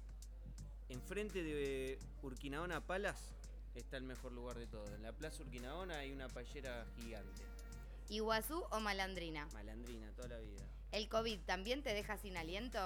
Enfrente 0.89 1.43
de 1.43 1.99
Urquinaona 2.23 2.81
Palas 2.81 3.35
está 3.75 3.99
el 3.99 4.05
mejor 4.05 4.33
lugar 4.33 4.59
de 4.59 4.67
todo. 4.67 4.87
En 4.95 5.03
la 5.03 5.13
plaza 5.13 5.43
Urquinaona 5.43 5.99
hay 5.99 6.13
una 6.13 6.29
payera 6.29 6.87
gigante. 6.97 7.43
¿Iguazú 8.09 8.65
o 8.71 8.81
malandrina? 8.81 9.47
Malandrina, 9.53 10.11
toda 10.13 10.29
la 10.29 10.39
vida. 10.39 10.65
¿El 10.93 11.09
COVID 11.11 11.41
también 11.41 11.83
te 11.83 11.93
deja 11.93 12.17
sin 12.17 12.39
aliento? 12.39 12.79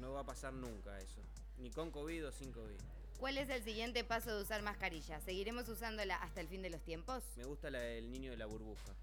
No 0.00 0.12
va 0.12 0.20
a 0.20 0.24
pasar 0.24 0.52
nunca 0.52 0.98
eso. 0.98 1.22
Ni 1.58 1.70
con 1.70 1.92
COVID 1.92 2.26
o 2.26 2.32
sin 2.32 2.50
COVID. 2.50 2.78
¿Cuál 3.20 3.38
es 3.38 3.48
el 3.50 3.62
siguiente 3.62 4.02
paso 4.02 4.34
de 4.34 4.42
usar 4.42 4.62
mascarilla? 4.62 5.20
¿Seguiremos 5.20 5.68
usándola 5.68 6.16
hasta 6.16 6.40
el 6.40 6.48
fin 6.48 6.62
de 6.62 6.70
los 6.70 6.82
tiempos? 6.82 7.22
Me 7.36 7.44
gusta 7.44 7.70
la 7.70 7.78
del 7.78 8.10
niño 8.10 8.32
de 8.32 8.36
la 8.36 8.46
burbuja. 8.46 8.94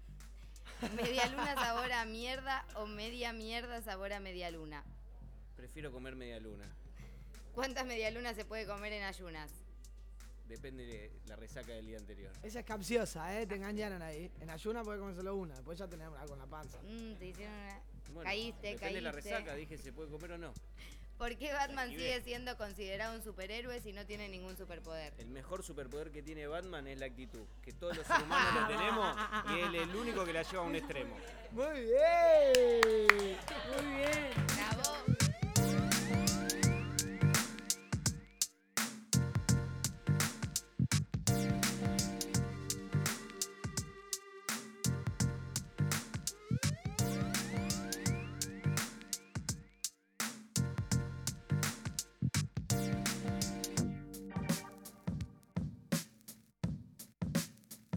¿Media 0.94 1.26
luna 1.28 1.54
sabor 1.62 1.90
a 1.90 2.04
mierda 2.04 2.66
o 2.76 2.86
media 2.86 3.32
mierda 3.32 3.80
sabor 3.80 4.12
a 4.12 4.20
media 4.20 4.50
luna? 4.50 4.84
Prefiero 5.56 5.90
comer 5.90 6.16
media 6.16 6.38
luna. 6.38 6.66
¿Cuántas 7.56 7.86
medialunas 7.86 8.36
se 8.36 8.44
puede 8.44 8.66
comer 8.66 8.92
en 8.92 9.02
ayunas? 9.04 9.50
Depende 10.46 10.84
de 10.84 11.10
la 11.26 11.36
resaca 11.36 11.72
del 11.72 11.86
día 11.86 11.96
anterior. 11.96 12.30
Esa 12.42 12.60
es 12.60 12.66
capciosa, 12.66 13.40
¿eh? 13.40 13.46
Te 13.46 13.54
engañaron 13.54 14.02
ahí. 14.02 14.30
En 14.42 14.50
ayuna 14.50 14.82
puede 14.84 14.98
comer 14.98 15.14
solo 15.14 15.34
una, 15.34 15.54
después 15.54 15.78
ya 15.78 15.88
tenemos 15.88 16.20
algo 16.20 16.34
en 16.34 16.40
la 16.40 16.46
panza. 16.46 16.78
Mm, 16.82 17.14
te 17.14 17.26
hicieron 17.28 17.54
una... 17.54 17.80
Bueno, 18.12 18.28
caíste, 18.28 18.58
depende 18.58 18.78
caíste. 18.80 18.94
de 18.96 19.00
la 19.00 19.12
resaca, 19.12 19.54
dije 19.54 19.78
se 19.78 19.90
puede 19.90 20.10
comer 20.10 20.32
o 20.32 20.38
no. 20.38 20.52
¿Por 21.16 21.34
qué 21.38 21.50
Batman 21.50 21.88
sigue 21.88 22.20
siendo 22.20 22.58
considerado 22.58 23.16
un 23.16 23.24
superhéroe 23.24 23.80
si 23.80 23.94
no 23.94 24.04
tiene 24.04 24.28
ningún 24.28 24.54
superpoder? 24.58 25.14
El 25.16 25.28
mejor 25.28 25.62
superpoder 25.62 26.12
que 26.12 26.22
tiene 26.22 26.46
Batman 26.46 26.86
es 26.88 27.00
la 27.00 27.06
actitud. 27.06 27.46
Que 27.62 27.72
todos 27.72 27.96
los 27.96 28.06
seres 28.06 28.22
humanos 28.22 28.52
lo 28.54 28.68
tenemos 28.68 29.16
y 29.48 29.60
él 29.60 29.74
es 29.76 29.82
el 29.88 29.96
único 29.96 30.26
que 30.26 30.34
la 30.34 30.42
lleva 30.42 30.62
a 30.62 30.66
un 30.66 30.76
extremo. 30.76 31.16
Muy 31.52 31.80
bien. 31.80 33.38
Muy 33.72 33.94
bien. 33.96 34.30
Bravo. 34.56 35.06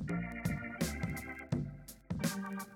Thank 0.09 0.23
you. 2.61 2.68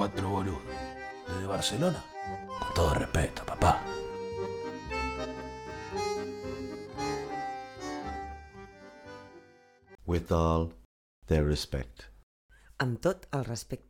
Cuatro 0.00 0.30
boludos. 0.30 0.62
Desde 1.28 1.46
Barcelona. 1.46 2.02
Con 2.58 2.74
todo 2.74 2.94
respeto, 2.94 3.44
papá. 3.44 3.82
With 10.06 10.32
all 10.32 10.72
their 11.26 11.44
respect. 11.44 12.04
Amb 12.78 12.98
tot 12.98 13.28
el 13.30 13.44
respecte. 13.44 13.89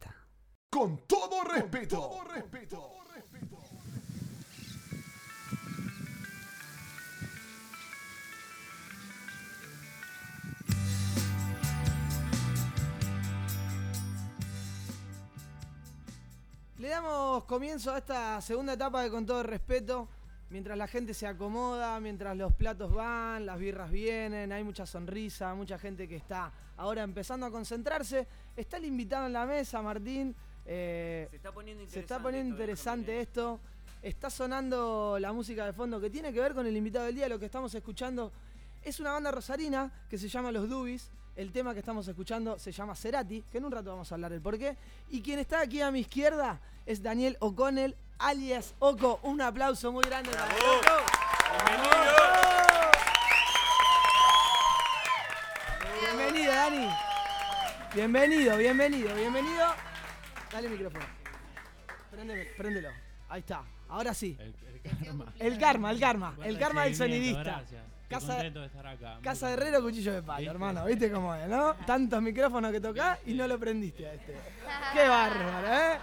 Comienzo 17.80 17.94
a 17.94 17.98
esta 17.98 18.40
segunda 18.42 18.74
etapa 18.74 19.02
de 19.02 19.10
Con 19.10 19.24
todo 19.24 19.42
respeto. 19.42 20.06
Mientras 20.50 20.76
la 20.76 20.86
gente 20.86 21.14
se 21.14 21.26
acomoda, 21.26 21.98
mientras 21.98 22.36
los 22.36 22.52
platos 22.52 22.92
van, 22.92 23.46
las 23.46 23.58
birras 23.58 23.90
vienen, 23.90 24.52
hay 24.52 24.62
mucha 24.62 24.84
sonrisa, 24.84 25.54
mucha 25.54 25.78
gente 25.78 26.06
que 26.06 26.16
está 26.16 26.52
ahora 26.76 27.02
empezando 27.02 27.46
a 27.46 27.50
concentrarse. 27.50 28.26
Está 28.54 28.76
el 28.76 28.84
invitado 28.84 29.24
en 29.28 29.32
la 29.32 29.46
mesa, 29.46 29.80
Martín. 29.80 30.36
eh, 30.66 31.28
Se 31.30 31.36
está 31.36 31.52
poniendo 31.52 31.80
se 31.80 31.84
interesante. 31.86 32.00
está 32.00 32.22
poniendo 32.22 32.52
esto, 32.52 32.62
interesante 32.62 33.20
esto. 33.22 33.60
Está 34.02 34.28
sonando 34.28 35.16
la 35.18 35.32
música 35.32 35.64
de 35.64 35.72
fondo 35.72 35.98
que 35.98 36.10
tiene 36.10 36.34
que 36.34 36.40
ver 36.40 36.52
con 36.52 36.66
el 36.66 36.76
invitado 36.76 37.06
del 37.06 37.14
día. 37.14 37.30
Lo 37.30 37.38
que 37.38 37.46
estamos 37.46 37.74
escuchando 37.74 38.30
es 38.82 39.00
una 39.00 39.12
banda 39.12 39.30
rosarina 39.30 39.90
que 40.10 40.18
se 40.18 40.28
llama 40.28 40.52
Los 40.52 40.68
Dubis. 40.68 41.10
El 41.36 41.52
tema 41.52 41.72
que 41.72 41.78
estamos 41.80 42.06
escuchando 42.06 42.58
se 42.58 42.72
llama 42.72 42.94
Cerati, 42.94 43.42
que 43.50 43.58
en 43.58 43.64
un 43.64 43.72
rato 43.72 43.90
vamos 43.90 44.10
a 44.10 44.14
hablar 44.14 44.30
del 44.32 44.40
porqué. 44.42 44.76
Y 45.10 45.22
quien 45.22 45.38
está 45.38 45.60
aquí 45.60 45.80
a 45.80 45.90
mi 45.90 46.00
izquierda 46.00 46.60
es 46.86 47.02
Daniel 47.02 47.36
O'Connell, 47.40 47.96
alias 48.18 48.74
Oco. 48.78 49.20
Un 49.22 49.40
aplauso 49.40 49.90
muy 49.92 50.04
grande 50.04 50.30
para. 50.30 50.46
Oco. 50.54 52.10
Bienvenido, 56.00 56.52
Dani. 56.52 56.88
Bienvenido, 57.94 58.56
bienvenido, 58.56 59.14
bienvenido. 59.14 59.66
Dale 60.52 60.66
el 60.66 60.72
micrófono. 60.72 61.04
Préndeme- 62.12 62.56
préndelo. 62.56 62.88
Ahí 63.28 63.40
está. 63.40 63.62
Ahora 63.88 64.14
sí. 64.14 64.36
El, 64.38 64.54
karma. 65.04 65.32
El 65.38 65.58
karma, 65.58 65.90
el 65.90 66.00
karma. 66.00 66.36
El 66.44 66.58
karma 66.58 66.84
del 66.84 66.96
sonidista. 66.96 67.42
gracias. 67.42 67.82
Casa, 68.10 68.34
contento 68.34 68.60
de 68.60 68.66
estar 68.66 68.86
acá. 68.86 69.18
casa 69.22 69.46
de 69.46 69.52
herrero, 69.54 69.80
cuchillo 69.82 70.12
de 70.12 70.22
palo, 70.22 70.38
¿Viste? 70.38 70.50
hermano. 70.50 70.84
¿Viste 70.84 71.12
cómo 71.12 71.34
es, 71.34 71.48
no? 71.48 71.74
Tantos 71.86 72.20
micrófonos 72.20 72.72
que 72.72 72.80
tocás 72.80 73.18
y 73.24 73.34
no 73.34 73.46
lo 73.46 73.58
prendiste 73.58 74.06
a 74.06 74.14
este. 74.14 74.34
Qué 74.92 75.06
bárbaro, 75.08 75.68
¿eh? 75.68 75.98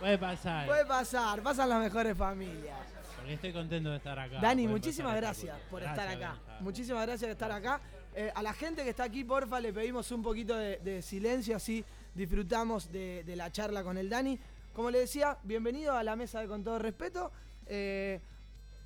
Puede 0.00 0.18
pasar. 0.18 0.66
Puede 0.66 0.84
pasar, 0.86 1.40
pasan 1.42 1.68
las 1.68 1.80
mejores 1.80 2.16
familias. 2.18 2.76
Porque 3.16 3.34
estoy 3.34 3.52
contento 3.52 3.90
de 3.90 3.98
estar 3.98 4.18
acá. 4.18 4.40
Dani, 4.40 4.66
muchísimas 4.66 5.14
gracias 5.14 5.56
por 5.70 5.80
Gracias, 5.80 6.04
estar 6.10 6.16
acá. 6.30 6.40
Muchísimas 6.60 7.06
gracias 7.06 7.28
por 7.28 7.30
estar 7.32 7.52
acá. 7.52 7.80
Eh, 8.16 8.32
a 8.34 8.42
la 8.42 8.52
gente 8.52 8.82
que 8.82 8.90
está 8.90 9.04
aquí, 9.04 9.22
porfa, 9.22 9.60
le 9.60 9.72
pedimos 9.72 10.10
un 10.10 10.22
poquito 10.22 10.56
de, 10.56 10.78
de 10.78 11.00
silencio, 11.00 11.54
así 11.56 11.84
disfrutamos 12.14 12.90
de, 12.90 13.22
de 13.24 13.36
la 13.36 13.52
charla 13.52 13.84
con 13.84 13.96
el 13.96 14.10
Dani. 14.10 14.36
Como 14.72 14.90
le 14.90 14.98
decía, 14.98 15.38
bienvenido 15.44 15.94
a 15.96 16.02
la 16.02 16.16
mesa 16.16 16.40
de 16.40 16.48
Con 16.48 16.64
Todo 16.64 16.80
Respeto. 16.80 17.30
Eh, 17.66 18.20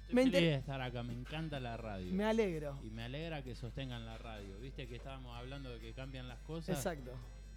Estoy 0.09 0.15
me 0.15 0.23
feliz 0.23 0.35
enter- 0.35 0.51
de 0.51 0.55
estar 0.55 0.81
acá, 0.81 1.03
me 1.03 1.13
encanta 1.13 1.59
la 1.61 1.77
radio. 1.77 2.13
Me 2.13 2.25
alegro. 2.25 2.79
Y 2.83 2.91
me 2.91 3.05
alegra 3.05 3.43
que 3.43 3.55
sostengan 3.55 4.05
la 4.07 4.19
radio. 4.19 4.59
Viste 4.61 4.87
que 4.87 4.97
estábamos 4.97 5.37
hablando 5.37 5.71
de 5.71 5.81
que 5.81 5.93
cambian 5.93 6.29
las 6.29 6.39
cosas. 6.41 6.77
Exacto. 6.77 7.13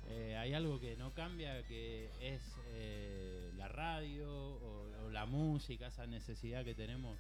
Eh, 0.07 0.35
hay 0.37 0.53
algo 0.53 0.79
que 0.79 0.95
no 0.97 1.13
cambia, 1.13 1.61
que 1.67 2.09
es 2.21 2.41
eh, 2.69 3.51
la 3.55 3.67
radio 3.67 4.27
o, 4.33 4.89
o 5.05 5.09
la 5.11 5.25
música, 5.27 5.87
esa 5.87 6.07
necesidad 6.07 6.65
que 6.65 6.73
tenemos 6.73 7.17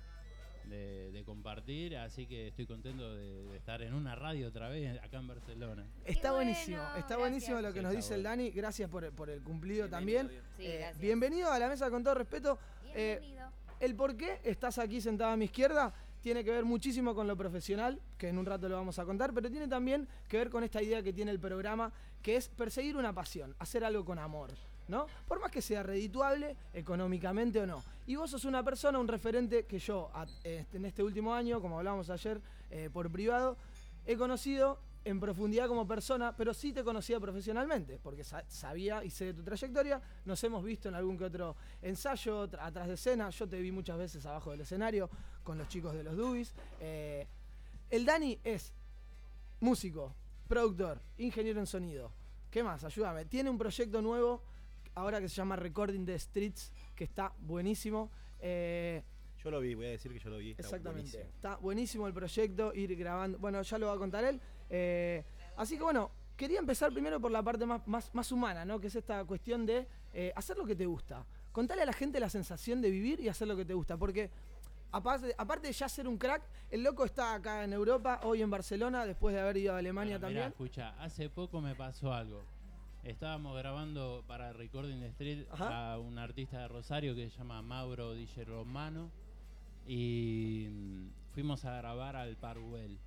de, 0.65 1.11
de 1.11 1.23
compartir. 1.23 1.95
Así 1.97 2.25
que 2.25 2.47
estoy 2.47 2.65
contento 2.65 3.13
de, 3.15 3.43
de 3.45 3.57
estar 3.57 3.83
en 3.83 3.93
una 3.93 4.15
radio 4.15 4.47
otra 4.47 4.69
vez 4.69 4.99
acá 5.03 5.17
en 5.19 5.27
Barcelona. 5.27 5.85
Está 6.05 6.31
buenísimo, 6.31 6.81
está 6.97 7.17
buenísimo 7.17 7.61
lo 7.61 7.71
que 7.71 7.79
Sí, 7.79 7.83
nos 7.85 7.95
dice 7.95 8.15
el. 8.15 8.23
Dani. 8.23 8.49
Gracias 8.49 8.89
por, 8.89 9.11
por 9.13 9.29
el 9.29 9.43
cumplido 9.43 9.87
también. 9.87 10.27
Sí, 10.57 10.63
Eh, 10.65 10.91
bienvenido 10.99 11.51
a 11.51 11.59
la 11.59 11.69
mesa 11.69 11.91
con 11.91 12.03
todo 12.03 12.15
respeto. 12.15 12.57
Eh, 12.95 13.35
el 13.79 13.95
por 13.95 14.15
qué 14.15 14.39
estás 14.43 14.77
aquí 14.77 15.01
sentado 15.01 15.31
a 15.31 15.37
mi 15.37 15.45
izquierda 15.45 15.93
tiene 16.21 16.43
que 16.43 16.51
ver 16.51 16.65
muchísimo 16.65 17.15
con 17.15 17.27
lo 17.27 17.37
profesional, 17.37 18.01
que 18.17 18.27
en 18.27 18.37
un 18.37 18.45
rato 18.45 18.67
lo 18.67 18.75
vamos 18.75 18.99
a 18.99 19.05
contar, 19.05 19.33
pero 19.33 19.49
tiene 19.49 19.67
también 19.67 20.07
que 20.27 20.37
ver 20.37 20.49
con 20.49 20.63
esta 20.63 20.81
idea 20.81 21.01
que 21.01 21.13
tiene 21.13 21.31
el 21.31 21.39
programa, 21.39 21.91
que 22.21 22.35
es 22.35 22.49
perseguir 22.49 22.97
una 22.97 23.13
pasión, 23.13 23.55
hacer 23.59 23.83
algo 23.83 24.03
con 24.03 24.19
amor. 24.19 24.51
¿No? 24.89 25.05
Por 25.27 25.39
más 25.39 25.51
que 25.51 25.61
sea 25.61 25.83
redituable 25.83 26.55
económicamente 26.73 27.61
o 27.61 27.67
no. 27.67 27.83
Y 28.07 28.15
vos 28.15 28.31
sos 28.31 28.43
una 28.43 28.63
persona, 28.63 28.97
un 28.97 29.07
referente 29.07 29.65
que 29.65 29.77
yo 29.77 30.09
en 30.43 30.83
este 30.83 31.03
último 31.03 31.31
año, 31.31 31.61
como 31.61 31.77
hablábamos 31.77 32.09
ayer 32.09 32.41
eh, 32.71 32.89
por 32.91 33.11
privado, 33.11 33.55
he 34.07 34.17
conocido 34.17 34.79
en 35.05 35.19
profundidad 35.19 35.67
como 35.67 35.87
persona, 35.87 36.35
pero 36.35 36.53
sí 36.53 36.73
te 36.73 36.83
conocía 36.83 37.19
profesionalmente, 37.19 37.99
porque 38.01 38.23
sa- 38.23 38.43
sabía 38.49 39.03
y 39.03 39.09
sé 39.09 39.25
de 39.25 39.33
tu 39.33 39.43
trayectoria. 39.43 40.01
Nos 40.25 40.43
hemos 40.43 40.63
visto 40.63 40.89
en 40.89 40.95
algún 40.95 41.17
que 41.17 41.25
otro 41.25 41.55
ensayo, 41.81 42.43
atrás 42.59 42.87
de 42.87 42.93
escena. 42.95 43.29
Yo 43.29 43.47
te 43.47 43.59
vi 43.61 43.71
muchas 43.71 43.97
veces 43.97 44.25
abajo 44.25 44.51
del 44.51 44.61
escenario 44.61 45.09
con 45.43 45.57
los 45.57 45.67
chicos 45.69 45.93
de 45.93 46.03
los 46.03 46.15
Dubis. 46.17 46.53
Eh, 46.81 47.25
el 47.89 48.05
Dani 48.05 48.37
es 48.43 48.73
músico, 49.61 50.13
productor, 50.47 51.01
ingeniero 51.17 51.59
en 51.59 51.67
sonido. 51.67 52.11
¿Qué 52.51 52.63
más? 52.63 52.83
Ayúdame. 52.83 53.25
Tiene 53.25 53.49
un 53.49 53.57
proyecto 53.57 54.01
nuevo 54.01 54.41
ahora 54.95 55.19
que 55.21 55.29
se 55.29 55.35
llama 55.35 55.55
Recording 55.55 56.05
the 56.05 56.17
Streets, 56.19 56.71
que 56.95 57.03
está 57.05 57.33
buenísimo. 57.39 58.11
Eh, 58.39 59.03
Yo 59.43 59.51
lo 59.51 59.59
vi, 59.59 59.75
voy 59.75 59.85
a 59.85 59.89
decir 59.91 60.11
que 60.11 60.19
yo 60.19 60.29
lo 60.29 60.37
vi. 60.37 60.51
está 60.51 60.63
Exactamente. 60.63 61.11
buenísimo. 61.17 61.35
Está 61.35 61.55
buenísimo 61.57 62.07
el 62.07 62.13
proyecto, 62.13 62.73
ir 62.73 62.95
grabando. 62.95 63.37
Bueno, 63.39 63.61
ya 63.61 63.77
lo 63.77 63.87
va 63.87 63.93
a 63.93 63.97
contar 63.97 64.23
él. 64.25 64.41
Eh, 64.69 65.23
así 65.57 65.77
que 65.77 65.83
bueno, 65.83 66.11
quería 66.37 66.59
empezar 66.59 66.91
primero 66.91 67.19
por 67.19 67.31
la 67.31 67.43
parte 67.43 67.65
más, 67.65 67.85
más, 67.87 68.13
más 68.13 68.31
humana, 68.31 68.65
¿no? 68.65 68.79
Que 68.79 68.87
es 68.87 68.95
esta 68.95 69.23
cuestión 69.25 69.65
de 69.65 69.87
eh, 70.13 70.31
hacer 70.35 70.57
lo 70.57 70.65
que 70.65 70.75
te 70.75 70.85
gusta. 70.85 71.25
Contale 71.51 71.81
a 71.81 71.85
la 71.85 71.93
gente 71.93 72.19
la 72.19 72.29
sensación 72.29 72.81
de 72.81 72.89
vivir 72.89 73.19
y 73.19 73.27
hacer 73.29 73.47
lo 73.47 73.55
que 73.55 73.65
te 73.65 73.73
gusta. 73.73 73.97
Porque 73.97 74.29
aparte, 74.91 75.33
aparte 75.37 75.67
de 75.67 75.73
ya 75.73 75.89
ser 75.89 76.07
un 76.07 76.17
crack, 76.17 76.43
el 76.69 76.83
loco 76.83 77.03
está 77.05 77.33
acá 77.33 77.63
en 77.63 77.73
Europa, 77.73 78.21
hoy 78.23 78.41
en 78.41 78.49
Barcelona, 78.49 79.05
después 79.05 79.33
de 79.35 79.41
haber 79.41 79.57
ido 79.57 79.73
a 79.73 79.79
Alemania 79.79 80.17
Bueno, 80.17 80.29
mirá, 80.29 80.41
también. 80.43 80.47
escucha, 80.67 80.95
hace 81.03 81.29
poco 81.29 81.59
me 81.61 81.75
pasó 81.75 82.13
algo. 82.13 82.43
Estábamos 83.03 83.57
grabando 83.57 84.23
para 84.27 84.51
Recording 84.53 85.01
Street 85.03 85.47
Ajá. 85.51 85.93
a 85.93 85.99
un 85.99 86.17
artista 86.19 86.59
de 86.59 86.67
Rosario 86.67 87.15
que 87.15 87.29
se 87.29 87.37
llama 87.37 87.61
Mauro 87.61 88.13
Di 88.13 88.27
Romano 88.45 89.09
y 89.87 90.67
mm, 90.69 91.09
fuimos 91.33 91.65
a 91.65 91.77
grabar 91.77 92.15
al 92.15 92.35
Parwell. 92.35 92.99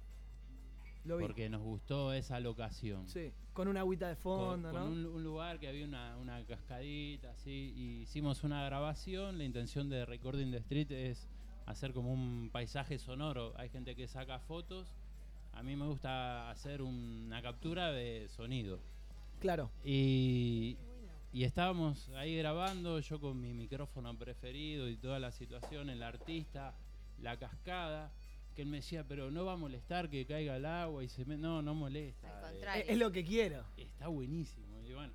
Lo 1.05 1.17
vi. 1.17 1.25
Porque 1.25 1.49
nos 1.49 1.63
gustó 1.63 2.13
esa 2.13 2.39
locación. 2.41 3.09
Sí, 3.09 3.33
con 3.53 3.69
una 3.69 3.81
agüita 3.81 4.09
de 4.09 4.17
fondo, 4.17 4.71
con 4.71 4.81
¿no? 4.81 4.87
un, 4.87 5.07
un 5.07 5.25
lugar 5.25 5.59
que 5.59 5.69
había 5.69 5.85
una, 5.85 6.17
una 6.19 6.45
cascadita, 6.45 7.31
así, 7.33 7.73
y 7.77 8.03
hicimos 8.03 8.45
una 8.45 8.65
grabación. 8.65 9.39
La 9.39 9.45
intención 9.45 9.89
de 9.89 10.07
Recording 10.07 10.51
the 10.51 10.59
Street 10.59 10.93
es 10.93 11.29
hacer 11.67 11.93
como 11.93 12.13
un 12.13 12.51
paisaje 12.53 12.99
sonoro. 12.99 13.53
Hay 13.57 13.69
gente 13.69 13.97
que 13.97 14.07
saca 14.07 14.39
fotos. 14.39 14.95
A 15.53 15.63
mí 15.63 15.77
me 15.77 15.87
gusta 15.87 16.51
hacer 16.51 16.83
una 16.83 17.43
captura 17.43 17.93
de 17.93 18.29
sonido. 18.29 18.81
Claro. 19.41 19.71
Y, 19.85 20.79
y 21.33 21.45
estábamos 21.45 22.09
ahí 22.11 22.37
grabando, 22.37 23.01
yo 23.01 23.21
con 23.21 23.41
mi 23.41 23.53
micrófono 23.53 24.17
preferido 24.17 24.89
y 24.89 24.97
toda 24.97 25.19
la 25.19 25.33
situación, 25.33 25.91
el 25.91 26.03
artista, 26.03 26.75
la 27.21 27.37
cascada, 27.39 28.13
que 28.55 28.63
él 28.63 28.69
me 28.69 28.79
decía, 28.79 29.05
pero 29.07 29.31
no 29.31 29.45
va 29.45 29.55
a 29.55 29.57
molestar 29.57 30.09
que 30.09 30.25
caiga 30.27 30.57
el 30.57 30.67
agua 30.67 31.03
y 31.05 31.09
se 31.09 31.25
me... 31.25 31.37
No, 31.37 31.63
no 31.63 31.75
molesta. 31.75 32.29
Al 32.29 32.45
eh, 32.45 32.49
contrario. 32.51 32.83
Es, 32.85 32.91
es 32.91 32.99
lo 32.99 33.13
que 33.13 33.25
quiero. 33.25 33.65
Está 33.77 34.09
buenísimo. 34.09 34.83
Y 34.87 34.93
bueno, 34.93 35.13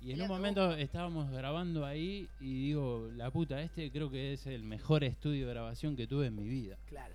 y 0.00 0.12
en 0.12 0.20
un 0.22 0.28
que 0.28 0.32
momento 0.32 0.72
estábamos 0.76 1.30
grabando 1.30 1.84
ahí 1.84 2.28
y 2.40 2.68
digo, 2.68 3.10
la 3.14 3.30
puta, 3.30 3.60
este 3.60 3.90
creo 3.90 4.10
que 4.10 4.32
es 4.32 4.46
el 4.46 4.62
mejor 4.62 5.04
estudio 5.04 5.46
de 5.46 5.52
grabación 5.52 5.94
que 5.94 6.06
tuve 6.06 6.26
en 6.26 6.36
mi 6.36 6.48
vida. 6.48 6.78
Claro. 6.86 7.14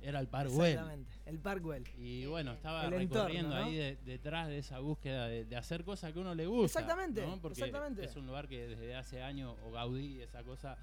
Era 0.00 0.18
el 0.18 0.26
Parkwell. 0.26 0.72
Exactamente. 0.72 1.12
El 1.26 1.38
Parkwell. 1.38 1.84
Y 1.96 2.26
bueno, 2.26 2.52
estaba 2.54 2.86
El 2.86 2.94
entorno, 2.94 3.24
recorriendo 3.28 3.54
¿no? 3.54 3.64
ahí 3.64 3.76
de- 3.76 3.96
detrás 4.04 4.48
de 4.48 4.58
esa 4.58 4.80
búsqueda 4.80 5.28
de, 5.28 5.44
de 5.44 5.56
hacer 5.56 5.84
cosas 5.84 6.12
que 6.12 6.18
a 6.18 6.22
uno 6.22 6.34
le 6.34 6.46
gusta. 6.46 6.80
Exactamente, 6.80 7.24
¿no? 7.24 7.40
Porque 7.40 7.60
exactamente. 7.60 8.04
es 8.04 8.16
un 8.16 8.26
lugar 8.26 8.48
que 8.48 8.66
desde 8.66 8.96
hace 8.96 9.22
años, 9.22 9.54
o 9.64 9.70
Gaudí, 9.70 10.20
esa 10.20 10.42
cosa 10.42 10.76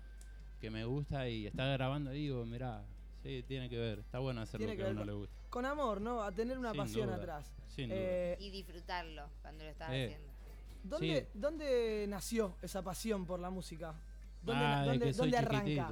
que 0.62 0.70
me 0.70 0.86
gusta 0.86 1.28
y 1.28 1.48
está 1.48 1.66
grabando 1.66 2.12
ahí, 2.12 2.24
digo, 2.24 2.46
mirá, 2.46 2.86
sí, 3.24 3.44
tiene 3.48 3.70
que 3.70 3.78
ver, 3.78 4.00
está 4.00 4.20
bueno 4.20 4.42
hacer 4.42 4.58
Tiene 4.60 4.74
lo 4.74 4.78
que 4.78 4.78
que 4.78 4.84
a 4.84 4.88
ver 4.88 4.94
uno 4.96 5.02
con- 5.02 5.08
le 5.08 5.14
gusta. 5.14 5.36
Con 5.50 5.66
amor, 5.66 6.02
¿no? 6.02 6.22
A 6.24 6.32
tener 6.32 6.58
una 6.58 6.72
Sin 6.72 6.78
pasión 6.80 7.06
duda, 7.08 7.16
atrás. 7.18 7.52
sin 7.68 7.90
Eh, 7.92 8.38
Y 8.40 8.50
disfrutarlo 8.52 9.24
cuando 9.42 9.64
lo 9.64 9.70
estás 9.70 9.90
Eh. 9.92 10.06
haciendo. 10.06 10.30
¿Dónde, 10.84 11.22
Sí. 11.22 11.28
¿Dónde 11.40 12.06
nació 12.08 12.56
esa 12.62 12.82
pasión 12.82 13.26
por 13.26 13.40
la 13.40 13.50
música? 13.50 13.94
¿Dónde, 14.42 14.64
ah, 14.64 14.84
dónde- 14.86 15.06
que 15.08 15.14
soy 15.14 15.32
dónde 15.32 15.38
arranca? 15.38 15.90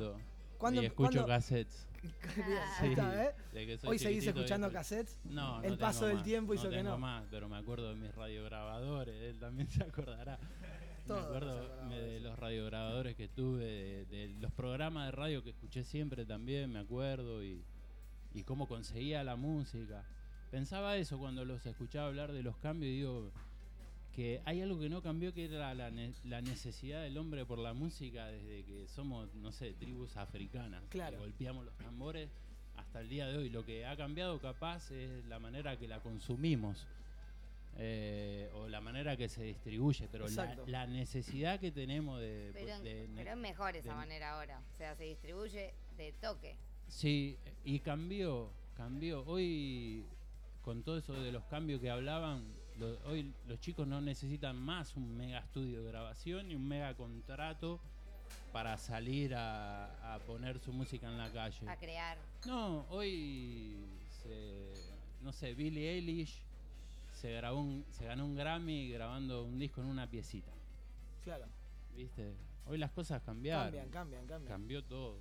¿Cuándo- 0.57 0.81
y 0.81 0.85
escucho 0.85 1.09
cuándo- 1.11 1.27
cassettes. 1.27 1.85
Ahí 2.79 2.91
está, 2.91 3.25
¿eh? 3.25 3.35
de 3.53 3.65
que 3.65 3.77
soy 3.77 3.89
Hoy 3.89 3.99
seguís 3.99 4.25
escuchando 4.27 4.71
cassettes. 4.71 5.17
No, 5.25 5.57
no 5.57 5.63
El 5.63 5.77
paso 5.77 5.99
tengo 6.01 6.07
del 6.07 6.15
más, 6.17 6.23
tiempo 6.25 6.53
hizo 6.53 6.63
no 6.65 6.69
que 6.69 6.83
no. 6.83 6.97
más, 6.97 7.25
pero 7.29 7.49
me 7.49 7.57
acuerdo 7.57 7.89
de 7.89 7.95
mis 7.95 8.13
radiograbadores, 8.15 9.21
él 9.23 9.39
también 9.39 9.67
se 9.69 9.83
acordará. 9.83 10.39
Me 11.15 11.19
acuerdo 11.21 11.85
me- 11.87 11.99
de 11.99 12.19
los 12.19 12.37
radiograbadores 12.37 13.15
que 13.15 13.27
tuve, 13.27 13.65
de, 13.65 14.05
de 14.05 14.27
los 14.39 14.51
programas 14.51 15.05
de 15.05 15.11
radio 15.11 15.43
que 15.43 15.51
escuché 15.51 15.83
siempre 15.83 16.25
también, 16.25 16.71
me 16.71 16.79
acuerdo, 16.79 17.43
y, 17.43 17.61
y 18.33 18.43
cómo 18.43 18.67
conseguía 18.67 19.23
la 19.23 19.35
música. 19.35 20.03
Pensaba 20.51 20.95
eso 20.97 21.17
cuando 21.17 21.43
los 21.45 21.65
escuchaba 21.65 22.07
hablar 22.07 22.31
de 22.31 22.43
los 22.43 22.57
cambios 22.57 22.89
y 22.91 22.95
digo 22.97 23.31
que 24.15 24.41
hay 24.45 24.61
algo 24.61 24.79
que 24.79 24.89
no 24.89 25.01
cambió 25.03 25.33
que 25.33 25.45
era 25.45 25.73
la, 25.75 25.91
ne- 25.91 26.13
la 26.23 26.41
necesidad 26.41 27.03
del 27.03 27.17
hombre 27.17 27.45
por 27.45 27.59
la 27.59 27.73
música 27.73 28.25
desde 28.27 28.63
que 28.63 28.87
somos, 28.87 29.33
no 29.35 29.51
sé, 29.51 29.73
tribus 29.73 30.17
africanas. 30.17 30.81
que 31.11 31.17
golpeamos 31.19 31.65
los 31.65 31.77
tambores 31.77 32.29
hasta 32.77 33.01
el 33.01 33.09
día 33.09 33.27
de 33.27 33.37
hoy. 33.37 33.49
Lo 33.49 33.63
que 33.65 33.85
ha 33.85 33.95
cambiado 33.95 34.39
capaz 34.39 34.89
es 34.91 35.23
la 35.25 35.37
manera 35.39 35.77
que 35.77 35.87
la 35.87 35.99
consumimos. 35.99 36.87
Eh, 37.79 38.49
o 38.55 38.67
la 38.67 38.81
manera 38.81 39.15
que 39.15 39.29
se 39.29 39.43
distribuye, 39.43 40.07
pero 40.11 40.25
la, 40.65 40.87
necesidad 40.87 41.59
que 41.59 41.71
tenemos 41.71 42.19
de, 42.19 42.49
Pero, 42.53 42.79
de- 42.81 43.07
pero 43.15 43.31
es 43.31 43.37
mejor 43.37 43.75
esa 43.75 43.89
de- 43.89 43.95
manera 43.95 44.33
ahora. 44.33 44.61
O 44.73 44.75
sea, 44.77 44.95
se 44.95 45.03
distribuye 45.03 45.73
de 45.95 46.11
toque. 46.13 46.55
Sí, 46.87 47.37
y 47.63 47.79
cambió, 47.79 48.51
cambió. 48.75 49.23
Hoy, 49.25 50.05
con 50.63 50.83
todo 50.83 50.97
eso 50.97 51.13
de 51.13 51.31
los 51.31 51.43
cambios 51.45 51.79
que 51.81 51.89
hablaban, 51.89 52.51
lo- 52.79 52.97
hoy 53.05 53.33
los 53.47 53.59
chicos 53.59 53.87
no 53.87 54.01
necesitan 54.01 54.55
más 54.55 54.95
un 54.95 55.15
mega 55.15 55.39
estudio 55.39 55.83
de 55.83 55.91
grabación 55.91 56.49
y 56.51 56.55
un 56.55 56.67
mega 56.67 56.95
contrato 56.95 57.79
para 58.51 58.77
salir 58.77 59.35
a, 59.35 60.15
a 60.15 60.19
poner 60.19 60.59
su 60.59 60.73
música 60.73 61.07
en 61.07 61.17
la 61.17 61.31
calle. 61.31 61.69
A 61.69 61.75
crear. 61.77 62.17
No, 62.47 62.85
hoy, 62.89 63.75
se- 64.23 64.73
no 65.21 65.31
sé, 65.31 65.53
Billie 65.53 65.91
Eilish 65.91 66.41
se, 67.17 67.31
grabó 67.31 67.59
un- 67.61 67.85
se 67.91 68.05
ganó 68.05 68.25
un 68.25 68.35
Grammy 68.35 68.89
grabando 68.89 69.43
un 69.43 69.57
disco 69.57 69.81
en 69.81 69.87
una 69.87 70.09
piecita, 70.09 70.51
Claro. 71.23 71.45
¿viste? 71.95 72.33
Hoy 72.65 72.77
las 72.77 72.91
cosas 72.91 73.21
cambiaron. 73.23 73.65
Cambian, 73.65 73.89
cambian, 73.89 74.25
cambian. 74.27 74.47
Cambió 74.51 74.83
todo. 74.83 75.17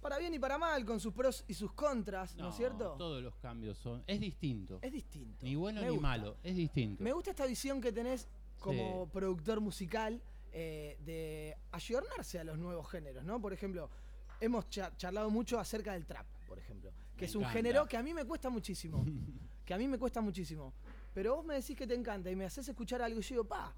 Para 0.00 0.16
bien 0.18 0.32
y 0.32 0.38
para 0.38 0.58
mal, 0.58 0.84
con 0.84 1.00
sus 1.00 1.12
pros 1.12 1.44
y 1.48 1.54
sus 1.54 1.72
contras, 1.72 2.36
¿no, 2.36 2.50
es 2.50 2.56
cierto? 2.56 2.94
Todos 2.96 3.20
los 3.22 3.34
cambios 3.36 3.76
son. 3.78 4.04
Es 4.06 4.20
distinto. 4.20 4.78
Es 4.80 4.92
distinto. 4.92 5.44
Ni 5.44 5.56
bueno 5.56 5.80
Me 5.80 5.86
ni 5.88 5.92
gusta. 5.94 6.08
malo, 6.08 6.36
es 6.44 6.54
distinto. 6.56 7.02
Me 7.02 7.12
gusta 7.12 7.30
esta 7.30 7.46
visión 7.46 7.80
que 7.80 7.90
tenés 7.92 8.28
como 8.60 9.04
Sí. 9.06 9.10
productor 9.12 9.60
musical 9.60 10.22
eh, 10.52 10.96
de 11.04 11.56
ayornarse 11.72 12.38
a 12.38 12.44
los 12.44 12.56
nuevos 12.58 12.88
géneros, 12.88 13.22
¿no? 13.24 13.38
Por 13.40 13.52
ejemplo, 13.52 13.90
hemos 14.40 14.70
cha- 14.70 14.96
charlado 14.96 15.28
mucho 15.30 15.58
acerca 15.60 15.92
del 15.92 16.06
trap, 16.06 16.26
por 16.48 16.58
ejemplo, 16.58 16.90
que 17.16 17.22
Me 17.22 17.26
es 17.26 17.34
un 17.34 17.42
encanta. 17.42 17.58
género 17.58 17.86
que 17.86 17.96
a 17.98 18.02
mí 18.02 18.14
me 18.14 18.24
cuesta 18.24 18.48
muchísimo. 18.48 19.04
que 19.66 19.74
a 19.74 19.78
mí 19.78 19.86
me 19.88 19.98
cuesta 19.98 20.20
muchísimo. 20.22 20.72
Pero 21.18 21.34
vos 21.34 21.44
me 21.44 21.54
decís 21.54 21.76
que 21.76 21.84
te 21.84 21.94
encanta 21.96 22.30
y 22.30 22.36
me 22.36 22.44
haces 22.44 22.68
escuchar 22.68 23.02
algo 23.02 23.18
y 23.18 23.22
yo 23.24 23.28
digo, 23.30 23.44
pa, 23.48 23.74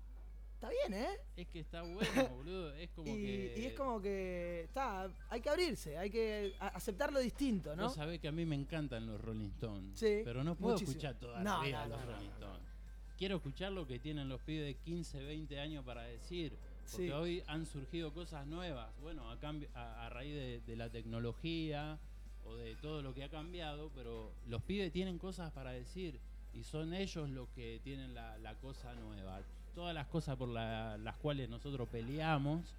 Está 0.52 0.68
bien, 0.68 0.92
¿eh? 0.92 1.08
Es 1.38 1.46
que 1.48 1.60
está 1.60 1.80
bueno, 1.80 2.28
boludo. 2.36 2.74
Es 2.74 2.90
como 2.90 3.08
y, 3.08 3.12
que. 3.22 3.54
y 3.56 3.64
es 3.64 3.72
como 3.72 3.98
que 3.98 4.64
está, 4.64 5.10
hay 5.30 5.40
que 5.40 5.48
abrirse, 5.48 5.96
hay 5.96 6.10
que 6.10 6.52
aceptar 6.60 7.10
lo 7.14 7.18
distinto, 7.18 7.74
¿no? 7.74 7.84
Vos 7.84 7.94
sabés 7.94 8.20
que 8.20 8.28
a 8.28 8.32
mí 8.32 8.44
me 8.44 8.56
encantan 8.56 9.06
los 9.06 9.18
Rolling 9.18 9.48
Stones. 9.52 9.98
Sí, 9.98 10.20
Pero 10.22 10.44
no 10.44 10.54
puedo 10.56 10.74
muchísimo. 10.74 10.90
escuchar 10.98 11.14
toda 11.18 11.42
No, 11.42 11.60
la 11.60 11.64
vida 11.64 11.86
no, 11.86 11.96
los 11.96 12.04
Rolling 12.04 12.28
Stones. 12.28 12.68
Quiero 13.16 13.36
escuchar 13.36 13.72
lo 13.72 13.86
que 13.86 13.98
tienen 14.00 14.28
los 14.28 14.42
pibes 14.42 14.66
de 14.66 14.74
15, 14.74 15.24
20 15.24 15.60
años 15.60 15.82
para 15.82 16.02
decir. 16.02 16.58
Porque 16.90 17.06
Sí. 17.06 17.10
hoy 17.10 17.42
han 17.46 17.64
surgido 17.64 18.12
cosas 18.12 18.46
nuevas. 18.46 18.90
Bueno, 19.00 19.30
a, 19.30 19.40
cambi- 19.40 19.68
a, 19.72 20.04
a 20.04 20.10
raíz 20.10 20.34
de, 20.34 20.60
de 20.60 20.76
la 20.76 20.90
tecnología 20.90 21.98
o 22.44 22.54
de 22.56 22.74
todo 22.76 23.00
lo 23.00 23.14
que 23.14 23.24
ha 23.24 23.30
cambiado, 23.30 23.90
pero 23.94 24.34
los 24.46 24.60
pibes 24.62 24.92
tienen 24.92 25.16
cosas 25.18 25.50
para 25.52 25.70
decir 25.72 26.20
y 26.52 26.64
son 26.64 26.94
ellos 26.94 27.28
los 27.30 27.48
que 27.50 27.80
tienen 27.84 28.14
la, 28.14 28.36
la 28.38 28.54
cosa 28.56 28.92
nueva. 28.94 29.40
Todas 29.74 29.94
las 29.94 30.06
cosas 30.08 30.36
por 30.36 30.48
la- 30.48 30.98
las 30.98 31.16
cuales 31.16 31.48
nosotros 31.48 31.88
peleamos, 31.88 32.74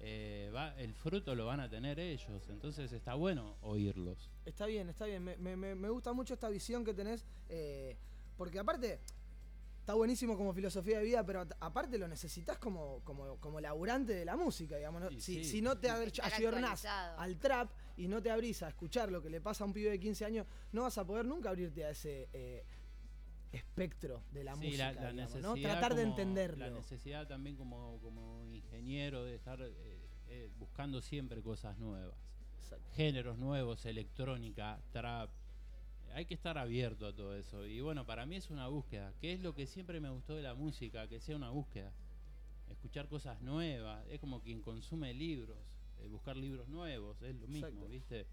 eh, 0.00 0.50
va- 0.54 0.74
el 0.78 0.94
fruto 0.94 1.34
lo 1.34 1.46
van 1.46 1.60
a 1.60 1.68
tener 1.68 1.98
ellos. 1.98 2.42
Entonces 2.48 2.92
está 2.92 3.14
bueno 3.14 3.56
oírlos. 3.62 4.30
Está 4.44 4.66
bien, 4.66 4.88
está 4.88 5.04
bien. 5.06 5.22
Me, 5.22 5.36
me- 5.56 5.88
gusta 5.88 6.12
mucho 6.12 6.34
esta 6.34 6.48
visión 6.48 6.84
que 6.84 6.94
tenés. 6.94 7.24
eh, 7.48 7.96
porque 8.36 8.58
aparte, 8.58 8.98
está 9.80 9.94
buenísimo 9.94 10.36
como 10.36 10.52
filosofía 10.54 10.98
de 10.98 11.04
vida, 11.04 11.24
pero 11.24 11.46
aparte 11.60 11.98
lo 11.98 12.08
necesitas 12.08 12.58
como, 12.58 13.00
como, 13.04 13.36
como 13.38 13.60
laburante 13.60 14.12
de 14.14 14.24
la 14.24 14.34
música, 14.36 14.76
digamos. 14.76 15.02
si, 15.20 15.20
sí. 15.20 15.44
si 15.44 15.62
no 15.62 15.76
te 15.78 15.88
ayornás 16.38 16.84
al 17.18 17.38
trap 17.38 17.70
y 17.96 18.08
no 18.08 18.20
te 18.22 18.30
abrís 18.30 18.62
a 18.62 18.68
escuchar 18.68 19.12
lo 19.12 19.22
que 19.22 19.30
le 19.30 19.40
pasa 19.40 19.62
a 19.62 19.66
un 19.68 19.72
pibe 19.72 19.90
de 19.90 20.00
15 20.00 20.24
años, 20.24 20.46
no 20.72 20.82
vas 20.82 20.98
a 20.98 21.04
poder 21.06 21.26
nunca 21.26 21.50
abrirte 21.50 21.84
a 21.84 21.90
ese 21.90 22.28
eh, 22.32 22.64
espectro 23.54 24.22
de 24.32 24.44
la 24.44 24.54
Sí, 24.56 24.66
música, 24.66 24.92
la, 24.92 25.00
la 25.02 25.10
digamos, 25.12 25.34
necesidad 25.34 25.48
¿no? 25.48 25.54
Tratar 25.62 25.94
de 25.94 26.02
entenderlo. 26.02 26.64
La 26.66 26.70
necesidad 26.70 27.26
también 27.28 27.56
como, 27.56 27.98
como 28.00 28.44
ingeniero 28.46 29.24
de 29.24 29.34
estar 29.34 29.60
eh, 29.62 29.98
eh, 30.28 30.50
buscando 30.58 31.00
siempre 31.00 31.42
cosas 31.42 31.78
nuevas. 31.78 32.16
Géneros 32.94 33.38
nuevos, 33.38 33.84
electrónica, 33.86 34.80
trap. 34.92 35.30
Hay 36.14 36.26
que 36.26 36.34
estar 36.34 36.56
abierto 36.58 37.06
a 37.06 37.12
todo 37.14 37.34
eso. 37.36 37.66
Y 37.66 37.80
bueno, 37.80 38.06
para 38.06 38.24
mí 38.26 38.36
es 38.36 38.50
una 38.50 38.68
búsqueda. 38.68 39.12
que 39.20 39.32
es 39.32 39.40
lo 39.40 39.54
que 39.54 39.66
siempre 39.66 40.00
me 40.00 40.10
gustó 40.10 40.34
de 40.34 40.42
la 40.42 40.54
música? 40.54 41.06
Que 41.08 41.20
sea 41.20 41.36
una 41.36 41.50
búsqueda. 41.50 41.92
Escuchar 42.70 43.08
cosas 43.08 43.40
nuevas. 43.42 44.04
Es 44.08 44.20
como 44.20 44.40
quien 44.40 44.60
consume 44.62 45.12
libros. 45.12 45.58
eh, 46.00 46.08
buscar 46.08 46.36
libros 46.36 46.68
nuevos. 46.68 47.20
Es 47.22 47.34
lo 47.36 47.46
mismo, 47.48 47.66
Exacto. 47.68 47.88
¿viste? 47.88 48.26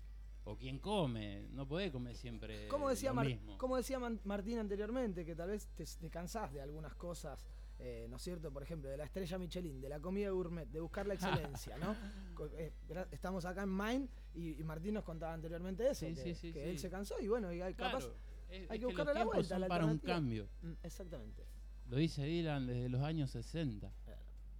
O 0.45 0.57
quien 0.57 0.79
come. 0.79 1.47
No 1.51 1.67
podés 1.67 1.91
comer 1.91 2.15
siempre 2.15 2.67
Como 2.67 2.89
decía, 2.89 3.13
lo 3.13 3.21
mismo. 3.23 3.57
como 3.57 3.77
decía 3.77 3.99
Martín 3.99 4.57
anteriormente, 4.59 5.23
que 5.25 5.35
tal 5.35 5.49
vez 5.49 5.67
te, 5.75 5.85
te 5.85 6.09
cansás 6.09 6.51
de 6.51 6.61
algunas 6.61 6.95
cosas, 6.95 7.45
eh, 7.77 8.07
¿no 8.09 8.15
es 8.17 8.21
cierto? 8.23 8.51
Por 8.51 8.63
ejemplo, 8.63 8.89
de 8.89 8.97
la 8.97 9.03
estrella 9.05 9.37
Michelin, 9.37 9.79
de 9.79 9.89
la 9.89 9.99
comida 9.99 10.29
gourmet, 10.31 10.65
de 10.67 10.79
buscar 10.79 11.05
la 11.07 11.13
excelencia, 11.15 11.77
¿no? 11.77 11.95
Eh, 12.57 12.73
estamos 13.11 13.45
acá 13.45 13.61
en 13.61 13.77
Mind 13.77 14.09
y, 14.33 14.59
y 14.59 14.63
Martín 14.63 14.95
nos 14.95 15.03
contaba 15.03 15.31
anteriormente 15.33 15.87
eso, 15.87 16.07
Sí, 16.07 16.15
que, 16.15 16.23
sí, 16.23 16.33
sí, 16.33 16.51
que 16.51 16.71
él 16.71 16.79
se 16.79 16.89
cansó 16.89 17.19
y 17.19 17.27
bueno, 17.27 17.53
y 17.53 17.61
hay- 17.61 17.75
capaz 17.75 17.99
Claro, 17.99 18.15
es- 18.49 18.51
hay 18.51 18.61
es 18.61 18.69
que 18.69 18.79
que 18.79 18.85
buscarle 18.87 19.13
la 19.13 19.23
vuelta. 19.25 19.43
son 19.49 19.61
la 19.61 19.67
para 19.67 19.85
un 19.85 19.99
cambio. 19.99 20.49
Mm, 20.63 20.71
Exactamente. 20.81 21.45
Lo 21.87 21.97
dice 21.97 22.23
Dylan 22.23 22.65
desde 22.65 22.89
los 22.89 23.01
años 23.03 23.29
60. 23.29 23.93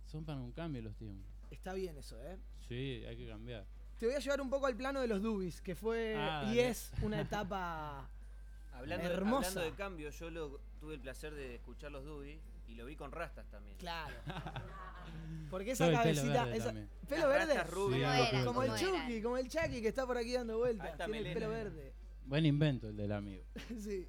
Son 0.05 0.23
para 0.25 0.39
un 0.41 0.51
cambio 0.51 0.81
los 0.83 0.95
tiempos. 0.95 1.31
Está 1.49 1.73
bien 1.73 1.97
eso, 1.97 2.21
¿eh? 2.23 2.37
Sí, 2.67 3.03
hay 3.07 3.17
que 3.17 3.27
cambiar. 3.27 3.65
Te 4.01 4.07
voy 4.07 4.15
a 4.15 4.19
llevar 4.19 4.41
un 4.41 4.49
poco 4.49 4.65
al 4.65 4.75
plano 4.75 4.99
de 4.99 5.07
los 5.07 5.21
Dubis, 5.21 5.61
que 5.61 5.75
fue 5.75 6.15
Ah, 6.17 6.41
y 6.45 6.47
dale. 6.55 6.69
es 6.69 6.91
una 7.03 7.21
etapa 7.21 8.09
Hablando, 8.73 9.07
de- 9.07 9.13
hermosa. 9.13 9.49
hablando 9.49 9.61
de 9.71 9.77
cambio, 9.77 10.09
yo 10.09 10.31
lo, 10.31 10.59
tuve 10.79 10.95
el 10.95 10.99
placer 11.01 11.35
de 11.35 11.53
escuchar 11.53 11.91
los 11.91 12.03
Dubi 12.03 12.39
y 12.67 12.73
lo 12.73 12.87
vi 12.87 12.95
con 12.95 13.11
rastas 13.11 13.45
también. 13.51 13.77
Claro. 13.77 14.15
Porque 15.51 15.73
esa 15.73 15.85
el 15.85 15.91
pelo 15.91 16.01
cabecita. 16.15 16.45
verde 16.45 16.57
esa- 16.57 16.73
pelo 17.07 17.27
verde. 17.29 17.63
tuve 17.71 18.43
Como 18.43 18.63
el. 18.63 18.71
Chucky, 18.75 19.21
como 19.21 19.37
el 19.37 19.47
Chucky 19.49 19.81
que 19.83 19.89
está 19.89 20.07
por 20.07 20.17
aquí 20.17 20.33
dando 20.33 20.57
vueltas. 20.57 20.97
Tiene 20.97 21.17
el 21.19 21.23
melena. 21.25 21.33
pelo 21.39 21.49
verde. 21.51 21.93
Buen 22.25 22.45
invento 22.47 22.89
el 22.89 22.97
del 22.97 23.11
amigo. 23.11 23.43
sí. 23.79 24.07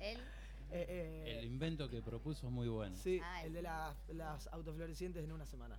Eh, 0.00 0.16
eh, 0.72 1.36
El 1.38 1.44
invento 1.44 1.88
que 1.88 2.02
propuso 2.02 2.48
es 2.48 2.52
muy 2.52 2.66
bueno. 2.66 2.96
sí, 2.96 3.20
Ah, 3.22 3.44
el 3.44 3.52
de 3.52 3.62
las, 3.62 3.96
las 4.08 4.48
autoflorecientes 4.48 5.22
en 5.22 5.30
una 5.30 5.46
semana. 5.46 5.78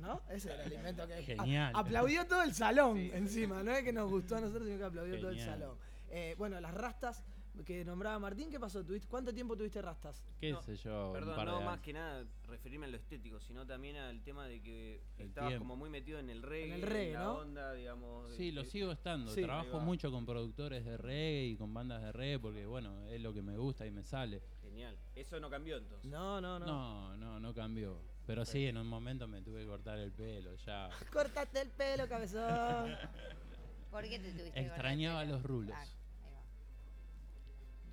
¿No? 0.00 0.22
Ese 0.30 0.52
era 0.52 0.64
el 0.64 0.72
invento 0.72 1.06
que 1.06 1.22
Genial. 1.22 1.72
aplaudió 1.74 2.26
todo 2.26 2.42
el 2.42 2.54
salón 2.54 2.96
Sí. 2.96 3.10
encima. 3.14 3.62
No 3.62 3.70
es 3.72 3.82
que 3.84 3.92
nos 3.92 4.10
gustó 4.10 4.36
a 4.36 4.40
nosotros, 4.40 4.66
sino 4.66 4.78
que 4.78 4.84
aplaudió 4.84 5.18
todo 5.20 5.30
el 5.30 5.40
salón. 5.40 5.76
Eh, 6.10 6.34
bueno, 6.38 6.60
las 6.60 6.74
rastas 6.74 7.22
que 7.66 7.84
nombraba 7.84 8.18
Martín, 8.18 8.48
¿qué 8.50 8.58
pasó? 8.58 8.82
¿Tuviste- 8.84 9.06
¿Cuánto 9.08 9.34
tiempo 9.34 9.54
tuviste 9.54 9.82
rastas? 9.82 10.22
¿Qué 10.40 10.50
No, 10.52 10.62
sé 10.62 10.76
yo? 10.76 11.08
un 11.08 11.12
Perdón, 11.12 11.38
de 11.38 11.44
no 11.44 11.60
más 11.60 11.72
años. 11.74 11.80
que 11.84 11.92
nada 11.92 12.24
referirme 12.48 12.86
a 12.86 12.88
lo 12.88 12.96
estético, 12.96 13.38
sino 13.40 13.66
también 13.66 13.96
al 13.96 14.22
tema 14.22 14.46
de 14.46 14.62
que 14.62 15.02
El 15.18 15.26
estabas 15.26 15.50
tiempo. 15.50 15.64
como 15.64 15.76
muy 15.76 15.90
metido 15.90 16.18
en 16.20 16.30
el 16.30 16.42
reggae, 16.42 16.74
el 16.76 16.82
reggae, 16.82 17.12
la 17.12 17.24
¿no? 17.24 17.32
onda, 17.34 17.72
digamos. 17.74 18.34
Sí, 18.34 18.50
lo 18.50 18.62
eh, 18.62 18.66
sigo 18.66 18.92
estando. 18.92 19.30
Sí. 19.34 19.42
Trabajo 19.42 19.78
mucho 19.80 20.10
con 20.10 20.24
productores 20.24 20.84
de 20.86 20.96
reggae 20.96 21.48
y 21.48 21.56
con 21.56 21.74
bandas 21.74 22.02
de 22.02 22.12
reggae 22.12 22.38
porque, 22.38 22.64
bueno, 22.64 23.06
es 23.08 23.20
lo 23.20 23.34
que 23.34 23.42
me 23.42 23.56
gusta 23.58 23.84
y 23.86 23.90
me 23.90 24.04
sale. 24.04 24.42
Genial. 24.80 24.96
Eso 25.14 25.38
no 25.40 25.50
cambió 25.50 25.76
entonces. 25.76 26.10
No, 26.10 26.40
no, 26.40 26.58
no. 26.58 26.66
No, 26.66 27.16
no, 27.16 27.40
no 27.40 27.54
cambió. 27.54 28.00
Pero 28.26 28.44
sí, 28.44 28.66
en 28.66 28.76
un 28.78 28.86
momento 28.86 29.26
me 29.28 29.42
tuve 29.42 29.60
que 29.60 29.66
cortar 29.66 29.98
el 29.98 30.12
pelo. 30.12 30.54
Ya 30.66 30.88
Cortate 31.12 31.60
el 31.62 31.68
pelo, 31.70 32.08
cabezón. 32.08 32.96
¿Por 33.90 34.02
qué 34.04 34.18
te 34.18 34.30
tuviste 34.32 34.52
que 34.52 34.60
extrañaba 34.60 35.20
cortar 35.20 35.22
el 35.22 35.28
pelo? 35.28 35.36
los 35.36 35.42
rulos. 35.42 35.74
Ah, 35.76 35.82
ahí 35.82 36.32
va. 36.34 36.42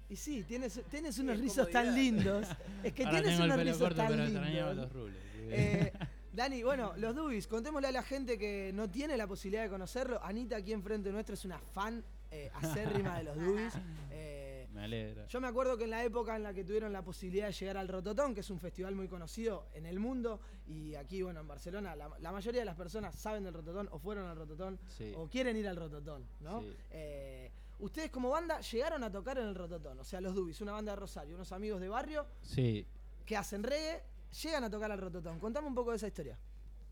Y 0.09 0.15
sí, 0.15 0.43
tienes, 0.43 0.81
tienes 0.89 1.17
unos 1.19 1.39
rizos 1.39 1.69
tan 1.71 1.93
lindos. 1.93 2.47
Es 2.83 2.93
que 2.93 3.03
Ahora 3.03 3.21
tienes 3.21 3.37
tengo 3.39 3.43
el 3.43 3.49
unos 3.51 3.57
pelo 3.57 3.71
rizos 3.71 3.79
corto, 3.81 3.95
tan 3.97 4.07
pero 4.07 4.23
lindos. 4.23 4.43
extrañaba 4.43 4.73
los 4.73 4.93
rulos. 4.93 5.17
Eh, 5.49 5.93
Dani, 6.31 6.63
bueno, 6.63 6.93
los 6.97 7.15
Dubis, 7.15 7.47
contémosle 7.47 7.87
a 7.87 7.91
la 7.91 8.03
gente 8.03 8.37
que 8.37 8.71
no 8.73 8.89
tiene 8.89 9.17
la 9.17 9.27
posibilidad 9.27 9.63
de 9.63 9.69
conocerlo. 9.69 10.23
Anita 10.23 10.55
aquí 10.57 10.71
enfrente 10.71 11.11
nuestro 11.11 11.33
es 11.33 11.43
una 11.45 11.57
fan 11.59 12.03
eh, 12.29 12.51
acérrima 12.53 13.17
de 13.17 13.23
los 13.25 13.35
Dubis. 13.35 13.73
Eh, 14.11 14.46
me 14.77 14.83
alegra. 14.85 15.27
yo 15.27 15.41
me 15.41 15.47
acuerdo 15.47 15.77
que 15.77 15.83
en 15.85 15.89
la 15.91 16.03
época 16.03 16.35
en 16.35 16.43
la 16.43 16.53
que 16.53 16.63
tuvieron 16.63 16.93
la 16.93 17.03
posibilidad 17.03 17.47
de 17.47 17.53
llegar 17.53 17.77
al 17.77 17.87
Rototón, 17.87 18.33
que 18.33 18.41
es 18.41 18.49
un 18.49 18.59
festival 18.59 18.95
muy 18.95 19.07
conocido 19.07 19.67
en 19.73 19.85
el 19.85 19.99
mundo, 19.99 20.39
y 20.67 20.95
aquí, 20.95 21.21
bueno, 21.23 21.39
en 21.41 21.47
Barcelona, 21.47 21.95
la, 21.95 22.09
la 22.19 22.31
mayoría 22.31 22.61
de 22.61 22.65
las 22.65 22.75
personas 22.77 23.15
saben 23.15 23.43
del 23.43 23.53
Rototón 23.53 23.89
o 23.91 23.99
fueron 23.99 24.25
al 24.27 24.37
Rototón 24.37 24.79
Sí. 24.87 25.11
o 25.15 25.27
quieren 25.27 25.57
ir 25.57 25.67
al 25.67 25.75
Rototón, 25.75 26.25
¿no? 26.39 26.61
Sí. 26.61 26.73
Eh, 26.91 27.51
ustedes 27.79 28.09
como 28.11 28.29
banda 28.29 28.59
llegaron 28.61 29.03
a 29.03 29.11
tocar 29.11 29.37
en 29.37 29.47
el 29.47 29.55
Rototón, 29.55 29.99
o 29.99 30.03
sea, 30.03 30.21
los 30.21 30.33
Dubis, 30.35 30.61
una 30.61 30.71
banda 30.71 30.93
de 30.93 30.95
Rosario, 30.97 31.35
unos 31.35 31.51
amigos 31.51 31.81
de 31.81 31.89
barrio 31.89 32.25
Sí. 32.41 32.85
que 33.25 33.35
hacen 33.37 33.63
reggae, 33.63 34.01
llegan 34.43 34.63
a 34.63 34.69
tocar 34.69 34.91
al 34.91 34.99
Rototón. 34.99 35.39
Contame 35.39 35.67
un 35.67 35.75
poco 35.75 35.91
de 35.91 35.97
esa 35.97 36.07
historia. 36.07 36.37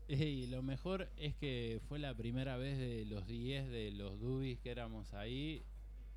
Y 0.08 0.46
lo 0.46 0.62
mejor 0.62 1.08
es 1.16 1.34
que 1.34 1.80
fue 1.88 1.98
la 1.98 2.14
primera 2.14 2.56
vez 2.56 2.78
de 2.78 3.04
los 3.06 3.26
10 3.26 3.68
de 3.68 3.90
los 3.90 4.20
dubis 4.20 4.58
que 4.60 4.70
éramos 4.70 5.12
ahí 5.14 5.64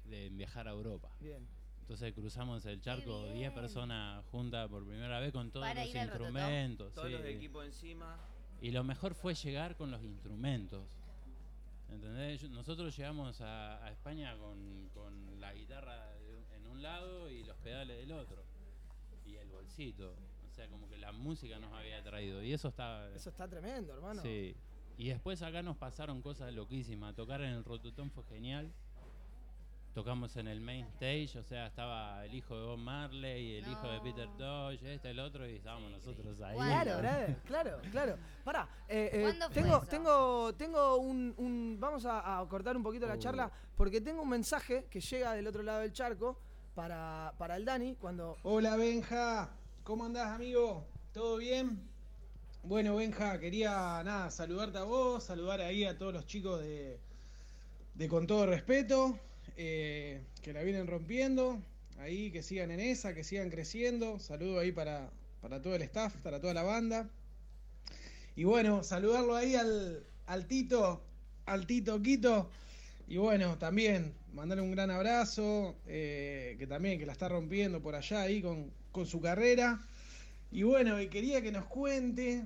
de 0.05 0.30
viajar 0.30 0.67
a 0.67 0.72
Europa. 0.72 1.09
Bien. 1.20 1.47
Entonces 1.89 2.13
cruzamos 2.13 2.63
el 2.67 2.79
charco, 2.81 3.23
bien. 3.23 3.37
10 3.37 3.53
personas 3.53 4.23
juntas 4.25 4.69
por 4.69 4.85
primera 4.85 5.19
vez 5.19 5.31
con 5.33 5.49
todos 5.49 5.65
Para 5.65 5.83
los 5.83 5.95
instrumentos. 5.95 6.93
Todos 6.93 7.07
sí. 7.07 7.13
los 7.13 7.25
equipos 7.25 7.65
encima. 7.65 8.15
Y 8.61 8.69
lo 8.69 8.83
mejor 8.83 9.15
fue 9.15 9.33
llegar 9.33 9.75
con 9.75 9.89
los 9.89 10.03
instrumentos. 10.03 10.83
¿Entendés? 11.89 12.47
Nosotros 12.51 12.95
llegamos 12.95 13.41
a, 13.41 13.83
a 13.83 13.89
España 13.89 14.37
con, 14.37 14.91
con 14.93 15.41
la 15.41 15.51
guitarra 15.51 16.13
en 16.55 16.67
un 16.67 16.83
lado 16.83 17.27
y 17.27 17.43
los 17.43 17.57
pedales 17.57 17.97
del 17.97 18.11
otro. 18.11 18.43
Y 19.25 19.37
el 19.37 19.49
bolsito. 19.49 20.13
O 20.47 20.53
sea, 20.53 20.67
como 20.67 20.87
que 20.87 20.97
la 20.99 21.11
música 21.11 21.57
nos 21.57 21.73
había 21.73 22.03
traído. 22.03 22.43
Y 22.43 22.53
eso 22.53 22.67
está... 22.67 23.11
Eso 23.15 23.31
está 23.31 23.47
tremendo, 23.47 23.93
hermano. 23.93 24.21
Sí. 24.21 24.55
Y 24.95 25.07
después 25.07 25.41
acá 25.41 25.63
nos 25.63 25.75
pasaron 25.75 26.21
cosas 26.21 26.53
loquísimas. 26.53 27.15
Tocar 27.15 27.41
en 27.41 27.49
el 27.49 27.63
Rototón 27.63 28.11
fue 28.11 28.23
genial. 28.25 28.71
Tocamos 29.93 30.35
en 30.37 30.47
el 30.47 30.61
main 30.61 30.85
stage, 30.85 31.37
o 31.39 31.43
sea, 31.43 31.65
estaba 31.67 32.23
el 32.23 32.33
hijo 32.35 32.57
de 32.57 32.65
Bob 32.65 32.77
Marley, 32.77 33.55
el 33.57 33.67
hijo 33.67 33.87
de 33.89 33.99
Peter 34.01 34.29
Tosh, 34.37 34.81
este, 34.83 35.09
el 35.09 35.19
otro, 35.19 35.49
y 35.49 35.55
estábamos 35.55 35.91
nosotros 35.91 36.39
ahí. 36.41 36.55
Claro, 36.55 36.97
brother, 36.99 37.35
claro, 37.45 37.81
claro. 37.91 38.15
Pará, 38.43 38.69
eh, 38.87 39.09
eh, 39.11 39.21
¿Cuándo 39.23 39.45
fue 39.49 39.61
tengo, 39.63 39.77
eso? 39.77 39.85
tengo, 39.87 40.53
tengo 40.53 40.95
un, 40.97 41.33
un- 41.37 41.77
Vamos 41.79 42.05
a, 42.05 42.39
a 42.39 42.47
cortar 42.47 42.77
un 42.77 42.83
poquito 42.83 43.07
la 43.07 43.15
Uh. 43.15 43.19
charla 43.19 43.51
porque 43.75 43.99
tengo 43.99 44.21
un 44.21 44.29
mensaje 44.29 44.85
que 44.91 45.01
llega 45.01 45.33
del 45.33 45.47
otro 45.47 45.63
lado 45.63 45.79
del 45.79 45.91
charco 45.91 46.39
para, 46.75 47.33
para 47.37 47.57
el 47.57 47.65
Dani 47.65 47.95
cuando. 47.95 48.37
Hola 48.43 48.75
Benja, 48.77 49.49
¿cómo 49.83 50.05
andás 50.05 50.29
amigo? 50.29 50.85
¿Todo 51.11 51.37
bien? 51.37 51.89
Bueno 52.63 52.95
Benja, 52.95 53.39
quería 53.39 54.01
nada, 54.03 54.29
saludarte 54.29 54.77
a 54.77 54.83
vos, 54.83 55.23
saludar 55.23 55.59
ahí 55.61 55.83
a 55.83 55.97
todos 55.97 56.13
los 56.13 56.25
chicos 56.27 56.61
de, 56.61 56.99
de 57.95 58.07
Con 58.07 58.27
todo 58.27 58.45
respeto, 58.45 59.17
eh, 59.62 60.22
que 60.41 60.53
la 60.53 60.64
vienen 60.64 60.88
rompiendo, 60.88 61.62
ahí 61.97 62.32
que 62.32 62.41
sigan 62.41 62.72
en 62.72 62.80
esa, 62.80 63.14
que 63.14 63.26
sigan 63.26 63.49
creciendo, 63.49 64.18
saludo 64.18 64.57
ahí 64.57 64.72
para, 64.72 65.12
para 65.41 65.62
todo 65.62 65.76
el 65.76 65.82
staff, 65.82 66.16
para 66.24 66.39
toda 66.39 66.53
la 66.53 66.64
banda. 66.64 67.10
Y 68.38 68.45
bueno, 68.45 68.86
saludarlo 68.86 69.36
ahí 69.36 69.55
al, 69.55 70.47
Tito, 70.47 71.01
al 71.45 71.68
Tito 71.68 72.01
Quito. 72.01 72.49
Y 73.10 73.18
bueno, 73.18 73.57
también 73.57 74.14
mandarle 74.34 74.64
un 74.64 74.72
gran 74.72 74.91
abrazo, 74.91 75.76
eh, 75.88 76.55
que 76.57 76.66
también 76.66 76.97
que 76.97 77.05
la 77.05 77.12
está 77.12 77.28
rompiendo 77.28 77.82
por 77.82 77.95
allá 77.95 78.22
ahí 78.22 78.41
con, 78.41 78.72
con 78.93 79.07
su 79.07 79.20
carrera. 79.20 79.86
Y 80.53 80.64
bueno, 80.64 81.01
y 81.01 81.10
quería 81.10 81.41
que 81.41 81.51
nos 81.51 81.66
cuente 81.66 82.45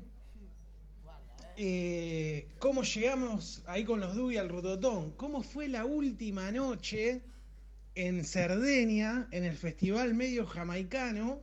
eh, 1.57 2.47
cómo 2.59 2.83
llegamos 2.83 3.61
ahí 3.67 3.83
con 3.85 3.99
los 3.99 4.15
Dubi 4.15 4.37
al 4.37 4.49
Rototón. 4.49 5.11
¿Cómo 5.11 5.43
fue 5.43 5.67
la 5.67 5.85
última 5.85 6.51
noche 6.51 7.21
en 7.95 8.23
Cerdeña, 8.25 9.27
en 9.31 9.43
el 9.43 9.55
Festival 9.57 10.13
Medio 10.15 10.45
Jamaicano, 10.45 11.41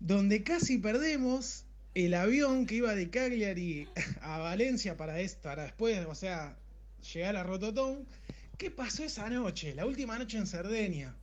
donde 0.00 0.42
casi 0.42 0.78
perdemos 0.78 1.64
el 1.94 2.14
avión 2.14 2.66
que 2.66 2.76
iba 2.76 2.94
de 2.94 3.10
Cagliari 3.10 3.88
a 4.20 4.38
Valencia 4.38 4.96
para, 4.96 5.20
es- 5.20 5.34
para 5.36 5.64
después, 5.64 6.04
o 6.06 6.14
sea, 6.14 6.56
llegar 7.12 7.36
a 7.36 7.42
Rototón? 7.42 8.06
¿Qué 8.58 8.70
pasó 8.70 9.04
esa 9.04 9.28
noche? 9.30 9.74
La 9.74 9.86
última 9.86 10.18
noche 10.18 10.38
en 10.38 10.46
Cerdeña. 10.46 11.14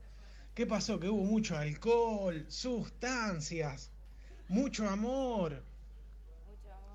¿Qué 0.56 0.66
pasó? 0.66 1.00
Que 1.00 1.08
hubo 1.10 1.24
mucho 1.24 1.58
alcohol, 1.58 2.46
sustancias, 2.50 3.92
mucho 4.48 4.88
amor. 4.90 5.64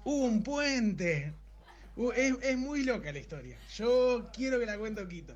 Hubo 0.05 0.25
un 0.27 0.43
puente. 0.43 1.33
Hu- 1.97 2.13
Es, 2.15 2.35
es 2.43 2.57
muy 2.59 2.85
loca 2.85 3.13
la 3.13 3.19
historia. 3.19 3.59
Yo 3.77 4.31
quiero 4.33 4.59
que 4.59 4.67
la 4.67 4.79
cuente 4.79 5.07
Quito. 5.09 5.35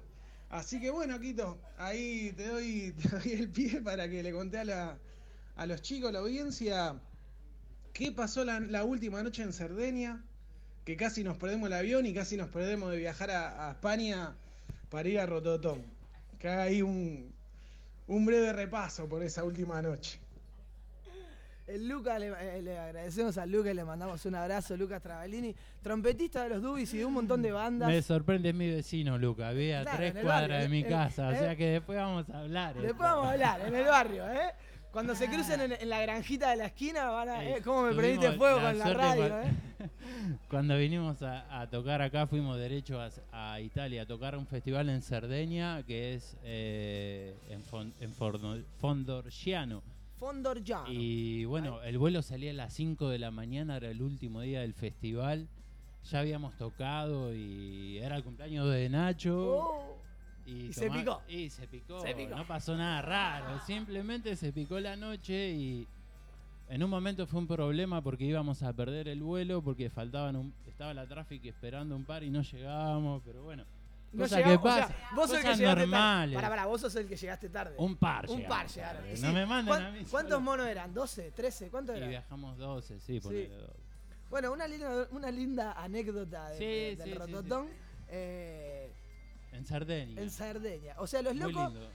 Así 0.50 0.80
que 0.80 0.90
bueno, 0.90 1.18
Quito, 1.20 1.58
ahí 1.76 2.32
te 2.36 2.46
doy, 2.48 2.92
te 3.02 3.08
doy 3.08 3.32
el 3.32 3.48
pie 3.50 3.80
para 3.82 4.08
que 4.08 4.22
le 4.22 4.32
conté 4.32 4.58
a, 4.58 4.64
la- 4.64 4.98
a 5.56 5.66
los 5.66 5.82
chicos, 5.82 6.08
a 6.10 6.12
la 6.12 6.18
audiencia, 6.20 6.94
qué 7.92 8.12
pasó 8.12 8.44
la, 8.44 8.60
la 8.60 8.84
última 8.84 9.22
noche 9.22 9.42
en 9.42 9.52
Cerdeña, 9.52 10.22
que 10.84 10.96
casi 10.96 11.22
nos 11.24 11.36
perdemos 11.36 11.66
el 11.68 11.74
avión 11.74 12.06
y 12.06 12.14
casi 12.14 12.36
nos 12.36 12.48
perdemos 12.48 12.90
de 12.90 12.96
viajar 12.98 13.30
a, 13.30 13.68
a 13.68 13.72
España 13.72 14.34
para 14.90 15.08
ir 15.08 15.18
a 15.20 15.26
Rototón. 15.26 15.84
Que 16.38 16.48
haga 16.48 16.62
ahí 16.64 16.80
un, 16.82 17.32
un 18.06 18.24
breve 18.26 18.52
repaso 18.52 19.08
por 19.08 19.22
esa 19.22 19.44
última 19.44 19.82
noche. 19.82 20.18
El 21.68 21.86
Lucas, 21.88 22.18
le, 22.18 22.28
eh, 22.28 22.62
le 22.62 22.78
agradecemos 22.78 23.36
a 23.36 23.44
Lucas, 23.46 23.74
le 23.74 23.84
mandamos 23.84 24.24
un 24.24 24.34
abrazo, 24.34 24.76
Lucas 24.76 25.02
Travellini, 25.02 25.54
trompetista 25.82 26.42
de 26.44 26.48
los 26.50 26.62
Dubis 26.62 26.92
y 26.94 26.98
de 26.98 27.04
un 27.04 27.12
montón 27.12 27.42
de 27.42 27.52
bandas. 27.52 27.88
Me 27.88 28.00
sorprende 28.02 28.48
es 28.48 28.54
mi 28.54 28.70
vecino, 28.70 29.18
Luca. 29.18 29.50
Vive 29.52 29.76
a 29.76 29.82
Claro, 29.82 29.96
tres 29.98 30.12
cuadras 30.14 30.40
barrio, 30.48 30.58
de 30.60 30.68
mi 30.68 30.80
eh, 30.80 30.86
casa. 30.86 31.30
eh. 31.30 31.34
O 31.34 31.38
sea 31.38 31.56
que 31.56 31.66
después 31.72 31.98
vamos 31.98 32.28
a 32.30 32.38
hablar. 32.40 32.74
Después 32.74 32.92
esto. 32.92 33.02
vamos 33.04 33.26
a 33.26 33.30
hablar, 33.32 33.60
en 33.66 33.74
el 33.74 33.84
barrio, 33.84 34.30
¿eh? 34.30 34.50
Cuando 34.90 35.14
se 35.14 35.28
crucen 35.28 35.60
en, 35.60 35.72
en 35.72 35.88
la 35.90 36.00
granjita 36.00 36.48
de 36.50 36.56
la 36.56 36.64
esquina, 36.66 37.10
van 37.10 37.28
a. 37.28 37.44
¿eh? 37.44 37.60
¿Cómo 37.62 37.82
me 37.82 37.92
prendiste 37.94 38.32
fuego 38.32 38.58
la 38.60 38.70
con 38.70 38.78
la 38.78 38.94
radio, 38.94 39.28
cual- 39.28 39.42
eh? 39.44 39.88
Cuando 40.48 40.76
vinimos 40.78 41.20
a, 41.22 41.60
a 41.60 41.68
tocar 41.68 42.00
acá, 42.00 42.26
fuimos 42.26 42.56
derecho 42.58 42.98
a, 43.00 43.10
a 43.52 43.60
Italia 43.60 44.02
a 44.02 44.06
tocar 44.06 44.36
un 44.36 44.46
festival 44.46 44.88
en 44.88 45.02
Cerdeña 45.02 45.82
que 45.82 46.14
es 46.14 46.36
eh, 46.42 47.36
en, 47.50 47.62
Fon- 47.62 47.92
en 48.00 48.12
Forno- 48.14 48.64
Fondorgiano. 50.18 50.86
Y 50.88 51.44
bueno, 51.44 51.82
el 51.82 51.98
vuelo 51.98 52.22
salía 52.22 52.50
a 52.50 52.54
las 52.54 52.72
5 52.74 53.08
de 53.08 53.18
la 53.18 53.30
mañana, 53.30 53.76
era 53.76 53.90
el 53.90 54.02
último 54.02 54.40
día 54.40 54.60
del 54.60 54.74
festival. 54.74 55.48
Ya 56.10 56.20
habíamos 56.20 56.56
tocado 56.56 57.34
y 57.34 57.98
era 57.98 58.16
el 58.16 58.24
cumpleaños 58.24 58.70
de 58.70 58.88
Nacho. 58.88 59.98
Y 60.46 60.72
se 60.72 60.90
picó. 60.90 61.22
Y 61.28 61.50
se 61.50 61.66
picó. 61.68 62.00
Se 62.00 62.14
picó. 62.14 62.36
No 62.36 62.46
pasó 62.46 62.76
nada 62.76 63.02
raro. 63.02 63.60
Simplemente 63.66 64.34
se 64.36 64.52
picó 64.52 64.80
la 64.80 64.96
noche 64.96 65.50
y 65.50 65.86
en 66.68 66.82
un 66.82 66.90
momento 66.90 67.26
fue 67.26 67.40
un 67.40 67.46
problema 67.46 68.02
porque 68.02 68.24
íbamos 68.24 68.62
a 68.62 68.72
perder 68.72 69.08
el 69.08 69.22
vuelo 69.22 69.62
porque 69.62 69.90
faltaban 69.90 70.36
un, 70.36 70.54
estaba 70.66 70.94
la 70.94 71.06
tráfico 71.06 71.48
esperando 71.48 71.94
un 71.94 72.04
par 72.04 72.22
y 72.22 72.30
no 72.30 72.42
llegábamos, 72.42 73.22
pero 73.24 73.42
bueno. 73.42 73.64
No 74.12 74.22
cosas 74.24 74.38
llegamos, 74.38 74.62
que 74.62 74.68
o 74.68 74.72
sea, 74.74 75.10
vos 75.14 75.28
sos 75.28 75.36
el 75.38 75.42
que 75.42 75.48
llegaste 75.56 75.64
normales. 75.80 75.90
tarde. 76.20 76.34
Para, 76.34 76.48
para, 76.48 76.66
vos 76.66 76.80
sos 76.80 76.96
el 76.96 77.06
que 77.08 77.16
llegaste 77.16 77.48
tarde. 77.50 77.74
Un 77.78 77.96
par 77.96 78.28
Un 78.30 78.44
par 78.46 78.66
llegaron. 78.66 79.06
Y 79.06 79.10
No 79.20 79.28
sí. 79.28 79.34
me 79.34 79.46
mandan 79.46 79.66
¿Cuán- 79.66 79.84
a 79.86 79.90
mí 79.90 80.04
¿Cuántos 80.10 80.40
monos 80.42 80.66
eran? 80.66 80.94
¿12? 80.94 81.32
¿13? 81.34 81.70
¿Cuántos 81.70 81.94
Y 81.94 81.98
eran? 81.98 82.10
viajamos 82.10 82.56
12, 82.56 83.00
sí, 83.00 83.20
ponele 83.20 83.48
12. 83.48 83.72
Bueno, 84.30 84.52
una 84.52 84.66
linda, 84.66 85.08
una 85.10 85.30
linda 85.30 85.72
anécdota 85.72 86.50
de- 86.50 86.58
Sí, 86.58 86.64
de- 86.64 86.96
del 86.96 87.04
sí, 87.08 87.12
sí. 87.12 87.18
Rototón. 87.18 87.68
eh, 88.08 88.92
En 89.52 89.64
Cerdeña. 89.66 90.20
en 90.22 90.30
Cerdeña. 90.30 90.94
O 90.98 91.06
sea, 91.06 91.20
los 91.22 91.34
Muy 91.34 91.52
locos 91.52 91.72
lindo. 91.72 91.90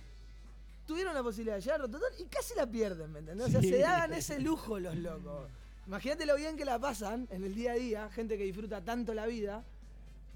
tuvieron 0.85 1.14
la 1.15 1.23
posibilidad 1.23 1.56
de 1.56 1.61
llegar 1.61 1.76
al 1.81 1.88
Rototón 1.88 2.10
y 2.19 2.26
casi 2.26 2.53
la 2.56 2.68
pierden, 2.68 3.11
¿me 3.11 3.19
entendés? 3.19 3.48
O 3.48 3.52
sea, 3.52 3.61
Sí. 3.61 3.69
se 3.69 3.80
daban 3.80 4.14
ese 4.14 4.40
lujo 4.40 4.80
los 4.80 4.95
locos. 4.95 5.49
Imagínate 5.88 6.26
lo 6.26 6.35
bien 6.35 6.56
que 6.57 6.64
la 6.65 6.80
pasan 6.80 7.27
en 7.31 7.44
el 7.44 7.53
día 7.56 7.72
a 7.73 7.76
día, 7.76 8.10
gente 8.10 8.38
que 8.38 8.44
disfruta 8.45 8.81
tanto 8.84 9.14
la 9.14 9.26
vida, 9.26 9.64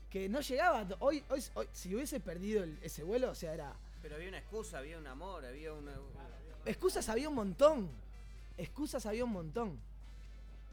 que 0.10 0.30
no 0.30 0.40
llegaba. 0.42 0.86
Hoy, 1.00 1.24
hoy, 1.30 1.44
hoy, 1.56 1.68
si 1.74 1.94
hubiese 1.96 2.20
perdido 2.20 2.64
el- 2.64 2.78
ese 2.82 3.04
vuelo, 3.04 3.32
o 3.32 3.36
sea, 3.36 3.54
era. 3.54 3.74
Pero 4.02 4.16
había 4.16 4.30
una 4.30 4.38
excusa, 4.40 4.78
había 4.80 4.98
un 4.98 5.08
amor, 5.08 5.46
había 5.46 5.74
una. 5.74 5.92
Excusas 6.66 7.08
había 7.10 7.30
un 7.30 7.36
montón. 7.36 7.90
Excusas 8.58 9.06
había 9.06 9.24
un 9.26 9.32
montón. 9.32 9.80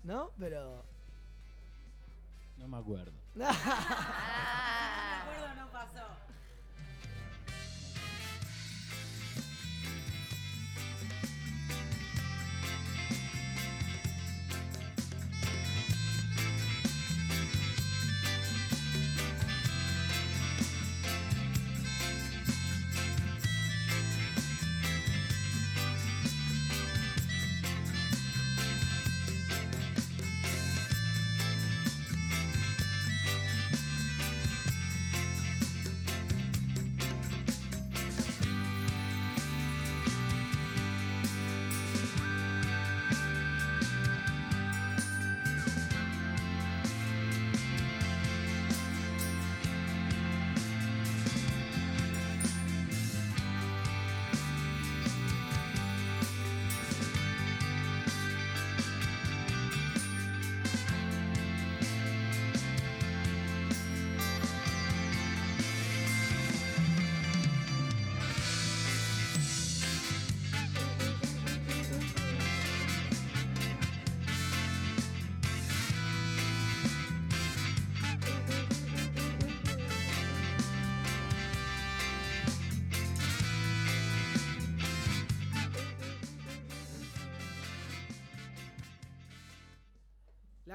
¿No? 0.04 0.30
Pero. 0.38 0.82
No 2.58 2.68
me 2.68 2.76
acuerdo. 2.78 3.12
No 3.34 3.44
me 3.44 5.32
acuerdo, 5.40 5.54
no 5.56 5.70
pasó. 5.72 6.06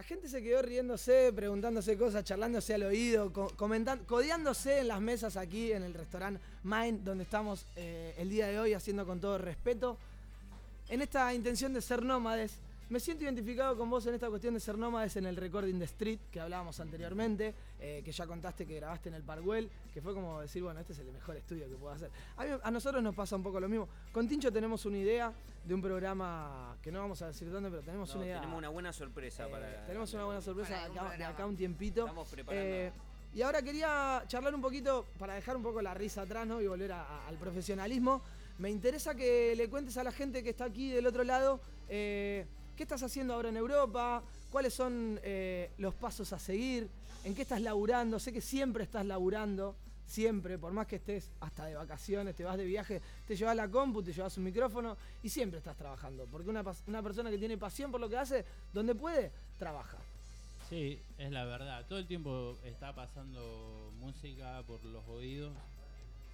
Gente 0.10 0.28
se 0.28 0.42
quedó 0.42 0.64
riéndose, 0.64 1.32
preguntándose 1.36 1.96
cosas, 1.96 2.24
charlándose 2.24 2.74
al 2.74 2.82
oído, 2.82 3.32
co- 3.32 3.52
comentando, 3.56 4.04
codeándose 4.08 4.80
en 4.80 4.88
las 4.88 5.00
mesas 5.00 5.38
aquí 5.38 5.72
en 5.72 5.84
el 5.84 5.94
restaurante 5.94 6.42
Mind, 6.64 7.04
donde 7.04 7.26
estamos 7.26 7.64
eh, 7.76 8.16
el 8.18 8.28
día 8.28 8.48
de 8.48 8.60
hoy 8.60 8.74
haciendo 8.74 9.06
con 9.06 9.20
todo 9.20 9.38
respeto. 9.38 9.98
En 10.90 11.04
esta 11.04 11.32
intención 11.32 11.74
de 11.76 11.82
ser 11.84 12.02
nómades, 12.02 12.54
me 12.90 13.00
siento 13.00 13.24
identificado 13.24 13.78
con 13.78 13.90
vos 13.90 14.06
en 14.08 14.16
esta 14.16 14.30
cuestión 14.30 14.56
de 14.56 14.60
ser 14.60 14.78
nómades 14.78 15.16
en 15.16 15.26
el 15.28 15.36
Recording 15.36 15.78
the 15.78 15.86
Street 15.86 16.20
que 16.32 16.40
hablábamos 16.40 16.80
anteriormente, 16.80 17.54
eh, 17.80 18.02
que 18.04 18.12
ya 18.12 18.26
contaste 18.26 18.66
que 18.66 18.76
grabaste 18.78 19.10
en 19.10 19.16
el 19.16 19.22
Parkwell, 19.24 19.70
que 19.94 20.02
fue 20.02 20.14
como 20.16 20.42
decir, 20.42 20.64
bueno, 20.64 20.80
este 20.80 20.94
es 20.94 21.00
el 21.00 21.12
mejor 21.12 21.36
estudio 21.38 21.68
que 21.70 21.76
puedo 21.76 21.94
hacer. 21.94 22.10
A, 22.38 22.44
mí- 22.46 22.60
a 22.64 22.72
nosotros 22.72 23.04
nos 23.04 23.14
pasa 23.14 23.36
un 23.36 23.44
poco 23.44 23.60
lo 23.60 23.70
mismo. 23.70 23.88
Con 24.12 24.28
Tincho 24.28 24.52
tenemos 24.52 24.86
una 24.86 24.98
idea 24.98 25.32
de 25.64 25.74
un 25.74 25.82
programa 25.82 26.78
que 26.82 26.92
no 26.92 27.00
vamos 27.00 27.22
a 27.22 27.28
decir 27.28 27.52
dónde, 27.52 27.70
pero 27.70 27.84
tenemos 27.84 28.10
No, 28.10 28.16
una 28.16 28.26
idea. 28.26 28.40
tenemos 28.40 28.58
una 28.58 28.70
buena 28.70 28.92
sorpresa 28.94 29.46
Eh, 29.48 29.52
para. 29.52 29.86
tenemos 29.86 30.14
una 30.16 30.26
buena 30.26 30.42
sorpresa 30.42 30.70
de 30.90 31.00
acá, 31.00 31.18
de 31.18 31.24
acá 31.26 31.46
un 31.46 31.56
tiempito. 31.56 32.02
Estamos 32.02 32.28
preparando. 32.30 32.66
Eh, 32.66 32.92
y 33.36 33.44
ahora 33.44 33.62
quería 33.62 34.24
charlar 34.28 34.56
un 34.56 34.62
poquito, 34.62 35.06
para 35.20 35.36
dejar 35.36 35.56
un 35.56 35.62
poco 35.62 35.80
la 35.84 35.94
risa 35.94 36.24
atrás 36.24 36.48
¿no? 36.48 36.60
y 36.60 36.66
volver 36.66 36.92
a- 36.94 37.04
a- 37.04 37.28
al 37.28 37.36
profesionalismo. 37.38 38.24
Me 38.58 38.72
interesa 38.72 39.14
que 39.14 39.54
le 39.56 39.70
cuentes 39.70 39.96
a 39.98 40.04
la 40.04 40.12
gente 40.12 40.42
que 40.44 40.50
está 40.50 40.66
aquí 40.66 40.90
del 40.90 41.06
otro 41.06 41.24
lado 41.24 41.62
eh, 41.88 42.46
qué 42.80 42.84
estás 42.84 43.04
haciendo 43.04 43.34
ahora 43.34 43.50
en 43.50 43.58
Europa, 43.58 44.24
cuáles 44.50 44.74
son 44.74 45.20
eh, 45.22 45.70
los 45.80 45.94
pasos 45.96 46.32
a 46.32 46.40
seguir, 46.40 46.90
en 47.26 47.36
qué 47.36 47.42
estás 47.42 47.60
laburando. 47.60 48.22
Sé 48.22 48.32
que 48.32 48.40
siempre 48.40 48.86
estás 48.86 49.06
laburando, 49.06 49.76
siempre, 50.06 50.58
por 50.58 50.72
más 50.72 50.88
que 50.88 50.96
estés 50.96 51.30
hasta 51.42 51.66
de 51.66 51.76
vacaciones, 51.76 52.38
te 52.38 52.46
vas 52.46 52.56
de 52.56 52.64
viaje, 52.64 53.02
te 53.28 53.36
llevas 53.36 53.58
la 53.58 53.68
compu, 53.68 54.02
te 54.02 54.14
llevas 54.14 54.38
un 54.38 54.46
micrófono 54.46 54.96
y 55.22 55.28
siempre 55.28 55.58
estás 55.58 55.76
trabajando. 55.76 56.26
Porque 56.32 56.50
una, 56.50 56.64
persona 56.64 57.30
que 57.30 57.38
tiene 57.38 57.58
pasión 57.58 57.92
por 57.92 58.00
lo 58.00 58.08
que 58.08 58.16
hace, 58.16 58.46
donde 58.72 58.96
puede, 58.96 59.34
trabaja. 59.58 59.98
Sí, 60.70 61.02
es 61.18 61.32
la 61.32 61.44
verdad. 61.44 61.86
Todo 61.86 62.00
el 62.00 62.08
tiempo 62.08 62.58
está 62.64 62.96
pasando 62.96 63.92
música 64.00 64.64
por 64.66 64.86
los 64.86 65.06
oídos. 65.10 65.52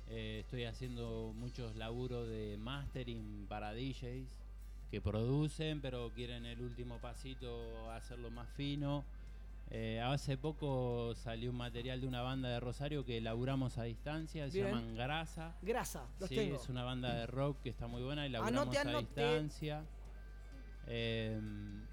Eh, 0.10 0.42
estoy 0.42 0.66
haciendo 0.66 1.34
muchos 1.36 1.76
laburos 1.76 2.28
de 2.28 2.56
mastering 2.60 3.48
para 3.50 3.74
DJs 3.74 4.45
que 4.90 5.02
producen, 5.02 5.82
pero 5.82 6.12
quieren 6.14 6.46
el 6.46 6.62
último 6.62 7.00
pasito 7.00 7.92
hacerlo 7.92 8.32
más 8.32 8.50
fino. 8.50 9.04
Eh, 9.72 10.00
hace 10.00 10.38
poco 10.38 11.16
salió 11.16 11.50
un 11.50 11.58
material 11.58 12.00
de 12.00 12.08
una 12.08 12.22
banda 12.22 12.50
de 12.50 12.60
Rosario 12.60 13.04
que 13.04 13.20
laburamos 13.20 13.80
a 13.80 13.84
distancia, 13.84 14.50
se 14.50 14.60
Bien. 14.60 14.68
llaman 14.70 14.96
Grasa. 14.96 15.56
Grasa, 15.64 16.06
los 16.20 16.30
sí, 16.30 16.36
tengo. 16.36 16.56
es 16.58 16.70
una 16.70 16.84
banda 16.84 17.14
de 17.16 17.26
rock 17.26 17.62
que 17.64 17.70
está 17.70 17.88
muy 17.88 18.04
buena 18.04 18.28
y 18.28 18.30
laburamos 18.30 18.78
Anote, 18.78 18.96
a 18.96 19.00
distancia. 19.00 19.84
Eh, 20.88 21.40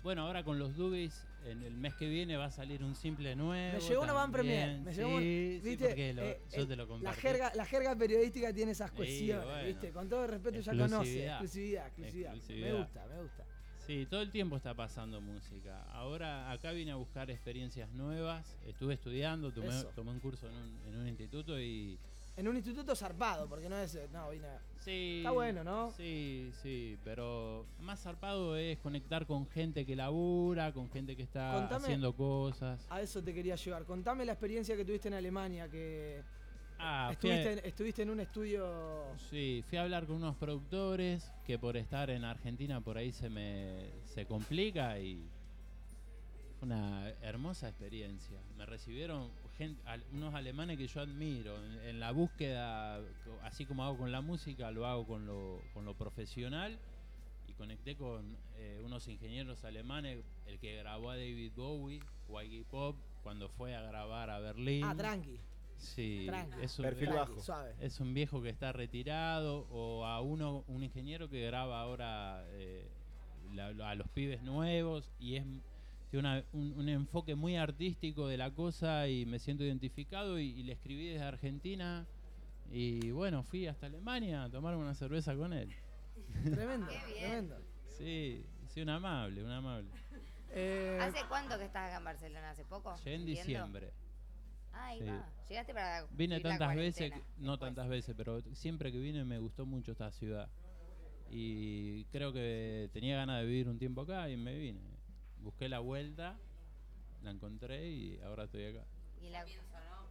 bueno, 0.02 0.26
ahora 0.26 0.44
con 0.44 0.58
los 0.58 0.76
Dubis, 0.76 1.26
en 1.44 1.62
el 1.62 1.74
mes 1.74 1.94
que 1.94 2.08
viene 2.08 2.36
va 2.36 2.46
a 2.46 2.50
salir 2.50 2.82
un 2.84 2.94
simple 2.94 3.34
nuevo. 3.36 3.78
Me 3.78 3.80
llegó 3.88 4.02
una 4.02 4.12
van 4.12 4.32
premier. 4.32 4.80
Me 4.80 4.92
llegó 4.94 5.08
un- 5.10 5.20
sí, 5.20 5.60
sí, 5.62 5.68
¿viste? 5.70 6.12
lo- 6.14 6.22
Eh, 6.22 6.40
yo 6.56 6.62
eh, 6.62 6.66
te 6.66 6.76
lo 6.76 6.82
la 6.84 6.88
compartí. 6.88 7.20
jerga, 7.20 7.52
la 7.54 7.64
jerga 7.66 7.96
periodística 7.96 8.52
tiene 8.52 8.72
esas 8.72 8.90
Sí, 8.90 8.96
cuestiones, 8.96 9.44
bueno. 9.44 9.66
¿viste? 9.68 9.90
Con 9.90 10.08
todo 10.08 10.24
el 10.24 10.30
respeto 10.30 10.60
ya 10.60 10.72
conoce. 10.72 10.94
Exclusividad. 10.94 11.86
Exclusividad, 11.86 11.86
exclusividad. 12.34 12.72
Me 12.72 12.78
gusta, 12.78 13.06
me 13.06 13.22
gusta. 13.22 13.44
Sí, 13.86 14.06
todo 14.08 14.22
el 14.22 14.30
tiempo 14.30 14.56
está 14.56 14.74
pasando 14.74 15.20
música. 15.20 15.82
Ahora 15.90 16.52
acá 16.52 16.70
vine 16.70 16.92
a 16.92 16.94
buscar 16.96 17.28
experiencias 17.30 17.90
nuevas. 17.90 18.56
Estuve 18.64 18.94
estudiando, 18.94 19.52
tomé, 19.52 19.70
tomé 19.96 20.10
un 20.12 20.20
curso 20.20 20.46
en 20.48 20.54
un, 20.54 20.78
en 20.86 21.00
un 21.00 21.08
instituto 21.08 21.60
y 21.60 21.98
En 22.36 22.48
un 22.48 22.56
instituto 22.56 22.96
zarpado, 22.96 23.46
porque 23.46 23.68
no 23.68 23.76
es. 23.78 23.98
No, 24.10 24.30
vine. 24.30 24.48
Sí. 24.80 25.18
Está 25.18 25.30
bueno, 25.32 25.62
¿no? 25.62 25.90
Sí, 25.92 26.50
sí, 26.62 26.96
pero 27.04 27.66
más 27.80 28.00
zarpado 28.02 28.56
es 28.56 28.78
conectar 28.78 29.26
con 29.26 29.46
gente 29.48 29.84
que 29.84 29.94
labura, 29.94 30.72
con 30.72 30.90
gente 30.90 31.14
que 31.14 31.22
está 31.22 31.52
Contame- 31.54 31.84
haciendo 31.84 32.14
cosas. 32.14 32.86
A 32.90 33.02
eso 33.02 33.22
te 33.22 33.34
quería 33.34 33.54
llevar. 33.56 33.84
Contame 33.84 34.24
la 34.24 34.32
experiencia 34.32 34.74
que 34.76 34.84
tuviste 34.84 35.08
en 35.08 35.14
Alemania, 35.14 35.68
que 35.68 36.22
Ah, 36.78 37.08
a- 37.08 37.12
estuviste, 37.12 37.52
en, 37.52 37.58
estuviste 37.66 38.02
en 38.02 38.10
un 38.10 38.20
estudio. 38.20 39.04
Sí, 39.30 39.62
fui 39.68 39.76
a 39.78 39.82
hablar 39.82 40.06
con 40.06 40.16
unos 40.16 40.34
productores 40.36 41.30
que 41.46 41.58
por 41.58 41.76
estar 41.76 42.08
en 42.10 42.24
Argentina 42.24 42.80
por 42.80 42.96
ahí 42.96 43.12
se 43.12 43.28
me 43.28 43.90
se 44.06 44.24
complica 44.26 44.98
y 44.98 45.28
fue 46.58 46.66
una 46.66 47.10
hermosa 47.20 47.68
experiencia. 47.68 48.40
Me 48.56 48.64
recibieron 48.66 49.28
gen- 49.58 49.78
al- 49.84 50.04
unos 50.12 50.34
alemanes 50.34 50.78
que 50.78 50.86
yo 50.86 51.00
admiro. 51.00 51.56
En, 51.64 51.80
en 51.88 52.00
la 52.00 52.10
búsqueda, 52.12 53.00
así 53.42 53.64
como 53.66 53.84
hago 53.84 53.98
con 53.98 54.12
la 54.12 54.20
música, 54.20 54.70
lo 54.70 54.86
hago 54.86 55.06
con 55.06 55.26
lo, 55.26 55.60
con 55.74 55.84
lo 55.84 55.94
profesional. 55.94 56.78
Y 57.48 57.54
conecté 57.54 57.96
con 57.96 58.36
eh, 58.56 58.80
unos 58.84 59.08
ingenieros 59.08 59.64
alemanes, 59.64 60.24
el 60.46 60.58
que 60.58 60.76
grabó 60.76 61.10
a 61.10 61.16
David 61.16 61.52
Bowie, 61.54 62.00
Iggy 62.44 62.64
Pop, 62.64 62.96
cuando 63.22 63.48
fue 63.48 63.74
a 63.74 63.82
grabar 63.82 64.30
a 64.30 64.38
Berlín. 64.38 64.84
Ah, 64.84 64.94
tranqui. 64.96 65.38
Sí, 65.76 66.24
Tranqui. 66.28 66.62
es 66.62 66.78
un, 66.78 66.84
Perfil 66.84 67.08
es- 67.08 67.14
bajo. 67.14 67.40
Suave. 67.42 67.74
es 67.80 67.98
un 68.00 68.14
viejo 68.14 68.40
que 68.40 68.48
está 68.48 68.70
retirado 68.72 69.66
o 69.70 70.06
a 70.06 70.20
uno 70.20 70.64
un 70.68 70.84
ingeniero 70.84 71.28
que 71.28 71.44
graba 71.44 71.80
ahora 71.80 72.44
eh, 72.50 72.88
la- 73.52 73.90
a 73.90 73.94
los 73.96 74.08
pibes 74.08 74.42
nuevos 74.42 75.10
y 75.18 75.34
es 75.36 75.44
tiene 76.12 76.28
una- 76.28 76.44
un, 76.52 76.72
un 76.78 76.88
enfoque 76.90 77.34
muy 77.34 77.56
artístico 77.56 78.28
de 78.28 78.36
la 78.36 78.50
cosa 78.50 79.08
y 79.08 79.24
me 79.24 79.38
siento 79.38 79.64
identificado 79.64 80.38
y, 80.38 80.44
y 80.50 80.62
le 80.62 80.74
escribí 80.74 81.08
desde 81.08 81.24
Argentina 81.24 82.06
y 82.70 83.10
bueno 83.12 83.42
fui 83.42 83.66
hasta 83.66 83.86
Alemania 83.86 84.44
a 84.44 84.50
tomar 84.50 84.76
una 84.76 84.94
cerveza 84.94 85.34
con 85.34 85.52
él 85.54 85.70
Tremendo, 86.54 86.86
Qué 86.88 87.12
bien. 87.14 87.48
tremendo. 87.48 87.56
sí 87.98 88.44
sí 88.68 88.82
un 88.82 88.90
amable 88.90 89.42
un 89.42 89.50
amable 89.50 89.90
Eh, 90.54 90.98
¿Hace 91.00 91.20
cuánto 91.30 91.56
que 91.58 91.64
estás 91.64 91.88
acá 91.88 91.96
en 91.96 92.04
Barcelona? 92.04 92.50
¿Hace 92.50 92.64
poco? 92.66 92.94
Llegué 92.98 93.14
en 93.14 93.24
diciembre 93.24 93.90
Ah, 94.74 94.86
ahí 94.88 94.98
Sí. 95.00 95.04
va. 95.06 95.26
Llegaste 95.48 95.72
para. 95.74 96.06
Vine 96.10 96.40
tantas 96.40 96.74
veces, 96.76 97.10
que- 97.12 97.22
no 97.38 97.58
tantas 97.58 97.88
veces, 97.88 98.14
pero 98.16 98.40
siempre 98.54 98.90
que 98.92 98.98
vine 98.98 99.22
me 99.24 99.38
gustó 99.38 99.64
mucho 99.66 99.92
esta 99.92 100.10
ciudad. 100.12 100.48
Y 101.30 102.04
creo 102.06 102.32
que 102.32 102.88
tenía 102.92 103.16
ganas 103.16 103.40
de 103.40 103.46
vivir 103.46 103.68
un 103.68 103.78
tiempo 103.78 104.02
acá 104.02 104.28
y 104.30 104.36
me 104.38 104.56
vine. 104.58 104.80
Busqué 105.42 105.68
la 105.68 105.80
vuelta, 105.80 106.36
la 107.22 107.30
encontré 107.30 107.88
y 107.88 108.20
ahora 108.20 108.44
estoy 108.44 108.66
acá. 108.66 108.84
Y 109.20 109.28
la... 109.30 109.44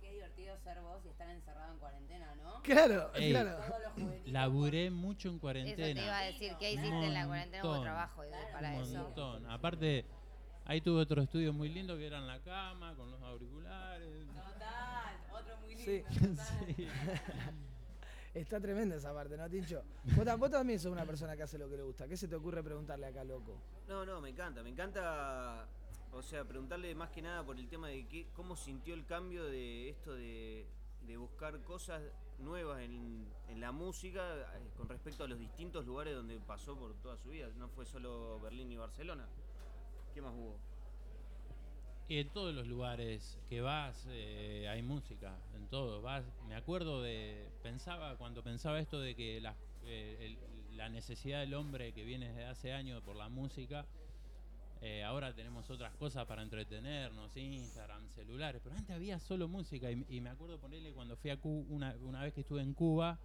Qué 0.01 0.11
divertido 0.13 0.57
ser 0.63 0.81
vos 0.81 1.05
y 1.05 1.09
estar 1.09 1.29
encerrado 1.29 1.73
en 1.73 1.79
cuarentena, 1.79 2.33
¿no? 2.35 2.61
Claro, 2.63 3.13
Ey, 3.13 3.29
claro. 3.31 3.55
Todos 3.67 3.81
los 3.83 3.93
juveniles. 3.93 4.33
Laburé 4.33 4.89
mucho 4.89 5.29
en 5.29 5.35
Eso 5.35 5.41
te 5.47 5.61
iba 5.61 5.69
a 5.69 5.93
cuarentena. 5.93 6.19
decir. 6.21 6.51
¿Qué 6.59 6.71
hiciste 6.73 6.89
Un 6.89 7.03
en 7.03 7.13
la 7.13 7.25
cuarentena? 7.27 7.63
Hubo 7.63 7.69
montón, 7.69 7.83
trabajo 7.85 8.21
de- 8.23 8.31
para 8.51 8.69
Un 8.71 8.81
eso. 8.83 9.03
montón. 9.03 9.45
Aparte, 9.51 10.05
ahí 10.65 10.81
tuve 10.81 11.01
otro 11.01 11.21
estudio 11.21 11.53
muy 11.53 11.69
lindo 11.69 11.95
que 11.97 12.07
era 12.07 12.17
en 12.17 12.27
la 12.27 12.39
cama, 12.41 12.95
con 12.95 13.11
los 13.11 13.21
auriculares. 13.21 14.27
Total, 14.27 15.15
otro 15.31 15.57
muy 15.59 15.77
Sí. 15.77 16.03
lindo. 16.09 16.43
total. 16.43 16.65
Sí. 16.75 16.87
Está 18.33 18.61
tremenda 18.61 18.95
esa 18.95 19.13
parte, 19.13 19.35
¿no, 19.35 19.49
Tincho? 19.49 19.83
Vos, 20.15 20.39
vos 20.39 20.49
también 20.49 20.79
sos 20.79 20.91
una 20.91 21.05
persona 21.05 21.35
que 21.35 21.43
hace 21.43 21.57
lo 21.57 21.69
que 21.69 21.75
le 21.75 21.83
gusta. 21.83 22.07
¿Qué 22.07 22.15
se 22.15 22.27
te 22.29 22.35
ocurre 22.35 22.63
preguntarle 22.63 23.07
acá, 23.07 23.23
loco? 23.25 23.57
No, 23.87 24.05
no, 24.05 24.21
me 24.21 24.29
encanta, 24.29 24.63
me 24.63 24.69
encanta, 24.69 25.67
o 26.13 26.21
sea, 26.21 26.45
preguntarle 26.45 26.95
más 26.95 27.09
que 27.09 27.21
nada 27.21 27.45
por 27.45 27.59
el 27.59 27.67
tema 27.67 27.89
de 27.89 28.27
cómo 28.33 28.55
sintió 28.55 28.93
el 28.93 29.05
cambio 29.05 29.43
de 29.43 29.89
esto 29.89 30.13
de, 30.13 30.65
de 31.05 31.17
buscar 31.17 31.61
cosas 31.63 32.01
nuevas 32.39 32.81
en, 32.81 33.27
en 33.49 33.59
la 33.59 33.73
música 33.73 34.21
eh, 34.55 34.69
con 34.77 34.87
respecto 34.87 35.25
a 35.25 35.27
los 35.27 35.37
distintos 35.37 35.85
lugares 35.85 36.15
donde 36.15 36.39
pasó 36.39 36.77
por 36.77 36.93
toda 37.01 37.17
su 37.17 37.29
vida. 37.29 37.49
No 37.57 37.67
fue 37.67 37.85
solo 37.85 38.39
Berlín 38.39 38.71
y 38.71 38.77
Barcelona. 38.77 39.27
¿Qué 40.13 40.21
más 40.21 40.33
hubo? 40.33 40.57
En 42.13 42.27
todos 42.27 42.53
los 42.53 42.67
lugares 42.67 43.39
que 43.47 43.61
vas 43.61 44.05
eh, 44.09 44.67
hay 44.69 44.81
música, 44.81 45.39
en 45.55 45.65
todo. 45.69 46.01
Vas, 46.01 46.25
me 46.45 46.55
acuerdo 46.55 47.01
de, 47.01 47.49
pensaba, 47.63 48.17
cuando 48.17 48.43
pensaba 48.43 48.81
esto 48.81 48.99
de 48.99 49.15
que 49.15 49.39
la, 49.39 49.55
eh, 49.85 50.35
la 50.73 50.89
necesidad 50.89 51.39
del 51.39 51.53
hombre 51.53 51.93
que 51.93 52.03
viene 52.03 52.27
desde 52.27 52.43
hace 52.43 52.73
años 52.73 53.01
por 53.01 53.15
la 53.15 53.29
música, 53.29 53.85
eh, 54.81 55.05
ahora 55.05 55.33
tenemos 55.33 55.69
otras 55.69 55.95
cosas 55.95 56.25
para 56.25 56.41
entretenernos, 56.41 57.37
Instagram, 57.37 58.09
celulares, 58.09 58.59
pero 58.61 58.75
antes 58.75 58.93
había 58.93 59.17
solo 59.17 59.47
música 59.47 59.89
y, 59.89 60.19
me 60.19 60.31
acuerdo 60.31 60.59
ponerle 60.59 60.91
cuando 60.91 61.15
fui 61.15 61.29
a 61.29 61.37
Cuba, 61.37 61.65
una, 61.69 61.95
una 62.01 62.23
vez 62.23 62.33
que 62.33 62.41
estuve 62.41 62.61
en 62.61 62.73
Cuba, 62.73 63.19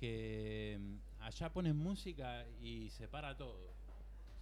que 0.00 0.80
mm, 0.80 1.22
allá 1.22 1.52
ponen 1.52 1.76
música 1.76 2.44
y 2.60 2.90
se 2.90 3.06
para 3.06 3.36
todo. 3.36 3.70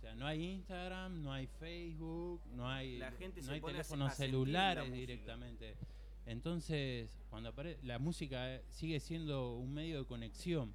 Sea, 0.08 0.14
no 0.14 0.26
hay 0.26 0.42
Instagram, 0.42 1.22
no 1.22 1.32
hay 1.32 1.46
Facebook, 1.46 2.40
no 2.54 2.66
hay, 2.66 2.96
La 2.98 3.10
gente 3.12 3.42
no 3.42 3.52
hay 3.52 3.60
teléfonos 3.60 4.14
celulares 4.14 4.90
directamente. 4.90 5.76
Entonces, 6.24 7.18
cuando 7.28 7.50
aparece, 7.50 7.78
la 7.84 7.98
música 7.98 8.54
eh, 8.54 8.64
sigue 8.68 9.00
siendo 9.00 9.56
un 9.56 9.74
medio 9.74 9.98
de 9.98 10.06
conexión. 10.06 10.74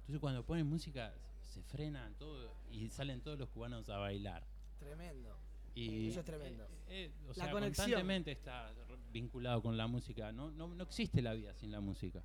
Entonces, 0.00 0.20
cuando 0.20 0.44
ponen 0.46 0.66
música, 0.66 1.14
se 1.42 1.62
frenan 1.62 2.14
todo 2.14 2.54
y 2.70 2.88
salen 2.88 3.20
todos 3.20 3.38
los 3.38 3.48
cubanos 3.50 3.88
a 3.90 3.98
bailar. 3.98 4.46
Tremendo. 4.78 5.36
Y, 5.74 6.08
Eso 6.08 6.20
es 6.20 6.26
tremendo. 6.26 6.64
eh, 6.88 7.06
eh, 7.06 7.12
o 7.24 7.28
La 7.28 7.34
sea, 7.34 7.50
conexión. 7.50 7.84
constantemente 7.86 8.32
está 8.32 8.72
vinculado 9.10 9.62
con 9.62 9.76
la 9.76 9.86
música. 9.86 10.32
No, 10.32 10.50
no, 10.50 10.68
no 10.68 10.84
existe 10.84 11.20
la 11.22 11.34
vida 11.34 11.54
sin 11.54 11.70
la 11.70 11.80
música. 11.80 12.22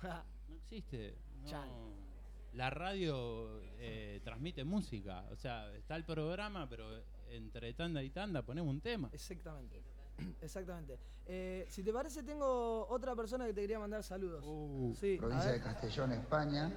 No 0.48 0.56
existe. 0.56 1.14
no. 1.44 2.09
La 2.54 2.70
radio 2.70 3.60
eh, 3.78 4.20
transmite 4.24 4.64
música. 4.64 5.24
O 5.30 5.36
sea, 5.36 5.72
está 5.74 5.96
el 5.96 6.04
programa, 6.04 6.68
pero 6.68 6.84
entre 7.30 7.72
tanda 7.74 8.02
y 8.02 8.10
tanda 8.10 8.42
ponemos 8.42 8.70
un 8.70 8.80
tema. 8.80 9.08
Exactamente. 9.12 9.82
Exactamente. 10.40 10.98
Eh, 11.26 11.66
si 11.68 11.82
te 11.82 11.92
parece, 11.92 12.22
tengo 12.22 12.86
otra 12.88 13.14
persona 13.14 13.46
que 13.46 13.54
te 13.54 13.60
quería 13.60 13.78
mandar 13.78 14.02
saludos. 14.02 14.44
Uh. 14.46 14.94
sí, 14.98 15.16
provincia 15.16 15.52
de. 15.52 15.60
Castellón, 15.60 16.12
España. 16.12 16.70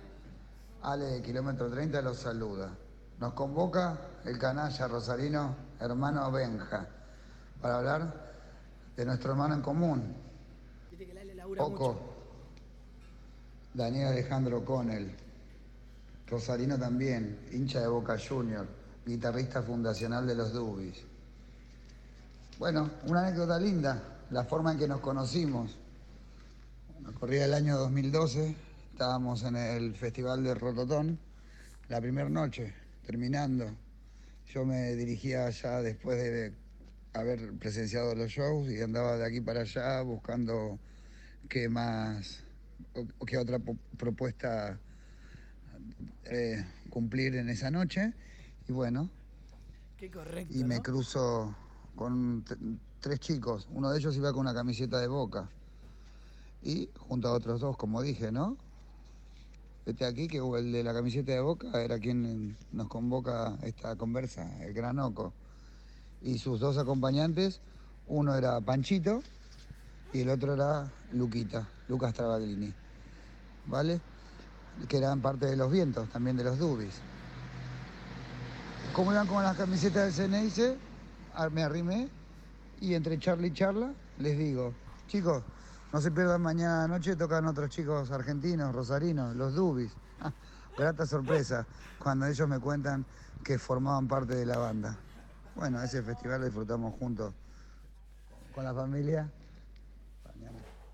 Ale 0.84 1.06
de 1.06 1.22
kilómetro 1.22 1.70
30 1.72 2.02
los 2.02 2.18
saluda. 2.18 2.78
Nos 3.20 3.34
convoca 3.34 3.98
el 4.26 4.38
canalla 4.38 4.88
rosarino 4.88 5.56
hermano 5.80 6.30
Benja 6.32 6.88
para 7.62 7.78
hablar 7.78 8.34
de 8.96 9.06
nuestro 9.06 9.32
hermano 9.32 9.56
en 9.56 9.62
común, 9.62 10.16
Viste 10.92 11.08
que 11.08 11.14
la 11.14 11.22
Ale 11.22 11.34
labura 11.34 11.64
Poco, 11.64 11.94
mucho. 11.94 12.00
Daniel 13.74 14.08
Alejandro 14.10 14.64
Conel, 14.64 15.16
rosarino 16.34 16.80
también, 16.80 17.38
hincha 17.52 17.80
de 17.80 17.88
Boca 17.88 18.18
Junior, 18.18 18.68
guitarrista 19.06 19.62
fundacional 19.62 20.26
de 20.26 20.34
los 20.34 20.52
Dubis. 20.52 21.04
Bueno, 22.58 22.90
una 23.06 23.28
anécdota 23.28 23.60
linda, 23.60 24.02
la 24.32 24.44
forma 24.44 24.72
en 24.72 24.80
que 24.80 24.88
nos 24.88 25.00
conocimos. 25.00 25.78
Nos 27.02 27.14
corría 27.20 27.46
el 27.46 27.54
año 27.54 27.78
2012, 27.78 28.56
estábamos 28.94 29.44
en 29.44 29.58
el 29.58 29.96
Festival 29.96 30.44
de 30.44 30.56
Rototón, 30.56 31.20
la 31.90 32.02
primera 32.02 32.28
noche, 32.30 32.74
terminando. 33.06 33.70
Yo 34.48 34.66
me 34.66 34.96
dirigía 34.96 35.46
allá 35.46 35.84
después 35.84 36.18
de 36.18 36.52
haber 37.14 37.54
presenciado 37.60 38.16
los 38.16 38.32
shows 38.32 38.72
y 38.72 38.82
andaba 38.82 39.18
de 39.18 39.26
aquí 39.28 39.40
para 39.40 39.62
allá 39.62 40.02
buscando 40.02 40.80
qué 41.48 41.70
más, 41.70 42.40
qué 43.28 43.38
otra 43.38 43.60
propuesta 43.98 44.80
eh, 46.26 46.66
cumplir 46.90 47.36
en 47.36 47.50
esa 47.50 47.70
noche. 47.72 48.14
Y 48.68 48.72
bueno, 48.72 49.10
Qué 49.98 50.10
correcto. 50.10 50.54
y 50.58 50.64
me 50.64 50.78
¿no? 50.78 50.84
cruzo 50.84 51.56
con 51.96 52.44
tres 53.00 53.20
chicos. 53.20 53.68
Uno 53.72 53.92
de 53.92 54.00
ellos 54.00 54.16
iba 54.16 54.32
con 54.32 54.42
una 54.42 54.54
camiseta 54.54 55.00
de 55.00 55.08
boca. 55.08 55.50
Y 56.62 56.90
junto 56.98 57.28
a 57.28 57.34
otros 57.34 57.60
dos, 57.62 57.76
como 57.78 58.02
dije, 58.02 58.32
¿no? 58.32 58.58
Este 59.86 60.06
aquí, 60.06 60.30
que 60.30 60.38
el 60.38 60.72
de 60.72 60.82
la 60.84 60.94
camiseta 60.94 61.34
de 61.34 61.42
boca 61.42 61.82
era 61.84 62.00
quien 62.00 62.56
nos 62.72 62.88
convoca 62.88 63.58
esta 63.64 63.98
conversa, 63.98 64.50
el 64.64 64.74
Granoco. 64.74 65.34
Y 66.22 66.38
sus 66.40 66.62
dos 66.62 66.78
acompañantes, 66.78 67.60
uno 68.08 68.34
era 68.36 68.62
Panchito 68.62 69.22
y 70.14 70.22
el 70.22 70.30
otro 70.30 70.54
era 70.54 70.90
Luquita, 71.12 71.68
Lucas 71.90 72.14
Travaglini. 72.14 72.74
¿Vale? 73.66 74.00
Que 74.88 74.98
eran 74.98 75.22
parte 75.22 75.46
de 75.46 75.56
los 75.56 75.72
vientos, 75.72 76.10
también 76.10 76.36
de 76.36 76.44
los 76.44 76.58
Dubis. 76.60 77.00
Como 78.94 79.12
iban 79.12 79.28
con 79.28 79.44
las 79.44 79.56
camisetas 79.58 80.04
del 80.06 80.14
Ceneice, 80.14 80.78
a- 81.36 81.50
me 81.50 81.64
arrimé 81.64 82.10
y 82.80 82.94
entre 82.94 83.18
charla 83.20 83.48
y 83.48 83.54
charla 83.54 83.94
les 84.18 84.38
digo, 84.38 84.74
chicos, 85.08 85.44
no 85.92 86.02
se 86.02 86.12
pierdan 86.12 86.42
mañana 86.42 86.88
noche, 86.88 87.16
tocan 87.16 87.46
otros 87.48 87.70
chicos 87.70 88.12
argentinos, 88.12 88.74
rosarinos, 88.74 89.36
los 89.36 89.56
Dubis. 89.56 89.92
Grata 90.78 91.06
sorpresa 91.06 91.66
cuando 92.00 92.26
ellos 92.26 92.48
me 92.50 92.60
cuentan 92.60 93.06
que 93.44 93.58
formaban 93.60 94.08
parte 94.08 94.36
de 94.36 94.46
la 94.46 94.58
banda. 94.58 94.98
Bueno, 95.56 95.82
ese 95.82 96.02
festival 96.02 96.40
lo 96.42 96.46
disfrutamos 96.46 96.94
juntos 97.00 97.34
con 98.54 98.64
la 98.64 98.74
familia. 98.74 99.30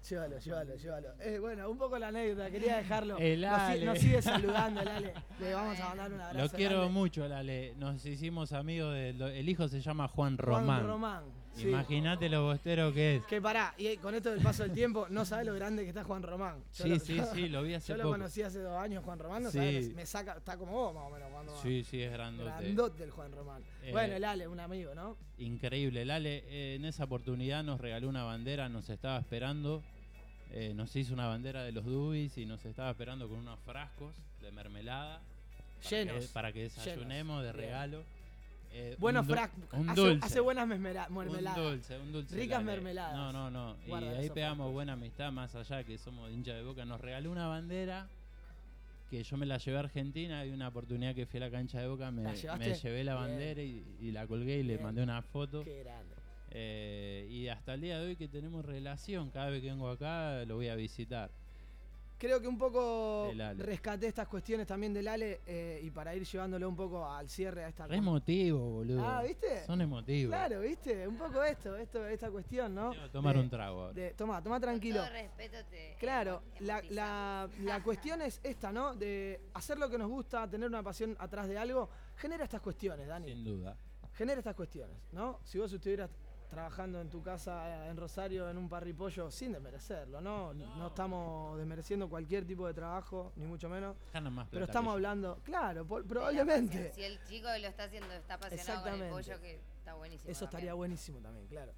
Llévalo, 0.08 0.40
llévalo, 0.40 0.76
llévalo. 0.76 1.10
Eh, 1.20 1.40
bueno, 1.40 1.70
un 1.70 1.78
poco 1.78 1.98
la 2.00 2.08
anécdota, 2.08 2.50
quería 2.50 2.78
dejarlo. 2.78 3.18
El 3.18 3.42
si- 3.42 3.46
Ale. 3.46 3.86
nos 3.86 4.00
sigue 4.00 4.22
saludando 4.22 4.82
el 4.82 4.88
Ale. 4.88 5.14
Le 5.40 5.54
vamos 5.54 5.80
a 5.80 5.88
mandar 5.90 6.12
un 6.14 6.22
abrazo. 6.22 6.38
Lo 6.46 6.50
quiero 6.58 6.78
grande. 6.78 6.94
mucho, 6.94 7.28
Lale. 7.28 7.74
Nos 7.76 8.06
hicimos 8.06 8.54
amigos. 8.54 8.94
de- 8.94 9.40
el 9.40 9.50
hijo 9.50 9.68
se 9.68 9.82
llama 9.82 10.08
Juan 10.08 10.38
Juan 10.38 10.38
Román. 10.38 10.88
Román, 10.88 11.24
sí. 11.60 11.68
Imagínate 11.70 12.30
lo 12.30 12.44
bostero 12.44 12.94
que 12.94 13.18
es. 13.18 13.26
Que 13.26 13.42
pará, 13.42 13.74
y 13.78 13.98
con 13.98 14.16
esto 14.16 14.32
del 14.32 14.42
paso 14.42 14.64
del 14.64 14.72
tiempo, 14.74 15.08
no 15.10 15.26
sabes 15.26 15.46
lo 15.46 15.54
grande 15.54 15.84
que 15.84 15.90
está 15.90 16.04
Juan 16.04 16.24
Román. 16.24 16.64
Yo 16.76 16.84
Sí, 16.86 16.90
lo- 16.90 17.00
sí, 17.00 17.20
sí, 17.34 17.50
lo 17.50 17.64
vi 17.64 17.74
hace 17.74 17.90
Yo 17.94 17.98
lo 17.98 18.10
conocí 18.10 18.42
hace 18.42 18.60
dos 18.60 18.78
años, 18.78 19.04
Juan 19.04 19.20
Román, 19.20 19.44
no 19.44 19.52
Sí. 19.52 19.58
sabes, 19.58 19.94
me 19.96 20.06
saca, 20.06 20.34
está 20.38 20.58
como 20.58 20.72
vos 20.72 20.94
más 20.96 21.04
o 21.06 21.10
menos 21.10 21.30
cuando 21.32 21.56
Sí, 21.62 21.84
sí, 21.84 22.02
es 22.02 22.12
grandote. 22.12 22.50
Grandote 22.50 23.04
el 23.04 23.12
Juan 23.12 23.32
Román. 23.32 23.64
Eh, 23.84 23.92
bueno, 23.92 24.16
el 24.16 24.24
Ale, 24.24 24.48
un 24.48 24.60
amigo, 24.60 24.94
¿no? 24.96 25.18
Increíble. 25.38 26.06
Lale 26.06 26.44
eh, 26.48 26.76
en 26.76 26.86
esa 26.86 27.04
oportunidad 27.06 27.64
nos 27.64 27.80
regaló 27.80 28.10
una 28.10 28.24
bandera, 28.24 28.70
nos 28.70 28.90
estaba 28.90 29.20
esperando. 29.20 29.84
eh, 30.52 30.74
nos 30.74 30.96
hizo 30.96 31.14
una 31.14 31.28
bandera 31.28 31.62
de 31.64 31.72
los 31.72 31.86
Dubis 31.86 32.36
y 32.40 32.46
nos 32.48 32.66
estaba 32.66 32.90
esperando 32.90 33.30
con 33.30 33.38
unos 33.38 33.60
frascos 33.60 34.16
de 34.42 34.52
mermelada. 34.52 35.22
para 35.84 35.90
Llenos, 35.90 36.26
que- 36.26 36.34
para 36.34 36.52
que 36.52 36.62
desayunemos 36.64 37.44
de 37.44 37.52
regalo. 37.54 38.04
Eh, 38.80 39.24
frascos. 39.28 39.74
Un 39.74 39.90
hace, 39.90 40.40
buenas 40.40 40.68
mermela- 40.68 41.10
mermeladas. 41.10 41.58
Un 41.58 41.64
dulce, 41.64 42.00
un 42.00 42.12
dulce. 42.12 42.36
Ricas 42.36 42.64
mermeladas. 42.64 43.16
No, 43.16 43.32
no, 43.32 43.52
no. 43.52 43.78
Guarda 43.88 44.14
y 44.14 44.18
ahí 44.18 44.30
pegamos 44.30 44.72
buena 44.72 44.94
amistad, 44.94 45.32
más 45.32 45.56
allá 45.56 45.84
que 45.84 45.98
somos 45.98 46.32
hincha 46.32 46.54
de 46.54 46.64
boca. 46.64 46.86
Nos 46.86 47.02
regaló 47.02 47.32
una 47.32 47.48
bandera 47.48 48.08
que 49.10 49.24
yo 49.24 49.38
me 49.38 49.46
la 49.46 49.58
llevé 49.58 49.78
a 49.78 49.82
Argentina. 49.82 50.40
Hay 50.40 50.52
una 50.52 50.68
oportunidad 50.70 51.16
que 51.16 51.26
fui 51.26 51.38
a 51.38 51.42
la 51.42 51.52
cancha 51.52 51.80
de 51.80 51.88
boca, 51.88 52.12
me, 52.12 52.34
llevé 52.36 53.04
la 53.04 53.16
bandera 53.16 53.62
y, 53.62 53.84
y 54.00 54.12
la 54.12 54.28
colgué 54.28 54.60
y 54.60 54.64
le 54.64 54.78
mandé 54.78 55.04
una 55.04 55.22
foto. 55.22 55.64
Qué 55.64 55.84
grande. 55.84 56.16
Eh, 56.52 57.28
y 57.30 57.48
hasta 57.48 57.76
el 57.76 57.82
día 57.82 58.00
de 58.00 58.08
hoy 58.08 58.16
que 58.16 58.28
tenemos 58.28 58.66
relación, 58.66 59.30
cada 59.30 59.50
vez 59.50 59.62
que 59.62 59.68
vengo 59.68 59.90
acá 59.90 60.46
lo 60.46 60.56
voy 60.56 60.70
a 60.70 60.76
visitar. 60.76 61.30
Creo 62.20 62.42
que 62.42 62.48
un 62.50 62.58
poco 62.58 63.32
rescaté 63.58 64.08
estas 64.08 64.28
cuestiones 64.28 64.68
también 64.68 64.94
del 64.94 65.08
Ale 65.08 65.40
eh, 65.48 65.80
y 65.82 65.90
para 65.90 66.14
ir 66.14 66.26
llevándolo 66.26 66.68
un 66.68 66.76
poco 66.76 67.06
al 67.10 67.30
cierre 67.30 67.64
a 67.64 67.70
esta 67.70 67.88
Re 67.88 67.96
emotivo, 67.96 68.60
boludo. 68.60 69.08
Ah, 69.08 69.24
¿viste? 69.24 69.64
Son 69.66 69.80
emotivos. 69.80 70.30
Claro, 70.36 70.60
¿viste? 70.60 71.08
Un 71.08 71.16
poco 71.16 71.42
esto, 71.44 71.78
esto 71.78 72.06
esta 72.06 72.30
cuestión, 72.30 72.76
¿no? 72.76 72.92
Tomar 73.12 73.36
De- 73.38 73.42
un 73.42 73.50
trago 73.50 73.82
ahora. 73.84 73.94
de- 73.94 74.12
toma, 74.16 74.44
toma 74.44 74.60
tranquilo. 74.60 75.00
Todo 75.00 75.10
respeto 75.14 75.58
te 75.70 75.96
Claro, 75.98 76.44
la, 76.60 76.82
la- 76.90 77.50
la 77.62 77.82
cuestión 77.84 78.22
es 78.22 78.42
esta, 78.44 78.72
¿no? 78.74 78.94
De 78.96 79.40
hacer 79.54 79.80
lo 79.80 79.90
que 79.90 79.98
nos 79.98 80.10
gusta, 80.10 80.46
tener 80.50 80.68
una 80.68 80.84
pasión 80.84 81.16
atrás 81.20 81.48
de 81.48 81.58
algo, 81.58 81.90
genera 82.18 82.44
estas 82.44 82.60
cuestiones, 82.60 83.08
Dani. 83.08 83.28
Sin 83.34 83.46
duda. 83.46 83.78
Genera 84.14 84.40
estas 84.40 84.56
cuestiones, 84.56 84.98
¿no? 85.14 85.40
Si 85.46 85.58
vos 85.58 85.72
estuvieras 85.72 86.10
trabajando 86.50 87.00
en 87.00 87.10
tu 87.10 87.22
casa 87.22 87.86
eh, 87.86 87.90
en 87.90 87.98
Rosario 87.98 88.50
en 88.50 88.58
un 88.58 88.68
parripollo 88.68 89.30
sin 89.32 89.52
desmerecerlo, 89.54 90.20
¿no? 90.20 90.54
No, 90.54 90.88
estamos 90.88 91.58
desmereciendo 91.58 92.10
cualquier 92.10 92.46
tipo 92.46 92.66
de 92.68 92.74
trabajo, 92.74 93.32
ni 93.36 93.46
mucho 93.46 93.70
menos. 93.70 93.96
Más 94.32 94.48
Pero 94.50 94.66
estamos 94.66 94.94
hablando, 94.94 95.40
claro, 95.44 95.86
por- 95.86 96.06
probablemente. 96.06 96.92
Si 96.94 97.04
el 97.04 97.24
chico 97.26 97.48
lo 97.48 97.68
está 97.68 97.84
haciendo 97.86 98.12
está 98.14 98.34
apasionado 98.36 98.84
con 98.84 99.02
el 99.02 99.10
pollo, 99.10 99.40
que 99.40 99.60
está 99.78 99.94
buenísimo. 99.94 100.32
Eso 100.32 100.40
también. 100.42 100.58
estaría 100.58 100.74
buenísimo 100.74 101.20
también, 101.20 101.48
claro. 101.48 101.72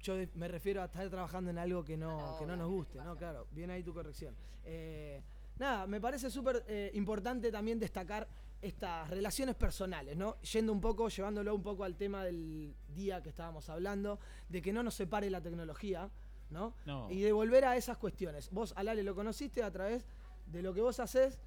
Yo 0.00 0.14
me 0.34 0.48
refiero 0.48 0.80
a 0.80 0.86
estar 0.86 1.08
trabajando 1.10 1.50
en 1.50 1.58
algo 1.58 1.84
que 1.84 1.96
no, 1.96 2.36
que 2.38 2.46
no 2.46 2.56
nos 2.56 2.68
guste, 2.70 2.98
¿no? 3.02 3.16
Claro, 3.16 3.46
viene 3.50 3.74
ahí 3.74 3.82
tu 3.82 3.92
corrección. 3.92 4.34
Eh, 4.64 5.22
nada, 5.58 5.86
me 5.86 6.00
parece 6.00 6.30
súper 6.30 6.64
eh, 6.68 6.90
importante 6.94 7.50
también 7.50 7.78
destacar 7.78 8.26
estas 8.60 9.08
relaciones 9.08 9.54
personales, 9.54 10.16
¿no? 10.16 10.40
Yendo 10.40 10.72
un 10.72 10.80
poco, 10.80 11.08
llevándolo 11.08 11.54
un 11.54 11.62
poco 11.62 11.84
al 11.84 11.96
tema 11.96 12.24
del 12.24 12.74
día 12.88 13.22
que 13.22 13.28
estábamos 13.28 13.68
hablando, 13.68 14.18
de 14.48 14.60
que 14.62 14.72
no 14.72 14.82
nos 14.82 14.94
separe 14.94 15.30
la 15.30 15.40
tecnología, 15.40 16.10
¿no? 16.50 16.74
No. 16.86 17.10
Y 17.10 17.20
de 17.20 17.32
volver 17.32 17.64
a 17.64 17.76
esas 17.76 17.98
cuestiones. 17.98 18.50
Vos, 18.50 18.72
al 18.76 18.88
Ale, 18.88 19.02
lo 19.02 19.14
conociste 19.14 19.62
a 19.62 19.70
través 19.70 20.06
de 20.46 20.62
lo 20.62 20.72
que 20.74 20.80
vos 20.80 20.98
haces 20.98 21.38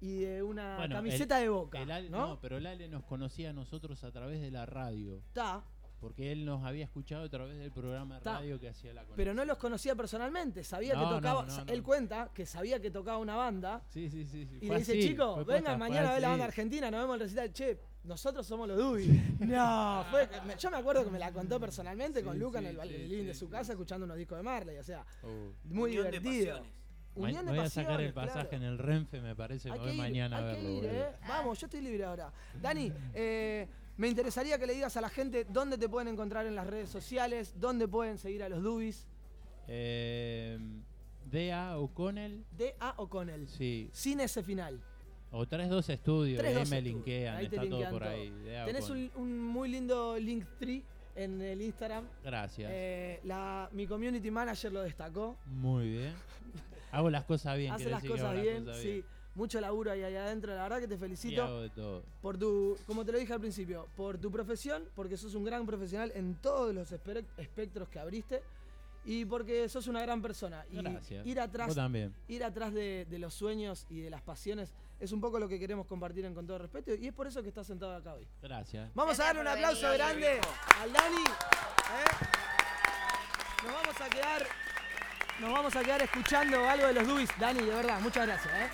y 0.00 0.20
de 0.20 0.42
una 0.42 0.76
Bueno, 0.76 0.96
camiseta 0.96 1.38
el- 1.38 1.44
de 1.44 1.48
boca, 1.50 1.80
el 1.80 1.90
Ale- 1.90 2.10
¿no? 2.10 2.38
pero 2.40 2.56
el 2.58 2.66
Ale 2.66 2.88
nos 2.88 3.04
conocía 3.04 3.50
a 3.50 3.52
nosotros 3.52 4.02
a 4.04 4.10
través 4.12 4.40
de 4.40 4.50
la 4.50 4.66
radio. 4.66 5.18
Está. 5.28 5.64
Porque 6.00 6.30
él 6.30 6.44
nos 6.44 6.62
había 6.64 6.84
escuchado 6.84 7.24
a 7.24 7.28
través 7.28 7.56
del 7.58 7.72
programa 7.72 8.16
de 8.16 8.20
Ta. 8.20 8.34
radio 8.34 8.60
que 8.60 8.68
hacía 8.68 8.92
la 8.92 9.00
conexión. 9.00 9.16
Pero 9.16 9.34
no 9.34 9.44
los 9.44 9.56
conocía 9.56 9.94
personalmente, 9.94 10.62
sabía 10.62 10.94
No, 10.94 11.00
que 11.08 11.14
tocaba, 11.16 11.42
no, 11.46 11.56
no, 11.56 11.64
no. 11.64 11.72
él 11.72 11.82
cuenta 11.82 12.30
que 12.34 12.44
sabía 12.46 12.80
que 12.80 12.90
tocaba 12.90 13.18
una 13.18 13.34
banda 13.34 13.82
Sí, 13.88 14.10
sí, 14.10 14.24
sí. 14.26 14.46
sí. 14.46 14.58
y 14.60 14.68
le 14.68 14.78
dice, 14.78 14.92
así, 14.92 15.14
fue 15.16 15.44
vengan 15.44 15.78
mañana 15.78 16.10
a 16.10 16.12
ver 16.12 16.22
la 16.22 16.28
banda 16.28 16.44
argentina, 16.44 16.90
nos 16.90 17.00
vemos 17.00 17.14
el 17.14 17.20
recital, 17.20 17.52
che, 17.52 17.78
nosotros 18.04 18.46
somos 18.46 18.68
los 18.68 18.76
Dubi. 18.76 19.06
no, 19.40 20.04
fue, 20.10 20.28
me- 20.46 20.56
yo 20.56 20.70
me 20.70 20.76
acuerdo 20.76 21.02
que 21.04 21.10
me 21.10 21.18
la 21.18 21.32
contó 21.32 21.58
personalmente 21.58 22.22
con 22.22 22.38
Luca 22.38 22.58
sí, 22.60 22.66
en 22.66 22.70
el, 22.78 22.88
sí, 22.88 22.94
el 22.94 23.08
living 23.08 23.24
de 23.24 23.34
su 23.34 23.48
casa 23.48 23.72
escuchando 23.72 24.04
unos 24.04 24.18
discos 24.18 24.36
de 24.36 24.42
Marley, 24.44 24.76
o 24.78 24.84
sea, 24.84 25.04
Uh. 25.22 25.52
muy 25.74 25.92
Unión 25.92 26.04
de 26.04 26.20
divertido. 26.20 26.56
pasiones. 26.58 26.72
Ma- 27.16 27.22
Unión 27.22 27.46
de 27.46 27.50
voy 27.52 27.60
a 27.60 27.70
sacar 27.70 28.00
el 28.02 28.12
pasaje 28.12 28.48
claro. 28.50 28.56
en 28.56 28.62
el 28.64 28.78
Renfe, 28.78 29.22
me 29.22 29.34
parece. 29.34 29.70
Hay 29.72 29.78
voy 29.78 29.88
que 29.88 29.94
ir, 29.94 29.98
mañana 30.02 30.36
a 30.36 30.40
verlo. 30.42 30.60
que 30.62 30.70
ir, 30.74 30.82
boludo. 30.82 30.92
¿eh? 30.92 31.12
Vamos, 31.26 31.58
yo 31.58 31.66
estoy 31.66 31.80
libre 31.80 32.04
ahora. 32.04 32.30
Dani, 32.60 32.92
eh, 33.14 33.66
me 33.96 34.08
interesaría 34.08 34.58
que 34.58 34.66
le 34.66 34.74
digas 34.74 34.96
a 34.96 35.00
la 35.00 35.08
gente 35.08 35.44
dónde 35.44 35.78
te 35.78 35.88
pueden 35.88 36.08
encontrar 36.08 36.46
en 36.46 36.54
las 36.54 36.66
redes 36.66 36.90
sociales, 36.90 37.54
dónde 37.58 37.88
pueden 37.88 38.18
seguir 38.18 38.42
a 38.42 38.48
los 38.48 38.62
Dubis. 38.62 39.06
Eh, 39.68 40.58
D.A. 41.24 41.78
O'Connell. 41.78 42.44
D.A. 42.52 42.94
O'Connell. 42.98 43.48
Sí. 43.48 43.90
Sin 43.92 44.20
ese 44.20 44.42
final. 44.42 44.80
O 45.30 45.46
32 45.46 45.88
Estudios. 45.88 46.38
312 46.38 46.74
ahí 46.74 46.82
me 46.82 46.88
linkean. 46.88 47.36
Ahí 47.36 47.48
te 47.48 47.56
está 47.56 47.68
todo 47.68 47.90
por 47.90 48.02
todo. 48.02 48.10
ahí. 48.10 48.32
Tenés 48.64 48.90
un, 48.90 49.38
muy 49.38 49.68
lindo 49.68 50.16
link 50.18 50.44
tree 50.58 50.84
en 51.14 51.40
el 51.40 51.62
Instagram. 51.62 52.06
Gracias. 52.22 52.70
Eh, 52.72 53.20
la, 53.24 53.68
mi 53.72 53.86
community 53.86 54.30
manager 54.30 54.72
lo 54.72 54.82
destacó. 54.82 55.36
Muy 55.46 55.88
bien. 55.90 56.14
Hago 56.92 57.10
las 57.10 57.24
cosas 57.24 57.56
bien. 57.56 57.72
Hace 57.72 57.90
las 57.90 58.02
decir 58.02 58.16
que 58.16 58.22
cosas 58.22 58.40
bien, 58.40 58.64
cosas 58.64 58.82
sí. 58.82 59.04
Mucho 59.36 59.60
laburo 59.60 59.92
ahí, 59.92 60.02
ahí 60.02 60.16
adentro. 60.16 60.54
La 60.54 60.62
verdad 60.64 60.80
que 60.80 60.88
te 60.88 60.94
Y 60.94 60.98
felicito. 60.98 61.44
hago 61.44 61.60
de 61.60 61.70
todo. 61.70 62.02
Por 62.22 62.36
tu, 62.38 62.76
como 62.86 63.04
te 63.04 63.12
lo 63.12 63.18
dije 63.18 63.32
al 63.32 63.40
principio, 63.40 63.86
por 63.96 64.18
tu 64.18 64.30
profesión, 64.32 64.82
porque 64.96 65.16
sos 65.16 65.34
un 65.34 65.44
gran 65.44 65.64
profesional 65.66 66.10
en 66.14 66.34
todos 66.36 66.74
los 66.74 66.90
espe- 66.90 67.24
espectros 67.36 67.88
que 67.88 67.98
abriste 68.00 68.42
y 69.04 69.24
porque 69.26 69.68
sos 69.68 69.86
una 69.86 70.00
gran 70.02 70.20
persona. 70.22 70.64
Y 70.72 70.76
Gracias. 70.76 71.24
ir 71.26 71.38
atrás, 71.38 71.68
Vos 71.68 71.76
también. 71.76 72.12
ir 72.28 72.42
atrás 72.42 72.72
de, 72.72 73.06
de 73.08 73.18
los 73.18 73.34
sueños 73.34 73.86
y 73.90 74.00
de 74.00 74.10
las 74.10 74.22
pasiones 74.22 74.72
es 74.98 75.12
un 75.12 75.20
poco 75.20 75.38
lo 75.38 75.46
que 75.46 75.58
queremos 75.58 75.86
compartir 75.86 76.24
en 76.24 76.32
Con 76.34 76.46
todo 76.46 76.56
respeto 76.56 76.94
y 76.94 77.06
es 77.06 77.12
por 77.12 77.26
eso 77.26 77.42
que 77.42 77.48
estás 77.50 77.66
sentado 77.66 77.94
acá 77.94 78.14
hoy. 78.14 78.26
Gracias. 78.42 78.90
Vamos 78.94 79.20
a 79.20 79.24
darle 79.24 79.42
un 79.42 79.48
aplauso 79.48 79.92
grande 79.92 80.40
al 80.80 80.92
Dani. 80.92 81.16
¿eh? 81.24 82.26
Nos 83.64 83.72
vamos 83.74 84.00
a 84.00 84.08
quedar. 84.08 84.46
Nos 85.40 85.52
vamos 85.52 85.76
a 85.76 85.82
quedar 85.84 86.00
escuchando 86.02 86.66
algo 86.66 86.86
de 86.86 86.94
los 86.94 87.06
Dubis. 87.06 87.28
Dani, 87.38 87.60
de 87.60 87.66
verdad, 87.74 88.00
muchas 88.00 88.26
gracias. 88.26 88.54
¿eh? 88.54 88.68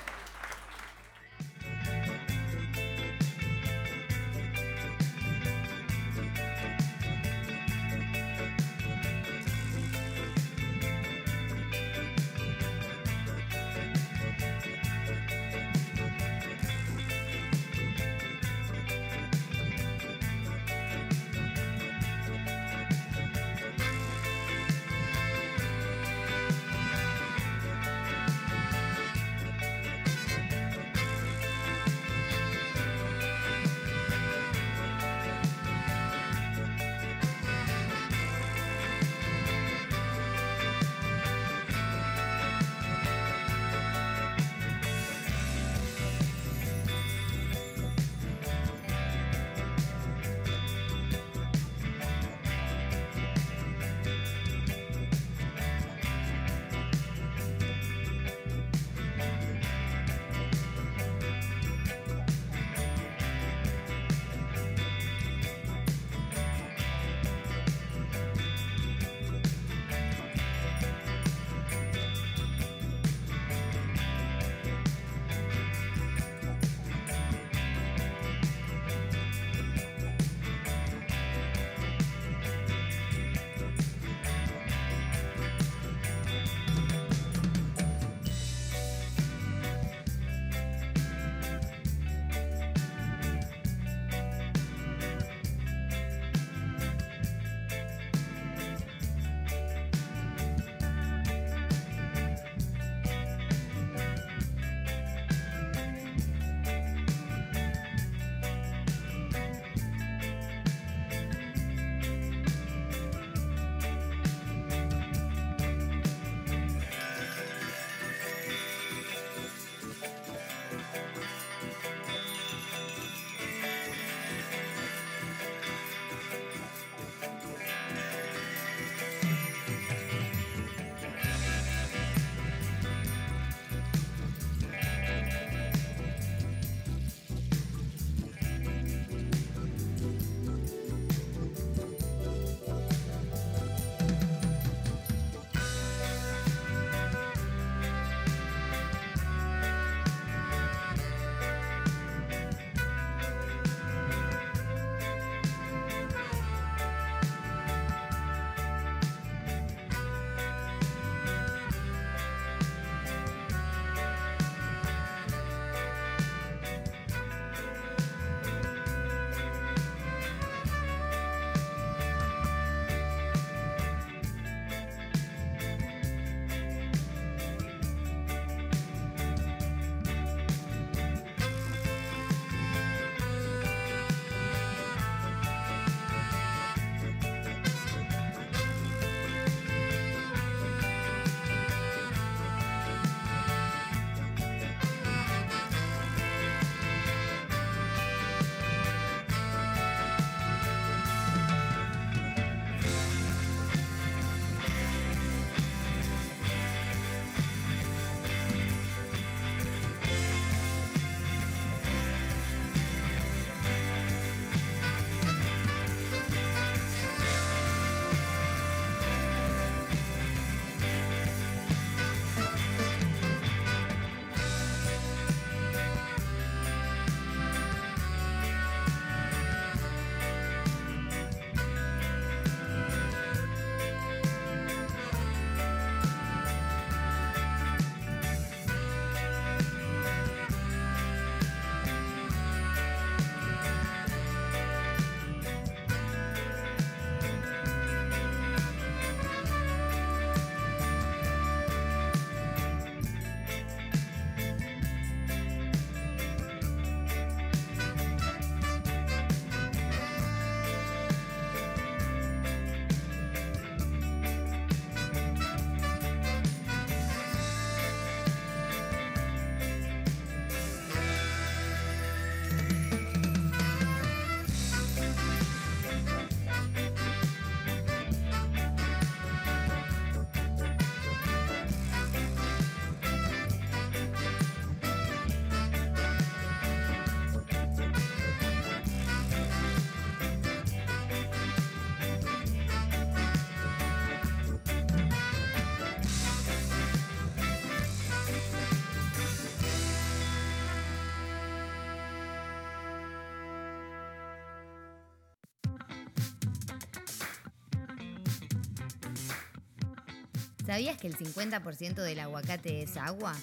¿Sabías 310.73 310.97
que 310.97 311.07
el 311.07 311.19
50% 311.19 311.97
del 311.97 312.19
aguacate 312.19 312.83
es 312.83 312.97
agua? 312.97 313.35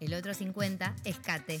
El 0.00 0.14
otro 0.14 0.32
50% 0.32 0.94
es 1.04 1.18
cate. 1.18 1.60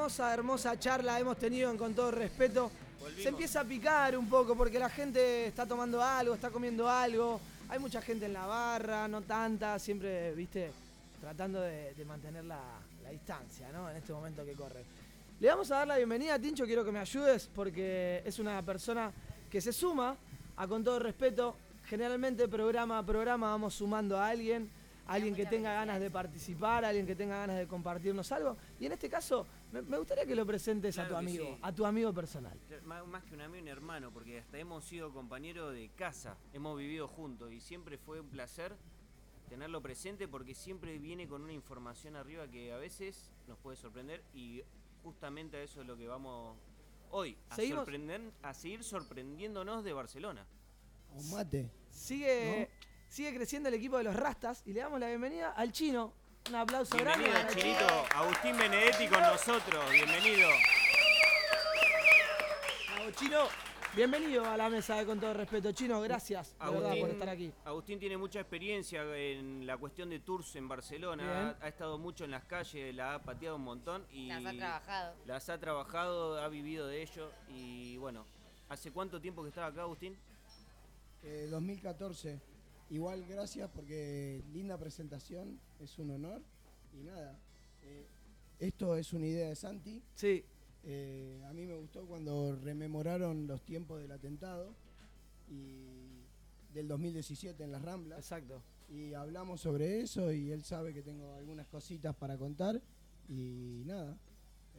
Hermosa, 0.00 0.78
charla 0.78 1.20
hemos 1.20 1.36
tenido 1.36 1.70
en 1.70 1.76
con 1.76 1.92
todo 1.92 2.10
respeto. 2.10 2.70
Volvimos. 2.98 3.22
Se 3.22 3.28
empieza 3.28 3.60
a 3.60 3.64
picar 3.64 4.16
un 4.16 4.30
poco 4.30 4.56
porque 4.56 4.78
la 4.78 4.88
gente 4.88 5.46
está 5.46 5.66
tomando 5.66 6.02
algo, 6.02 6.32
está 6.32 6.48
comiendo 6.48 6.88
algo. 6.88 7.38
Hay 7.68 7.78
mucha 7.78 8.00
gente 8.00 8.24
en 8.24 8.32
la 8.32 8.46
barra, 8.46 9.06
no 9.08 9.20
tanta, 9.20 9.78
siempre, 9.78 10.32
viste, 10.32 10.72
tratando 11.20 11.60
de, 11.60 11.92
de 11.92 12.04
mantener 12.06 12.44
la, 12.44 12.58
la 13.04 13.10
distancia, 13.10 13.70
¿no? 13.72 13.90
En 13.90 13.98
este 13.98 14.14
momento 14.14 14.42
que 14.42 14.54
corre. 14.54 14.82
Le 15.38 15.48
vamos 15.48 15.70
a 15.70 15.76
dar 15.76 15.88
la 15.88 15.98
bienvenida 15.98 16.34
a 16.34 16.38
Tincho, 16.38 16.64
quiero 16.64 16.82
que 16.82 16.92
me 16.92 16.98
ayudes 16.98 17.50
porque 17.54 18.22
es 18.24 18.38
una 18.38 18.62
persona 18.62 19.12
que 19.50 19.60
se 19.60 19.72
suma 19.72 20.16
a 20.56 20.66
con 20.66 20.82
todo 20.82 20.98
respeto. 20.98 21.54
Generalmente 21.84 22.48
programa 22.48 22.98
a 22.98 23.02
programa 23.04 23.50
vamos 23.50 23.74
sumando 23.74 24.18
a 24.18 24.28
alguien, 24.28 24.70
alguien 25.06 25.34
que 25.34 25.44
tenga 25.44 25.74
ganas 25.74 26.00
de 26.00 26.10
participar, 26.10 26.86
alguien 26.86 27.06
que 27.06 27.14
tenga 27.14 27.36
ganas 27.36 27.58
de 27.58 27.66
compartirnos 27.66 28.32
algo. 28.32 28.56
Y 28.80 28.86
en 28.86 28.92
este 28.92 29.10
caso, 29.10 29.46
me, 29.72 29.82
me 29.82 29.98
gustaría 29.98 30.26
que 30.26 30.34
lo 30.34 30.44
presentes 30.46 30.98
a 30.98 31.08
tu 31.08 31.16
amigo, 31.16 31.44
sí. 31.44 31.58
a 31.62 31.72
tu 31.74 31.86
amigo 31.86 32.12
personal. 32.12 32.58
Má- 32.84 33.04
Más 33.04 33.24
que 33.24 33.34
un 33.34 33.40
amigo, 33.42 33.62
un 33.62 33.68
hermano, 33.68 34.10
porque 34.12 34.38
hasta 34.40 34.58
hemos 34.58 34.84
sido 34.84 35.12
compañeros 35.12 35.72
de 35.72 35.88
casa, 35.90 36.36
hemos 36.52 36.78
vivido 36.78 37.06
juntos 37.08 37.52
y 37.52 37.60
siempre 37.60 37.98
fue 37.98 38.20
un 38.20 38.28
placer 38.28 38.74
tenerlo 39.48 39.80
presente 39.82 40.28
porque 40.28 40.54
siempre 40.54 40.98
viene 40.98 41.26
con 41.26 41.42
una 41.42 41.52
información 41.52 42.14
arriba 42.16 42.46
que 42.48 42.72
a 42.72 42.76
veces 42.76 43.32
nos 43.48 43.58
puede 43.58 43.76
sorprender 43.76 44.22
y 44.32 44.62
justamente 45.02 45.56
a 45.56 45.62
eso 45.62 45.80
es 45.80 45.86
lo 45.86 45.96
que 45.96 46.06
vamos 46.06 46.56
hoy, 47.10 47.36
a, 47.48 47.56
Seguimos- 47.56 47.78
sorprender, 47.80 48.20
a 48.42 48.54
seguir 48.54 48.84
sorprendiéndonos 48.84 49.82
de 49.82 49.92
Barcelona. 49.92 50.46
Un 51.14 51.30
mate. 51.32 51.68
Sigue, 51.90 52.70
sigue 53.08 53.34
creciendo 53.34 53.68
el 53.68 53.74
equipo 53.74 53.98
de 53.98 54.04
los 54.04 54.14
Rastas 54.14 54.62
y 54.66 54.72
le 54.72 54.80
damos 54.80 55.00
la 55.00 55.08
bienvenida 55.08 55.50
al 55.50 55.72
chino. 55.72 56.12
Un 56.48 56.54
aplauso 56.56 56.96
grande. 56.96 57.24
Bienvenido, 57.28 57.48
para 57.48 57.52
el 57.52 57.56
Chinito, 57.56 58.16
Agustín 58.16 58.56
Benedetti 58.58 59.06
con 59.08 59.20
nosotros, 59.20 59.90
bienvenido. 59.92 60.48
Bravo, 62.94 63.10
Chino, 63.12 63.44
bienvenido 63.94 64.44
a 64.44 64.56
la 64.56 64.68
mesa 64.68 64.96
de 64.96 65.06
Con 65.06 65.20
todo 65.20 65.34
respeto. 65.34 65.70
Chino, 65.72 66.00
gracias 66.00 66.56
verdad 66.58 66.94
por 66.98 67.10
estar 67.10 67.28
aquí. 67.28 67.52
Agustín 67.64 68.00
tiene 68.00 68.16
mucha 68.16 68.40
experiencia 68.40 69.02
en 69.16 69.64
la 69.66 69.76
cuestión 69.76 70.10
de 70.10 70.18
tours 70.20 70.56
en 70.56 70.66
Barcelona. 70.66 71.56
Ha 71.60 71.68
estado 71.68 71.98
mucho 71.98 72.24
en 72.24 72.32
las 72.32 72.44
calles, 72.44 72.94
la 72.94 73.14
ha 73.14 73.18
pateado 73.22 73.56
un 73.56 73.62
montón 73.64 74.04
y 74.10 74.26
Las 74.28 74.44
ha 74.46 74.52
trabajado. 74.52 75.14
las 75.26 75.48
ha 75.50 75.58
trabajado, 75.58 76.42
ha 76.42 76.48
vivido 76.48 76.88
de 76.88 77.02
ello 77.02 77.30
y 77.48 77.96
bueno, 77.98 78.24
¿hace 78.68 78.90
cuánto 78.90 79.20
tiempo 79.20 79.42
que 79.42 79.50
estaba 79.50 79.68
acá, 79.68 79.82
Agustín? 79.82 80.16
Eh, 81.22 81.46
2014. 81.50 82.40
Igual 82.90 83.24
gracias 83.24 83.70
porque 83.70 84.42
linda 84.52 84.76
presentación, 84.76 85.60
es 85.78 85.98
un 85.98 86.10
honor. 86.10 86.42
Y 86.92 87.04
nada, 87.04 87.38
eh, 87.84 88.06
esto 88.58 88.96
es 88.96 89.12
una 89.12 89.26
idea 89.26 89.48
de 89.48 89.54
Santi. 89.54 90.02
Sí. 90.14 90.44
Eh, 90.82 91.40
a 91.48 91.52
mí 91.52 91.66
me 91.66 91.76
gustó 91.76 92.04
cuando 92.06 92.56
rememoraron 92.56 93.46
los 93.46 93.62
tiempos 93.62 94.00
del 94.00 94.10
atentado 94.10 94.74
y 95.48 95.84
del 96.74 96.88
2017 96.88 97.62
en 97.62 97.70
las 97.70 97.82
Ramblas. 97.82 98.18
Exacto. 98.18 98.60
Y 98.88 99.14
hablamos 99.14 99.60
sobre 99.60 100.00
eso 100.00 100.32
y 100.32 100.50
él 100.50 100.64
sabe 100.64 100.92
que 100.92 101.02
tengo 101.02 101.32
algunas 101.34 101.68
cositas 101.68 102.14
para 102.16 102.36
contar. 102.36 102.80
Y 103.28 103.82
nada, 103.86 104.16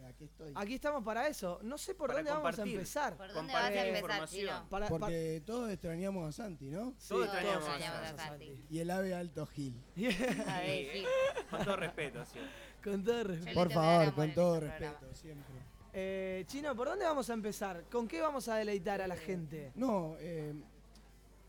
aquí 0.06 0.26
estoy. 0.26 0.52
Aquí 0.56 0.74
estamos 0.76 1.04
para 1.04 1.28
eso. 1.28 1.60
No 1.64 1.78
sé 1.78 1.94
por 1.96 2.08
Para 2.08 2.20
dónde 2.20 2.32
vamos 2.32 2.60
a 2.60 2.64
empezar. 2.64 3.18
¿Por 3.18 3.34
dónde 3.34 3.54
vas 3.54 3.64
a 3.64 3.74
Eh, 3.74 3.98
empezar, 3.98 4.28
Chino? 4.30 4.66
para- 4.70 4.88
Porque 4.88 5.42
todos 5.46 5.70
extrañamos 5.72 6.28
a 6.30 6.32
Santi, 6.32 6.66
¿no? 6.70 6.94
Sí, 6.98 7.10
Todos 7.10 7.26
extrañamos 7.26 7.68
a 7.68 7.76
extrañamos 7.78 8.02
a 8.12 8.18
Santi. 8.28 8.66
Y 8.70 8.80
el 8.80 8.90
ave 8.92 9.14
Alto 9.16 9.46
Gil. 9.48 9.76
A 10.48 10.60
ver, 10.60 10.94
sí. 10.94 11.04
Con 11.50 11.64
todo 11.66 11.76
respeto, 11.76 12.26
sí. 12.26 12.40
Con 12.84 13.04
todo 13.04 13.24
respeto. 13.24 13.54
Por 13.54 13.72
favor, 13.72 14.14
con 14.16 14.34
todo 14.34 14.60
respeto, 14.60 15.14
siempre. 15.14 15.56
Eh, 15.94 16.46
Chino, 16.48 16.76
¿por 16.76 16.88
dónde 16.88 17.06
vamos 17.06 17.30
a 17.30 17.34
empezar? 17.34 17.84
¿Con 17.92 18.08
qué 18.08 18.22
vamos 18.22 18.48
a 18.48 18.56
deleitar 18.56 19.02
a 19.02 19.08
la 19.08 19.16
gente? 19.18 19.72
No, 19.76 20.16
eh, 20.20 20.54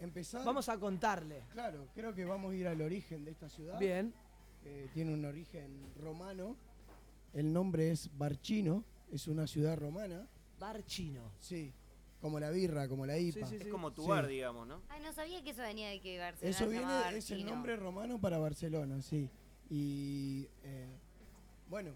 empezar. 0.01 0.45
Vamos 0.45 0.69
a 0.69 0.79
contarle. 0.79 1.45
Claro, 1.53 1.87
creo 1.95 2.13
que 2.15 2.25
vamos 2.25 2.53
a 2.53 2.57
ir 2.57 2.67
al 2.67 2.81
origen 2.83 3.25
de 3.25 3.31
esta 3.31 3.49
ciudad. 3.49 3.79
Bien. 3.79 4.13
Eh, 4.65 4.89
tiene 4.95 5.15
un 5.15 5.25
origen 5.25 5.93
romano. 6.01 6.57
El 7.33 7.53
nombre 7.53 7.91
es 7.91 8.11
Barchino, 8.19 8.85
es 9.11 9.27
una 9.29 9.47
ciudad 9.47 9.77
romana. 9.79 10.27
Barchino. 10.59 11.33
Sí, 11.39 11.73
como 12.21 12.39
la 12.39 12.51
birra, 12.51 12.89
como 12.89 13.07
la 13.07 13.19
IPA. 13.19 13.49
Es 13.51 13.67
como 13.69 13.93
tu 13.93 14.03
Sí. 14.03 14.09
bar, 14.09 14.27
digamos, 14.27 14.67
¿no? 14.67 14.81
Ay, 14.89 15.01
no 15.03 15.13
sabía 15.13 15.43
que 15.43 15.51
eso 15.51 15.63
venía 15.63 15.89
de 15.89 16.01
que 16.01 16.19
Barcelona 16.19 16.51
Eso 16.57 16.69
viene, 16.69 17.19
es 17.19 17.31
el 17.31 17.45
nombre 17.45 17.77
romano 17.77 18.21
para 18.21 18.39
Barcelona, 18.39 19.01
sí. 19.03 19.29
Y 19.71 20.47
eh, 20.63 20.87
bueno, 21.69 21.93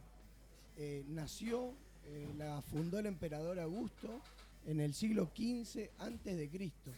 eh, 0.77 1.05
nació, 1.09 1.75
eh, 2.07 2.33
la 2.37 2.63
fundó 2.63 2.99
el 2.99 3.07
emperador 3.07 3.59
Augusto 3.61 4.21
en 4.65 4.81
el 4.81 4.95
siglo 4.95 5.31
XV 5.37 5.91
antes 5.99 6.37
de 6.37 6.49
Cristo. 6.49 6.91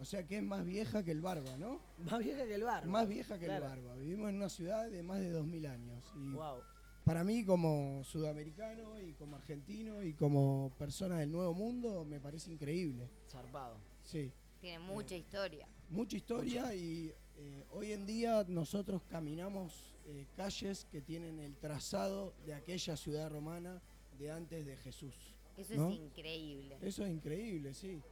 O 0.00 0.04
sea 0.04 0.24
que 0.26 0.36
es 0.38 0.42
más 0.44 0.64
vieja 0.64 1.02
que 1.02 1.10
el 1.10 1.20
Barba, 1.20 1.56
¿no? 1.58 1.80
Más 1.98 2.18
vieja 2.20 2.44
que 2.46 2.54
el 2.54 2.62
bar. 2.64 2.86
Más 2.86 3.08
vieja 3.08 3.38
que 3.38 3.46
Claro. 3.46 3.64
el 3.66 3.70
Barba. 3.70 3.94
Vivimos 3.96 4.28
en 4.30 4.36
una 4.36 4.48
ciudad 4.48 4.88
de 4.90 5.02
más 5.02 5.18
de 5.20 5.30
2000 5.30 5.66
años. 5.66 6.04
Y 6.16 6.32
Wow. 6.34 6.60
Para 7.08 7.24
mí 7.24 7.42
como 7.42 8.04
sudamericano 8.04 9.00
y 9.00 9.14
como 9.14 9.36
argentino 9.36 10.02
y 10.02 10.12
como 10.12 10.70
persona 10.78 11.20
del 11.20 11.32
nuevo 11.32 11.54
mundo 11.54 12.04
me 12.04 12.20
parece 12.20 12.52
increíble. 12.52 13.08
Zarpado. 13.30 13.78
Sí. 14.04 14.30
Tiene 14.60 14.80
mucha 14.80 15.16
historia. 15.16 15.66
Mucha 15.88 16.18
historia 16.18 16.74
y 16.74 17.10
eh, 17.38 17.64
hoy 17.72 17.92
en 17.92 18.04
día 18.04 18.44
nosotros 18.46 19.00
caminamos 19.08 19.94
eh, 20.04 20.26
calles 20.36 20.86
que 20.92 21.00
tienen 21.00 21.40
el 21.40 21.56
trazado 21.56 22.34
de 22.44 22.52
aquella 22.52 22.94
ciudad 22.94 23.30
romana 23.30 23.80
de 24.18 24.30
antes 24.30 24.66
de 24.66 24.76
Jesús. 24.76 25.14
Eso 25.56 25.76
¿no? 25.76 25.88
es 25.88 25.96
increíble. 25.96 26.76
Eso 26.82 27.06
es 27.06 27.10
increíble, 27.10 27.72
sí. 27.72 28.02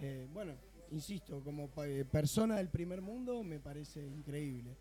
Eh, 0.00 0.26
bueno, 0.34 0.54
insisto, 0.90 1.40
como 1.44 1.68
persona 1.68 2.56
del 2.56 2.68
primer 2.68 3.00
mundo 3.00 3.44
me 3.44 3.60
parece 3.60 4.04
increíble. 4.04 4.74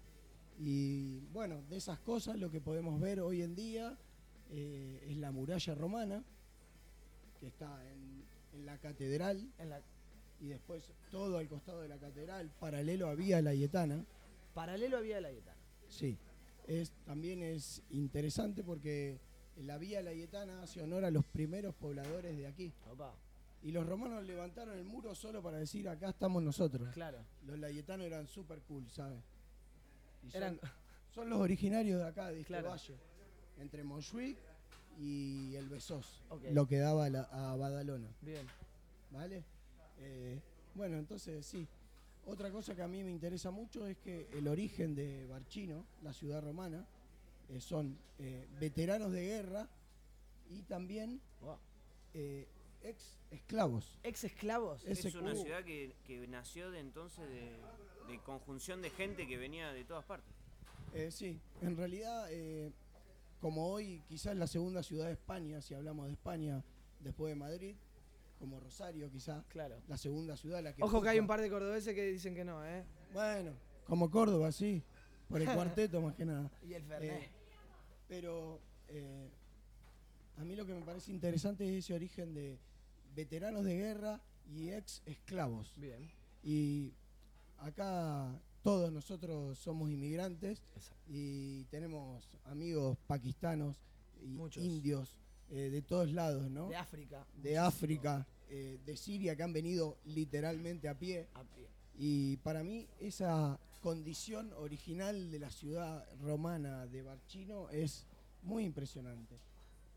Y 0.60 1.22
bueno, 1.32 1.62
de 1.70 1.78
esas 1.78 2.00
cosas 2.00 2.38
lo 2.38 2.52
que 2.52 2.60
podemos 2.60 3.00
ver 3.00 3.22
hoy 3.22 3.42
en 3.42 3.56
día 3.56 3.98
eh, 4.52 5.08
es 5.10 5.18
la 5.18 5.32
muralla 5.32 5.74
romana, 5.74 6.24
que 7.40 7.48
está 7.48 7.82
en, 7.90 8.26
en 8.54 8.66
la 8.66 8.78
catedral, 8.78 9.50
y 10.42 10.48
después 10.48 10.92
todo 11.12 11.38
al 11.38 11.48
costado 11.48 11.82
de 11.82 11.88
la 11.88 11.98
catedral, 11.98 12.52
paralelo 12.60 13.08
a 13.08 13.16
Vía 13.16 13.42
Layetana. 13.42 14.06
Paralelo 14.54 14.98
a 14.98 15.02
Vía 15.02 15.22
Layetana. 15.22 15.58
Sí, 15.88 16.18
es, 16.68 16.92
también 17.06 17.42
es 17.42 17.82
interesante 17.90 18.64
porque 18.64 19.20
la 19.58 19.78
Vía 19.78 20.02
Layetana 20.02 20.62
hace 20.62 20.82
honor 20.82 21.06
a 21.06 21.12
los 21.12 21.26
primeros 21.26 21.74
pobladores 21.76 22.38
de 22.38 22.48
aquí. 22.48 22.74
Y 23.62 23.72
los 23.72 23.86
romanos 23.86 24.26
levantaron 24.26 24.78
el 24.78 24.86
muro 24.86 25.16
solo 25.16 25.42
para 25.42 25.58
decir 25.58 25.90
acá 25.90 26.10
estamos 26.10 26.42
nosotros. 26.44 26.94
Claro. 26.94 27.20
Los 27.46 27.60
layetanos 27.60 28.06
eran 28.08 28.28
súper 28.28 28.62
cool, 28.62 28.90
¿sabes? 28.90 29.22
Y 30.24 30.32
son, 30.32 30.42
Eran- 30.44 30.60
son 31.16 31.30
los 31.30 31.40
originarios 31.40 32.00
de 32.00 32.08
acá, 32.08 32.28
de 32.30 32.38
este 32.40 32.48
Claro. 32.48 32.70
valle. 32.70 32.96
Entre 33.58 33.84
Montjuic 33.84 34.38
y 35.00 35.56
el 35.56 35.68
Besós. 35.70 36.24
Lo 36.52 36.66
que 36.68 36.78
daba 36.78 37.06
a, 37.06 37.10
la- 37.10 37.30
a 37.52 37.56
Badalona. 37.56 38.10
Bien. 38.22 38.46
¿Vale? 39.12 39.44
Eh, 40.00 40.40
bueno, 40.76 40.98
entonces 40.98 41.46
sí. 41.46 41.68
Otra 42.26 42.52
cosa 42.52 42.76
que 42.76 42.82
a 42.84 42.88
mí 42.88 43.04
me 43.04 43.10
interesa 43.12 43.50
mucho 43.50 43.88
es 43.88 43.98
que 43.98 44.28
el 44.34 44.48
origen 44.48 44.94
de 44.94 45.26
Barchino, 45.28 45.86
la 46.04 46.14
ciudad 46.14 46.42
romana, 46.44 46.86
eh, 47.50 47.60
son 47.60 47.98
eh, 48.20 48.48
veteranos 48.60 49.12
de 49.12 49.26
guerra 49.26 49.68
y 50.52 50.62
también 50.64 51.20
eh, 52.14 52.48
ex 52.84 53.18
esclavos. 53.32 53.98
Ex 54.04 54.24
esclavos. 54.26 54.84
Es 54.86 55.04
una 55.16 55.34
ciudad 55.36 55.64
que, 55.64 55.96
que 56.06 56.28
nació 56.28 56.70
de 56.72 56.80
entonces 56.82 57.28
de, 57.30 57.58
de 58.10 58.20
conjunción 58.20 58.82
de 58.82 58.90
gente 58.90 59.28
que 59.28 59.38
venía 59.38 59.72
de 59.72 59.84
todas 59.86 60.04
partes. 60.04 60.34
Eh, 60.94 61.12
sí, 61.12 61.40
en 61.62 61.78
realidad, 61.78 62.28
eh, 62.32 62.72
como 63.40 63.72
hoy 63.72 64.02
quizás 64.08 64.36
la 64.36 64.48
segunda 64.48 64.84
ciudad 64.84 65.06
de 65.06 65.14
España, 65.14 65.62
si 65.62 65.74
hablamos 65.74 66.08
de 66.08 66.14
España 66.14 66.64
después 67.00 67.32
de 67.32 67.36
Madrid, 67.36 67.76
como 68.40 68.60
Rosario 68.60 69.10
quizá, 69.12 69.44
Claro. 69.50 69.82
la 69.88 69.98
segunda 69.98 70.36
ciudad, 70.36 70.64
la 70.64 70.74
que 70.74 70.84
Ojo 70.84 71.02
que 71.02 71.10
hay 71.10 71.20
un 71.20 71.28
par 71.28 71.42
de 71.42 71.50
cordobeses 71.50 71.94
que 71.94 72.06
dicen 72.06 72.34
que 72.34 72.44
no, 72.44 72.66
¿eh? 72.66 72.84
Bueno, 73.14 73.52
como 73.86 74.10
Córdoba, 74.10 74.52
sí, 74.52 74.82
por 75.28 75.42
el 75.42 75.48
cuarteto 75.54 76.02
más 76.02 76.16
que 76.16 76.26
nada. 76.26 76.50
Y 76.68 76.74
el 76.74 76.84
Fernet. 76.84 77.24
Eh, 77.24 77.30
pero 78.08 78.60
eh, 78.88 79.30
a 80.38 80.44
mí 80.44 80.56
lo 80.56 80.66
que 80.66 80.74
me 80.74 80.82
parece 80.82 81.12
interesante 81.12 81.66
es 81.70 81.86
ese 81.86 81.94
origen 81.94 82.34
de 82.34 82.58
veteranos 83.16 83.64
de 83.66 83.76
guerra 83.76 84.22
y 84.48 84.70
ex 84.72 85.04
esclavos. 85.06 85.74
Bien. 85.78 86.10
Y 86.44 86.94
acá 87.62 88.40
todos 88.62 88.92
nosotros 88.92 89.58
somos 89.58 89.90
inmigrantes 89.90 90.62
y 91.08 91.64
tenemos 91.66 92.30
amigos 92.46 92.98
pakistanos 93.08 93.78
y 94.22 94.28
Muchos. 94.28 94.64
indios 94.64 95.18
eh, 95.50 95.70
de 95.70 95.82
todos 95.82 96.12
lados, 96.12 96.50
¿no? 96.50 96.68
De 96.70 96.76
África. 96.76 97.26
De 97.36 97.58
África, 97.58 98.28
eh, 98.50 98.80
de 98.86 98.98
Siria, 98.98 99.36
que 99.36 99.44
han 99.44 99.54
venido 99.54 99.98
literalmente 100.06 100.88
a 100.88 100.98
pie. 100.98 101.28
A 101.34 101.44
pie. 101.44 101.68
Y 101.98 102.38
para 102.38 102.64
mí 102.64 102.88
esa 103.00 103.60
condición 103.82 104.54
original 104.54 105.32
de 105.32 105.40
la 105.40 105.50
ciudad 105.50 106.06
romana 106.22 106.86
de 106.88 107.02
Barchino 107.02 107.70
es 107.70 108.06
muy 108.44 108.64
impresionante. 108.66 109.40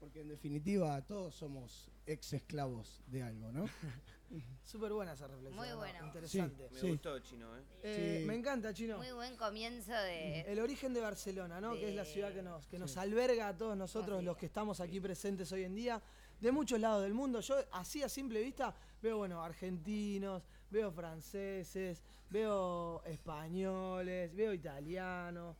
Porque 0.02 0.20
en 0.22 0.26
definitiva 0.28 1.00
todos 1.02 1.32
somos 1.32 1.88
ex 2.06 2.32
esclavos 2.32 3.00
de 3.06 3.22
algo, 3.22 3.52
¿no? 3.52 3.66
Súper 4.64 4.92
buena 4.92 5.12
esa 5.12 5.28
reflexión. 5.28 5.54
Muy 5.54 5.68
¿no? 5.68 5.76
bueno. 5.76 6.04
Interesante. 6.04 6.68
Me 6.72 6.80
Sí. 6.80 6.88
gustó, 6.90 7.20
Chino, 7.20 7.56
¿eh? 7.56 7.62
Eh, 7.84 8.18
Sí. 8.18 8.26
Me 8.26 8.34
encanta, 8.34 8.74
Chino. 8.74 8.96
Muy 8.98 9.12
buen 9.12 9.36
comienzo 9.36 9.92
de... 9.92 10.40
El 10.40 10.58
origen 10.58 10.92
de 10.92 11.00
Barcelona, 11.02 11.60
¿no? 11.60 11.74
Que 11.74 11.90
es 11.90 11.94
la 11.94 12.04
ciudad 12.04 12.32
que 12.34 12.42
nos, 12.42 12.66
que 12.66 12.80
nos 12.80 12.96
alberga 12.96 13.46
a 13.46 13.56
todos 13.56 13.76
nosotros, 13.76 14.24
los 14.24 14.36
que 14.36 14.46
estamos 14.46 14.80
aquí 14.80 14.98
presentes 14.98 15.52
hoy 15.52 15.62
en 15.62 15.76
día, 15.76 16.02
de 16.40 16.50
muchos 16.50 16.80
lados 16.80 17.04
del 17.04 17.14
mundo. 17.14 17.38
Yo, 17.40 17.54
así 17.70 18.02
a 18.02 18.08
simple 18.08 18.42
vista, 18.42 18.74
veo, 19.00 19.18
bueno, 19.18 19.40
argentinos, 19.40 20.42
veo 20.68 20.90
franceses, 20.90 22.02
veo 22.28 23.04
españoles, 23.04 24.34
veo 24.34 24.52
italianos, 24.52 25.56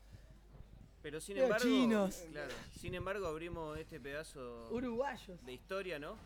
Pero 1.02 1.20
sin 1.20 1.36
embargo, 1.38 1.64
chinos. 1.64 2.24
claro, 2.30 2.52
sin 2.78 2.94
embargo 2.94 3.26
abrimos 3.26 3.76
este 3.78 3.98
pedazo 4.00 4.68
uruguayos. 4.70 5.44
de 5.44 5.52
historia, 5.52 5.98
¿no? 5.98 6.16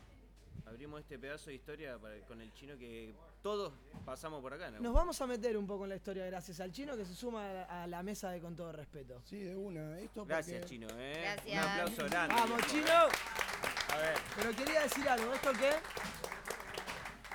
Abrimos 0.66 1.01
este 1.01 1.19
pedazo 1.19 1.47
de 1.51 1.55
historia 1.55 1.97
para- 1.98 2.19
con 2.27 2.40
el 2.40 2.53
chino 2.53 2.77
que 2.77 3.15
todos 3.40 3.73
pasamos 4.05 4.43
por 4.43 4.53
acá, 4.53 4.70
¿no? 4.70 4.81
Nos 4.81 4.93
vamos 4.93 5.20
a 5.20 5.27
meter 5.27 5.57
un 5.57 5.66
poco 5.66 5.85
en 5.85 5.90
la 5.90 5.97
historia 5.97 6.27
gracias 6.27 6.59
al 6.61 6.73
chino 6.73 6.97
que 6.97 7.05
se 7.05 7.15
suma 7.15 7.47
a 7.62 7.85
a 7.85 7.86
la 7.86 8.03
mesa 8.03 8.31
de 8.31 8.40
con 8.40 8.57
todo 8.57 8.73
respeto. 8.73 9.23
Sí, 9.24 9.39
de 9.39 9.55
una. 9.57 9.98
Esto 10.01 10.27
Gracias, 10.27 10.59
porque- 10.62 10.74
chino, 10.74 10.89
¿eh? 10.98 11.20
Gracias. 11.23 11.65
Un 11.65 11.70
aplauso 11.70 12.05
grande. 12.07 12.35
¡Vamos, 12.35 12.66
chino! 12.66 12.93
A 12.93 13.97
ver. 13.98 14.15
Pero 14.36 14.51
quería 14.57 14.81
decir 14.82 15.09
algo, 15.09 15.32
¿esto 15.32 15.53
qué? 15.53 15.70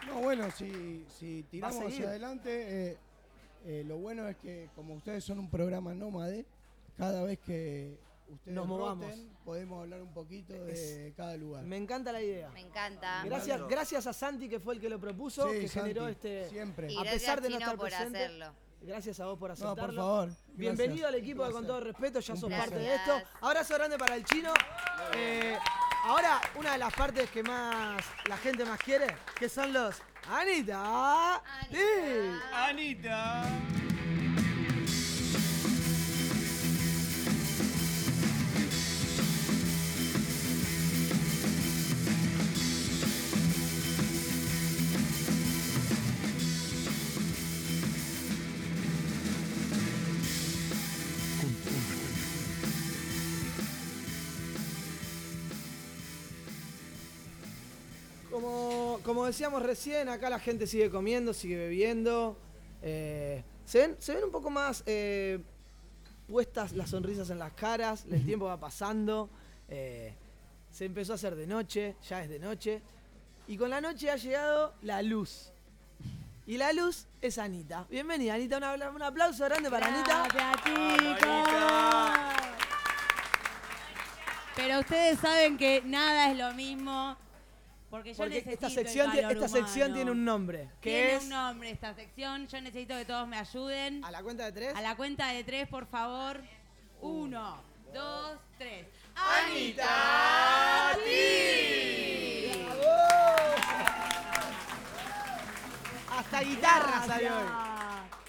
No, 0.08 0.20
bueno, 0.22 0.52
si, 0.52 1.06
si 1.08 1.44
tiramos 1.44 1.78
seguir? 1.78 1.94
hacia 1.94 2.10
adelante, 2.10 2.90
eh, 2.92 2.98
eh, 3.66 3.84
lo 3.88 3.98
bueno 3.98 4.28
es 4.28 4.36
que 4.38 4.70
como 4.76 4.96
ustedes 4.96 5.24
son 5.24 5.40
un 5.40 5.50
programa 5.50 5.94
nómade, 5.94 6.46
cada 6.98 7.24
vez 7.24 7.40
que 7.40 7.98
ustedes 8.28 8.56
Nos 8.56 8.68
movamos. 8.68 9.06
roten, 9.06 9.30
podemos 9.44 9.82
hablar 9.82 10.02
un 10.02 10.14
poquito 10.14 10.54
de 10.54 10.74
Es- 11.08 11.14
cada 11.16 11.36
lugar. 11.38 11.64
Me 11.64 11.78
encanta 11.78 12.12
la 12.12 12.22
idea. 12.22 12.50
Me 12.50 12.62
encanta. 12.62 13.24
Gracias, 13.26 13.62
gracias 13.68 14.08
a 14.08 14.14
Santi 14.14 14.48
que 14.50 14.60
fue 14.60 14.76
el 14.76 14.82
que 14.82 14.90
lo 14.90 15.00
propuso, 15.00 15.50
Sí, 15.52 15.60
que 15.62 15.68
generó 15.70 16.08
este. 16.08 16.48
siempre. 16.50 16.92
Y 16.92 16.98
a 16.98 17.04
pesar 17.04 17.42
de 17.42 17.50
no 17.50 17.58
estar 17.58 17.76
por 17.76 17.88
presente. 17.90 18.18
hacerlo. 18.24 18.54
Gracias 18.84 19.20
a 19.20 19.26
vos 19.28 19.38
por 19.38 19.50
No, 19.50 19.54
aceptarlo. 19.54 19.86
por 19.86 19.96
favor. 19.96 20.30
Bienvenido 20.54 21.08
al 21.08 21.14
equipo 21.16 21.46
de 21.46 21.52
Con 21.52 21.68
todo 21.68 21.82
respeto, 21.82 22.20
ya 22.20 22.34
Un 22.34 22.40
sos 22.40 22.50
placer. 22.50 22.70
parte 22.70 22.84
de 22.84 22.96
esto. 22.96 23.22
Abrazo 23.42 23.74
grande 23.76 23.98
para 23.98 24.16
el 24.16 24.24
chino. 24.26 24.52
Eh, 25.14 25.56
ahora, 26.06 26.42
una 26.58 26.72
de 26.72 26.78
las 26.80 26.92
partes 26.94 27.30
que 27.30 27.44
más 27.44 28.04
la 28.28 28.38
gente 28.38 28.66
más 28.66 28.80
quiere, 28.80 29.06
que 29.38 29.48
son 29.50 29.72
los 29.72 30.02
Anita. 30.28 31.44
Sí. 31.70 31.78
Anita. 32.54 33.44
Como, 59.22 59.28
decíamos 59.28 59.62
recién, 59.62 60.10
acá 60.10 60.32
la 60.32 60.40
gente 60.40 60.66
sigue 60.66 60.90
comiendo, 60.90 61.32
sigue 61.32 61.56
bebiendo. 61.56 62.36
Eh, 62.82 63.44
se, 63.66 63.78
ven, 63.78 63.96
se 64.00 64.16
ven 64.16 64.24
un 64.24 64.32
poco 64.32 64.50
más 64.50 64.82
eh, 64.88 65.38
puestas 66.28 66.72
las 66.72 66.90
sonrisas 66.90 67.30
en 67.30 67.38
las 67.38 67.54
caras, 67.54 68.04
el 68.10 68.26
tiempo 68.26 68.46
va 68.46 68.60
pasando. 68.60 69.30
eh, 69.70 70.16
se 70.72 70.86
empezó 70.86 71.12
a 71.12 71.16
hacer 71.18 71.36
de 71.36 71.46
noche, 71.46 71.98
ya 72.10 72.24
es 72.24 72.30
de 72.30 72.40
noche. 72.40 72.82
Y 73.48 73.58
con 73.58 73.70
la 73.70 73.80
noche 73.80 74.10
ha 74.10 74.16
llegado 74.16 74.74
la 74.82 75.04
luz. 75.04 75.52
Y 76.48 76.58
la 76.58 76.74
luz 76.74 77.06
es 77.22 77.38
Anita. 77.38 77.86
Bienvenida, 77.92 78.34
Anita. 78.34 78.58
Un, 78.58 79.04
aplauso 79.04 79.46
grande 79.46 79.70
para 79.70 79.86
Anita. 79.86 80.28
Gracias, 80.34 80.64
chicos. 80.64 81.48
Pero 84.56 84.80
ustedes 84.80 85.20
saben 85.20 85.60
que 85.60 85.84
nada 85.86 86.32
es 86.32 86.38
lo 86.40 86.56
mismo. 86.56 87.16
Porque 87.92 88.14
yo 88.14 88.18
Porque 88.20 88.36
necesito 88.36 88.68
esta 88.68 88.70
sección, 88.70 89.12
esta 89.12 89.48
sección 89.50 89.94
tiene 89.94 90.12
un 90.12 90.24
nombre. 90.24 90.70
Que 90.80 90.90
Tiene 90.92 91.16
es. 91.16 91.24
un 91.24 91.30
nombre 91.30 91.70
esta 91.72 91.94
sección. 91.94 92.48
Yo 92.48 92.62
necesito 92.62 92.96
que 92.96 93.04
todos 93.04 93.28
me 93.28 93.38
ayuden. 93.38 94.04
A 94.06 94.12
la 94.12 94.24
cuenta 94.24 94.46
de 94.46 94.52
tres. 94.54 94.74
A 94.76 94.82
la 94.82 94.96
cuenta 94.96 95.28
de 95.28 95.44
tres, 95.44 95.68
por 95.68 95.86
favor. 95.86 96.42
Uno, 97.02 97.62
dos, 97.94 98.38
tres. 98.58 98.88
¡Anita! 99.14 100.96
Hasta 106.10 106.42
guitarra 106.42 107.06
salió 107.06 107.38
hoy. 107.38 107.44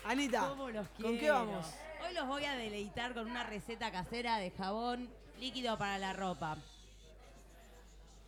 Anita, 0.04 0.48
¿Cómo 0.48 0.70
los 0.70 0.88
¿con 1.00 1.18
qué 1.18 1.30
vamos? 1.30 1.66
Hoy 2.04 2.14
los 2.14 2.26
voy 2.26 2.44
a 2.44 2.54
deleitar 2.56 3.14
con 3.14 3.30
una 3.30 3.44
receta 3.44 3.92
casera 3.92 4.38
de 4.38 4.50
jabón 4.50 5.08
líquido 5.38 5.78
para 5.78 5.98
la 5.98 6.12
ropa. 6.12 6.56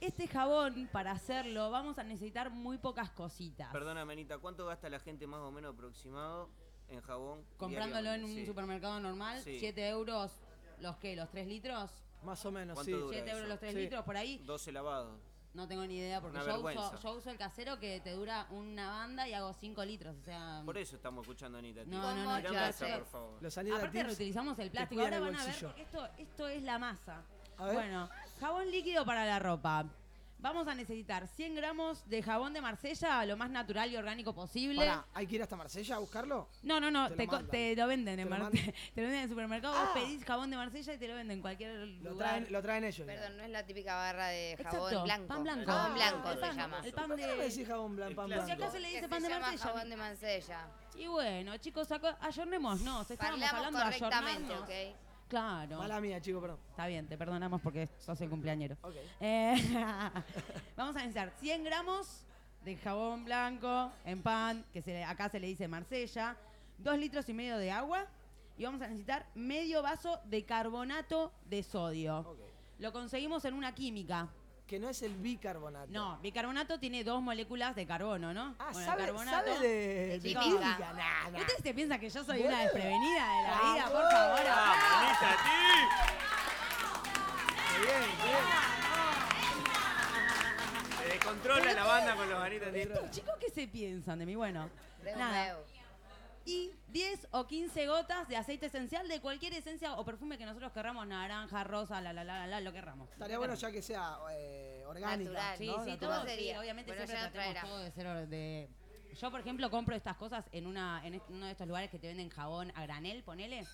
Este 0.07 0.29
jabón, 0.29 0.87
para 0.93 1.13
hacerlo, 1.13 1.71
vamos 1.71 1.99
a 1.99 2.03
necesitar 2.05 2.51
muy 2.51 2.77
pocas 2.77 3.09
cositas. 3.11 3.73
Perdona, 3.73 4.03
Anita, 4.03 4.37
¿cuánto 4.39 4.67
gasta 4.67 4.91
la 4.91 5.01
gente 5.01 5.27
más 5.27 5.41
o 5.41 5.51
menos 5.51 5.73
aproximado 5.73 6.51
en 6.89 7.01
jabón? 7.01 7.43
Comprándolo 7.57 8.13
en 8.13 8.25
un? 8.25 8.31
Sí. 8.35 8.45
supermercado 8.45 9.01
normal, 9.01 9.41
Sí. 9.43 9.59
7 9.59 9.89
euros, 9.89 10.31
¿los 10.79 10.97
qué? 10.99 11.17
¿Los 11.17 11.31
3 11.31 11.47
litros? 11.47 11.91
Más 12.23 12.45
o 12.45 12.53
menos, 12.53 12.75
¿Cuánto 12.75 12.93
sí. 12.93 13.01
dura 13.01 13.13
7 13.15 13.31
euros 13.31 13.41
eso? 13.45 13.49
los 13.49 13.61
3 13.61 13.73
Sí. 13.73 13.79
litros, 13.81 14.05
por 14.05 14.17
ahí. 14.19 14.39
12 14.45 14.73
lavados. 14.73 15.19
No 15.55 15.67
tengo 15.69 15.87
ni 15.87 15.97
idea 15.97 16.21
porque 16.21 16.37
yo 16.37 16.43
uso, 16.43 16.53
vergüenza. 16.53 16.99
yo 17.01 17.13
uso 17.15 17.31
el 17.31 17.39
casero 17.39 17.79
que 17.79 18.01
te 18.01 18.11
dura 18.11 18.47
una 18.51 18.91
banda 18.91 19.27
y 19.27 19.33
hago 19.33 19.55
5 19.55 19.85
litros. 19.87 20.17
O 20.21 20.23
sea, 20.23 20.63
Por 20.67 20.77
eso 20.77 20.97
estamos 20.97 21.23
escuchando 21.23 21.57
a 21.57 21.61
Anita. 21.61 21.81
No, 21.85 21.91
tío. 21.91 22.01
no, 22.01 22.41
no, 22.41 22.43
por 22.43 23.07
favor. 23.07 23.43
Los 23.43 23.57
Aparte 23.57 24.03
reutilizamos 24.03 24.59
el 24.59 24.71
plástico. 24.71 25.01
Ahora 25.01 25.21
van 25.21 25.37
a 25.37 25.45
ver 25.47 25.55
esto, 25.79 26.09
esto 26.19 26.49
es 26.49 26.63
la 26.63 26.79
masa. 26.79 27.23
A 27.57 27.67
ver. 27.67 27.75
Bueno, 27.77 28.11
jabón 28.45 28.71
líquido 28.71 29.07
para 29.07 29.25
la 29.25 29.39
ropa. 29.39 29.87
Vamos 30.39 30.69
a 30.69 30.75
necesitar 30.75 31.27
100 31.27 31.55
gramos 31.55 32.07
de 32.11 32.23
jabón 32.23 32.53
de 32.53 32.61
Marsella, 32.61 33.25
lo 33.25 33.39
más 33.39 33.49
natural 33.49 33.91
y 33.91 33.97
orgánico 33.97 34.35
posible. 34.35 34.77
Pará, 34.85 35.07
¿hay 35.15 35.27
que 35.27 35.37
ir 35.37 35.43
hasta 35.43 35.57
Marsella 35.57 35.97
a 35.97 35.99
buscarlo? 35.99 36.51
No, 36.63 36.79
no, 36.79 36.91
no, 36.91 37.05
Te 37.07 37.11
lo 37.13 37.17
te, 37.17 37.27
co- 37.27 37.37
mandan. 37.37 37.51
te 37.51 37.75
lo 37.77 37.87
venden 37.87 38.21
en 38.21 38.29
Te 38.29 38.37
lo 38.39 38.51
te 38.51 38.61
lo 38.61 39.03
venden 39.09 39.15
en 39.15 39.23
el 39.23 39.29
supermercado, 39.31 39.75
Ah. 39.75 39.91
vos 39.95 40.03
pedís 40.05 40.23
jabón 40.27 40.51
de 40.51 40.59
Marsella 40.59 40.93
y 40.93 40.99
te 40.99 41.09
lo 41.09 41.15
venden 41.15 41.37
en 41.39 41.41
cualquier 41.41 41.71
Lo 41.75 42.11
lugar. 42.11 42.29
traen, 42.29 42.53
lo 42.53 42.61
traen 42.61 42.85
ellos. 42.85 43.07
Perdón, 43.07 43.37
no 43.39 43.43
es 43.45 43.49
la 43.51 43.65
típica 43.65 43.95
barra 43.97 44.27
de 44.29 44.59
jabón 44.63 44.77
Exacto, 44.83 45.03
blanco. 45.05 45.27
pan 45.29 45.43
blanco. 45.45 45.73
Jabón 45.73 45.91
Ah, 45.91 45.95
blanco 45.95 46.29
el 46.29 46.35
se 46.35 46.41
pan- 46.43 46.57
llama. 46.59 46.81
el 46.85 46.93
pan 46.93 47.09
¿Por 47.09 47.17
qué 47.17 47.27
no 47.27 47.37
de- 47.37 47.65
jabón 47.65 47.97
blanco? 47.97 48.17
pan 48.17 48.27
blanco? 48.27 48.53
acá 48.53 48.71
se 48.71 48.81
le 48.81 48.89
dice 48.89 49.01
se 49.01 49.09
pan 49.09 49.23
de 49.23 49.29
llama 49.31 49.41
Marsella. 49.47 49.65
jabón 49.73 49.89
de 49.89 49.97
Mansella. 49.97 50.69
Y 50.97 51.07
bueno, 51.07 51.57
chicos, 51.57 51.89
ayornémonos. 52.21 53.11
Estábamos 53.11 53.43
Hablamos 53.43 53.55
hablando 53.67 53.79
de 53.79 53.85
correctamente, 53.99 54.53
ayornarnos. 54.53 54.93
¿ok? 54.93 55.04
Claro. 55.29 55.79
Mala 55.79 56.01
mía, 56.01 56.21
chico, 56.21 56.41
perdón. 56.41 56.59
Está 56.71 56.87
bien, 56.87 57.07
te 57.07 57.17
perdonamos 57.17 57.61
porque 57.61 57.89
sos 57.99 58.21
el 58.21 58.31
cumpleañero. 58.31 58.77
Ok. 58.83 58.95
Eh, 59.21 59.57
vamos 60.77 60.97
a 60.97 61.01
necesitar 61.01 61.33
100 61.41 61.65
gramos 61.65 62.25
de 62.65 62.77
jabón 62.77 63.25
blanco 63.25 63.93
en 64.05 64.23
pan, 64.23 64.65
que 64.73 64.81
se 64.83 65.05
acá 65.05 65.29
se 65.29 65.41
le 65.41 65.47
dice 65.47 65.69
Marsella, 65.69 66.37
2 66.79 66.99
litros 66.99 67.29
y 67.29 67.35
medio 67.35 67.59
de 67.59 67.71
agua 67.71 68.07
y 68.57 68.65
vamos 68.65 68.81
a 68.83 68.87
necesitar 68.87 69.27
medio 69.35 69.83
vaso 69.83 70.21
de 70.25 70.45
carbonato 70.45 71.33
de 71.47 71.63
sodio. 71.63 72.21
Ok. 72.21 72.39
Lo 72.79 72.93
conseguimos 72.93 73.45
en 73.45 73.55
una 73.55 73.75
química. 73.75 74.29
Que 74.67 74.79
no 74.79 74.89
es 74.89 75.03
el 75.03 75.15
bicarbonato. 75.17 75.89
No, 75.93 76.19
bicarbonato 76.21 76.79
tiene 76.81 77.05
dos 77.05 77.21
moléculas 77.21 77.77
de 77.77 77.87
carbono, 77.87 78.33
¿no? 78.33 78.55
Ah, 78.59 78.71
Bueno, 78.73 78.87
sabe, 78.91 79.05
carbonato- 79.05 79.31
sabe 79.31 79.59
de, 79.61 80.19
de 80.21 80.35
nah. 80.35 81.39
¿Ustedes 81.39 81.63
se 81.63 81.75
piensan 81.75 82.01
que 82.01 82.09
yo 82.09 82.25
soy 82.25 82.39
Bueno. 82.39 82.55
una 82.55 82.63
desprevenida 82.63 83.29
de 83.29 83.43
la 83.43 83.61
vida? 83.75 83.85
Por 83.85 83.93
Vamos. 84.03 84.13
favor, 84.13 84.41
¡Ah, 84.49 85.01
Anita, 85.01 85.37
Qué 87.75 87.79
bien, 87.85 88.01
bien. 88.25 88.39
Te 91.11 91.19
Controla 91.27 91.73
la 91.75 91.85
banda 91.85 92.17
con 92.17 92.29
los 92.31 92.41
ganitas. 92.41 92.75
¿Estos 92.75 93.11
chicos 93.11 93.35
qué 93.41 93.51
se 93.51 93.69
piensan 93.69 94.19
de 94.19 94.27
mí? 94.27 94.35
Bueno, 94.35 94.71
nada. 95.17 95.57
Y 96.47 96.71
10 96.89 97.29
o 97.31 97.47
15 97.47 97.87
gotas 97.87 98.29
de 98.29 98.37
aceite 98.37 98.67
esencial 98.67 99.09
de 99.09 99.21
cualquier 99.21 99.55
esencia 99.55 99.95
o 99.95 100.05
perfume 100.05 100.37
que 100.37 100.45
nosotros 100.45 100.73
querramos, 100.73 101.07
naranja, 101.07 101.65
rosa, 101.65 102.01
la, 102.03 102.13
la, 102.13 102.23
la, 102.23 102.41
la, 102.41 102.47
la, 102.47 102.61
lo 102.61 102.73
querramos. 102.73 103.11
Estaría 103.13 103.39
bueno 103.39 103.55
ya 103.55 103.71
que 103.73 103.81
sea 103.81 104.19
eh, 104.33 104.85
orgánica. 104.87 105.31
Natural. 105.33 105.59
Sí, 105.59 105.67
¿no? 105.67 105.85
sí, 105.85 105.91
Natural. 105.91 105.99
todo, 105.99 106.23
sí, 106.25 106.29
sería? 106.31 106.61
obviamente 106.61 106.91
Bueno, 106.93 107.07
siempre 107.07 107.31
traerá. 107.31 107.63
todo 107.63 107.79
de 107.79 107.91
ser 107.93 108.29
de... 108.29 108.69
Yo, 109.19 109.31
por 109.31 109.41
ejemplo, 109.41 109.71
compro 109.71 109.95
estas 109.95 110.17
cosas 110.17 110.45
en 110.53 110.67
una 110.67 111.01
en 111.07 111.23
uno 111.29 111.47
de 111.47 111.53
estos 111.53 111.67
lugares 111.69 111.89
que 111.91 111.99
te 111.99 112.09
venden 112.09 112.29
jabón 112.31 112.73
a 112.75 112.83
granel, 112.83 113.23
ponele. 113.23 113.65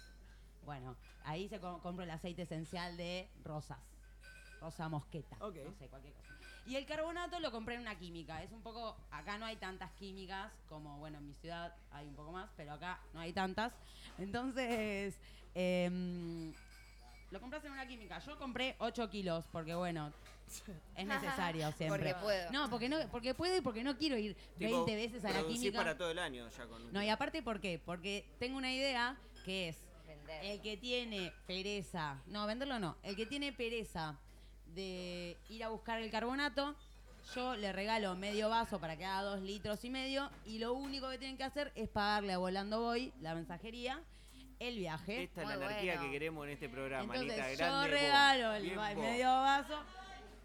Bueno, 0.64 0.97
ahí 1.24 1.48
se 1.48 1.59
co- 1.59 1.80
compro 1.82 2.05
el 2.05 2.10
aceite 2.10 2.42
esencial 2.42 2.97
de 2.98 3.28
rosas. 3.42 3.78
Rosa 4.60 4.88
mosqueta. 4.90 5.36
Ok. 5.40 5.56
No 5.64 5.72
sé, 5.72 5.88
cualquier 5.88 6.12
cosa. 6.12 6.34
Y 6.70 6.76
el 6.76 6.86
carbonato 6.86 7.40
lo 7.40 7.51
compré 7.51 7.74
en 7.74 7.80
una 7.80 7.98
química. 7.98 8.44
Es 8.44 8.52
un 8.52 8.62
poco. 8.62 8.97
Acá 9.10 9.38
no 9.38 9.44
hay 9.44 9.56
tantas 9.56 9.90
químicas 9.94 10.52
como, 10.68 10.98
bueno, 10.98 11.18
en 11.18 11.26
mi 11.26 11.34
ciudad 11.34 11.74
hay 11.90 12.06
un 12.06 12.14
poco 12.14 12.30
más, 12.30 12.48
pero 12.56 12.72
acá 12.72 13.01
no 13.12 13.18
hay 13.18 13.32
tantas. 13.32 13.72
Entonces. 14.18 15.18
em, 15.56 16.55
lo 17.32 17.40
compras 17.40 17.64
en 17.64 17.72
una 17.72 17.88
química. 17.88 18.20
Yo 18.20 18.38
compré 18.38 18.76
8 18.78 19.10
kilos 19.10 19.44
porque, 19.51 19.74
bueno, 19.74 20.12
es 20.94 21.06
necesario 21.09 21.72
siempre. 21.76 21.88
Porque 21.88 22.14
puedo. 22.14 22.52
No, 22.52 22.70
porque, 22.70 22.88
no, 22.88 22.98
porque 23.10 23.34
puedo 23.34 23.56
y 23.56 23.62
porque 23.62 23.82
no 23.82 23.97
quiero 23.98 24.16
ir 24.16 24.36
Tipo, 24.56 24.84
20 24.86 24.94
veces 24.94 25.24
a 25.24 25.32
la 25.32 25.44
química. 25.44 25.76
para 25.76 25.98
todo 25.98 26.12
el 26.12 26.20
año 26.20 26.48
ya 26.56 26.66
con 26.66 26.92
No, 26.92 27.02
y 27.02 27.09
aparte, 27.09 27.42
¿por 27.42 27.60
qué? 27.60 27.80
Porque 27.84 28.24
tengo 28.38 28.56
una 28.56 28.72
idea 28.72 29.16
que 29.44 29.70
es 29.70 29.76
el 30.42 30.60
que 30.60 30.76
tiene 30.76 31.32
pereza, 31.48 32.22
no, 32.26 32.47
venderlo 32.47 32.78
no, 32.78 32.97
el 33.02 33.16
que 33.16 33.26
tiene 33.26 33.52
pereza 33.52 34.16
de 34.74 35.36
ir 35.48 35.64
a 35.64 35.68
buscar 35.68 36.01
el 36.01 36.10
carbonato, 36.10 36.74
yo 37.34 37.55
le 37.56 37.72
regalo 37.72 38.14
medio 38.16 38.48
vaso 38.48 38.80
para 38.80 38.97
que 38.97 39.05
haga 39.05 39.22
dos 39.22 39.40
litros 39.40 39.84
y 39.84 39.90
medio 39.90 40.30
y 40.47 40.59
lo 40.59 40.72
único 40.74 41.09
que 41.10 41.18
tienen 41.18 41.36
que 41.36 41.44
hacer 41.44 41.70
es 41.74 41.88
pagarle 41.88 42.32
a 42.32 42.38
Volando 42.38 42.80
Boy, 42.80 43.12
la 43.20 43.34
mensajería, 43.34 44.01
el 44.59 44.78
viaje. 44.78 45.24
Esta 45.24 45.42
es 45.42 45.48
la 45.48 45.55
anarquía 45.55 45.94
bueno. 45.94 46.06
que 46.06 46.10
queremos 46.12 46.44
en 46.47 46.52
este 46.52 46.68
programa, 46.68 47.14
Entonces 47.14 47.38
Anita. 47.40 47.84
yo 47.86 47.90
regalo 47.90 48.52
el, 48.55 48.78
va- 48.78 48.94
medio 48.94 49.26
vaso 49.28 49.78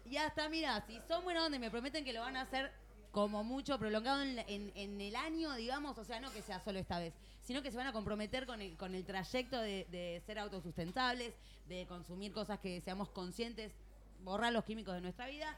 y 0.04 0.16
hasta, 0.18 0.48
mira, 0.48 0.80
si 0.86 1.00
son 1.08 1.24
buena 1.24 1.44
onda 1.44 1.56
y 1.56 1.60
me 1.60 1.70
prometen 1.70 2.04
que 2.04 2.12
lo 2.12 2.20
van 2.20 2.36
a 2.36 2.42
hacer 2.42 2.70
como 3.10 3.42
mucho 3.42 3.78
prolongado 3.78 4.22
en, 4.22 4.38
en- 4.40 4.72
en 4.74 5.00
el 5.00 5.16
año, 5.16 5.54
digamos, 5.54 5.96
o 5.98 6.04
sea, 6.04 6.20
no 6.20 6.30
que 6.30 6.42
sea 6.42 6.60
solo 6.60 6.78
esta 6.78 6.98
vez, 6.98 7.14
sino 7.42 7.62
que 7.62 7.70
se 7.70 7.76
van 7.78 7.86
a 7.86 7.92
comprometer 7.92 8.44
con 8.46 8.60
el, 8.60 8.76
con 8.76 8.94
el 8.94 9.04
trayecto 9.04 9.60
de, 9.60 9.86
de 9.90 10.22
ser 10.26 10.38
autosustentables, 10.38 11.32
de 11.66 11.86
consumir 11.86 12.32
cosas 12.32 12.58
que 12.60 12.80
seamos 12.82 13.08
conscientes, 13.08 13.72
borrar 14.26 14.52
los 14.52 14.64
químicos 14.64 14.92
de 14.92 15.00
nuestra 15.00 15.28
vida. 15.28 15.56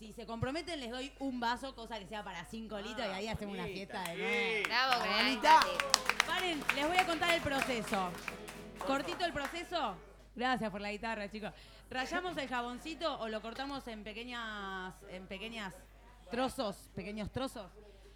Si 0.00 0.12
se 0.12 0.26
comprometen, 0.26 0.78
les 0.80 0.90
doy 0.90 1.12
un 1.20 1.38
vaso, 1.40 1.74
cosa 1.74 1.98
que 1.98 2.06
sea 2.06 2.22
para 2.22 2.44
5 2.44 2.80
litros, 2.80 3.06
y 3.06 3.10
ahí 3.10 3.28
hacemos 3.28 3.54
una 3.54 3.66
fiesta 3.66 4.02
de 4.02 4.16
nuevo. 4.16 4.68
Bravo, 4.68 5.04
Bonita. 5.04 5.60
Paren, 6.26 6.62
les 6.74 6.86
voy 6.86 6.96
a 6.96 7.06
contar 7.06 7.34
el 7.34 7.40
proceso. 7.40 8.10
Cortito 8.84 9.24
el 9.24 9.32
proceso. 9.32 9.96
Gracias 10.34 10.70
por 10.70 10.80
la 10.80 10.90
guitarra, 10.90 11.30
chicos. 11.30 11.52
Rayamos 11.90 12.36
el 12.36 12.48
jaboncito 12.48 13.20
o 13.20 13.28
lo 13.28 13.40
cortamos 13.40 13.86
en 13.86 14.02
pequeñas, 14.04 14.94
en 15.10 15.26
pequeñas 15.26 15.72
trozos, 16.30 16.90
pequeños 16.94 17.30
trozos. 17.30 17.70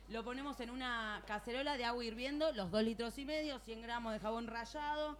Lo 0.08 0.24
ponemos 0.24 0.58
en 0.60 0.70
una 0.70 1.22
cacerola 1.26 1.76
de 1.76 1.84
agua 1.84 2.04
hirviendo, 2.04 2.52
los 2.52 2.70
2 2.72 2.82
litros 2.82 3.16
y 3.18 3.24
medio, 3.24 3.60
100 3.60 3.82
gramos 3.82 4.12
de 4.12 4.18
jabón 4.18 4.48
rallado. 4.48 5.16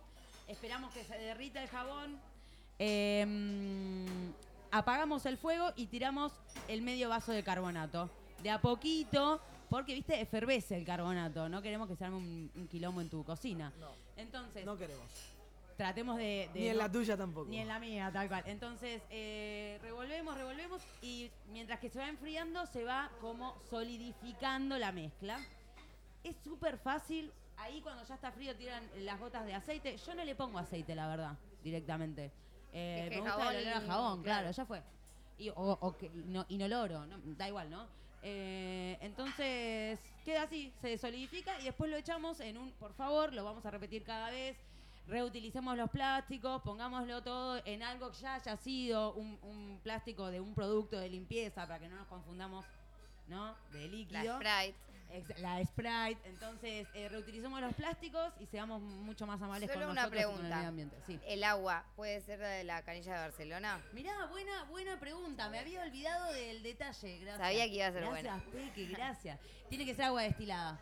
Esperamos 0.48 0.92
que 0.92 1.04
se 1.04 1.16
derrita 1.16 1.62
el 1.62 1.68
jabón. 1.68 2.20
Em, 2.78 4.32
apagamos 4.73 5.24
el 5.27 5.36
fuego 5.39 5.73
y 5.77 5.86
tiramos 5.86 6.32
el 6.66 6.82
medio 6.82 7.09
vaso 7.09 7.31
de 7.31 7.44
carbonato. 7.44 8.11
De 8.43 8.51
a 8.51 8.61
poquito, 8.61 9.40
porque, 9.70 9.94
viste, 9.94 10.20
efervece 10.20 10.77
el 10.77 10.85
carbonato. 10.85 11.49
No 11.49 11.62
queremos 11.62 11.89
que 11.89 11.94
se 11.94 12.05
arme 12.05 12.16
un, 12.16 12.51
un 12.57 12.66
quilombo 12.66 13.01
en 13.01 13.09
tu 13.09 13.23
cocina. 13.24 13.73
Entonces, 14.16 14.65
No 14.66 14.77
queremos. 14.77 15.07
tratemos 15.77 16.16
de... 16.16 16.51
de 16.53 16.61
Ni 16.61 16.66
en 16.69 16.73
no- 16.77 16.82
la 16.82 16.90
tuya 16.90 17.16
tampoco. 17.16 17.49
Ni 17.49 17.59
en 17.59 17.69
la 17.69 17.78
mía, 17.78 18.11
tal 18.12 18.27
cual. 18.28 18.43
Entonces, 18.47 19.01
eh, 19.11 19.78
revolvemos, 19.82 20.35
revolvemos 20.36 20.82
y 21.03 21.31
mientras 21.53 21.78
que 21.78 21.89
se 21.89 21.99
va 22.01 22.09
enfriando, 22.09 22.66
se 22.66 22.82
va 22.85 23.11
como 23.20 23.55
solidificando 23.70 24.77
la 24.78 24.90
mezcla. 24.90 25.39
Es 26.24 26.35
súper 26.43 26.78
fácil. 26.78 27.31
Ahí 27.59 27.81
cuando 27.81 28.03
ya 28.05 28.15
está 28.16 28.32
frío 28.32 28.57
tiran 28.57 28.82
las 29.01 29.20
gotas 29.20 29.47
de 29.47 29.55
aceite. 29.55 29.97
Yo 29.99 30.15
no 30.15 30.24
le 30.24 30.35
pongo 30.35 30.59
aceite, 30.59 30.94
la 30.97 31.07
verdad, 31.07 31.36
directamente. 31.62 32.32
Eh, 32.73 33.07
me 33.11 33.16
gusta 33.20 33.32
jabón, 33.32 33.55
el 33.55 33.62
olor 33.69 33.77
a 33.77 33.81
jabón, 33.86 34.23
claro, 34.23 34.40
claro. 34.43 34.57
ya 34.57 34.66
fue. 34.66 34.82
Y, 35.39 35.49
o, 35.51 35.55
o 35.81 35.97
que- 35.97 36.11
no- 36.11 36.47
inoloro, 36.49 37.07
no, 37.07 37.16
da 37.36 37.49
igual, 37.49 37.70
¿no? 37.70 37.86
Eh, 38.23 38.97
entonces 39.01 39.99
queda 40.24 40.43
así, 40.44 40.73
se 40.81 40.97
solidifica 40.97 41.59
y 41.61 41.65
después 41.65 41.90
lo 41.90 41.97
echamos 41.97 42.39
en 42.40 42.57
un, 42.57 42.70
por 42.73 42.93
favor, 42.94 43.32
lo 43.32 43.44
vamos 43.44 43.66
a 43.66 43.70
repetir 43.70 44.05
cada 44.05 44.31
vez, 44.31 44.57
reutilicemos 45.09 45.77
los 45.77 45.90
plásticos, 45.90 46.62
pongámoslo 46.62 47.23
todo 47.23 47.61
en 47.65 47.82
algo 47.82 48.11
que 48.12 48.19
ya 48.19 48.36
haya 48.36 48.57
sido 48.57 49.15
un, 49.15 49.36
un 49.43 49.81
plástico 49.82 50.31
de 50.31 50.40
un 50.40 50.55
producto 50.55 50.99
de 50.99 51.09
limpieza 51.09 51.66
para 51.66 51.81
que 51.81 51.89
no 51.89 51.97
nos 51.97 52.07
confundamos, 52.07 52.65
¿no? 53.27 53.55
De 53.73 53.89
líquido. 53.89 54.39
La 54.39 54.62
Sprite. 54.62 54.78
La 55.39 55.64
Sprite. 55.64 56.18
Entonces, 56.24 56.86
eh, 56.94 57.09
reutilicemos 57.09 57.60
los 57.60 57.74
plásticos 57.74 58.32
y 58.40 58.47
seamos 58.47 58.80
mucho 58.80 59.26
más 59.26 59.40
amables 59.43 59.70
Solo 59.70 59.86
con 59.86 59.90
una 59.93 60.02
nosotros 60.02 60.20
y 60.20 60.24
con 60.24 60.32
el 60.32 60.36
pregunta. 60.39 60.56
medio 60.56 60.68
ambiente. 60.68 60.97
Sí. 61.06 61.20
¿El 61.26 61.44
agua 61.44 61.84
puede 61.97 62.20
ser 62.20 62.39
la 62.40 62.48
de 62.48 62.64
la 62.64 62.82
canilla 62.82 63.14
de 63.14 63.18
Barcelona? 63.20 63.80
Mirá, 63.93 64.26
buena, 64.26 64.64
buena 64.64 64.98
pregunta. 64.98 65.48
Me 65.48 65.59
había 65.59 65.82
olvidado 65.82 66.32
del 66.32 66.62
detalle. 66.62 67.18
Gracias. 67.18 67.39
Sabía 67.39 67.64
que 67.66 67.74
iba 67.74 67.86
a 67.86 67.93
ser 67.93 68.02
gracias, 68.02 68.43
Peque, 68.52 68.86
gracias. 68.86 69.40
Tiene 69.68 69.84
que 69.84 69.94
ser 69.94 70.06
agua 70.06 70.22
destilada. 70.22 70.78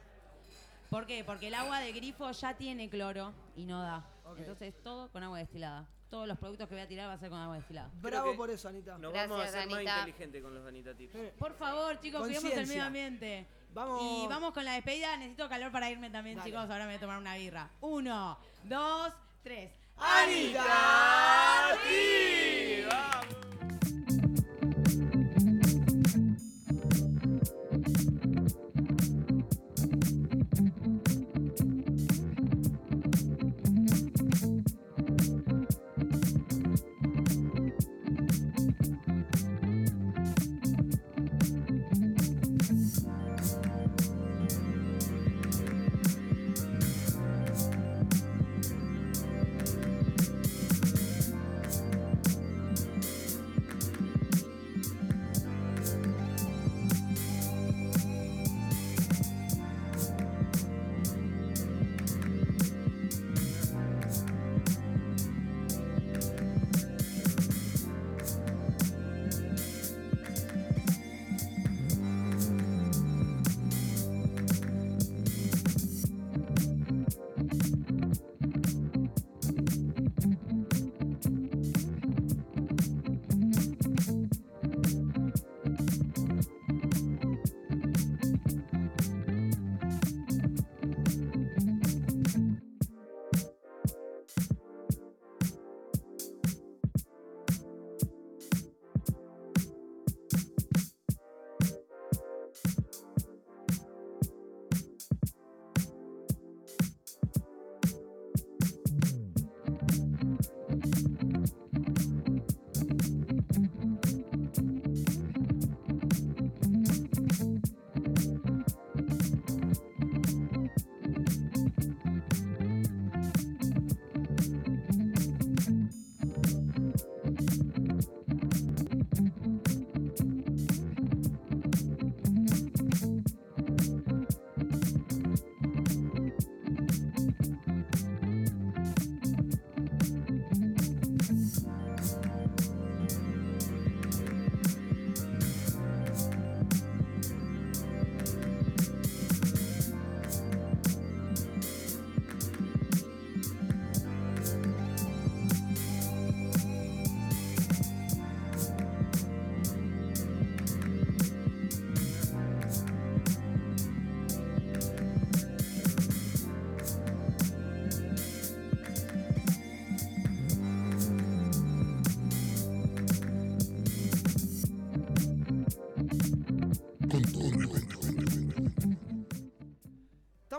¿Por 0.88 1.06
qué? 1.06 1.22
Porque 1.24 1.48
el 1.48 1.54
agua 1.54 1.80
de 1.80 1.92
grifo 1.92 2.30
ya 2.32 2.54
tiene 2.54 2.88
cloro 2.88 3.32
y 3.56 3.64
no 3.64 3.80
da. 3.82 4.04
Entonces, 4.36 4.74
todo 4.82 5.10
con 5.10 5.22
agua 5.22 5.38
destilada. 5.38 5.86
Todos 6.10 6.26
los 6.26 6.36
productos 6.38 6.66
que 6.68 6.74
voy 6.74 6.82
a 6.82 6.88
tirar 6.88 7.08
va 7.08 7.12
a 7.12 7.18
ser 7.18 7.30
con 7.30 7.38
agua 7.38 7.54
destilada. 7.56 7.88
Bravo 7.94 8.34
por 8.36 8.50
eso, 8.50 8.68
Anita. 8.68 8.98
Nos 8.98 9.12
Gracias, 9.12 9.30
vamos 9.30 9.44
a 9.44 9.48
hacer 9.48 9.70
más 9.70 9.80
inteligentes 9.82 10.42
con 10.42 10.54
los 10.54 10.66
Anita 10.66 10.94
Tips. 10.94 11.14
Por 11.38 11.54
favor, 11.54 12.00
chicos, 12.00 12.22
cuidemos 12.22 12.52
el 12.52 12.66
medio 12.66 12.84
ambiente. 12.84 13.46
Vamos. 13.72 14.02
Y 14.02 14.26
vamos 14.28 14.52
con 14.52 14.64
la 14.64 14.72
despedida. 14.74 15.16
Necesito 15.16 15.48
calor 15.48 15.70
para 15.72 15.90
irme 15.90 16.10
también, 16.10 16.36
Dale. 16.36 16.50
chicos. 16.50 16.62
Ahora 16.62 16.80
me 16.80 16.86
voy 16.86 16.94
a 16.96 17.00
tomar 17.00 17.18
una 17.18 17.36
birra. 17.36 17.70
Uno, 17.80 18.38
dos, 18.64 19.12
tres. 19.42 19.72
¡Anita! 19.96 20.64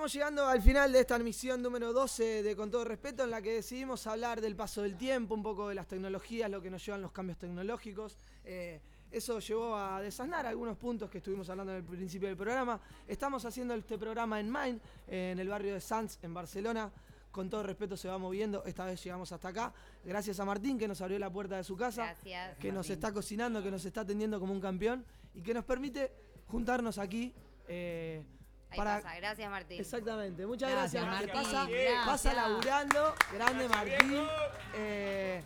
Estamos 0.02 0.14
llegando 0.14 0.48
al 0.48 0.64
final 0.64 0.92
de 0.92 1.00
esta 1.02 1.20
misión 1.20 1.62
número 1.62 1.94
12 1.94 2.42
de 2.42 2.56
Con 2.56 2.72
todo 2.72 2.84
respeto, 2.84 3.24
en 3.24 3.30
la 3.30 3.40
que 3.40 3.54
decidimos 3.54 4.08
hablar 4.08 4.42
del 4.42 4.56
paso 4.56 4.82
del 4.82 4.98
tiempo, 4.98 5.36
un 5.36 5.44
poco 5.44 5.70
de 5.70 5.76
las 5.76 5.88
tecnologías, 5.88 6.50
lo 6.50 6.60
que 6.60 6.72
nos 6.72 6.84
llevan 6.84 7.04
los 7.04 7.12
cambios 7.12 7.38
tecnológicos. 7.38 8.18
Eh, 8.44 8.82
eso 9.12 9.38
llevó 9.38 9.76
a 9.76 10.02
desasnar 10.02 10.48
algunos 10.48 10.76
puntos 10.76 11.08
que 11.08 11.20
estuvimos 11.20 11.48
hablando 11.52 11.74
en 11.74 11.78
el 11.78 11.84
principio 11.84 12.28
del 12.30 12.36
programa. 12.36 12.82
Estamos 13.08 13.46
haciendo 13.46 13.76
este 13.76 14.00
programa 14.00 14.40
en 14.40 14.50
Main, 14.50 14.82
en 15.08 15.38
el 15.38 15.48
barrio 15.48 15.76
de 15.76 15.82
Sanz, 15.82 16.18
en 16.24 16.34
Barcelona. 16.34 16.92
Con 17.30 17.52
todo 17.52 17.62
respeto 17.62 17.96
se 17.96 18.08
va 18.08 18.18
moviendo, 18.18 18.64
esta 18.66 18.86
vez 18.86 19.04
llegamos 19.04 19.32
hasta 19.32 19.50
acá. 19.50 19.72
Gracias 20.04 20.40
a 20.40 20.46
Martín 20.46 20.80
que 20.80 20.88
nos 20.88 21.00
abrió 21.02 21.20
la 21.20 21.30
puerta 21.30 21.58
de 21.58 21.64
su 21.64 21.78
casa, 21.78 22.06
Gracias, 22.06 22.58
que 22.58 22.72
nos 22.72 22.90
está 22.90 23.14
cocinando, 23.14 23.62
que 23.62 23.70
nos 23.70 23.86
está 23.86 24.02
atendiendo 24.02 24.40
como 24.40 24.52
un 24.52 24.62
campeón 24.62 25.06
y 25.36 25.44
que 25.44 25.54
nos 25.54 25.64
permite 25.64 26.12
juntarnos 26.48 26.98
aquí. 26.98 27.36
eh, 27.68 28.24
Ahí 28.72 28.78
para 28.78 29.02
pasa. 29.02 29.16
Gracias, 29.18 29.50
Martín. 29.50 29.80
Exactamente, 29.80 30.46
muchas 30.46 30.72
Gracias, 30.72 31.06
Martín. 31.06 31.30
pasa, 31.34 31.66
Gracias. 31.68 32.06
pasa 32.06 32.34
laburando, 32.34 33.14
grande 33.34 33.68
Martín. 33.68 34.28
Eh, 34.76 35.44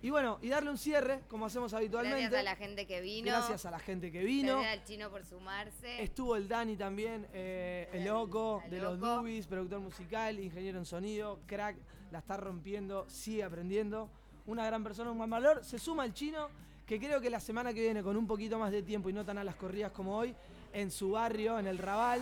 y 0.00 0.10
bueno, 0.10 0.38
y 0.42 0.48
darle 0.48 0.70
un 0.70 0.78
cierre, 0.78 1.22
como 1.28 1.46
hacemos 1.46 1.72
habitualmente. 1.74 2.20
Gracias 2.20 2.40
a 2.40 2.44
la 2.44 2.56
gente 2.56 2.86
que 2.86 3.00
vino. 3.00 3.26
Gracias 3.26 3.66
a 3.66 3.70
la 3.70 3.78
gente 3.80 4.12
que 4.12 4.22
vino. 4.22 4.60
Gracias 4.60 4.78
al 4.78 4.84
chino 4.84 5.10
por 5.10 5.24
sumarse. 5.24 6.02
Estuvo 6.02 6.36
el 6.36 6.46
Dani 6.46 6.76
también, 6.76 7.26
eh, 7.32 7.88
el 7.92 8.04
loco 8.04 8.62
el 8.64 8.70
de 8.70 8.78
los. 8.80 9.00
Dubis, 9.00 9.46
productor 9.46 9.80
musical, 9.80 10.38
ingeniero 10.38 10.78
en 10.78 10.84
sonido, 10.84 11.40
crack, 11.46 11.76
la 12.10 12.20
está 12.20 12.36
rompiendo, 12.36 13.08
sigue 13.08 13.42
aprendiendo. 13.42 14.08
Una 14.46 14.64
gran 14.64 14.82
persona, 14.82 15.10
un 15.10 15.18
buen 15.18 15.30
valor. 15.30 15.64
Se 15.64 15.78
suma 15.78 16.04
el 16.04 16.14
chino, 16.14 16.48
que 16.86 16.98
creo 16.98 17.20
que 17.20 17.28
la 17.28 17.40
semana 17.40 17.74
que 17.74 17.80
viene, 17.80 18.02
con 18.02 18.16
un 18.16 18.26
poquito 18.26 18.58
más 18.58 18.70
de 18.70 18.82
tiempo 18.82 19.10
y 19.10 19.12
no 19.12 19.24
tan 19.24 19.38
a 19.38 19.44
las 19.44 19.56
corridas 19.56 19.90
como 19.92 20.16
hoy, 20.16 20.34
en 20.72 20.90
su 20.90 21.10
barrio, 21.10 21.58
en 21.58 21.66
el 21.66 21.76
Raval, 21.76 22.20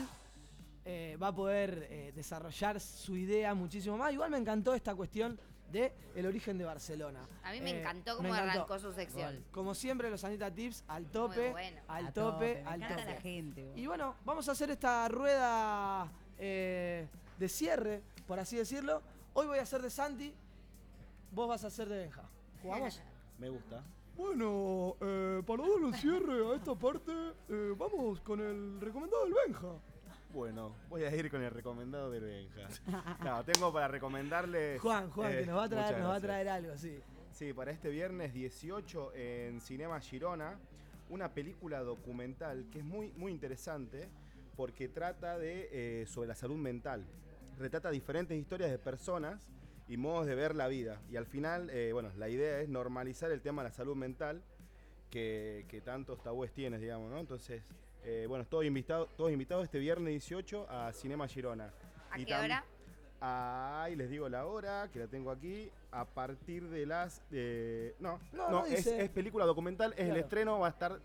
eh, 0.87 1.19
va 1.21 1.29
a 1.29 1.35
poder 1.35 1.89
eh, 1.91 2.13
desarrollar 2.15 2.81
su 2.81 3.17
idea 3.17 3.53
muchísimo 3.55 3.99
más. 3.99 4.13
Igual 4.13 4.31
me 4.31 4.39
encantó 4.39 4.73
esta 4.73 4.95
cuestión 4.95 5.39
de 5.73 5.93
el 6.15 6.25
origen 6.27 6.57
de 6.59 6.65
Barcelona. 6.65 7.27
A 7.43 7.51
mí 7.51 7.61
me 7.61 7.71
Eh, 7.73 7.81
encantó 7.81 8.13
me 8.13 8.29
cómo 8.29 8.29
encantó. 8.29 8.51
arrancó 8.53 8.79
su 8.79 8.93
sección. 8.93 9.45
Como 9.51 9.75
siempre, 9.75 10.09
los 10.11 10.23
Anita 10.23 10.49
Tips 10.51 10.85
al 10.87 11.07
tope, 11.07 11.51
bueno. 11.51 11.81
al 11.89 12.07
A 12.07 12.13
tope, 12.13 12.31
tope, 12.55 12.63
me 12.63 12.69
al 12.71 12.81
tope. 12.89 13.05
la 13.05 13.21
gente, 13.21 13.65
vos. 13.65 13.77
Y 13.77 13.87
bueno, 13.89 14.15
vamos 14.25 14.49
a 14.49 14.53
hacer 14.53 14.71
esta 14.71 15.09
rueda 15.09 16.09
eh, 16.39 17.09
de 17.37 17.49
cierre, 17.49 18.01
por 18.29 18.39
así 18.39 18.57
decirlo. 18.57 19.03
Hoy 19.35 19.47
voy 19.49 19.59
a 19.59 19.63
hacer 19.63 19.83
de 19.83 19.91
Santi, 19.91 20.33
vos 21.33 21.49
vas 21.49 21.65
a 21.65 21.67
hacer 21.67 21.89
de 21.89 21.99
Benja. 21.99 22.23
¿Jugamos? 22.63 23.03
Me 23.39 23.49
gusta. 23.49 23.83
Bueno, 24.17 24.97
eh, 25.01 25.43
para 25.47 25.63
darle 25.67 25.85
un 25.87 25.95
cierre 25.95 26.47
a 26.53 26.55
esta 26.57 26.75
parte, 26.75 27.13
eh, 27.51 27.75
vamos 27.77 28.21
con 28.21 28.41
el 28.41 28.81
recomendado 28.81 29.25
del 29.25 29.35
Benja. 29.47 29.69
Bueno, 30.33 30.75
voy 30.89 31.05
a 31.05 31.15
ir 31.15 31.31
con 31.31 31.43
el 31.43 31.51
recomendado 31.51 32.11
del 32.11 32.25
Benja. 32.25 32.69
Claro, 33.21 33.45
tengo 33.45 33.73
para 33.73 33.89
recomendarles. 33.89 34.81
Juan, 34.81 35.11
Juan, 35.11 35.33
eh, 35.33 35.41
que 35.41 35.47
nos 35.47 35.57
va 35.57 35.65
a 35.65 35.69
traer, 35.69 35.99
nos 35.99 36.11
va 36.11 36.15
a 36.17 36.21
traer 36.21 36.49
algo, 36.49 36.77
sí. 36.77 37.01
Sí, 37.33 37.53
para 37.53 37.71
este 37.71 37.91
viernes 37.91 38.33
18 38.33 39.13
en 39.15 39.61
Cinema 39.61 40.01
Girona, 40.01 40.59
una 41.11 41.33
película 41.33 41.81
documental 41.81 42.67
que 42.73 42.79
es 42.79 42.85
muy, 42.85 43.13
muy 43.13 43.31
interesante 43.31 44.09
porque 44.57 44.89
trata 44.89 45.39
de, 45.39 45.69
eh, 45.71 46.07
sobre 46.07 46.29
la 46.29 46.35
salud 46.35 46.57
mental. 46.57 47.05
Retrata 47.59 47.91
diferentes 47.91 48.37
historias 48.37 48.71
de 48.71 48.79
personas 48.79 49.47
y 49.89 49.97
modos 49.97 50.27
de 50.27 50.35
ver 50.35 50.55
la 50.55 50.67
vida. 50.67 51.01
Y 51.11 51.17
al 51.17 51.27
final, 51.27 51.71
eh, 51.71 51.93
bueno, 51.93 52.11
la 52.17 52.29
idea 52.29 52.61
es 52.61 52.69
normalizar 52.69 53.31
el 53.31 53.43
tema 53.43 53.63
de 53.63 53.69
la 53.69 53.75
salud 53.75 53.97
mental 53.97 54.43
que, 55.11 55.67
que 55.69 55.81
tantos 55.81 56.23
tabúes 56.23 56.53
tienes, 56.53 56.81
digamos, 56.81 57.11
¿no? 57.11 57.19
Entonces, 57.19 57.63
eh, 58.07 58.27
bueno, 58.29 58.45
todos 58.47 58.65
invitados, 58.65 59.09
todos 59.17 59.33
invitados 59.33 59.65
este 59.65 59.79
viernes 59.79 60.09
18 60.13 60.67
a 60.71 60.93
Cinema 60.93 61.27
Girona. 61.29 61.73
¿A 62.11 62.19
Y 62.21 62.25
qué 62.25 62.35
hora? 62.35 62.65
Ahí 63.21 63.97
les 63.97 64.11
digo 64.11 64.29
la 64.29 64.47
hora, 64.47 64.89
que 64.93 64.99
la 65.01 65.07
tengo 65.09 65.31
aquí, 65.31 65.71
a 65.91 66.05
partir 66.05 66.69
de 66.69 66.87
las... 66.87 67.23
eh, 67.33 67.95
no, 67.99 68.21
No, 68.33 68.45
no, 68.45 68.51
no 68.61 68.67
es, 68.67 68.77
dice. 68.77 69.03
es 69.03 69.11
película 69.11 69.45
documental, 69.47 69.93
es 69.97 70.09
el 70.11 70.17
estreno, 70.17 70.61
va 70.61 70.69
a 70.69 70.71
estar... 70.71 71.01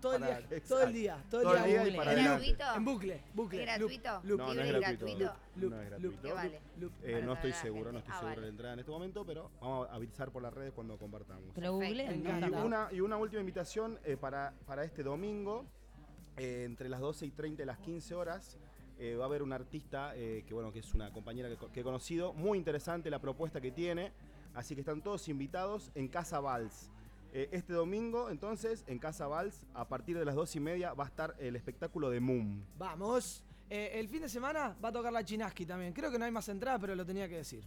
Todo 0.00 0.16
el 0.16 0.22
día, 0.22 0.42
todo 0.68 0.82
el 0.82 0.92
día, 0.92 1.24
todo 1.30 1.42
el 1.54 1.64
día. 1.64 2.74
En 2.76 2.84
bucle, 2.84 3.22
bucle. 3.32 3.62
¿Es 3.64 3.80
loop, 3.80 3.90
gratuito? 3.90 4.20
loop, 4.24 4.38
No, 4.38 4.46
no 4.48 4.52
¿Libre 4.52 4.68
es 4.68 4.80
gratuito. 4.80 5.32
loop, 5.56 5.70
no 5.72 5.80
es 5.80 5.88
gratuito. 5.88 6.34
Loop. 6.78 6.92
Eh, 7.02 7.22
no 7.24 7.32
estoy 7.32 7.52
seguro, 7.54 7.90
no 7.90 7.98
estoy 8.00 8.12
Ah, 8.14 8.18
seguro 8.18 8.28
vale. 8.34 8.40
de 8.42 8.46
la 8.46 8.50
entrada 8.50 8.72
en 8.74 8.78
este 8.80 8.90
momento, 8.92 9.24
pero 9.24 9.50
vamos 9.62 9.88
a 9.88 9.94
avisar 9.94 10.30
por 10.30 10.42
las 10.42 10.52
redes 10.52 10.72
cuando 10.74 10.98
compartamos. 10.98 11.56
Me 11.56 11.62
¿no? 11.62 12.46
Y 12.62 12.66
una, 12.66 12.88
y 12.92 13.00
una 13.00 13.16
última 13.16 13.40
invitación 13.40 13.98
eh, 14.04 14.18
para, 14.18 14.52
para 14.66 14.84
este 14.84 15.02
domingo, 15.02 15.64
eh, 16.36 16.64
entre 16.64 16.88
las 16.88 17.00
12 17.00 17.26
y 17.26 17.30
30 17.30 17.62
y 17.62 17.66
las 17.66 17.78
15 17.78 18.14
horas, 18.14 18.58
eh, 18.98 19.16
va 19.16 19.24
a 19.24 19.26
haber 19.26 19.42
un 19.42 19.52
artista 19.52 20.12
eh, 20.16 20.44
que, 20.46 20.54
bueno, 20.54 20.72
que 20.72 20.78
es 20.78 20.94
una 20.94 21.12
compañera 21.12 21.48
que, 21.48 21.80
he 21.80 21.84
conocido, 21.84 22.32
muy 22.32 22.58
interesante 22.58 23.10
la 23.10 23.18
propuesta 23.18 23.60
que 23.60 23.70
tiene, 23.70 24.12
así 24.54 24.74
que 24.74 24.82
están 24.82 25.02
todos 25.02 25.28
invitados 25.28 25.90
en 25.94 26.08
Casa 26.08 26.40
Vals. 26.40 26.90
Eh, 27.36 27.48
este 27.50 27.72
domingo, 27.72 28.30
entonces, 28.30 28.84
en 28.86 29.00
Casa 29.00 29.26
Vals, 29.26 29.66
a 29.74 29.88
partir 29.88 30.16
de 30.16 30.24
las 30.24 30.36
2 30.36 30.54
y 30.54 30.60
media, 30.60 30.94
va 30.94 31.02
a 31.02 31.08
estar 31.08 31.34
el 31.40 31.56
espectáculo 31.56 32.08
de 32.08 32.20
Moom. 32.20 32.62
Vamos. 32.78 33.42
Eh, 33.68 33.90
el 33.94 34.08
fin 34.08 34.22
de 34.22 34.28
semana 34.28 34.76
va 34.82 34.90
a 34.90 34.92
tocar 34.92 35.12
la 35.12 35.24
Chinaski 35.24 35.66
también. 35.66 35.92
Creo 35.92 36.12
que 36.12 36.18
no 36.18 36.26
hay 36.26 36.30
más 36.30 36.48
entrada, 36.48 36.78
pero 36.78 36.94
lo 36.94 37.04
tenía 37.04 37.28
que 37.28 37.38
decir. 37.38 37.64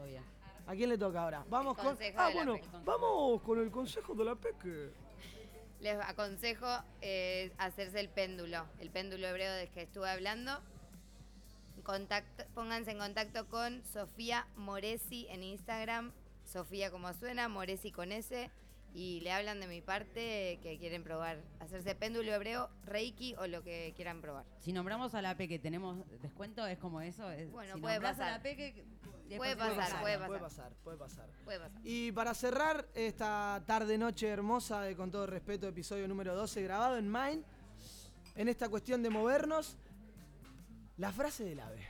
Obvio. 0.00 0.22
¿A 0.66 0.74
quién 0.74 0.88
le 0.88 0.96
toca 0.96 1.24
ahora? 1.24 1.44
Vamos 1.50 1.76
con. 1.76 1.98
Ah, 2.16 2.30
bueno, 2.32 2.56
vamos 2.86 3.42
con 3.42 3.58
el 3.58 3.70
consejo 3.70 4.14
de 4.14 4.24
la 4.24 4.34
Peque. 4.34 4.92
Les 5.80 5.96
aconsejo 6.00 6.66
eh, 7.02 7.52
hacerse 7.58 8.00
el 8.00 8.08
péndulo, 8.08 8.66
el 8.80 8.90
péndulo 8.90 9.26
hebreo 9.28 9.52
del 9.52 9.68
que 9.70 9.82
estuve 9.82 10.10
hablando. 10.10 10.60
Contacto- 11.84 12.44
pónganse 12.54 12.90
en 12.90 12.98
contacto 12.98 13.46
con 13.48 13.82
Sofía 13.84 14.46
Moresi 14.56 15.26
en 15.30 15.42
Instagram, 15.42 16.12
Sofía 16.44 16.90
como 16.90 17.12
suena, 17.14 17.48
Moresi 17.48 17.92
con 17.92 18.10
S, 18.12 18.50
y 18.92 19.20
le 19.20 19.30
hablan 19.32 19.60
de 19.60 19.68
mi 19.68 19.80
parte 19.80 20.58
que 20.62 20.76
quieren 20.78 21.04
probar 21.04 21.38
hacerse 21.60 21.94
péndulo 21.94 22.32
hebreo, 22.34 22.68
reiki 22.84 23.34
o 23.36 23.46
lo 23.46 23.62
que 23.62 23.92
quieran 23.94 24.20
probar. 24.20 24.44
Si 24.60 24.72
nombramos 24.72 25.14
a 25.14 25.22
la 25.22 25.36
P 25.36 25.46
que 25.46 25.58
tenemos 25.58 25.96
descuento, 26.20 26.66
es 26.66 26.78
como 26.78 27.00
eso. 27.00 27.30
Es, 27.30 27.50
Bueno, 27.52 27.74
si 27.74 27.80
puede 27.80 28.00
pasar. 28.00 28.28
a 28.28 28.30
la 28.32 28.42
P 28.42 28.56
que 28.56 28.84
Puede 29.36 29.56
pasar, 29.56 30.00
puede 30.00 30.16
Puede 30.18 30.40
pasar. 30.40 30.40
pasar, 30.40 30.72
puede 30.82 30.96
pasar. 30.96 31.28
Puede 31.44 31.58
pasar. 31.60 31.80
Y 31.84 32.12
para 32.12 32.34
cerrar 32.34 32.88
esta 32.94 33.62
tarde-noche 33.66 34.26
hermosa 34.28 34.80
de 34.82 34.96
Con 34.96 35.10
todo 35.10 35.26
respeto, 35.26 35.68
episodio 35.68 36.08
número 36.08 36.34
12, 36.34 36.62
grabado 36.62 36.96
en 36.96 37.10
Mind, 37.10 37.44
en 38.34 38.48
esta 38.48 38.68
cuestión 38.68 39.02
de 39.02 39.10
movernos, 39.10 39.76
la 40.96 41.12
frase 41.12 41.44
del 41.44 41.60
ave. 41.60 41.86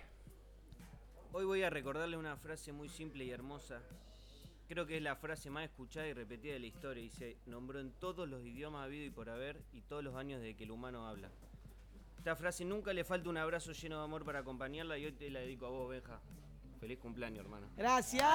Hoy 1.32 1.44
voy 1.44 1.62
a 1.62 1.70
recordarle 1.70 2.16
una 2.16 2.36
frase 2.36 2.73
muy 2.73 2.89
simple 2.89 3.24
y 3.24 3.31
hermosa. 3.31 3.81
Creo 4.69 4.86
que 4.86 4.97
es 4.97 5.02
la 5.02 5.16
frase 5.16 5.48
más 5.48 5.65
escuchada 5.65 6.06
y 6.09 6.12
repetida 6.12 6.55
de 6.55 6.59
la 6.59 6.66
historia 6.66 7.02
y 7.02 7.09
se 7.10 7.36
nombró 7.47 7.81
en 7.81 7.93
todos 7.93 8.28
los 8.28 8.44
idiomas 8.44 8.85
habido 8.85 9.06
y 9.06 9.10
por 9.10 9.31
haber 9.31 9.62
y 9.73 9.81
todos 9.82 10.02
los 10.02 10.15
años 10.16 10.40
de 10.43 10.56
que 10.56 10.65
el 10.65 10.70
humano 10.73 11.06
habla. 11.06 11.31
Esta 12.19 12.35
frase 12.35 12.65
nunca 12.65 12.93
le 12.93 13.05
falta 13.05 13.31
un 13.31 13.36
abrazo 13.36 13.73
lleno 13.73 13.98
de 13.98 14.05
amor 14.05 14.24
para 14.24 14.40
acompañarla 14.40 14.98
y 14.98 15.06
hoy 15.06 15.12
te 15.12 15.31
la 15.31 15.40
dedico 15.40 15.66
a 15.66 15.70
vos, 15.70 15.89
Benja. 15.89 16.20
Feliz 16.80 16.98
cumpleaños, 16.98 17.44
hermano. 17.44 17.68
Gracias. 17.76 18.26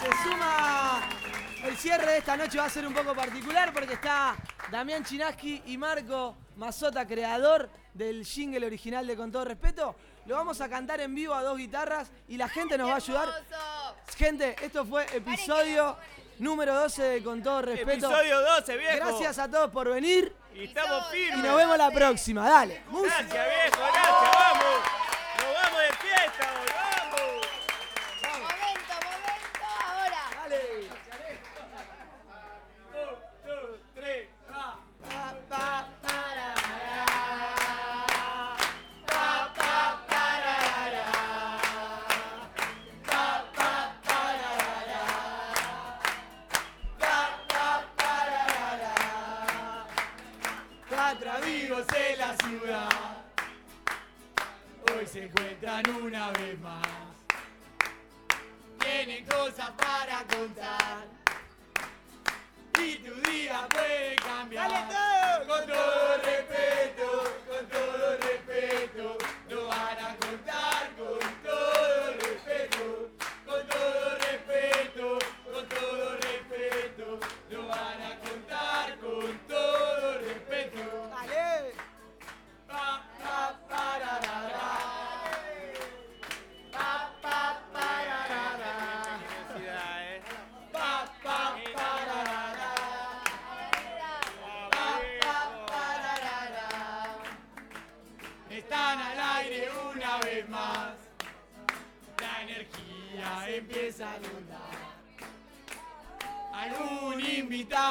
Se 0.00 0.28
suma 0.28 1.08
el 1.64 1.76
cierre 1.76 2.12
de 2.12 2.18
esta 2.18 2.36
noche 2.36 2.56
va 2.58 2.64
a 2.66 2.70
ser 2.70 2.86
un 2.86 2.94
poco 2.94 3.14
particular 3.14 3.72
porque 3.72 3.94
está 3.94 4.36
Damián 4.70 5.04
Chinaski 5.04 5.62
y 5.66 5.76
Marco 5.76 6.36
Mazota, 6.56 7.06
creador 7.06 7.68
del 7.92 8.24
jingle 8.24 8.64
original 8.66 9.06
de 9.06 9.16
Con 9.16 9.32
todo 9.32 9.44
respeto. 9.44 9.94
Lo 10.26 10.36
vamos 10.36 10.60
a 10.60 10.68
cantar 10.68 11.00
en 11.00 11.14
vivo 11.14 11.34
a 11.34 11.42
dos 11.42 11.58
guitarras 11.58 12.10
y 12.28 12.36
la 12.36 12.48
gente 12.48 12.78
nos 12.78 12.88
va 12.88 12.94
a 12.94 12.96
ayudar. 12.96 13.28
Gente, 14.16 14.56
esto 14.62 14.86
fue 14.86 15.04
episodio 15.14 15.96
número 16.38 16.74
12 16.74 17.02
de 17.02 17.22
Con 17.22 17.42
todo 17.42 17.62
respeto. 17.62 18.06
Episodio 18.06 18.40
12, 18.40 18.76
viejo. 18.76 18.96
Gracias 18.96 19.38
a 19.38 19.50
todos 19.50 19.70
por 19.70 19.88
venir 19.88 20.32
Y 20.54 20.64
estamos 20.64 21.12
y 21.12 21.16
firmes. 21.16 21.44
nos 21.44 21.56
vemos 21.56 21.76
la 21.76 21.90
próxima. 21.90 22.48
Dale, 22.48 22.82
música. 22.88 23.16
Gracias, 23.18 23.46
viejo, 23.46 23.78
gracias, 23.92 24.30
vamos. 24.32 24.97
Fiesta, 26.00 26.44
hoy, 26.60 26.67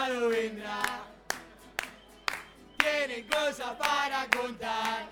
invitado 0.08 0.30
vendrá. 0.30 0.82
Tienen 2.78 3.28
cosas 3.28 3.76
para 3.78 4.28
contar. 4.30 5.06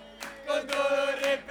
Con 0.48 0.68
todo 0.68 1.12
respeto, 1.24 1.45